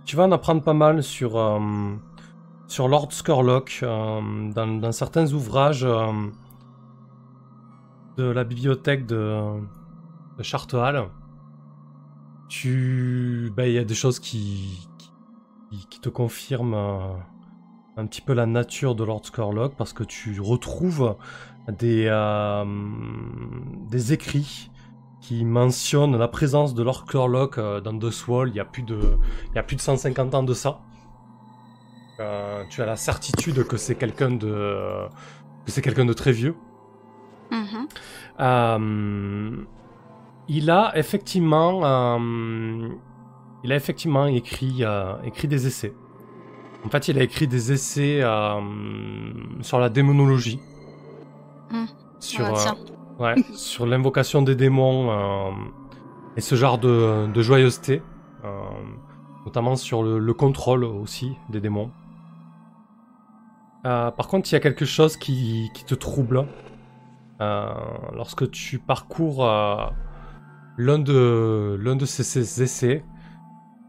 tu 0.04 0.16
vas 0.16 0.24
en 0.24 0.32
apprendre 0.32 0.62
pas 0.62 0.74
mal 0.74 1.02
sur, 1.02 1.60
sur 2.66 2.88
Lord 2.88 3.10
Skurlock 3.10 3.82
dans, 3.82 4.92
certains 4.92 5.32
ouvrages 5.32 5.86
de 8.18 8.24
la 8.24 8.44
bibliothèque 8.44 9.06
de, 9.06 9.40
de 10.36 10.42
Chartehall 10.42 11.08
tu 12.48 13.50
bah, 13.56 13.66
il 13.66 13.72
y 13.72 13.78
a 13.78 13.84
des 13.84 13.94
choses 13.94 14.20
qui 14.20 14.86
qui, 15.88 16.00
te 16.00 16.10
confirment 16.10 16.76
un 17.96 18.06
petit 18.06 18.20
peu 18.20 18.34
la 18.34 18.44
nature 18.44 18.94
de 18.94 19.04
Lord 19.04 19.24
Skurlock 19.24 19.74
parce 19.74 19.94
que 19.94 20.04
tu 20.04 20.38
retrouves 20.38 21.16
des 21.68 22.06
euh, 22.08 22.64
des 23.90 24.12
écrits 24.12 24.70
qui 25.20 25.44
mentionnent 25.44 26.16
la 26.18 26.28
présence 26.28 26.74
de 26.74 26.82
Lord 26.82 27.04
Skurlock 27.06 27.58
euh, 27.58 27.80
dans 27.80 27.98
The 27.98 28.10
Swall 28.10 28.50
il 28.50 28.56
y 28.56 28.60
a 28.60 28.64
plus 28.64 28.82
de 28.82 29.18
il 29.52 29.56
y 29.56 29.58
a 29.58 29.62
plus 29.62 29.76
de 29.76 29.80
150 29.80 30.34
ans 30.34 30.42
de 30.42 30.54
ça 30.54 30.80
Euh, 32.20 32.64
tu 32.70 32.80
as 32.80 32.86
la 32.86 32.96
certitude 32.96 33.66
que 33.66 33.76
c'est 33.76 33.96
quelqu'un 33.96 34.30
de 34.30 35.08
que 35.64 35.70
c'est 35.72 35.82
quelqu'un 35.82 36.04
de 36.04 36.12
très 36.12 36.32
vieux 36.32 36.56
Mhm. 37.50 37.86
euh, 38.40 39.64
il 40.48 40.70
a 40.70 40.92
effectivement, 40.96 42.18
il 43.64 43.72
a 43.72 43.76
effectivement 43.76 44.26
écrit, 44.26 44.82
écrit 45.24 45.48
des 45.48 45.66
essais. 45.66 45.94
En 46.84 46.90
fait, 46.90 47.08
il 47.08 47.18
a 47.18 47.22
écrit 47.22 47.48
des 47.48 47.72
essais 47.72 48.20
sur 49.62 49.78
la 49.78 49.88
démonologie, 49.88 50.60
Sur, 52.20 52.46
Ah, 52.46 52.52
tiens. 52.54 52.76
euh, 53.20 53.24
ouais, 53.24 53.38
sur 53.54 53.86
l'invocation 53.86 54.42
des 54.42 54.56
démons 54.56 55.10
euh, 55.10 55.52
et 56.36 56.40
ce 56.40 56.54
genre 56.54 56.78
de, 56.78 57.26
de 57.32 57.42
joyeuseté, 57.42 58.02
euh, 58.44 58.60
notamment 59.46 59.76
sur 59.76 60.02
le, 60.02 60.18
le 60.18 60.34
contrôle 60.34 60.84
aussi 60.84 61.36
des 61.50 61.60
démons. 61.60 61.90
Par 63.82 64.28
contre, 64.28 64.50
il 64.50 64.54
y 64.54 64.56
a 64.56 64.60
quelque 64.60 64.86
chose 64.86 65.16
qui, 65.16 65.70
qui 65.74 65.84
te 65.84 65.94
trouble. 65.94 66.46
euh, 67.42 67.74
lorsque 68.14 68.50
tu 68.50 68.78
parcours 68.80 69.44
l'un 70.76 70.98
de, 70.98 71.78
l'un 71.80 71.96
de 71.96 72.06
ces, 72.06 72.24
ces 72.24 72.62
essais, 72.62 73.04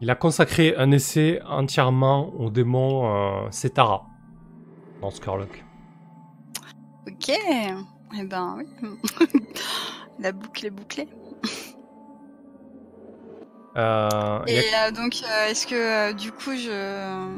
il 0.00 0.10
a 0.10 0.16
consacré 0.16 0.74
un 0.76 0.92
essai 0.92 1.40
entièrement 1.46 2.34
au 2.34 2.50
démon 2.50 3.46
euh, 3.46 3.50
Setara 3.52 4.06
dans 5.02 5.10
Skurlock. 5.10 5.65
Ok. 7.06 7.28
Eh 8.14 8.24
ben 8.24 8.56
oui. 8.58 8.66
La 10.18 10.32
boucle 10.32 10.66
est 10.66 10.70
bouclée. 10.70 11.08
Euh, 13.76 13.80
a- 13.80 14.46
Et 14.46 14.62
euh, 14.86 14.90
donc, 14.92 15.22
euh, 15.24 15.46
est-ce 15.48 15.66
que 15.66 15.74
euh, 15.74 16.12
du 16.12 16.32
coup, 16.32 16.54
je 16.56 17.36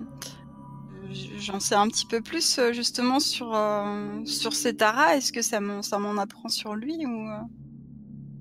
je- 1.13 1.39
j'en 1.39 1.61
sais 1.61 1.75
un 1.75 1.89
petit 1.89 2.07
peu 2.07 2.21
plus 2.21 2.59
euh, 2.59 2.73
justement 2.73 3.21
sur 3.21 3.55
euh, 3.55 4.21
sur 4.25 4.55
Setara 4.55 5.17
Est-ce 5.17 5.33
que 5.33 5.43
ça 5.43 5.61
m'en 5.61 5.83
ça 5.83 5.99
m'en 5.99 6.17
apprend 6.19 6.49
sur 6.49 6.75
lui 6.75 6.95
ou 7.07 7.29
euh, 7.31 7.41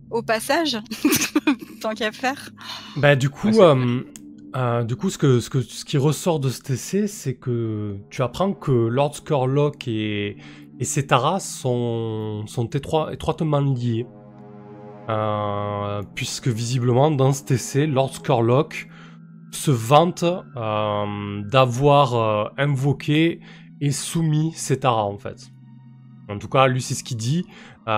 au 0.09 0.21
passage? 0.23 0.77
Tant 1.81 1.93
qu'à 1.93 2.11
faire 2.11 2.49
Bah, 2.95 3.15
du 3.15 3.29
coup, 3.29 3.47
Ouais, 3.49 3.61
euh, 3.61 4.03
euh, 4.55 4.83
du 4.83 4.95
coup, 4.95 5.09
ce 5.09 5.17
que, 5.17 5.39
ce 5.39 5.49
que, 5.49 5.61
ce 5.61 5.85
qui 5.85 5.97
ressort 5.97 6.39
de 6.39 6.49
cet 6.49 6.69
essai, 6.71 7.07
c'est 7.07 7.35
que 7.37 7.99
tu 8.09 8.21
apprends 8.23 8.53
que 8.53 8.71
Lord 8.71 9.15
Skurlock 9.15 9.87
et, 9.87 10.37
et 10.79 10.85
Setara 10.85 11.39
sont, 11.39 12.43
sont 12.47 12.65
étroi- 12.65 13.13
étroitement 13.13 13.59
liés. 13.61 14.05
Euh, 15.09 16.01
puisque 16.15 16.49
visiblement, 16.49 17.09
dans 17.11 17.31
cet 17.31 17.51
essai, 17.51 17.87
Lord 17.87 18.13
Skurlock 18.15 18.89
se 19.51 19.71
vante 19.71 20.23
euh, 20.23 21.41
d'avoir 21.43 22.13
euh, 22.15 22.43
invoqué 22.57 23.39
et 23.79 23.91
soumis 23.91 24.51
Setara, 24.51 25.05
en 25.05 25.17
fait. 25.17 25.49
En 26.29 26.37
tout 26.39 26.49
cas, 26.49 26.67
lui, 26.67 26.81
c'est 26.81 26.93
ce 26.93 27.05
qu'il 27.05 27.15
dit, 27.15 27.45
qu'il 27.85 27.89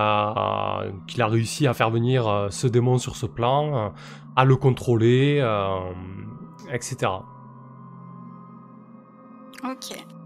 a 1.22 1.26
réussi 1.26 1.66
à 1.66 1.74
faire 1.74 1.90
venir 1.90 2.46
ce 2.50 2.68
démon 2.68 2.98
sur 2.98 3.16
ce 3.16 3.26
plan, 3.26 3.92
à 4.36 4.44
le 4.44 4.54
contrôler, 4.54 5.44
etc. 6.72 7.10
Ok. 9.64 10.19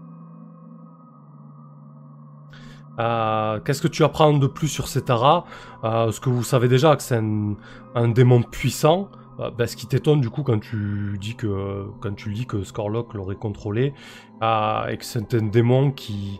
Euh, 2.99 3.59
Qu'est-ce 3.59 3.81
que 3.81 3.87
tu 3.87 4.03
apprends 4.03 4.33
de 4.33 4.47
plus 4.47 4.67
sur 4.67 4.87
Setara 4.87 5.45
euh, 5.83 6.11
Ce 6.11 6.19
que 6.19 6.29
vous 6.29 6.43
savez 6.43 6.67
déjà, 6.67 6.95
que 6.95 7.03
c'est 7.03 7.17
un, 7.17 7.55
un 7.95 8.07
démon 8.07 8.41
puissant. 8.41 9.09
Euh, 9.39 9.51
bah, 9.51 9.67
ce 9.67 9.75
qui 9.75 9.85
t'étonne 9.85 10.21
du 10.21 10.29
coup 10.29 10.43
quand 10.43 10.59
tu 10.59 11.17
dis 11.19 11.35
que 11.35 11.87
quand 11.99 12.15
tu 12.15 12.29
lis 12.29 12.45
que 12.45 12.63
Scorlock 12.63 13.13
l'aurait 13.13 13.35
contrôlé 13.35 13.93
euh, 14.41 14.87
et 14.87 14.95
que 14.97 15.03
c'est 15.03 15.33
un 15.33 15.41
démon 15.47 15.91
qui 15.91 16.39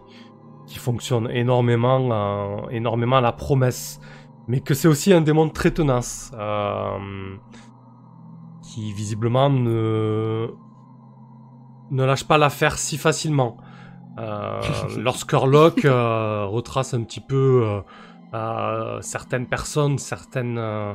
qui 0.65 0.79
fonctionne 0.79 1.29
énormément 1.29 2.69
énormément 2.69 3.17
à 3.17 3.21
la 3.21 3.33
promesse, 3.33 3.99
mais 4.47 4.61
que 4.61 4.73
c'est 4.73 4.87
aussi 4.87 5.11
un 5.11 5.21
démon 5.21 5.49
très 5.49 5.71
tenace 5.71 6.31
euh, 6.35 7.35
qui 8.63 8.93
visiblement 8.93 9.49
ne 9.49 10.47
ne 11.91 12.03
lâche 12.03 12.23
pas 12.23 12.37
l'affaire 12.37 12.77
si 12.77 12.97
facilement. 12.97 13.57
Euh, 14.17 14.61
lorsque 14.97 15.27
Skurlock 15.31 15.83
euh, 15.85 16.45
retrace 16.45 16.93
un 16.93 17.03
petit 17.03 17.19
peu 17.19 17.63
euh, 17.65 17.81
euh, 18.33 19.01
certaines 19.01 19.47
personnes, 19.47 19.97
certaines 19.97 20.57
euh, 20.57 20.93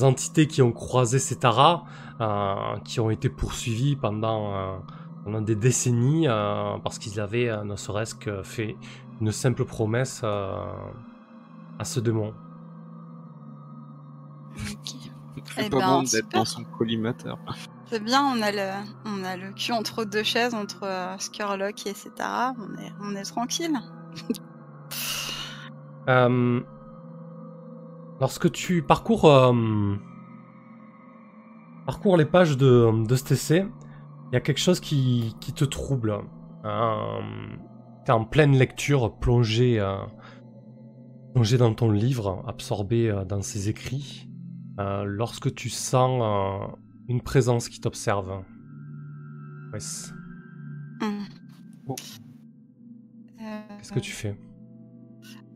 entités 0.00 0.46
qui 0.46 0.62
ont 0.62 0.72
croisé 0.72 1.18
Setara, 1.18 1.84
euh, 2.20 2.54
qui 2.84 3.00
ont 3.00 3.10
été 3.10 3.28
poursuivies 3.28 3.96
pendant, 3.96 4.54
euh, 4.54 4.76
pendant 5.24 5.40
des 5.42 5.56
décennies 5.56 6.26
euh, 6.26 6.78
parce 6.82 6.98
qu'ils 6.98 7.20
avaient 7.20 7.48
euh, 7.48 7.64
ne 7.64 7.76
serait-ce 7.76 8.14
que 8.14 8.42
fait 8.42 8.76
une 9.20 9.32
simple 9.32 9.64
promesse 9.64 10.22
euh, 10.24 10.56
à 11.78 11.84
ce 11.84 12.00
démon. 12.00 12.32
C'est 14.56 15.66
Eh 15.66 15.70
pas 15.70 15.78
ben, 15.78 15.86
bon 15.86 16.02
d'être 16.02 16.30
dans 16.32 16.44
son 16.44 16.64
collimateur. 16.64 17.38
C'est 17.90 18.04
bien, 18.04 18.22
on 18.22 18.42
a 18.42 18.52
le, 18.52 18.70
on 19.06 19.24
a 19.24 19.38
le 19.38 19.50
cul 19.52 19.72
entre 19.72 20.04
deux 20.04 20.22
chaises, 20.22 20.54
entre 20.54 20.82
euh, 20.84 21.16
et 21.16 21.94
Setara. 21.94 22.54
On 22.58 22.74
est, 22.82 22.92
on 23.00 23.16
est 23.16 23.22
tranquille. 23.22 23.78
Euh, 26.06 26.60
lorsque 28.20 28.52
tu 28.52 28.82
parcours, 28.82 29.24
euh, 29.24 29.94
parcours 31.86 32.18
les 32.18 32.26
pages 32.26 32.58
de, 32.58 33.06
de 33.06 33.16
cet 33.16 33.32
essai, 33.32 33.66
il 34.30 34.34
y 34.34 34.36
a 34.36 34.40
quelque 34.40 34.60
chose 34.60 34.80
qui, 34.80 35.34
qui 35.40 35.54
te 35.54 35.64
trouble. 35.64 36.18
Euh, 36.66 37.20
T'es 38.04 38.12
en 38.12 38.24
pleine 38.24 38.56
lecture, 38.56 39.18
plongé, 39.18 39.82
plongé 41.34 41.58
dans 41.58 41.74
ton 41.74 41.90
livre, 41.90 42.42
absorbé 42.46 43.14
dans 43.28 43.42
ses 43.42 43.68
écrits, 43.68 44.30
lorsque 44.78 45.54
tu 45.54 45.68
sens 45.68 46.22
une 47.08 47.22
présence 47.22 47.68
qui 47.68 47.80
t'observe. 47.80 48.44
Wes, 49.72 50.12
Hum. 51.00 51.24
Oh. 51.86 51.94
Euh, 53.40 53.60
qu'est-ce 53.78 53.92
que 53.92 54.00
tu 54.00 54.12
fais? 54.12 54.36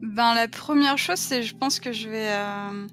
Ben 0.00 0.34
la 0.34 0.48
première 0.48 0.98
chose, 0.98 1.18
c'est 1.18 1.42
je 1.42 1.56
pense 1.56 1.78
que 1.80 1.92
je 1.92 2.08
vais, 2.08 2.30
euh, 2.30 2.86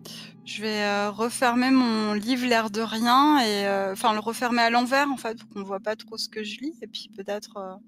je 0.46 0.62
vais 0.62 0.84
euh, 0.84 1.12
refermer 1.12 1.72
mon 1.72 2.14
livre 2.14 2.48
l'air 2.48 2.70
de 2.70 2.82
rien 2.82 3.40
et 3.40 3.66
euh, 3.68 3.94
enfin 3.94 4.14
le 4.14 4.20
refermer 4.20 4.62
à 4.62 4.70
l'envers 4.70 5.10
en 5.10 5.18
fait 5.18 5.40
pour 5.40 5.50
qu'on 5.50 5.64
voit 5.64 5.80
pas 5.80 5.96
trop 5.96 6.18
ce 6.18 6.28
que 6.30 6.44
je 6.44 6.60
lis 6.60 6.76
et 6.82 6.88
puis 6.88 7.10
peut-être 7.16 7.80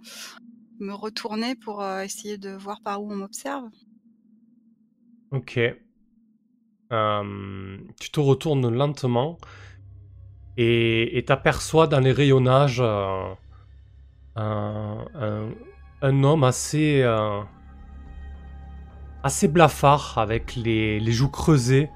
me 0.79 0.93
retourner 0.93 1.55
pour 1.55 1.85
essayer 1.85 2.37
de 2.37 2.51
voir 2.51 2.81
par 2.81 3.03
où 3.03 3.11
on 3.11 3.15
m'observe. 3.15 3.69
Ok. 5.31 5.59
Euh, 6.91 7.77
tu 7.99 8.11
te 8.11 8.19
retournes 8.19 8.67
lentement 8.69 9.37
et 10.57 11.23
t'aperçois 11.25 11.87
dans 11.87 11.99
les 11.99 12.11
rayonnages 12.11 12.83
euh, 14.37 14.95
un, 16.01 16.23
homme 16.23 16.43
assez, 16.43 17.01
euh, 17.03 17.41
assez 19.23 19.47
blafard 19.47 20.17
avec 20.17 20.55
les, 20.55 20.99
les 20.99 21.11
joues 21.11 21.29
creusées 21.29 21.89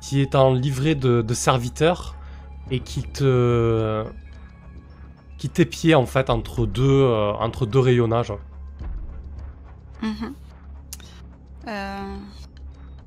qui 0.00 0.20
est 0.20 0.34
en 0.34 0.54
livrée 0.54 0.94
de, 0.94 1.22
de 1.22 1.34
serviteur 1.34 2.14
et 2.70 2.80
qui 2.80 3.02
te 3.02 4.04
qui 5.38 5.50
t'épiait 5.50 5.94
en 5.94 6.06
fait 6.06 6.30
entre 6.30 6.64
deux, 6.66 6.82
euh, 6.84 7.32
entre 7.32 7.66
deux 7.66 7.78
rayonnages. 7.78 8.32
Mhm. 10.02 10.34
Euh, 11.68 12.16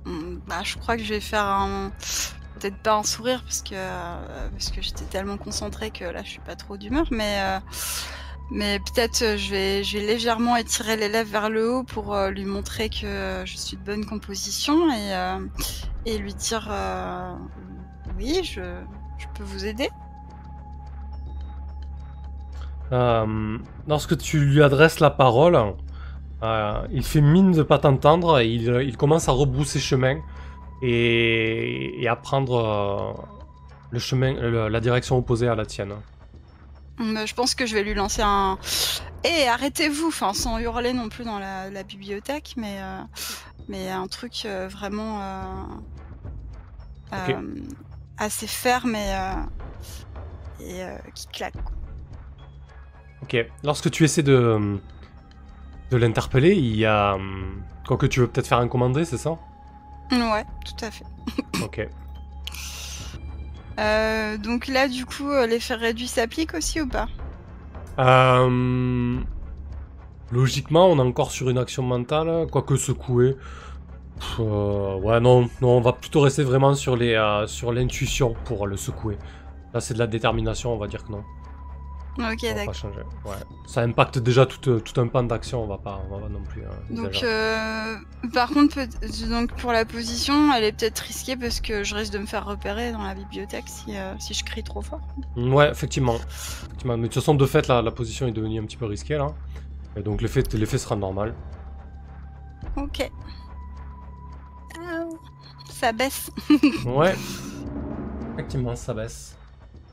hum, 0.05 0.41
bah, 0.47 0.61
je 0.63 0.77
crois 0.77 0.95
que 0.97 1.03
je 1.03 1.15
vais 1.15 1.19
faire 1.19 1.45
un 1.45 1.91
peut-être 2.59 2.77
pas 2.77 2.95
un 2.95 3.03
sourire 3.03 3.41
parce 3.43 3.61
que 3.61 3.73
euh, 3.73 4.49
parce 4.51 4.71
que 4.71 4.81
j'étais 4.81 5.05
tellement 5.05 5.37
concentrée 5.37 5.91
que 5.91 6.03
là 6.03 6.21
je 6.23 6.29
suis 6.29 6.41
pas 6.41 6.55
trop 6.55 6.77
d'humeur 6.77 7.05
mais 7.11 7.37
euh, 7.39 7.59
mais 8.51 8.79
peut-être 8.79 9.21
euh, 9.21 9.37
je 9.37 9.51
vais 9.51 9.83
je 9.83 9.97
vais 9.97 10.05
légèrement 10.05 10.55
étirer 10.55 10.97
les 10.97 11.09
lèvres 11.09 11.31
vers 11.31 11.49
le 11.49 11.71
haut 11.71 11.83
pour 11.83 12.17
lui 12.27 12.45
montrer 12.45 12.89
que 12.89 13.43
je 13.45 13.57
suis 13.57 13.77
de 13.77 13.83
bonne 13.83 14.05
composition 14.05 14.91
et 14.91 15.37
et 16.05 16.17
lui 16.17 16.33
dire 16.33 16.69
oui 18.17 18.41
je 18.43 18.61
je 19.17 19.25
peux 19.35 19.43
vous 19.43 19.65
aider. 19.65 19.89
Lorsque 23.87 24.17
tu 24.17 24.39
lui 24.39 24.63
adresses 24.63 24.99
la 24.99 25.11
parole, 25.11 25.75
il 26.41 27.03
fait 27.03 27.21
mine 27.21 27.51
de 27.51 27.63
pas 27.63 27.77
t'entendre 27.79 28.39
et 28.39 28.47
il, 28.47 28.81
il 28.83 28.97
commence 28.97 29.29
à 29.29 29.31
rebrousser 29.31 29.79
chemin 29.79 30.19
et, 30.81 32.01
et 32.01 32.07
à 32.07 32.15
prendre 32.15 32.55
euh, 32.55 33.13
le 33.91 33.99
chemin, 33.99 34.33
le- 34.33 34.67
la 34.69 34.79
direction 34.79 35.17
opposée 35.17 35.47
à 35.47 35.55
la 35.55 35.65
tienne. 35.65 35.93
Hum, 36.99 37.25
Je 37.25 37.33
pense 37.33 37.55
que 37.55 37.65
je 37.65 37.73
vais 37.75 37.83
lui 37.83 37.93
lancer 37.93 38.21
un. 38.23 38.57
Eh, 39.23 39.47
arrêtez-vous 39.47 40.07
Enfin, 40.07 40.33
sans 40.33 40.59
hurler 40.59 40.93
non 40.93 41.09
plus 41.09 41.25
dans 41.25 41.39
la, 41.39 41.69
la 41.69 41.83
bibliothèque, 41.83 42.53
mais, 42.57 42.81
euh, 42.81 43.01
mais 43.67 43.89
un 43.89 44.07
truc 44.07 44.43
euh, 44.45 44.67
vraiment 44.67 45.21
euh, 47.13 47.41
assez 48.17 48.47
ferme 48.47 48.95
et, 48.95 49.15
et 50.61 50.85
qui 51.13 51.27
claque. 51.27 51.53
quoi. 51.63 51.75
Ok. 53.23 53.35
Lorsque 53.63 53.91
tu 53.91 54.03
essaies 54.03 54.23
de, 54.23 54.79
de 55.91 55.97
l'interpeller, 55.97 56.53
il 56.55 56.75
y 56.75 56.85
a. 56.85 57.15
hum, 57.15 57.61
Quoique 57.87 58.05
tu 58.05 58.19
veux 58.19 58.27
peut-être 58.27 58.47
faire 58.47 58.59
un 58.59 58.67
commandé, 58.67 59.03
c'est 59.03 59.17
ça? 59.17 59.37
Ouais, 60.11 60.45
tout 60.65 60.85
à 60.85 60.91
fait. 60.91 61.05
Ok. 61.63 61.87
Euh, 63.79 64.37
donc 64.37 64.67
là, 64.67 64.87
du 64.87 65.05
coup, 65.05 65.29
euh, 65.29 65.47
l'effet 65.47 65.75
réduit 65.75 66.07
s'applique 66.07 66.53
aussi 66.53 66.81
ou 66.81 66.87
pas? 66.87 67.07
Euh, 67.99 69.19
Logiquement, 70.31 70.87
on 70.87 70.97
est 70.99 71.07
encore 71.07 71.31
sur 71.31 71.49
une 71.49 71.57
action 71.57 71.83
mentale, 71.83 72.47
quoique 72.51 72.75
secouer. 72.75 73.35
Pff, 74.19 74.39
euh, 74.39 74.95
ouais, 74.99 75.19
non, 75.19 75.49
non, 75.61 75.77
on 75.77 75.81
va 75.81 75.93
plutôt 75.93 76.21
rester 76.21 76.43
vraiment 76.43 76.75
sur 76.75 76.95
les 76.95 77.15
sur 77.47 77.71
l'intuition 77.71 78.35
pour 78.45 78.67
le 78.67 78.77
secouer. 78.77 79.17
Là, 79.73 79.79
c'est 79.79 79.93
de 79.93 79.99
la 79.99 80.07
détermination, 80.07 80.73
on 80.73 80.77
va 80.77 80.87
dire 80.87 81.05
que 81.05 81.11
non. 81.11 81.23
Ok, 82.19 82.41
d'accord. 82.55 82.73
changer. 82.73 83.01
Ouais. 83.25 83.31
Ça 83.65 83.81
impacte 83.81 84.17
déjà 84.19 84.45
tout, 84.45 84.69
euh, 84.69 84.79
tout 84.79 84.99
un 84.99 85.07
pan 85.07 85.23
d'action, 85.23 85.63
on 85.63 85.67
va 85.67 85.77
pas, 85.77 86.01
on 86.05 86.15
va 86.15 86.21
pas 86.23 86.29
non 86.29 86.41
plus. 86.43 86.61
euh, 86.63 86.67
Donc, 86.95 87.23
euh, 87.23 87.95
par 88.33 88.49
contre, 88.49 88.79
donc 89.29 89.53
pour 89.55 89.71
la 89.71 89.85
position, 89.85 90.53
elle 90.53 90.65
est 90.65 90.71
peut-être 90.73 90.99
risquée 90.99 91.37
parce 91.37 91.61
que 91.61 91.83
je 91.83 91.95
risque 91.95 92.11
de 92.13 92.19
me 92.19 92.25
faire 92.25 92.45
repérer 92.45 92.91
dans 92.91 93.03
la 93.03 93.15
bibliothèque 93.15 93.65
si, 93.67 93.95
euh, 93.95 94.13
si 94.19 94.33
je 94.33 94.43
crie 94.43 94.63
trop 94.63 94.81
fort. 94.81 94.99
Mm, 95.37 95.53
Ouais, 95.53 95.69
effectivement. 95.71 96.15
effectivement. 96.15 96.97
Mais 96.97 97.03
de 97.03 97.07
toute 97.07 97.21
façon, 97.21 97.35
de 97.35 97.45
fait, 97.45 97.67
la, 97.67 97.81
la 97.81 97.91
position 97.91 98.27
est 98.27 98.31
devenue 98.33 98.59
un 98.59 98.63
petit 98.65 98.77
peu 98.77 98.85
risquée 98.85 99.17
là. 99.17 99.27
Et 99.95 100.01
donc 100.01 100.21
l'effet 100.21 100.77
sera 100.77 100.95
normal. 100.95 101.33
Ok. 102.75 103.09
Aouh. 104.77 105.17
Ça 105.69 105.91
baisse. 105.93 106.29
Ouais. 106.85 107.15
Effectivement, 108.33 108.75
ça 108.75 108.93
baisse. 108.93 109.37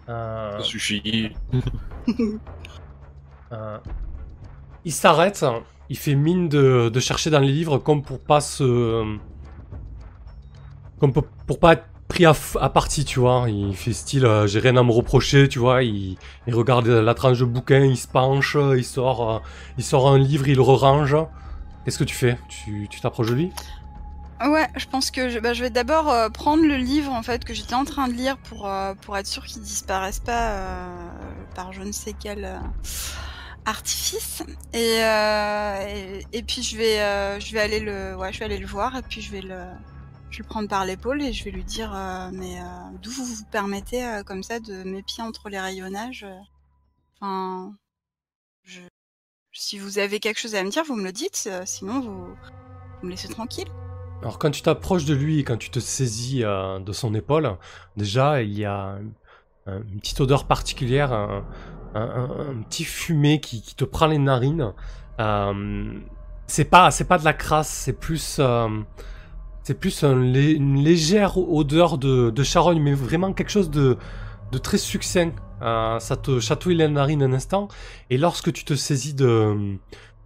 Euh, 0.08 0.58
Ça 0.58 0.64
suffit. 0.64 1.30
euh, 3.52 3.78
il 4.84 4.92
s'arrête, 4.92 5.44
il 5.88 5.96
fait 5.96 6.14
mine 6.14 6.48
de, 6.48 6.88
de 6.88 7.00
chercher 7.00 7.30
dans 7.30 7.40
les 7.40 7.52
livres 7.52 7.78
comme 7.78 8.02
pour 8.02 8.20
pas 8.20 8.40
se. 8.40 9.16
Comme 11.00 11.12
pour, 11.12 11.24
pour 11.46 11.58
pas 11.58 11.74
être 11.74 11.84
pris 12.08 12.24
à, 12.24 12.34
partie, 12.68 13.04
tu 13.04 13.20
vois. 13.20 13.46
Il 13.48 13.74
fait 13.74 13.92
style, 13.92 14.24
euh, 14.26 14.46
j'ai 14.46 14.60
rien 14.60 14.76
à 14.76 14.82
me 14.82 14.92
reprocher, 14.92 15.48
tu 15.48 15.58
vois. 15.58 15.82
Il, 15.82 16.16
il 16.46 16.54
regarde 16.54 16.86
la 16.86 17.14
tranche 17.14 17.40
de 17.40 17.44
bouquin, 17.44 17.84
il 17.84 17.96
se 17.96 18.08
penche, 18.08 18.56
il 18.76 18.84
sort, 18.84 19.30
euh, 19.30 19.38
il 19.76 19.84
sort 19.84 20.08
un 20.08 20.18
livre, 20.18 20.48
il 20.48 20.56
le 20.56 20.62
range. 20.62 21.16
Qu'est-ce 21.84 21.98
que 21.98 22.04
tu 22.04 22.14
fais? 22.14 22.38
Tu 22.48 22.88
t'approches 23.00 23.28
de 23.30 23.34
lui? 23.34 23.52
Ouais, 24.40 24.68
je 24.76 24.86
pense 24.86 25.10
que 25.10 25.30
je, 25.30 25.38
bah, 25.38 25.54
je 25.54 25.62
vais 25.62 25.70
d'abord 25.70 26.10
euh, 26.10 26.28
prendre 26.28 26.62
le 26.62 26.76
livre 26.76 27.10
en 27.10 27.22
fait 27.22 27.42
que 27.44 27.54
j'étais 27.54 27.74
en 27.74 27.84
train 27.86 28.06
de 28.06 28.12
lire 28.12 28.36
pour 28.36 28.68
euh, 28.68 28.94
pour 28.94 29.16
être 29.16 29.26
sûr 29.26 29.44
qu'il 29.46 29.62
disparaisse 29.62 30.20
pas 30.20 30.50
euh, 30.50 31.08
par 31.54 31.72
je 31.72 31.80
ne 31.80 31.90
sais 31.92 32.12
quel 32.12 32.44
euh, 32.44 32.58
artifice. 33.64 34.42
Et, 34.74 35.02
euh, 35.02 35.86
et 35.88 36.26
et 36.32 36.42
puis 36.42 36.62
je 36.62 36.76
vais 36.76 37.00
euh, 37.00 37.40
je 37.40 37.52
vais 37.54 37.60
aller 37.60 37.80
le 37.80 38.14
ouais 38.16 38.30
je 38.32 38.38
vais 38.40 38.44
aller 38.44 38.58
le 38.58 38.66
voir 38.66 38.94
et 38.96 39.02
puis 39.02 39.22
je 39.22 39.32
vais 39.32 39.40
le 39.40 39.64
je 40.30 40.38
vais 40.38 40.42
le 40.44 40.48
prendre 40.48 40.68
par 40.68 40.84
l'épaule 40.84 41.22
et 41.22 41.32
je 41.32 41.42
vais 41.44 41.50
lui 41.50 41.64
dire 41.64 41.92
mais 42.32 42.58
d'où 43.00 43.10
vous 43.10 43.24
vous 43.24 43.44
permettez 43.50 44.20
comme 44.26 44.42
ça 44.42 44.60
de 44.60 44.82
mes 44.82 45.02
pieds 45.02 45.22
entre 45.22 45.48
les 45.48 45.58
rayonnages 45.60 46.26
enfin 47.20 47.74
je 48.64 48.80
si 49.52 49.78
vous 49.78 49.98
avez 49.98 50.20
quelque 50.20 50.38
chose 50.38 50.54
à 50.54 50.62
me 50.62 50.68
dire 50.68 50.84
vous 50.84 50.96
me 50.96 51.04
le 51.04 51.12
dites 51.12 51.48
sinon 51.64 52.00
vous 52.00 52.26
vous 52.26 53.06
me 53.06 53.10
laissez 53.10 53.28
tranquille 53.28 53.68
Alors 54.22 54.38
quand 54.38 54.50
tu 54.50 54.62
t'approches 54.62 55.04
de 55.04 55.14
lui 55.14 55.40
et 55.40 55.44
quand 55.44 55.56
tu 55.56 55.70
te 55.70 55.78
saisis 55.78 56.42
euh, 56.42 56.78
de 56.78 56.92
son 56.92 57.14
épaule, 57.14 57.56
déjà 57.96 58.42
il 58.42 58.58
y 58.58 58.64
a 58.64 58.98
un- 59.66 59.82
une 59.82 60.00
petite 60.00 60.20
odeur 60.20 60.44
particulière, 60.44 61.12
un, 61.12 61.44
petit 62.68 62.84
fumé 62.84 63.40
qui, 63.40 63.62
te 63.74 63.84
prend 63.84 64.06
les 64.06 64.18
narines. 64.18 64.72
Euh, 65.18 65.98
c'est 66.46 66.66
pas 66.66 66.90
c'est 66.90 67.04
pas 67.04 67.18
de 67.18 67.24
la 67.24 67.32
crasse, 67.32 67.68
c'est 67.68 67.92
plus 67.92 68.36
euh, 68.38 68.68
c'est 69.62 69.74
plus 69.74 70.04
une 70.04 70.82
légère 70.82 71.36
odeur 71.38 71.98
de, 71.98 72.42
charogne, 72.42 72.80
mais 72.80 72.94
vraiment 72.94 73.32
quelque 73.32 73.50
chose 73.50 73.70
de 73.70 73.98
très 74.62 74.78
succinct. 74.78 75.32
Ça 75.60 76.16
te 76.22 76.38
chatouille 76.38 76.76
les 76.76 76.88
narines 76.88 77.22
un 77.22 77.32
instant, 77.32 77.68
et 78.10 78.18
lorsque 78.18 78.52
tu 78.52 78.64
te 78.64 78.74
saisis 78.74 79.14
de 79.14 79.78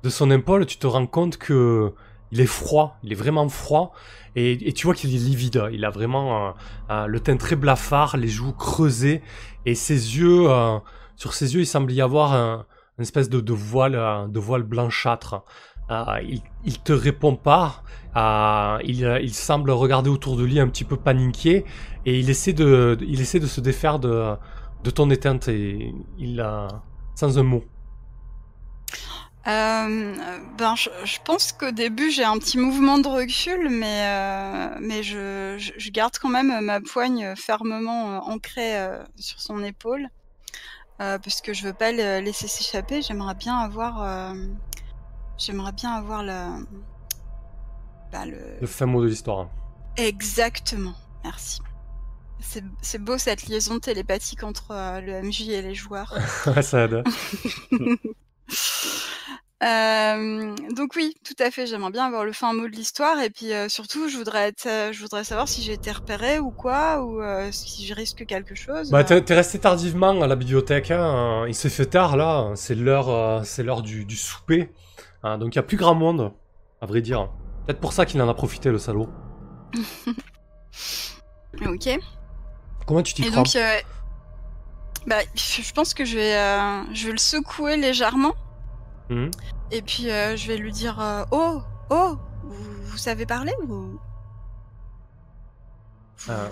son 0.06 0.30
épaule, 0.30 0.66
tu 0.66 0.76
te 0.76 0.86
rends 0.86 1.06
compte 1.06 1.38
que 1.38 1.94
il 2.32 2.40
est 2.40 2.46
froid, 2.46 2.96
il 3.02 3.12
est 3.12 3.16
vraiment 3.16 3.48
froid, 3.48 3.92
et, 4.36 4.72
tu 4.72 4.86
vois 4.86 4.94
qu'il 4.94 5.14
est 5.14 5.18
livide. 5.18 5.68
Il 5.72 5.84
a 5.84 5.90
vraiment 5.90 6.48
euh, 6.48 6.50
euh, 6.90 7.06
le 7.06 7.20
teint 7.20 7.36
très 7.36 7.56
blafard, 7.56 8.16
les 8.16 8.28
joues 8.28 8.52
creusées, 8.52 9.22
et 9.66 9.74
ses 9.74 10.16
yeux, 10.16 10.50
euh, 10.50 10.78
sur 11.16 11.34
ses 11.34 11.54
yeux, 11.54 11.60
il 11.60 11.66
semble 11.66 11.92
y 11.92 12.00
avoir 12.00 12.32
un, 12.34 12.66
une 12.98 13.02
espèce 13.02 13.28
de, 13.28 13.52
voile, 13.52 14.28
de 14.30 14.38
voile 14.38 14.62
blanchâtre. 14.62 15.42
Il, 16.22 16.40
il 16.64 16.78
te 16.78 16.92
répond 16.92 17.34
pas. 17.34 17.82
il, 18.84 19.34
semble 19.34 19.72
regarder 19.72 20.08
autour 20.08 20.36
de 20.36 20.44
lui 20.44 20.60
un 20.60 20.68
petit 20.68 20.84
peu 20.84 20.96
paniqué, 20.96 21.64
et 22.06 22.18
il 22.18 22.30
essaie 22.30 22.52
de, 22.52 22.96
il 23.00 23.20
essaie 23.20 23.40
de 23.40 23.46
se 23.46 23.60
défaire 23.60 23.98
de, 23.98 24.36
de 24.84 24.90
ton 24.90 25.10
éteinte, 25.10 25.48
et 25.48 25.92
il 26.18 26.40
a 26.40 26.68
sans 27.16 27.38
un 27.38 27.42
mot. 27.42 27.64
Euh, 29.46 30.14
ben, 30.58 30.76
je, 30.76 30.90
je 31.04 31.18
pense 31.24 31.52
qu'au 31.52 31.70
début 31.70 32.10
j'ai 32.10 32.24
un 32.24 32.38
petit 32.38 32.58
mouvement 32.58 32.98
de 32.98 33.08
recul, 33.08 33.70
mais 33.70 34.04
euh, 34.04 34.76
mais 34.82 35.02
je, 35.02 35.56
je, 35.58 35.72
je 35.78 35.90
garde 35.90 36.18
quand 36.18 36.28
même 36.28 36.62
ma 36.62 36.80
poigne 36.80 37.34
fermement 37.36 38.12
euh, 38.12 38.18
ancrée 38.18 38.78
euh, 38.78 39.02
sur 39.16 39.40
son 39.40 39.64
épaule, 39.64 40.08
parce 40.98 41.40
que 41.40 41.54
je 41.54 41.64
veux 41.64 41.72
pas 41.72 41.92
le 41.92 42.20
laisser 42.20 42.48
s'échapper. 42.48 43.00
J'aimerais 43.00 43.34
bien 43.34 43.56
avoir, 43.56 44.34
j'aimerais 45.38 45.72
bien 45.72 45.92
avoir 45.92 46.22
le, 46.22 46.66
bah, 48.12 48.26
le... 48.26 48.38
Le 48.60 48.86
mot 48.86 49.02
de 49.02 49.08
l'histoire. 49.08 49.48
exactement. 49.96 50.92
Merci. 51.24 51.60
C'est 52.40 52.64
c'est 52.82 52.98
beau 53.02 53.16
cette 53.16 53.46
liaison 53.48 53.78
télépathique 53.78 54.42
entre 54.42 55.00
le 55.00 55.22
MJ 55.22 55.48
et 55.48 55.62
les 55.62 55.74
joueurs. 55.74 56.14
Ça 56.62 56.84
aide. 56.84 57.02
Euh, 59.62 60.54
donc 60.74 60.92
oui, 60.96 61.14
tout 61.22 61.34
à 61.38 61.50
fait. 61.50 61.66
J'aimerais 61.66 61.90
bien 61.90 62.06
avoir 62.06 62.24
le 62.24 62.32
fin 62.32 62.52
mot 62.54 62.66
de 62.66 62.72
l'histoire 62.74 63.20
et 63.20 63.28
puis 63.28 63.52
euh, 63.52 63.68
surtout, 63.68 64.08
je 64.08 64.16
voudrais 64.16 64.48
être, 64.48 64.66
euh, 64.66 64.92
je 64.92 65.00
voudrais 65.02 65.22
savoir 65.22 65.48
si 65.48 65.62
j'ai 65.62 65.74
été 65.74 65.92
repéré 65.92 66.38
ou 66.38 66.50
quoi 66.50 67.02
ou 67.02 67.20
si 67.50 67.86
je 67.86 67.94
risque 67.94 68.24
quelque 68.26 68.54
chose. 68.54 68.90
Bah, 68.90 69.04
t'es 69.04 69.34
resté 69.34 69.58
tardivement 69.58 70.22
à 70.22 70.26
la 70.26 70.36
bibliothèque. 70.36 70.90
hein. 70.90 71.44
Il 71.46 71.54
s'est 71.54 71.68
fait 71.68 71.86
tard 71.86 72.16
là. 72.16 72.52
C'est 72.54 72.74
l'heure, 72.74 73.44
c'est 73.44 73.62
l'heure 73.62 73.82
du, 73.82 74.04
du 74.06 74.16
souper. 74.16 74.70
Hein, 75.22 75.36
donc 75.36 75.54
il 75.54 75.56
y 75.56 75.58
a 75.58 75.62
plus 75.62 75.76
grand 75.76 75.94
monde, 75.94 76.32
à 76.80 76.86
vrai 76.86 77.02
dire. 77.02 77.28
Peut-être 77.66 77.80
pour 77.80 77.92
ça 77.92 78.06
qu'il 78.06 78.20
en 78.22 78.28
a 78.28 78.34
profité, 78.34 78.70
le 78.70 78.78
salaud. 78.78 79.08
Ok. 81.66 81.88
Comment 82.86 83.02
tu 83.02 83.12
t'y 83.12 83.22
prends 83.22 83.42
donc, 83.42 83.58
bah, 85.06 85.16
je 85.34 85.72
pense 85.72 85.94
que 85.94 86.04
je 86.04 86.14
vais, 86.16 86.32
je 86.94 87.06
vais 87.06 87.12
le 87.12 87.18
secouer 87.18 87.76
légèrement 87.76 88.34
Mhm. 89.10 89.30
et 89.72 89.82
puis 89.82 90.08
euh, 90.10 90.36
je 90.36 90.46
vais 90.46 90.56
lui 90.56 90.72
dire 90.72 90.98
euh, 91.00 91.24
oh 91.32 91.60
oh 91.90 92.16
vous, 92.44 92.82
vous 92.84 92.96
savez 92.96 93.26
parler 93.26 93.52
ou 93.62 93.66
vous, 93.66 94.00
Euh. 96.28 96.48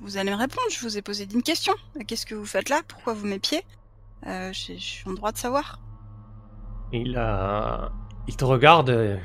vous 0.00 0.16
allez 0.16 0.30
me 0.30 0.36
répondre 0.36 0.66
Je 0.70 0.80
vous 0.80 0.96
ai 0.98 1.02
posé 1.02 1.26
une 1.32 1.42
question. 1.42 1.74
Qu'est-ce 2.06 2.26
que 2.26 2.34
vous 2.34 2.46
faites 2.46 2.68
là? 2.68 2.80
Pourquoi 2.88 3.12
vous 3.14 3.26
m'épiez? 3.26 3.62
Je 4.24 4.50
je 4.52 4.72
suis 4.76 5.08
en 5.08 5.12
droit 5.12 5.32
de 5.32 5.38
savoir. 5.38 5.80
Il 6.92 7.16
a, 7.16 7.92
il 8.26 8.36
te 8.36 8.44
regarde. 8.44 9.20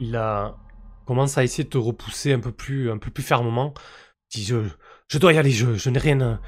Il 0.00 0.16
a 0.16 0.56
commence 1.06 1.36
à 1.36 1.44
essayer 1.44 1.64
de 1.64 1.68
te 1.68 1.78
repousser 1.78 2.32
un 2.32 2.40
peu 2.40 2.52
plus, 2.52 2.90
un 2.90 2.98
peu 2.98 3.10
plus 3.10 3.22
fermement. 3.22 3.74
Il 4.34 4.38
dit 4.40 4.44
je, 4.46 4.56
je 5.08 5.18
dois 5.18 5.32
y 5.34 5.38
aller. 5.38 5.50
Je, 5.50 5.74
je 5.74 5.90
n'ai 5.90 5.98
rien, 5.98 6.20
à- 6.20 6.40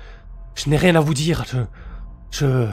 je 0.55 0.71
n'ai 0.71 0.77
rien 0.79 0.95
à 0.97 1.01
vous 1.01 1.15
dire. 1.15 1.45
Je, 1.45 1.59
je, 2.31 2.71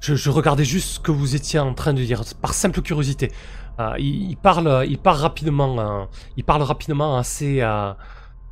je, 0.00 0.14
je 0.14 0.30
regardais 0.30 0.64
juste 0.64 0.88
ce 0.94 1.00
que 1.00 1.10
vous 1.12 1.36
étiez 1.36 1.58
en 1.58 1.74
train 1.74 1.92
de 1.92 2.02
dire 2.02 2.22
par 2.40 2.54
simple 2.54 2.82
curiosité. 2.82 3.30
Euh, 3.78 3.94
il, 3.98 4.30
il 4.30 4.36
parle, 4.36 4.84
il 4.88 4.98
parle 4.98 5.18
rapidement. 5.18 5.78
euh, 5.78 6.04
il 6.36 6.44
parle 6.44 6.62
rapidement, 6.62 7.16
assez, 7.16 7.60
euh, 7.60 7.92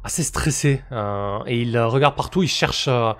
assez 0.04 0.22
stressé. 0.22 0.82
euh, 0.92 1.38
et 1.46 1.62
il 1.62 1.78
regarde 1.78 2.14
partout. 2.16 2.42
Il 2.42 2.48
cherche, 2.48 2.86
euh, 2.88 3.12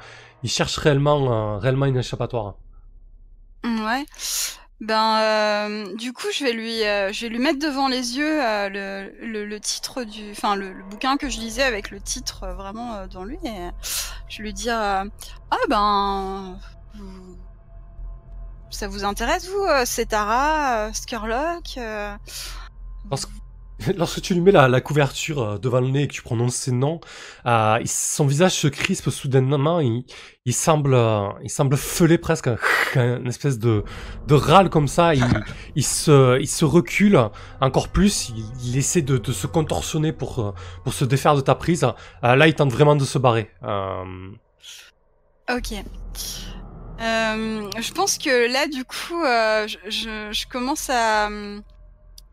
il 0.43 0.51
cherche 0.51 0.77
réellement, 0.79 1.57
euh, 1.57 1.59
réellement 1.59 1.87
une 1.87 1.99
échappatoire. 1.99 2.55
Ouais. 3.65 4.05
Ben, 4.81 5.93
du 5.97 6.13
coup, 6.13 6.29
je 6.33 6.45
vais 6.45 6.53
lui, 6.53 6.79
je 7.13 7.21
vais 7.23 7.29
lui 7.29 7.41
mettre 7.41 7.59
devant 7.59 7.89
les 7.89 8.17
yeux 8.17 8.39
le, 8.69 9.11
le, 9.27 9.45
le 9.45 9.59
titre 9.61 10.05
du, 10.05 10.31
enfin 10.31 10.55
le, 10.55 10.73
le 10.73 10.85
bouquin 10.85 11.17
que 11.17 11.29
je 11.29 11.41
lisais 11.41 11.65
avec 11.65 11.91
le 11.91 12.01
titre 12.01 12.47
vraiment 12.57 13.05
dans 13.09 13.25
lui, 13.25 13.39
et 13.45 13.71
je 14.29 14.41
lui 14.41 14.53
dis 14.53 14.71
euh, 14.71 15.03
ah 15.51 15.57
ben, 15.69 16.61
vous- 16.95 17.28
ça 18.71 18.89
vous 18.89 19.05
intéresse 19.05 19.49
vous, 19.49 19.65
euh, 19.65 19.85
Cetara, 19.85 20.89
euh, 20.89 20.93
Skurlock 20.93 21.77
euh, 21.79 22.15
lorsque 23.97 24.21
tu 24.21 24.35
lui 24.35 24.41
mets 24.41 24.51
la, 24.51 24.69
la 24.69 24.81
couverture 24.81 25.59
devant 25.61 25.81
le 25.81 25.89
nez 25.89 26.03
et 26.03 26.09
que 26.09 26.13
tu 26.13 26.23
prononces 26.23 26.57
ses 26.57 26.73
noms, 26.73 27.01
euh, 27.47 27.79
son 27.87 28.27
visage 28.27 28.53
se 28.53 28.67
crispe 28.67 29.11
soudainement. 29.11 29.81
Il, 29.81 30.05
il 30.45 30.53
semble, 30.55 30.95
euh, 30.95 31.29
il 31.43 31.51
semble 31.51 31.77
feuler 31.77 32.19
presque, 32.19 32.49
un, 32.49 32.57
un 32.97 33.25
espèce 33.27 33.59
de, 33.59 33.85
de 34.27 34.35
râle 34.35 34.69
comme 34.69 34.89
ça. 34.89 35.15
Il, 35.15 35.25
il 35.77 35.85
se, 35.85 36.41
il 36.41 36.49
se 36.49 36.65
recule 36.65 37.21
encore 37.61 37.89
plus. 37.89 38.31
Il, 38.31 38.45
il 38.65 38.77
essaie 38.77 39.03
de, 39.03 39.17
de 39.17 39.33
se 39.33 39.47
contorsionner 39.47 40.13
pour, 40.13 40.55
pour 40.83 40.93
se 40.93 41.05
défaire 41.05 41.37
de 41.37 41.41
ta 41.41 41.55
prise. 41.55 41.85
Euh, 42.25 42.35
là, 42.35 42.49
il 42.49 42.55
tente 42.55 42.73
vraiment 42.73 42.97
de 42.97 43.05
se 43.05 43.19
barrer. 43.19 43.51
Ok. 45.49 45.73
Euh, 47.01 47.71
je 47.79 47.93
pense 47.93 48.19
que 48.19 48.51
là, 48.53 48.67
du 48.67 48.85
coup, 48.85 49.23
euh, 49.23 49.67
je, 49.69 49.79
je, 49.89 50.33
je 50.33 50.47
commence 50.49 50.91
à, 50.91 51.29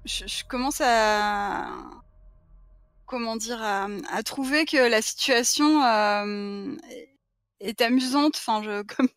je, 0.05 0.25
je 0.25 0.43
commence 0.45 0.81
à, 0.83 1.67
comment 3.05 3.35
dire, 3.35 3.61
à, 3.61 3.87
à 4.11 4.23
trouver 4.23 4.65
que 4.65 4.77
la 4.89 5.01
situation 5.01 5.83
euh, 5.83 6.75
est- 7.59 7.81
amusante. 7.81 8.35
Enfin, 8.37 8.63
je, 8.63 8.81
comme, 8.95 9.07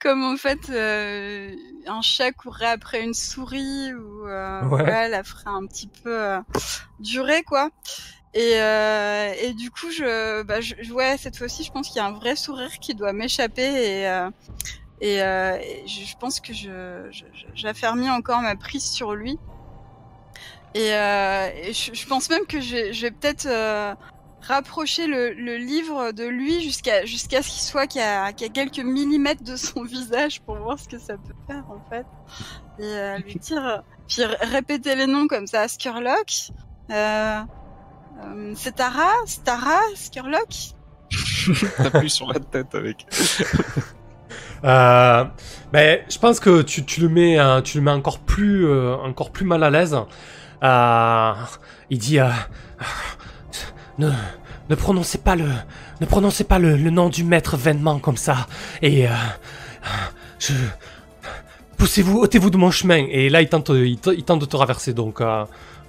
comme 0.00 0.24
en 0.24 0.36
fait 0.36 0.68
euh, 0.70 1.54
un 1.86 2.02
chat 2.02 2.32
courrait 2.32 2.66
après 2.66 3.02
une 3.02 3.14
souris 3.14 3.94
ou 3.94 4.26
euh, 4.26 4.62
Ouais. 4.64 4.82
ouais, 4.82 5.08
la 5.08 5.22
ferait 5.22 5.44
un 5.46 5.64
petit 5.66 5.88
peu 6.02 6.12
euh, 6.12 6.40
durer 6.98 7.42
quoi. 7.44 7.70
Et, 8.36 8.60
euh, 8.60 9.32
et 9.40 9.54
du 9.54 9.70
coup, 9.70 9.90
je, 9.90 10.42
bah, 10.42 10.60
cette 11.16 11.38
fois-ci, 11.38 11.64
je 11.64 11.72
pense 11.72 11.88
qu'il 11.88 11.96
y 11.96 12.00
a 12.00 12.06
un 12.06 12.12
vrai 12.12 12.36
sourire 12.36 12.78
qui 12.80 12.94
doit 12.94 13.14
m'échapper 13.14 13.62
et, 13.62 14.06
euh, 14.06 14.28
euh, 15.02 15.58
je, 15.86 16.16
pense 16.20 16.40
que 16.40 16.52
je, 16.52 17.08
j'affermis 17.54 18.10
encore 18.10 18.42
ma 18.42 18.54
prise 18.54 18.84
sur 18.84 19.14
lui. 19.14 19.38
Et, 20.74 20.90
je, 20.90 22.06
pense 22.06 22.28
même 22.28 22.44
que 22.46 22.60
je 22.60 23.00
vais, 23.00 23.10
peut-être 23.10 23.48
rapprocher 24.42 25.06
le, 25.06 25.56
livre 25.56 26.12
de 26.12 26.24
lui 26.24 26.60
jusqu'à 26.60 27.06
jusqu'à 27.06 27.40
ce 27.40 27.48
qu'il 27.48 27.62
soit 27.62 27.86
qu'à 27.86 28.34
quelques 28.34 28.80
millimètres 28.80 29.44
de 29.44 29.56
son 29.56 29.82
visage 29.84 30.42
pour 30.42 30.56
voir 30.56 30.78
ce 30.78 30.88
que 30.88 30.98
ça 30.98 31.14
peut 31.16 31.34
faire 31.46 31.64
en 31.70 31.80
fait. 31.88 32.04
Et 32.80 33.22
lui 33.22 33.36
dire, 33.36 33.82
puis 34.06 34.24
répéter 34.24 34.94
les 34.94 35.06
noms 35.06 35.26
comme 35.26 35.46
ça, 35.46 35.68
Skurlock, 35.68 36.50
euh, 36.90 37.40
euh, 38.24 38.52
c'est 38.56 38.76
Tara, 38.76 39.10
c'est 39.26 39.44
Tara, 39.44 39.78
Skurlock. 39.94 40.48
T'appuies 41.76 42.10
sur 42.10 42.26
la 42.32 42.40
tête 42.40 42.74
avec. 42.74 43.06
Euh, 44.64 45.24
ben, 45.72 46.00
je 46.10 46.18
pense 46.18 46.40
que 46.40 46.62
tu, 46.62 46.84
tu 46.84 47.00
le 47.02 47.08
mets, 47.08 47.38
euh, 47.38 47.60
tu 47.60 47.78
le 47.78 47.84
mets 47.84 47.90
encore 47.90 48.18
plus, 48.18 48.66
euh, 48.66 48.96
encore 48.96 49.30
plus 49.30 49.44
mal 49.44 49.62
à 49.62 49.70
l'aise. 49.70 49.96
Euh, 50.64 51.32
il 51.90 51.98
dit, 51.98 52.18
euh, 52.18 52.28
ne, 53.98 54.10
ne 54.68 54.74
prononcez 54.74 55.18
pas 55.18 55.36
le, 55.36 55.48
ne 56.00 56.06
prononcez 56.06 56.44
pas 56.44 56.58
le, 56.58 56.76
le 56.76 56.90
nom 56.90 57.08
du 57.08 57.22
maître 57.22 57.56
vainement 57.56 57.98
comme 57.98 58.16
ça. 58.16 58.46
Et 58.82 59.06
euh, 59.06 59.12
je, 60.38 60.54
poussez-vous, 61.76 62.18
ôtez-vous 62.18 62.50
de 62.50 62.56
mon 62.56 62.70
chemin. 62.70 63.06
Et 63.08 63.28
là, 63.28 63.42
il 63.42 63.48
tente, 63.48 63.68
il, 63.68 63.98
te- 63.98 64.10
il 64.10 64.24
tente 64.24 64.40
de 64.40 64.46
te 64.46 64.56
raverser. 64.56 64.94
Donc, 64.94 65.20
euh, 65.20 65.44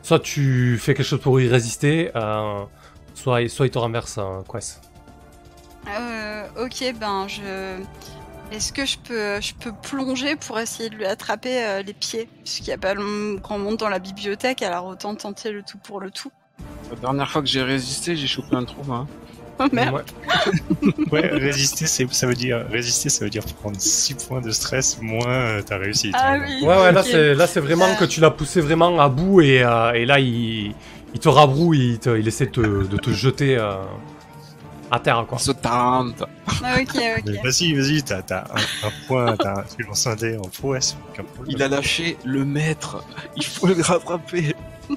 soit 0.08 0.20
tu 0.20 0.78
fais 0.78 0.94
quelque 0.94 1.06
chose 1.06 1.20
pour 1.20 1.42
y 1.42 1.50
résister, 1.50 2.12
euh, 2.16 2.64
soit, 3.14 3.50
soit 3.50 3.66
il 3.66 3.72
te 3.72 3.78
renverse, 3.78 4.18
euh, 4.18 4.42
Quest. 4.50 4.82
Euh, 5.90 6.48
ok, 6.64 6.94
ben 6.98 7.28
je. 7.28 7.42
Est-ce 8.54 8.72
que 8.72 8.86
je 8.86 8.98
peux, 9.00 9.42
je 9.42 9.54
peux 9.54 9.74
plonger 9.74 10.38
pour 10.38 10.58
essayer 10.58 10.90
de 10.90 10.96
lui 10.96 11.06
attraper 11.06 11.62
euh, 11.62 11.82
les 11.82 11.92
pieds? 11.92 12.30
Puisqu'il 12.42 12.68
n'y 12.70 12.74
a 12.74 12.78
pas 12.78 12.96
grand 12.96 13.60
monde 13.60 13.76
dans 13.76 13.90
la 13.90 14.00
bibliothèque, 14.00 14.62
alors 14.62 14.86
autant 14.86 15.14
tenter 15.16 15.52
le 15.52 15.62
tout 15.62 15.78
pour 15.78 16.00
le 16.00 16.10
tout. 16.10 16.32
La 16.90 16.96
dernière 16.96 17.30
fois 17.30 17.42
que 17.42 17.50
j'ai 17.50 17.62
résisté, 17.62 18.16
j'ai 18.16 18.28
chopé 18.28 18.56
un 18.56 18.64
trou. 18.64 18.94
Hein. 18.94 19.08
Oh 19.60 19.66
merde 19.72 19.96
Ouais. 19.96 20.04
Ouais, 21.12 21.28
résister, 21.32 21.86
ça 21.88 22.28
veut 22.28 22.34
dire 22.36 22.66
résister, 22.72 23.10
ça 23.10 23.24
veut 23.26 23.30
dire 23.32 23.44
prendre 23.60 23.80
6 23.80 24.14
points 24.28 24.42
de 24.42 24.52
stress 24.52 25.00
moins 25.02 25.28
euh, 25.28 25.62
ta 25.62 25.78
réussite. 25.78 26.14
Ah 26.18 26.34
hein. 26.34 26.42
oui 26.46 26.62
Ouais, 26.68 26.76
ouais, 26.78 26.92
là 26.92 27.02
ok. 27.02 27.08
c'est 27.10 27.34
là 27.34 27.48
c'est 27.48 27.60
vraiment 27.60 27.96
que 27.96 28.06
tu 28.06 28.20
l'as 28.20 28.32
poussé 28.32 28.62
vraiment 28.62 29.00
à 29.00 29.10
bout 29.10 29.42
et, 29.42 29.64
euh, 29.64 29.94
et 29.94 30.06
là 30.06 30.20
il, 30.20 30.74
il 31.14 31.20
te 31.20 31.30
rabrouille, 31.30 31.94
il, 31.94 32.00
te- 32.00 32.18
il 32.18 32.28
essaie 32.28 32.46
de 32.48 32.52
te, 32.52 32.62
de 32.88 32.98
te 32.98 33.10
jeter 33.12 33.58
euh, 33.58 33.74
à 34.92 35.00
terre 35.00 35.26
quoi. 35.28 35.38
On 35.38 35.40
se 35.40 35.52
tente. 35.52 36.24
Ah, 36.48 36.76
Ok, 36.80 36.94
Mais 36.96 37.38
ok. 37.38 37.44
Vas-y, 37.44 37.74
vas-y, 37.74 38.04
t'as 38.04 38.20
un, 38.40 38.88
un 38.88 38.92
point, 39.08 39.36
t'as- 39.38 39.66
tu 39.76 39.84
lances 39.84 40.06
un 40.08 40.16
dé 40.16 40.38
en 40.38 40.48
prouesse. 40.50 40.96
Il 41.48 41.62
a 41.64 41.68
lâché 41.68 42.18
le 42.26 42.46
maître. 42.46 43.04
Il 43.36 43.46
faut 43.46 43.68
le 43.68 43.82
rattraper. 43.82 44.56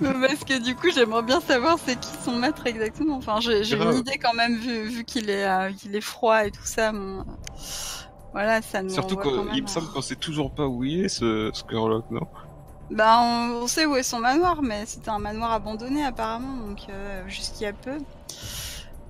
Parce 0.00 0.44
que 0.44 0.62
du 0.62 0.74
coup, 0.76 0.88
j'aimerais 0.94 1.22
bien 1.22 1.40
savoir 1.40 1.76
c'est 1.84 1.98
qui 1.98 2.10
son 2.24 2.36
maître 2.36 2.66
exactement. 2.66 3.16
Enfin, 3.16 3.38
j'ai 3.40 3.60
une 3.76 3.94
idée 3.94 4.18
quand 4.18 4.34
même, 4.34 4.56
vu, 4.56 4.88
vu 4.88 5.04
qu'il 5.04 5.30
est, 5.30 5.44
euh, 5.48 5.72
qu'il 5.72 5.94
est 5.96 6.00
froid 6.00 6.44
et 6.44 6.50
tout 6.50 6.64
ça. 6.64 6.92
Voilà, 8.32 8.62
ça 8.62 8.82
nous 8.82 8.90
Surtout 8.90 9.16
qu'il 9.16 9.32
me 9.62 9.66
à- 9.66 9.70
semble 9.70 9.88
qu'on 9.88 10.02
sait 10.02 10.16
toujours 10.16 10.52
pas 10.52 10.66
où 10.66 10.84
il 10.84 11.04
est, 11.04 11.08
ce 11.08 11.50
Skurlock, 11.52 12.04
non? 12.10 12.26
Bah, 12.90 13.18
on, 13.22 13.62
on 13.62 13.66
sait 13.66 13.86
où 13.86 13.96
est 13.96 14.02
son 14.02 14.18
manoir, 14.18 14.62
mais 14.62 14.84
c'était 14.86 15.10
un 15.10 15.18
manoir 15.18 15.52
abandonné 15.52 16.04
apparemment, 16.04 16.56
donc 16.66 16.78
euh, 16.88 17.22
jusqu'il 17.28 17.62
y 17.62 17.66
a 17.66 17.72
peu. 17.72 17.98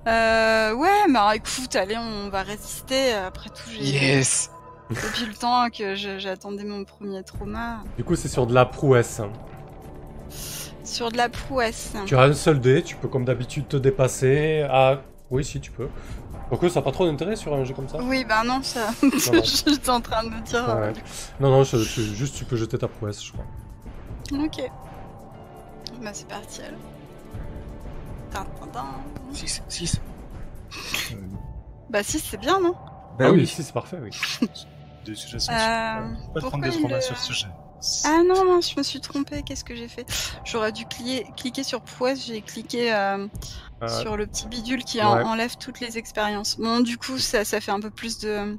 Euh, 0.07 0.73
ouais, 0.73 1.11
bah 1.13 1.35
écoute, 1.35 1.75
allez, 1.75 1.97
on 1.97 2.29
va 2.29 2.41
résister. 2.41 3.13
Après 3.13 3.49
tout, 3.49 3.69
j'ai 3.69 3.83
Yes 3.83 4.49
depuis 4.89 5.25
le 5.25 5.33
temps 5.33 5.69
que 5.69 5.95
je- 5.95 6.19
j'attendais 6.19 6.63
mon 6.65 6.83
premier 6.83 7.23
trauma 7.23 7.77
Du 7.97 8.03
coup 8.03 8.15
c'est 8.17 8.27
sur 8.27 8.45
de 8.45 8.53
la 8.53 8.65
prouesse. 8.65 9.21
Sur 10.83 11.11
de 11.11 11.17
la 11.17 11.29
prouesse. 11.29 11.93
Tu 12.05 12.15
as 12.15 12.21
un 12.21 12.33
seul 12.33 12.59
dé, 12.59 12.81
tu 12.83 12.95
peux 12.95 13.07
comme 13.07 13.25
d'habitude 13.25 13.67
te 13.67 13.77
dépasser. 13.77 14.65
Ah 14.69 15.01
oui 15.29 15.43
si 15.45 15.59
tu 15.59 15.71
peux. 15.71 15.87
Pourquoi 16.49 16.69
ça 16.69 16.79
n'a 16.81 16.83
pas 16.83 16.91
trop 16.91 17.05
d'intérêt 17.05 17.35
sur 17.37 17.53
un 17.53 17.63
jeu 17.63 17.73
comme 17.73 17.87
ça 17.87 17.97
Oui, 18.01 18.25
bah 18.27 18.43
non, 18.45 18.61
ça. 18.61 18.89
non. 19.03 19.09
J'étais 19.43 19.89
en 19.89 20.01
train 20.01 20.23
de 20.25 20.39
dire. 20.43 20.69
euh, 20.69 20.87
Ouais. 20.91 20.93
Non 21.39 21.49
non, 21.49 21.63
je- 21.63 21.77
je- 21.77 22.01
juste 22.13 22.35
tu 22.35 22.43
peux 22.45 22.57
jeter 22.57 22.77
ta 22.77 22.87
prouesse 22.89 23.23
je 23.23 23.31
crois. 23.31 23.45
Ok. 24.33 24.61
Bah 26.03 26.09
c'est 26.13 26.27
parti 26.27 26.61
alors. 26.61 26.79
Tin, 28.31 28.45
tin, 28.59 28.67
tin. 28.67 28.85
6, 29.33 29.61
6. 29.69 30.01
Euh, 31.11 31.15
Bah 31.89 32.01
si, 32.03 32.17
c'est 32.19 32.37
bien, 32.37 32.59
non? 32.59 32.71
Bah 33.19 33.25
ah 33.27 33.31
oui, 33.31 33.41
oui. 33.41 33.47
si 33.47 33.61
c'est 33.63 33.73
parfait 33.73 33.97
oui. 34.01 34.09
de 35.05 35.13
toute 35.13 35.29
façon, 35.31 35.51
Euh, 35.51 35.55
je 35.55 36.27
peux 36.27 36.33
pas 36.33 36.39
pourquoi 36.41 36.49
prendre 36.49 36.69
traumas 36.79 36.95
le- 36.95 37.01
sur 37.01 37.17
ce 37.17 37.33
jet. 37.33 37.47
Ah 38.05 38.21
non, 38.25 38.45
non, 38.45 38.61
je 38.61 38.73
me 38.77 38.83
suis 38.83 39.01
trompée, 39.01 39.41
qu'est-ce 39.43 39.63
que 39.63 39.75
j'ai 39.75 39.87
fait? 39.87 40.05
J'aurais 40.45 40.71
dû 40.71 40.85
cliquer, 40.85 41.25
cliquer 41.35 41.63
sur 41.63 41.81
prouesse, 41.81 42.25
j'ai 42.25 42.41
cliqué 42.41 42.93
euh, 42.93 43.27
Euh, 43.83 43.87
sur 44.01 44.15
le 44.17 44.27
petit 44.27 44.47
bidule 44.47 44.83
qui 44.83 45.01
en- 45.01 45.23
enlève 45.25 45.55
toutes 45.57 45.79
les 45.79 45.97
expériences. 45.97 46.57
Bon, 46.59 46.81
du 46.81 46.97
coup, 46.97 47.17
ça, 47.17 47.43
ça 47.43 47.59
fait 47.59 47.71
un 47.71 47.79
peu 47.79 47.89
plus 47.89 48.19
de, 48.19 48.55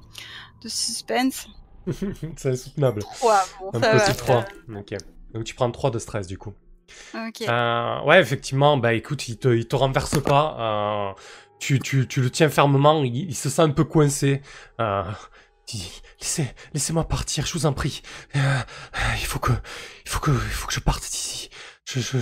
de 0.62 0.68
suspense. 0.68 1.46
c'est 2.36 2.56
soutenable. 2.56 3.00
3, 3.00 3.44
bon, 3.60 3.70
Un 3.74 3.80
ça 3.80 3.92
va. 3.92 3.98
petit 4.00 4.06
ça 4.06 4.14
3. 4.14 4.44
Ok. 4.74 4.94
Donc 5.34 5.44
tu 5.44 5.54
prends 5.54 5.70
3 5.70 5.90
de 5.92 5.98
stress 6.00 6.26
du 6.26 6.36
coup. 6.38 6.52
va. 7.12 7.28
Ok. 7.28 7.42
Euh, 7.42 8.02
ouais, 8.02 8.20
effectivement, 8.20 8.76
bah 8.76 8.94
écoute, 8.94 9.28
il 9.28 9.38
te, 9.38 9.48
il 9.48 9.66
te 9.68 9.76
renverse 9.76 10.20
pas. 10.22 11.14
tu, 11.60 11.78
tu, 11.78 12.08
tu 12.08 12.20
le 12.20 12.30
tiens 12.30 12.48
fermement, 12.48 13.04
il, 13.04 13.14
il 13.16 13.34
se 13.36 13.48
sent 13.48 13.62
un 13.62 13.70
peu 13.70 13.84
coincé. 13.84 14.42
Il 15.74 15.80
laissez, 16.22 16.48
laissez-moi 16.72 17.06
partir, 17.08 17.46
je 17.46 17.52
vous 17.52 17.66
en 17.66 17.72
prie. 17.72 18.02
Euh, 18.36 18.58
il 19.18 19.26
faut 19.26 19.38
que, 19.40 19.52
il 20.04 20.08
faut 20.08 20.20
que, 20.20 20.30
il 20.30 20.36
faut 20.38 20.68
que 20.68 20.72
je 20.74 20.80
parte 20.80 21.02
d'ici. 21.02 21.50
Je, 21.84 22.00
je, 22.00 22.18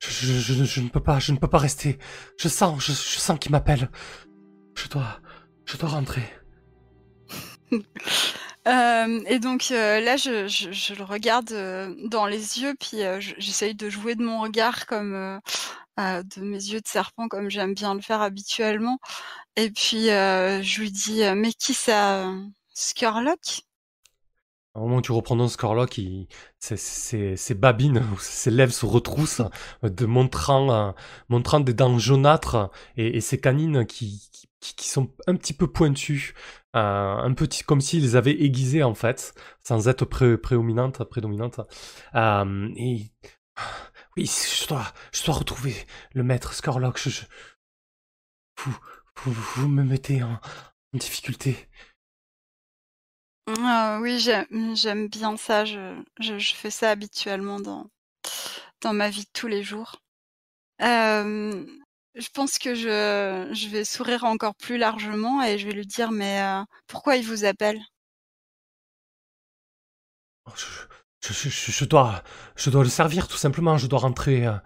je, 0.00 0.64
je, 0.64 0.80
ne 0.80 0.88
peux 0.88 1.02
pas, 1.02 1.18
je 1.20 1.32
ne 1.32 1.38
peux 1.38 1.48
pas 1.48 1.58
rester. 1.58 1.98
Je 2.38 2.48
sens, 2.48 2.84
je, 2.84 2.92
sens 2.92 3.38
qu'il 3.38 3.52
m'appelle. 3.52 3.88
Je 4.76 4.88
dois, 4.88 5.20
je 5.64 5.76
dois 5.76 5.88
rentrer. 5.88 6.24
Euh, 8.68 9.20
et 9.28 9.38
donc 9.38 9.68
euh, 9.70 10.00
là, 10.00 10.16
je, 10.16 10.48
je, 10.48 10.94
le 10.94 11.04
regarde 11.04 11.54
dans 12.08 12.26
les 12.26 12.58
yeux, 12.58 12.74
puis 12.80 12.98
je- 13.20 13.34
j'essaye 13.38 13.76
de 13.76 13.88
jouer 13.88 14.16
de 14.16 14.24
mon 14.24 14.40
regard 14.40 14.86
comme 14.86 15.40
de 15.98 16.40
mes 16.40 16.56
yeux 16.56 16.80
de 16.80 16.88
serpent, 16.88 17.28
comme 17.28 17.48
j'aime 17.48 17.74
bien 17.74 17.94
le 17.94 18.00
faire 18.00 18.22
habituellement. 18.22 18.98
Et 19.54 19.70
puis 19.70 20.06
je 20.06 20.80
lui 20.80 20.90
dis, 20.90 21.22
mais 21.36 21.52
qui 21.52 21.74
ça, 21.74 22.28
Skurlock? 22.78 23.62
Au 24.74 24.80
moment 24.80 24.96
où 24.96 25.00
tu 25.00 25.10
ton 25.10 25.48
Scorlock, 25.48 25.98
ses, 26.58 27.54
babines, 27.54 28.04
ses 28.20 28.50
lèvres 28.50 28.74
se 28.74 28.84
retroussent, 28.84 29.40
de 29.82 30.04
montrant, 30.04 30.70
euh, 30.70 30.92
montrant 31.30 31.60
des 31.60 31.72
dents 31.72 31.98
jaunâtres 31.98 32.70
et, 32.98 33.16
et 33.16 33.20
ses 33.22 33.40
canines 33.40 33.86
qui, 33.86 34.28
sont 34.78 35.10
un 35.26 35.36
petit 35.36 35.54
peu 35.54 35.72
pointues, 35.72 36.34
euh, 36.76 37.16
un 37.16 37.32
petit 37.32 37.64
comme 37.64 37.80
s'il 37.80 38.02
les 38.02 38.14
avait 38.14 38.42
aiguisées 38.42 38.82
en 38.82 38.94
fait, 38.94 39.32
sans 39.62 39.88
être 39.88 40.04
pré, 40.04 40.36
prédominante. 40.36 41.00
Euh, 42.14 42.68
oui, 42.76 44.26
je 44.26 44.66
dois, 44.68 44.92
retrouver 45.28 45.74
le 46.12 46.22
maître 46.24 46.52
Scorlock. 46.52 47.00
Vous, 49.24 49.68
me 49.68 49.82
mettez 49.82 50.22
en 50.22 50.38
difficulté. 50.92 51.70
Ah 53.48 53.98
oui, 54.02 54.18
j'aime 54.18 54.76
j'aime 54.76 55.08
bien 55.08 55.36
ça. 55.36 55.64
Je, 55.64 56.02
fais 56.54 56.70
ça 56.70 56.90
habituellement 56.90 57.60
dans, 57.60 57.88
ma 58.92 59.10
vie 59.10 59.24
de 59.24 59.30
tous 59.32 59.46
les 59.48 59.62
jours. 59.62 59.96
Je 62.16 62.28
pense 62.32 62.58
que 62.58 62.74
je, 62.74 63.68
vais 63.68 63.84
sourire 63.84 64.24
encore 64.24 64.54
plus 64.54 64.78
largement 64.78 65.42
et 65.42 65.58
je 65.58 65.66
vais 65.66 65.74
lui 65.74 65.86
dire, 65.86 66.10
mais 66.12 66.40
euh, 66.40 66.64
pourquoi 66.86 67.16
il 67.16 67.26
vous 67.26 67.44
appelle? 67.44 67.78
Oh, 70.46 70.52
Je, 71.20 71.84
dois, 71.84 72.22
je 72.56 72.70
dois 72.70 72.84
le 72.84 72.88
servir 72.88 73.28
tout 73.28 73.36
simplement. 73.36 73.76
Je 73.76 73.86
dois 73.86 73.98
rentrer, 73.98 74.46
euh, 74.46 74.56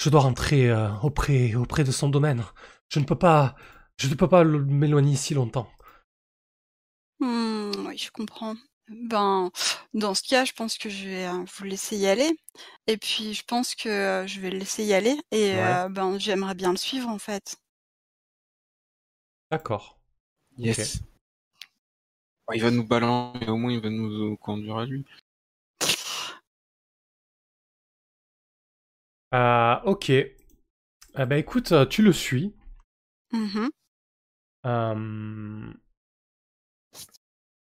je 0.00 0.10
dois 0.10 0.20
rentrer 0.22 0.70
euh, 0.70 0.90
auprès, 1.02 1.84
de 1.84 1.92
son 1.92 2.08
domaine. 2.08 2.44
Je 2.90 3.00
ne 3.00 3.04
peux 3.04 3.18
pas, 3.18 3.56
je 3.98 4.08
ne 4.08 4.14
peux 4.14 4.28
pas 4.28 4.44
m'éloigner 4.44 5.16
si 5.16 5.34
longtemps. 5.34 5.68
Hmm, 7.20 7.72
oui, 7.86 7.98
je 7.98 8.10
comprends. 8.10 8.54
Ben, 8.88 9.50
dans 9.94 10.14
ce 10.14 10.22
cas, 10.22 10.44
je 10.44 10.52
pense 10.52 10.76
que 10.78 10.88
je 10.90 11.08
vais 11.08 11.26
euh, 11.26 11.44
vous 11.56 11.64
laisser 11.64 11.96
y 11.96 12.06
aller. 12.06 12.30
Et 12.86 12.96
puis, 12.98 13.34
je 13.34 13.42
pense 13.44 13.74
que 13.74 13.88
euh, 13.88 14.26
je 14.26 14.40
vais 14.40 14.50
le 14.50 14.58
laisser 14.58 14.84
y 14.84 14.94
aller. 14.94 15.16
Et 15.32 15.54
Ouais. 15.54 15.60
euh, 15.60 15.88
ben, 15.88 16.18
j'aimerais 16.18 16.54
bien 16.54 16.70
le 16.72 16.76
suivre, 16.76 17.08
en 17.08 17.18
fait. 17.18 17.56
D'accord. 19.50 19.98
Yes. 20.58 21.00
Il 22.54 22.62
va 22.62 22.70
nous 22.70 22.86
balancer, 22.86 23.38
mais 23.40 23.50
au 23.50 23.58
moins 23.58 23.72
il 23.72 23.80
va 23.80 23.90
nous 23.90 24.36
conduire 24.38 24.78
à 24.78 24.86
lui. 24.86 25.04
Euh, 29.34 29.76
ok. 29.84 30.10
Eh 30.10 30.32
ben 31.26 31.36
écoute, 31.38 31.72
euh, 31.72 31.86
tu 31.86 32.02
le 32.02 32.12
suis. 32.12 32.54
Mhm. 33.32 33.70
Euh, 34.66 35.72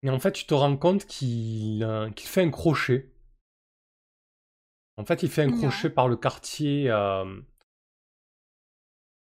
Et 0.02 0.10
en 0.10 0.18
fait, 0.18 0.32
tu 0.32 0.46
te 0.46 0.54
rends 0.54 0.76
compte 0.76 1.06
qu'il 1.06 1.82
euh, 1.84 2.10
qu'il 2.10 2.28
fait 2.28 2.42
un 2.42 2.50
crochet. 2.50 3.12
En 4.96 5.04
fait, 5.04 5.22
il 5.22 5.30
fait 5.30 5.42
un 5.42 5.50
crochet 5.50 5.90
par 5.90 6.08
le 6.08 6.16
quartier, 6.16 6.90
euh, 6.90 7.40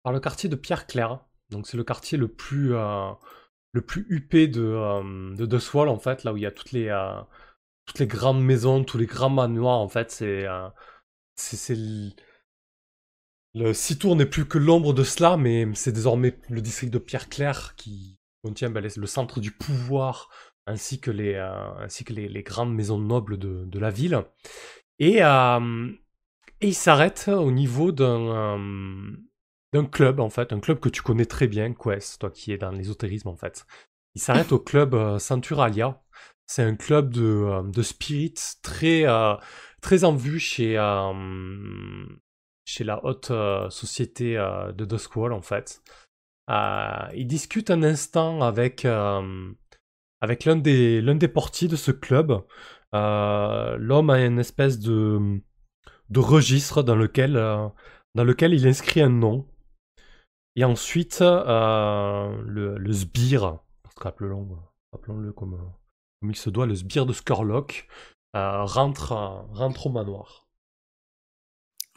par 0.04 0.12
le 0.14 0.20
quartier 0.20 0.50
de 0.50 0.56
Pierre-Claire. 0.56 1.24
Donc 1.50 1.68
c'est 1.68 1.78
le 1.78 1.84
quartier 1.84 2.18
le 2.18 2.28
plus, 2.28 2.76
euh, 2.76 3.12
le 3.72 3.82
plus 3.82 4.06
huppé 4.10 4.48
de, 4.48 4.62
euh, 4.64 5.36
de 5.36 5.88
en 5.88 6.00
fait, 6.00 6.24
là 6.24 6.34
où 6.34 6.38
il 6.38 6.44
y 6.44 6.46
a 6.46 6.52
toutes 6.52 6.72
les, 6.72 6.90
euh, 6.90 7.22
toutes 7.86 8.00
les 8.00 8.08
grandes 8.08 8.44
maisons, 8.44 8.84
tous 8.84 8.98
les 8.98 9.06
grands 9.06 9.30
manoirs, 9.30 9.80
en 9.80 9.90
fait. 9.90 10.12
C'est 10.12 10.46
euh, 10.46 10.70
c'est 11.36 11.58
c'est 11.58 11.76
le... 11.76 12.12
le 13.54 13.74
Citour 13.74 14.16
n'est 14.16 14.26
plus 14.26 14.48
que 14.48 14.58
l'ombre 14.58 14.94
de 14.94 15.04
cela, 15.04 15.38
mais 15.38 15.68
c'est 15.76 15.92
désormais 15.92 16.38
le 16.50 16.62
district 16.62 16.92
de 16.92 17.00
Pierre-Claire 17.00 17.76
qui 17.76 18.20
contient 18.44 18.70
ben, 18.70 18.82
les- 18.82 18.96
le 18.98 19.08
centre 19.08 19.40
du 19.40 19.52
pouvoir 19.52 20.30
ainsi 20.66 21.00
que 21.00 21.12
les, 21.12 21.34
euh, 21.34 21.74
ainsi 21.80 22.04
que 22.04 22.14
les, 22.14 22.28
les 22.28 22.44
grandes 22.44 22.74
maisons 22.74 23.00
nobles 23.00 23.38
de, 23.38 23.66
de 23.66 23.80
la 23.80 23.90
ville. 23.90 24.24
Et, 25.00 25.24
euh, 25.24 25.92
et 26.62 26.68
il 26.68 26.76
s'arrête 26.76 27.28
au 27.28 27.52
niveau 27.52 27.92
d'un 27.92 28.58
euh, 28.58 29.12
d'un 29.74 29.86
club, 29.86 30.20
en 30.20 30.30
fait, 30.30 30.54
un 30.54 30.60
club 30.60 30.80
que 30.80 30.90
tu 30.90 31.02
connais 31.02 31.26
très 31.26 31.48
bien, 31.48 31.74
Quest, 31.74 32.22
toi 32.22 32.30
qui 32.30 32.52
es 32.52 32.58
dans 32.58 32.72
l'ésotérisme, 32.72 33.30
en 33.30 33.36
fait. 33.36 33.66
Il 34.14 34.22
s'arrête 34.22 34.52
au 34.52 34.60
club 34.60 35.18
Centuralia. 35.18 36.00
C'est 36.46 36.62
un 36.62 36.76
club 36.76 37.12
de, 37.12 37.24
euh, 37.24 37.64
de 37.64 37.82
spirit 37.82 38.36
très, 38.62 39.06
très 39.82 40.04
en 40.04 40.16
vue 40.16 40.40
chez, 40.40 40.76
chez 42.66 42.84
la 42.84 43.04
haute 43.04 43.32
société 43.72 44.36
de 44.36 44.86
Duskwall, 44.86 45.34
en 45.34 45.42
fait. 45.42 45.82
Il 46.50 47.26
discute 47.26 47.72
un 47.72 47.82
instant 47.82 48.42
avec, 48.42 48.86
avec 50.24 50.46
l'un 50.46 50.56
des, 50.56 51.02
l'un 51.02 51.16
des 51.16 51.28
portiers 51.28 51.68
de 51.68 51.76
ce 51.76 51.92
club. 51.92 52.46
Euh, 52.96 53.76
L'homme 53.78 54.10
a 54.10 54.24
une 54.26 54.40
espèce 54.40 54.80
de, 54.80 55.42
de 56.10 56.20
registre 56.22 56.82
dans 56.82 56.96
lequel, 56.96 57.36
euh, 57.36 57.68
dans 58.16 58.24
lequel 58.24 58.54
il 58.54 58.66
inscrit 58.66 59.02
un 59.02 59.10
nom. 59.10 59.46
Et 60.56 60.64
ensuite, 60.64 61.22
euh, 61.22 62.42
le, 62.46 62.78
le 62.78 62.94
sbire, 62.94 63.60
rappelons-le 63.98 64.56
rappelons-le 64.94 65.34
comme, 65.34 65.60
il 66.22 66.38
se 66.38 66.50
doit, 66.50 66.68
le 66.68 66.76
sbire 66.76 67.06
de 67.06 67.12
Skurlock, 67.12 67.90
rentre, 68.34 69.12
rentre 69.52 69.88
au 69.88 69.90
manoir. 69.90 70.48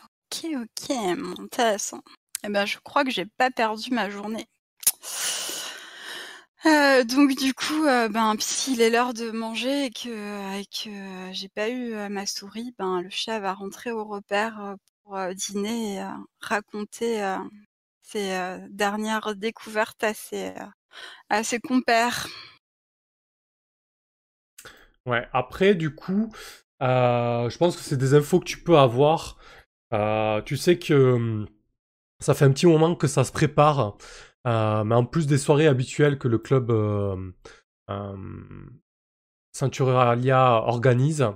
Ok, 0.03 0.47
ok, 0.63 0.91
intéressant. 1.39 2.03
Eh 2.43 2.49
ben, 2.49 2.67
je 2.67 2.79
crois 2.83 3.05
que 3.05 3.11
j'ai 3.13 3.27
pas 3.27 3.53
perdu 3.53 3.93
ma 3.93 4.11
journée. 4.11 4.49
Euh, 6.65 7.05
donc 7.05 7.37
du 7.37 7.53
coup, 7.53 7.85
euh, 7.85 8.09
ben 8.09 8.35
s'il 8.39 8.81
est 8.81 8.89
l'heure 8.89 9.13
de 9.13 9.31
manger 9.31 9.87
et 9.87 9.91
que, 9.91 11.31
j'ai 11.33 11.49
pas 11.49 11.69
eu 11.69 11.93
euh, 11.93 12.09
ma 12.09 12.25
souris, 12.27 12.75
ben 12.79 13.03
le 13.03 13.11
chat 13.11 13.39
va 13.41 13.53
rentrer 13.53 13.93
au 13.93 14.05
repère 14.05 14.75
pour 15.05 15.19
dîner 15.35 15.97
et 15.97 16.05
raconter 16.41 17.37
ses 18.03 18.59
dernières 18.71 19.37
découvertes 19.37 20.03
à 20.03 20.15
ses, 21.45 21.61
compères. 21.61 22.27
Ouais, 25.05 25.29
après, 25.33 25.75
du 25.77 25.95
coup, 25.95 26.33
je 26.81 27.57
pense 27.59 27.77
que 27.77 27.83
c'est 27.83 27.97
des 27.97 28.15
infos 28.15 28.41
que 28.41 28.47
tu 28.47 28.59
peux 28.59 28.79
avoir. 28.79 29.37
Tu 30.45 30.57
sais 30.57 30.79
que 30.79 31.13
hum, 31.13 31.49
ça 32.19 32.35
fait 32.35 32.47
un 32.47 32.51
petit 32.51 32.67
moment 32.67 32.95
que 32.97 33.07
ça 33.07 33.23
se 33.23 33.31
prépare, 33.33 33.97
euh, 34.47 34.85
mais 34.85 34.95
en 34.95 35.05
plus 35.05 35.27
des 35.27 35.39
soirées 35.39 35.67
habituelles 35.67 36.19
que 36.19 36.29
le 36.29 36.39
club 36.39 36.71
euh, 36.71 37.17
euh, 37.91 38.17
Centuralia 39.53 40.63
organise, 40.67 41.27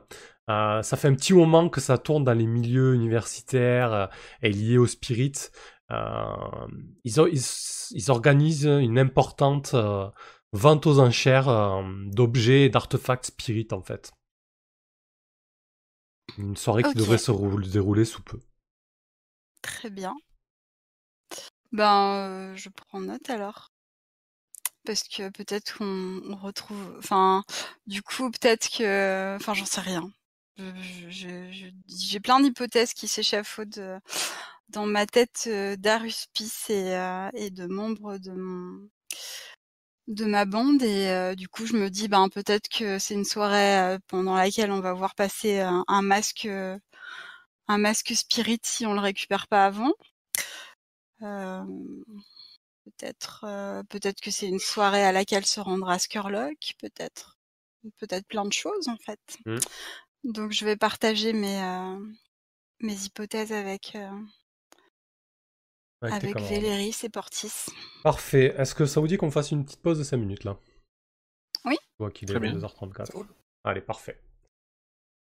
euh, 0.51 0.83
ça 0.83 0.97
fait 0.97 1.09
un 1.09 1.15
petit 1.15 1.33
moment 1.33 1.69
que 1.69 1.81
ça 1.81 1.99
tourne 1.99 2.25
dans 2.25 2.35
les 2.35 2.47
milieux 2.47 2.95
universitaires 2.95 3.93
euh, 3.93 4.07
et 4.43 4.51
liés 4.51 4.79
au 4.79 4.87
spirit. 4.87 5.33
Euh, 5.91 6.35
ils, 7.05 7.19
o- 7.21 7.27
ils, 7.27 7.41
ils 7.93 8.11
organisent 8.11 8.67
une 8.67 8.99
importante 8.99 9.75
vente 10.53 10.87
aux 10.87 10.99
enchères 11.01 11.83
d'objets 12.07 12.65
et 12.67 12.69
d'artefacts 12.69 13.27
spirit 13.27 13.69
en 13.73 13.83
fait. 13.83 14.13
Une 16.39 16.57
soirée 16.57 16.83
qui 16.83 16.95
devrait 16.95 17.19
se 17.19 17.31
rou- 17.31 17.61
dérouler 17.61 18.05
sous 18.05 18.23
peu. 18.23 18.41
Très 19.63 19.91
bien. 19.91 20.15
Ben, 21.73 22.55
je 22.57 22.69
prends 22.69 23.01
note 23.01 23.31
alors. 23.31 23.71
Parce 24.85 25.03
que 25.05 25.29
peut-être 25.31 25.79
qu'on 25.79 26.21
on 26.25 26.37
retrouve. 26.37 26.97
Enfin, 26.99 27.45
du 27.87 28.03
coup, 28.03 28.31
peut-être 28.31 28.71
que. 28.71 29.37
Enfin, 29.37 29.55
j'en 29.55 29.67
sais 29.67 29.81
rien. 29.81 30.11
J'ai 31.09 32.21
plein 32.21 32.41
d'hypothèses 32.41 32.95
qui 32.95 33.09
s'échafaudent 33.09 34.01
dans 34.69 34.87
ma 34.87 35.07
tête 35.07 35.49
d'Aruspice 35.79 36.71
et, 36.71 37.51
de 37.51 37.67
membres 37.67 38.19
de 38.19 38.33
mon 38.33 38.89
de 40.09 40.25
ma 40.25 40.45
bande 40.45 40.83
et 40.83 41.35
du 41.37 41.49
coup 41.49 41.67
je 41.67 41.77
me 41.77 41.89
dis 41.89 42.09
ben 42.09 42.29
peut-être 42.29 42.69
que 42.69 42.99
c'est 42.99 43.15
une 43.15 43.25
soirée 43.25 43.97
pendant 44.09 44.35
laquelle 44.35 44.73
on 44.73 44.81
va 44.81 44.93
voir 44.93 45.15
passer 45.15 45.61
un, 45.61 46.03
masque 46.03 46.49
un 47.69 47.79
masque 47.79 48.15
spirit 48.15 48.61
si 48.65 48.87
on 48.87 48.95
le 48.95 49.01
récupère 49.01 49.47
pas 49.49 49.67
avant 49.67 49.93
peut-être 52.85 53.45
euh, 53.45 53.83
peut-être 53.85 54.21
que 54.21 54.31
c'est 54.31 54.49
une 54.49 54.59
soirée 54.59 55.05
à 55.05 55.13
laquelle 55.13 55.47
se 55.47 55.61
rendra 55.61 55.99
Skurlock, 55.99 56.75
peut-être 56.79 57.39
peut-être 57.99 58.27
plein 58.27 58.45
de 58.45 58.53
choses 58.53 58.89
en 58.89 58.97
fait. 58.97 59.39
Mm. 59.47 59.59
Donc 60.25 60.53
je 60.53 60.65
vais 60.65 60.77
partager 60.77 61.33
mes 61.33 61.63
euh, 61.63 61.99
mes 62.81 63.05
hypothèses 63.05 63.53
avec 63.53 63.93
euh, 63.95 64.11
Avec 66.03 66.37
avec. 66.37 66.45
Véléris 66.49 66.97
et 67.03 67.09
Portis. 67.09 67.67
Parfait. 68.03 68.55
Est-ce 68.57 68.75
que 68.75 68.87
ça 68.87 69.01
vous 69.01 69.09
dit 69.09 69.17
qu'on 69.17 69.31
fasse 69.31 69.51
une 69.51 69.65
petite 69.65 69.83
pause 69.83 69.99
de 69.99 70.05
5 70.05 70.17
minutes 70.17 70.45
là? 70.45 70.59
Oui. 71.65 71.77
Je 71.99 72.05
vois 72.05 72.11
qu'il 72.11 72.31
est 72.31 72.35
Très 72.35 72.41
bien. 72.41 72.55
2h34. 72.55 73.27
Allez, 73.65 73.83
parfait. 73.83 74.19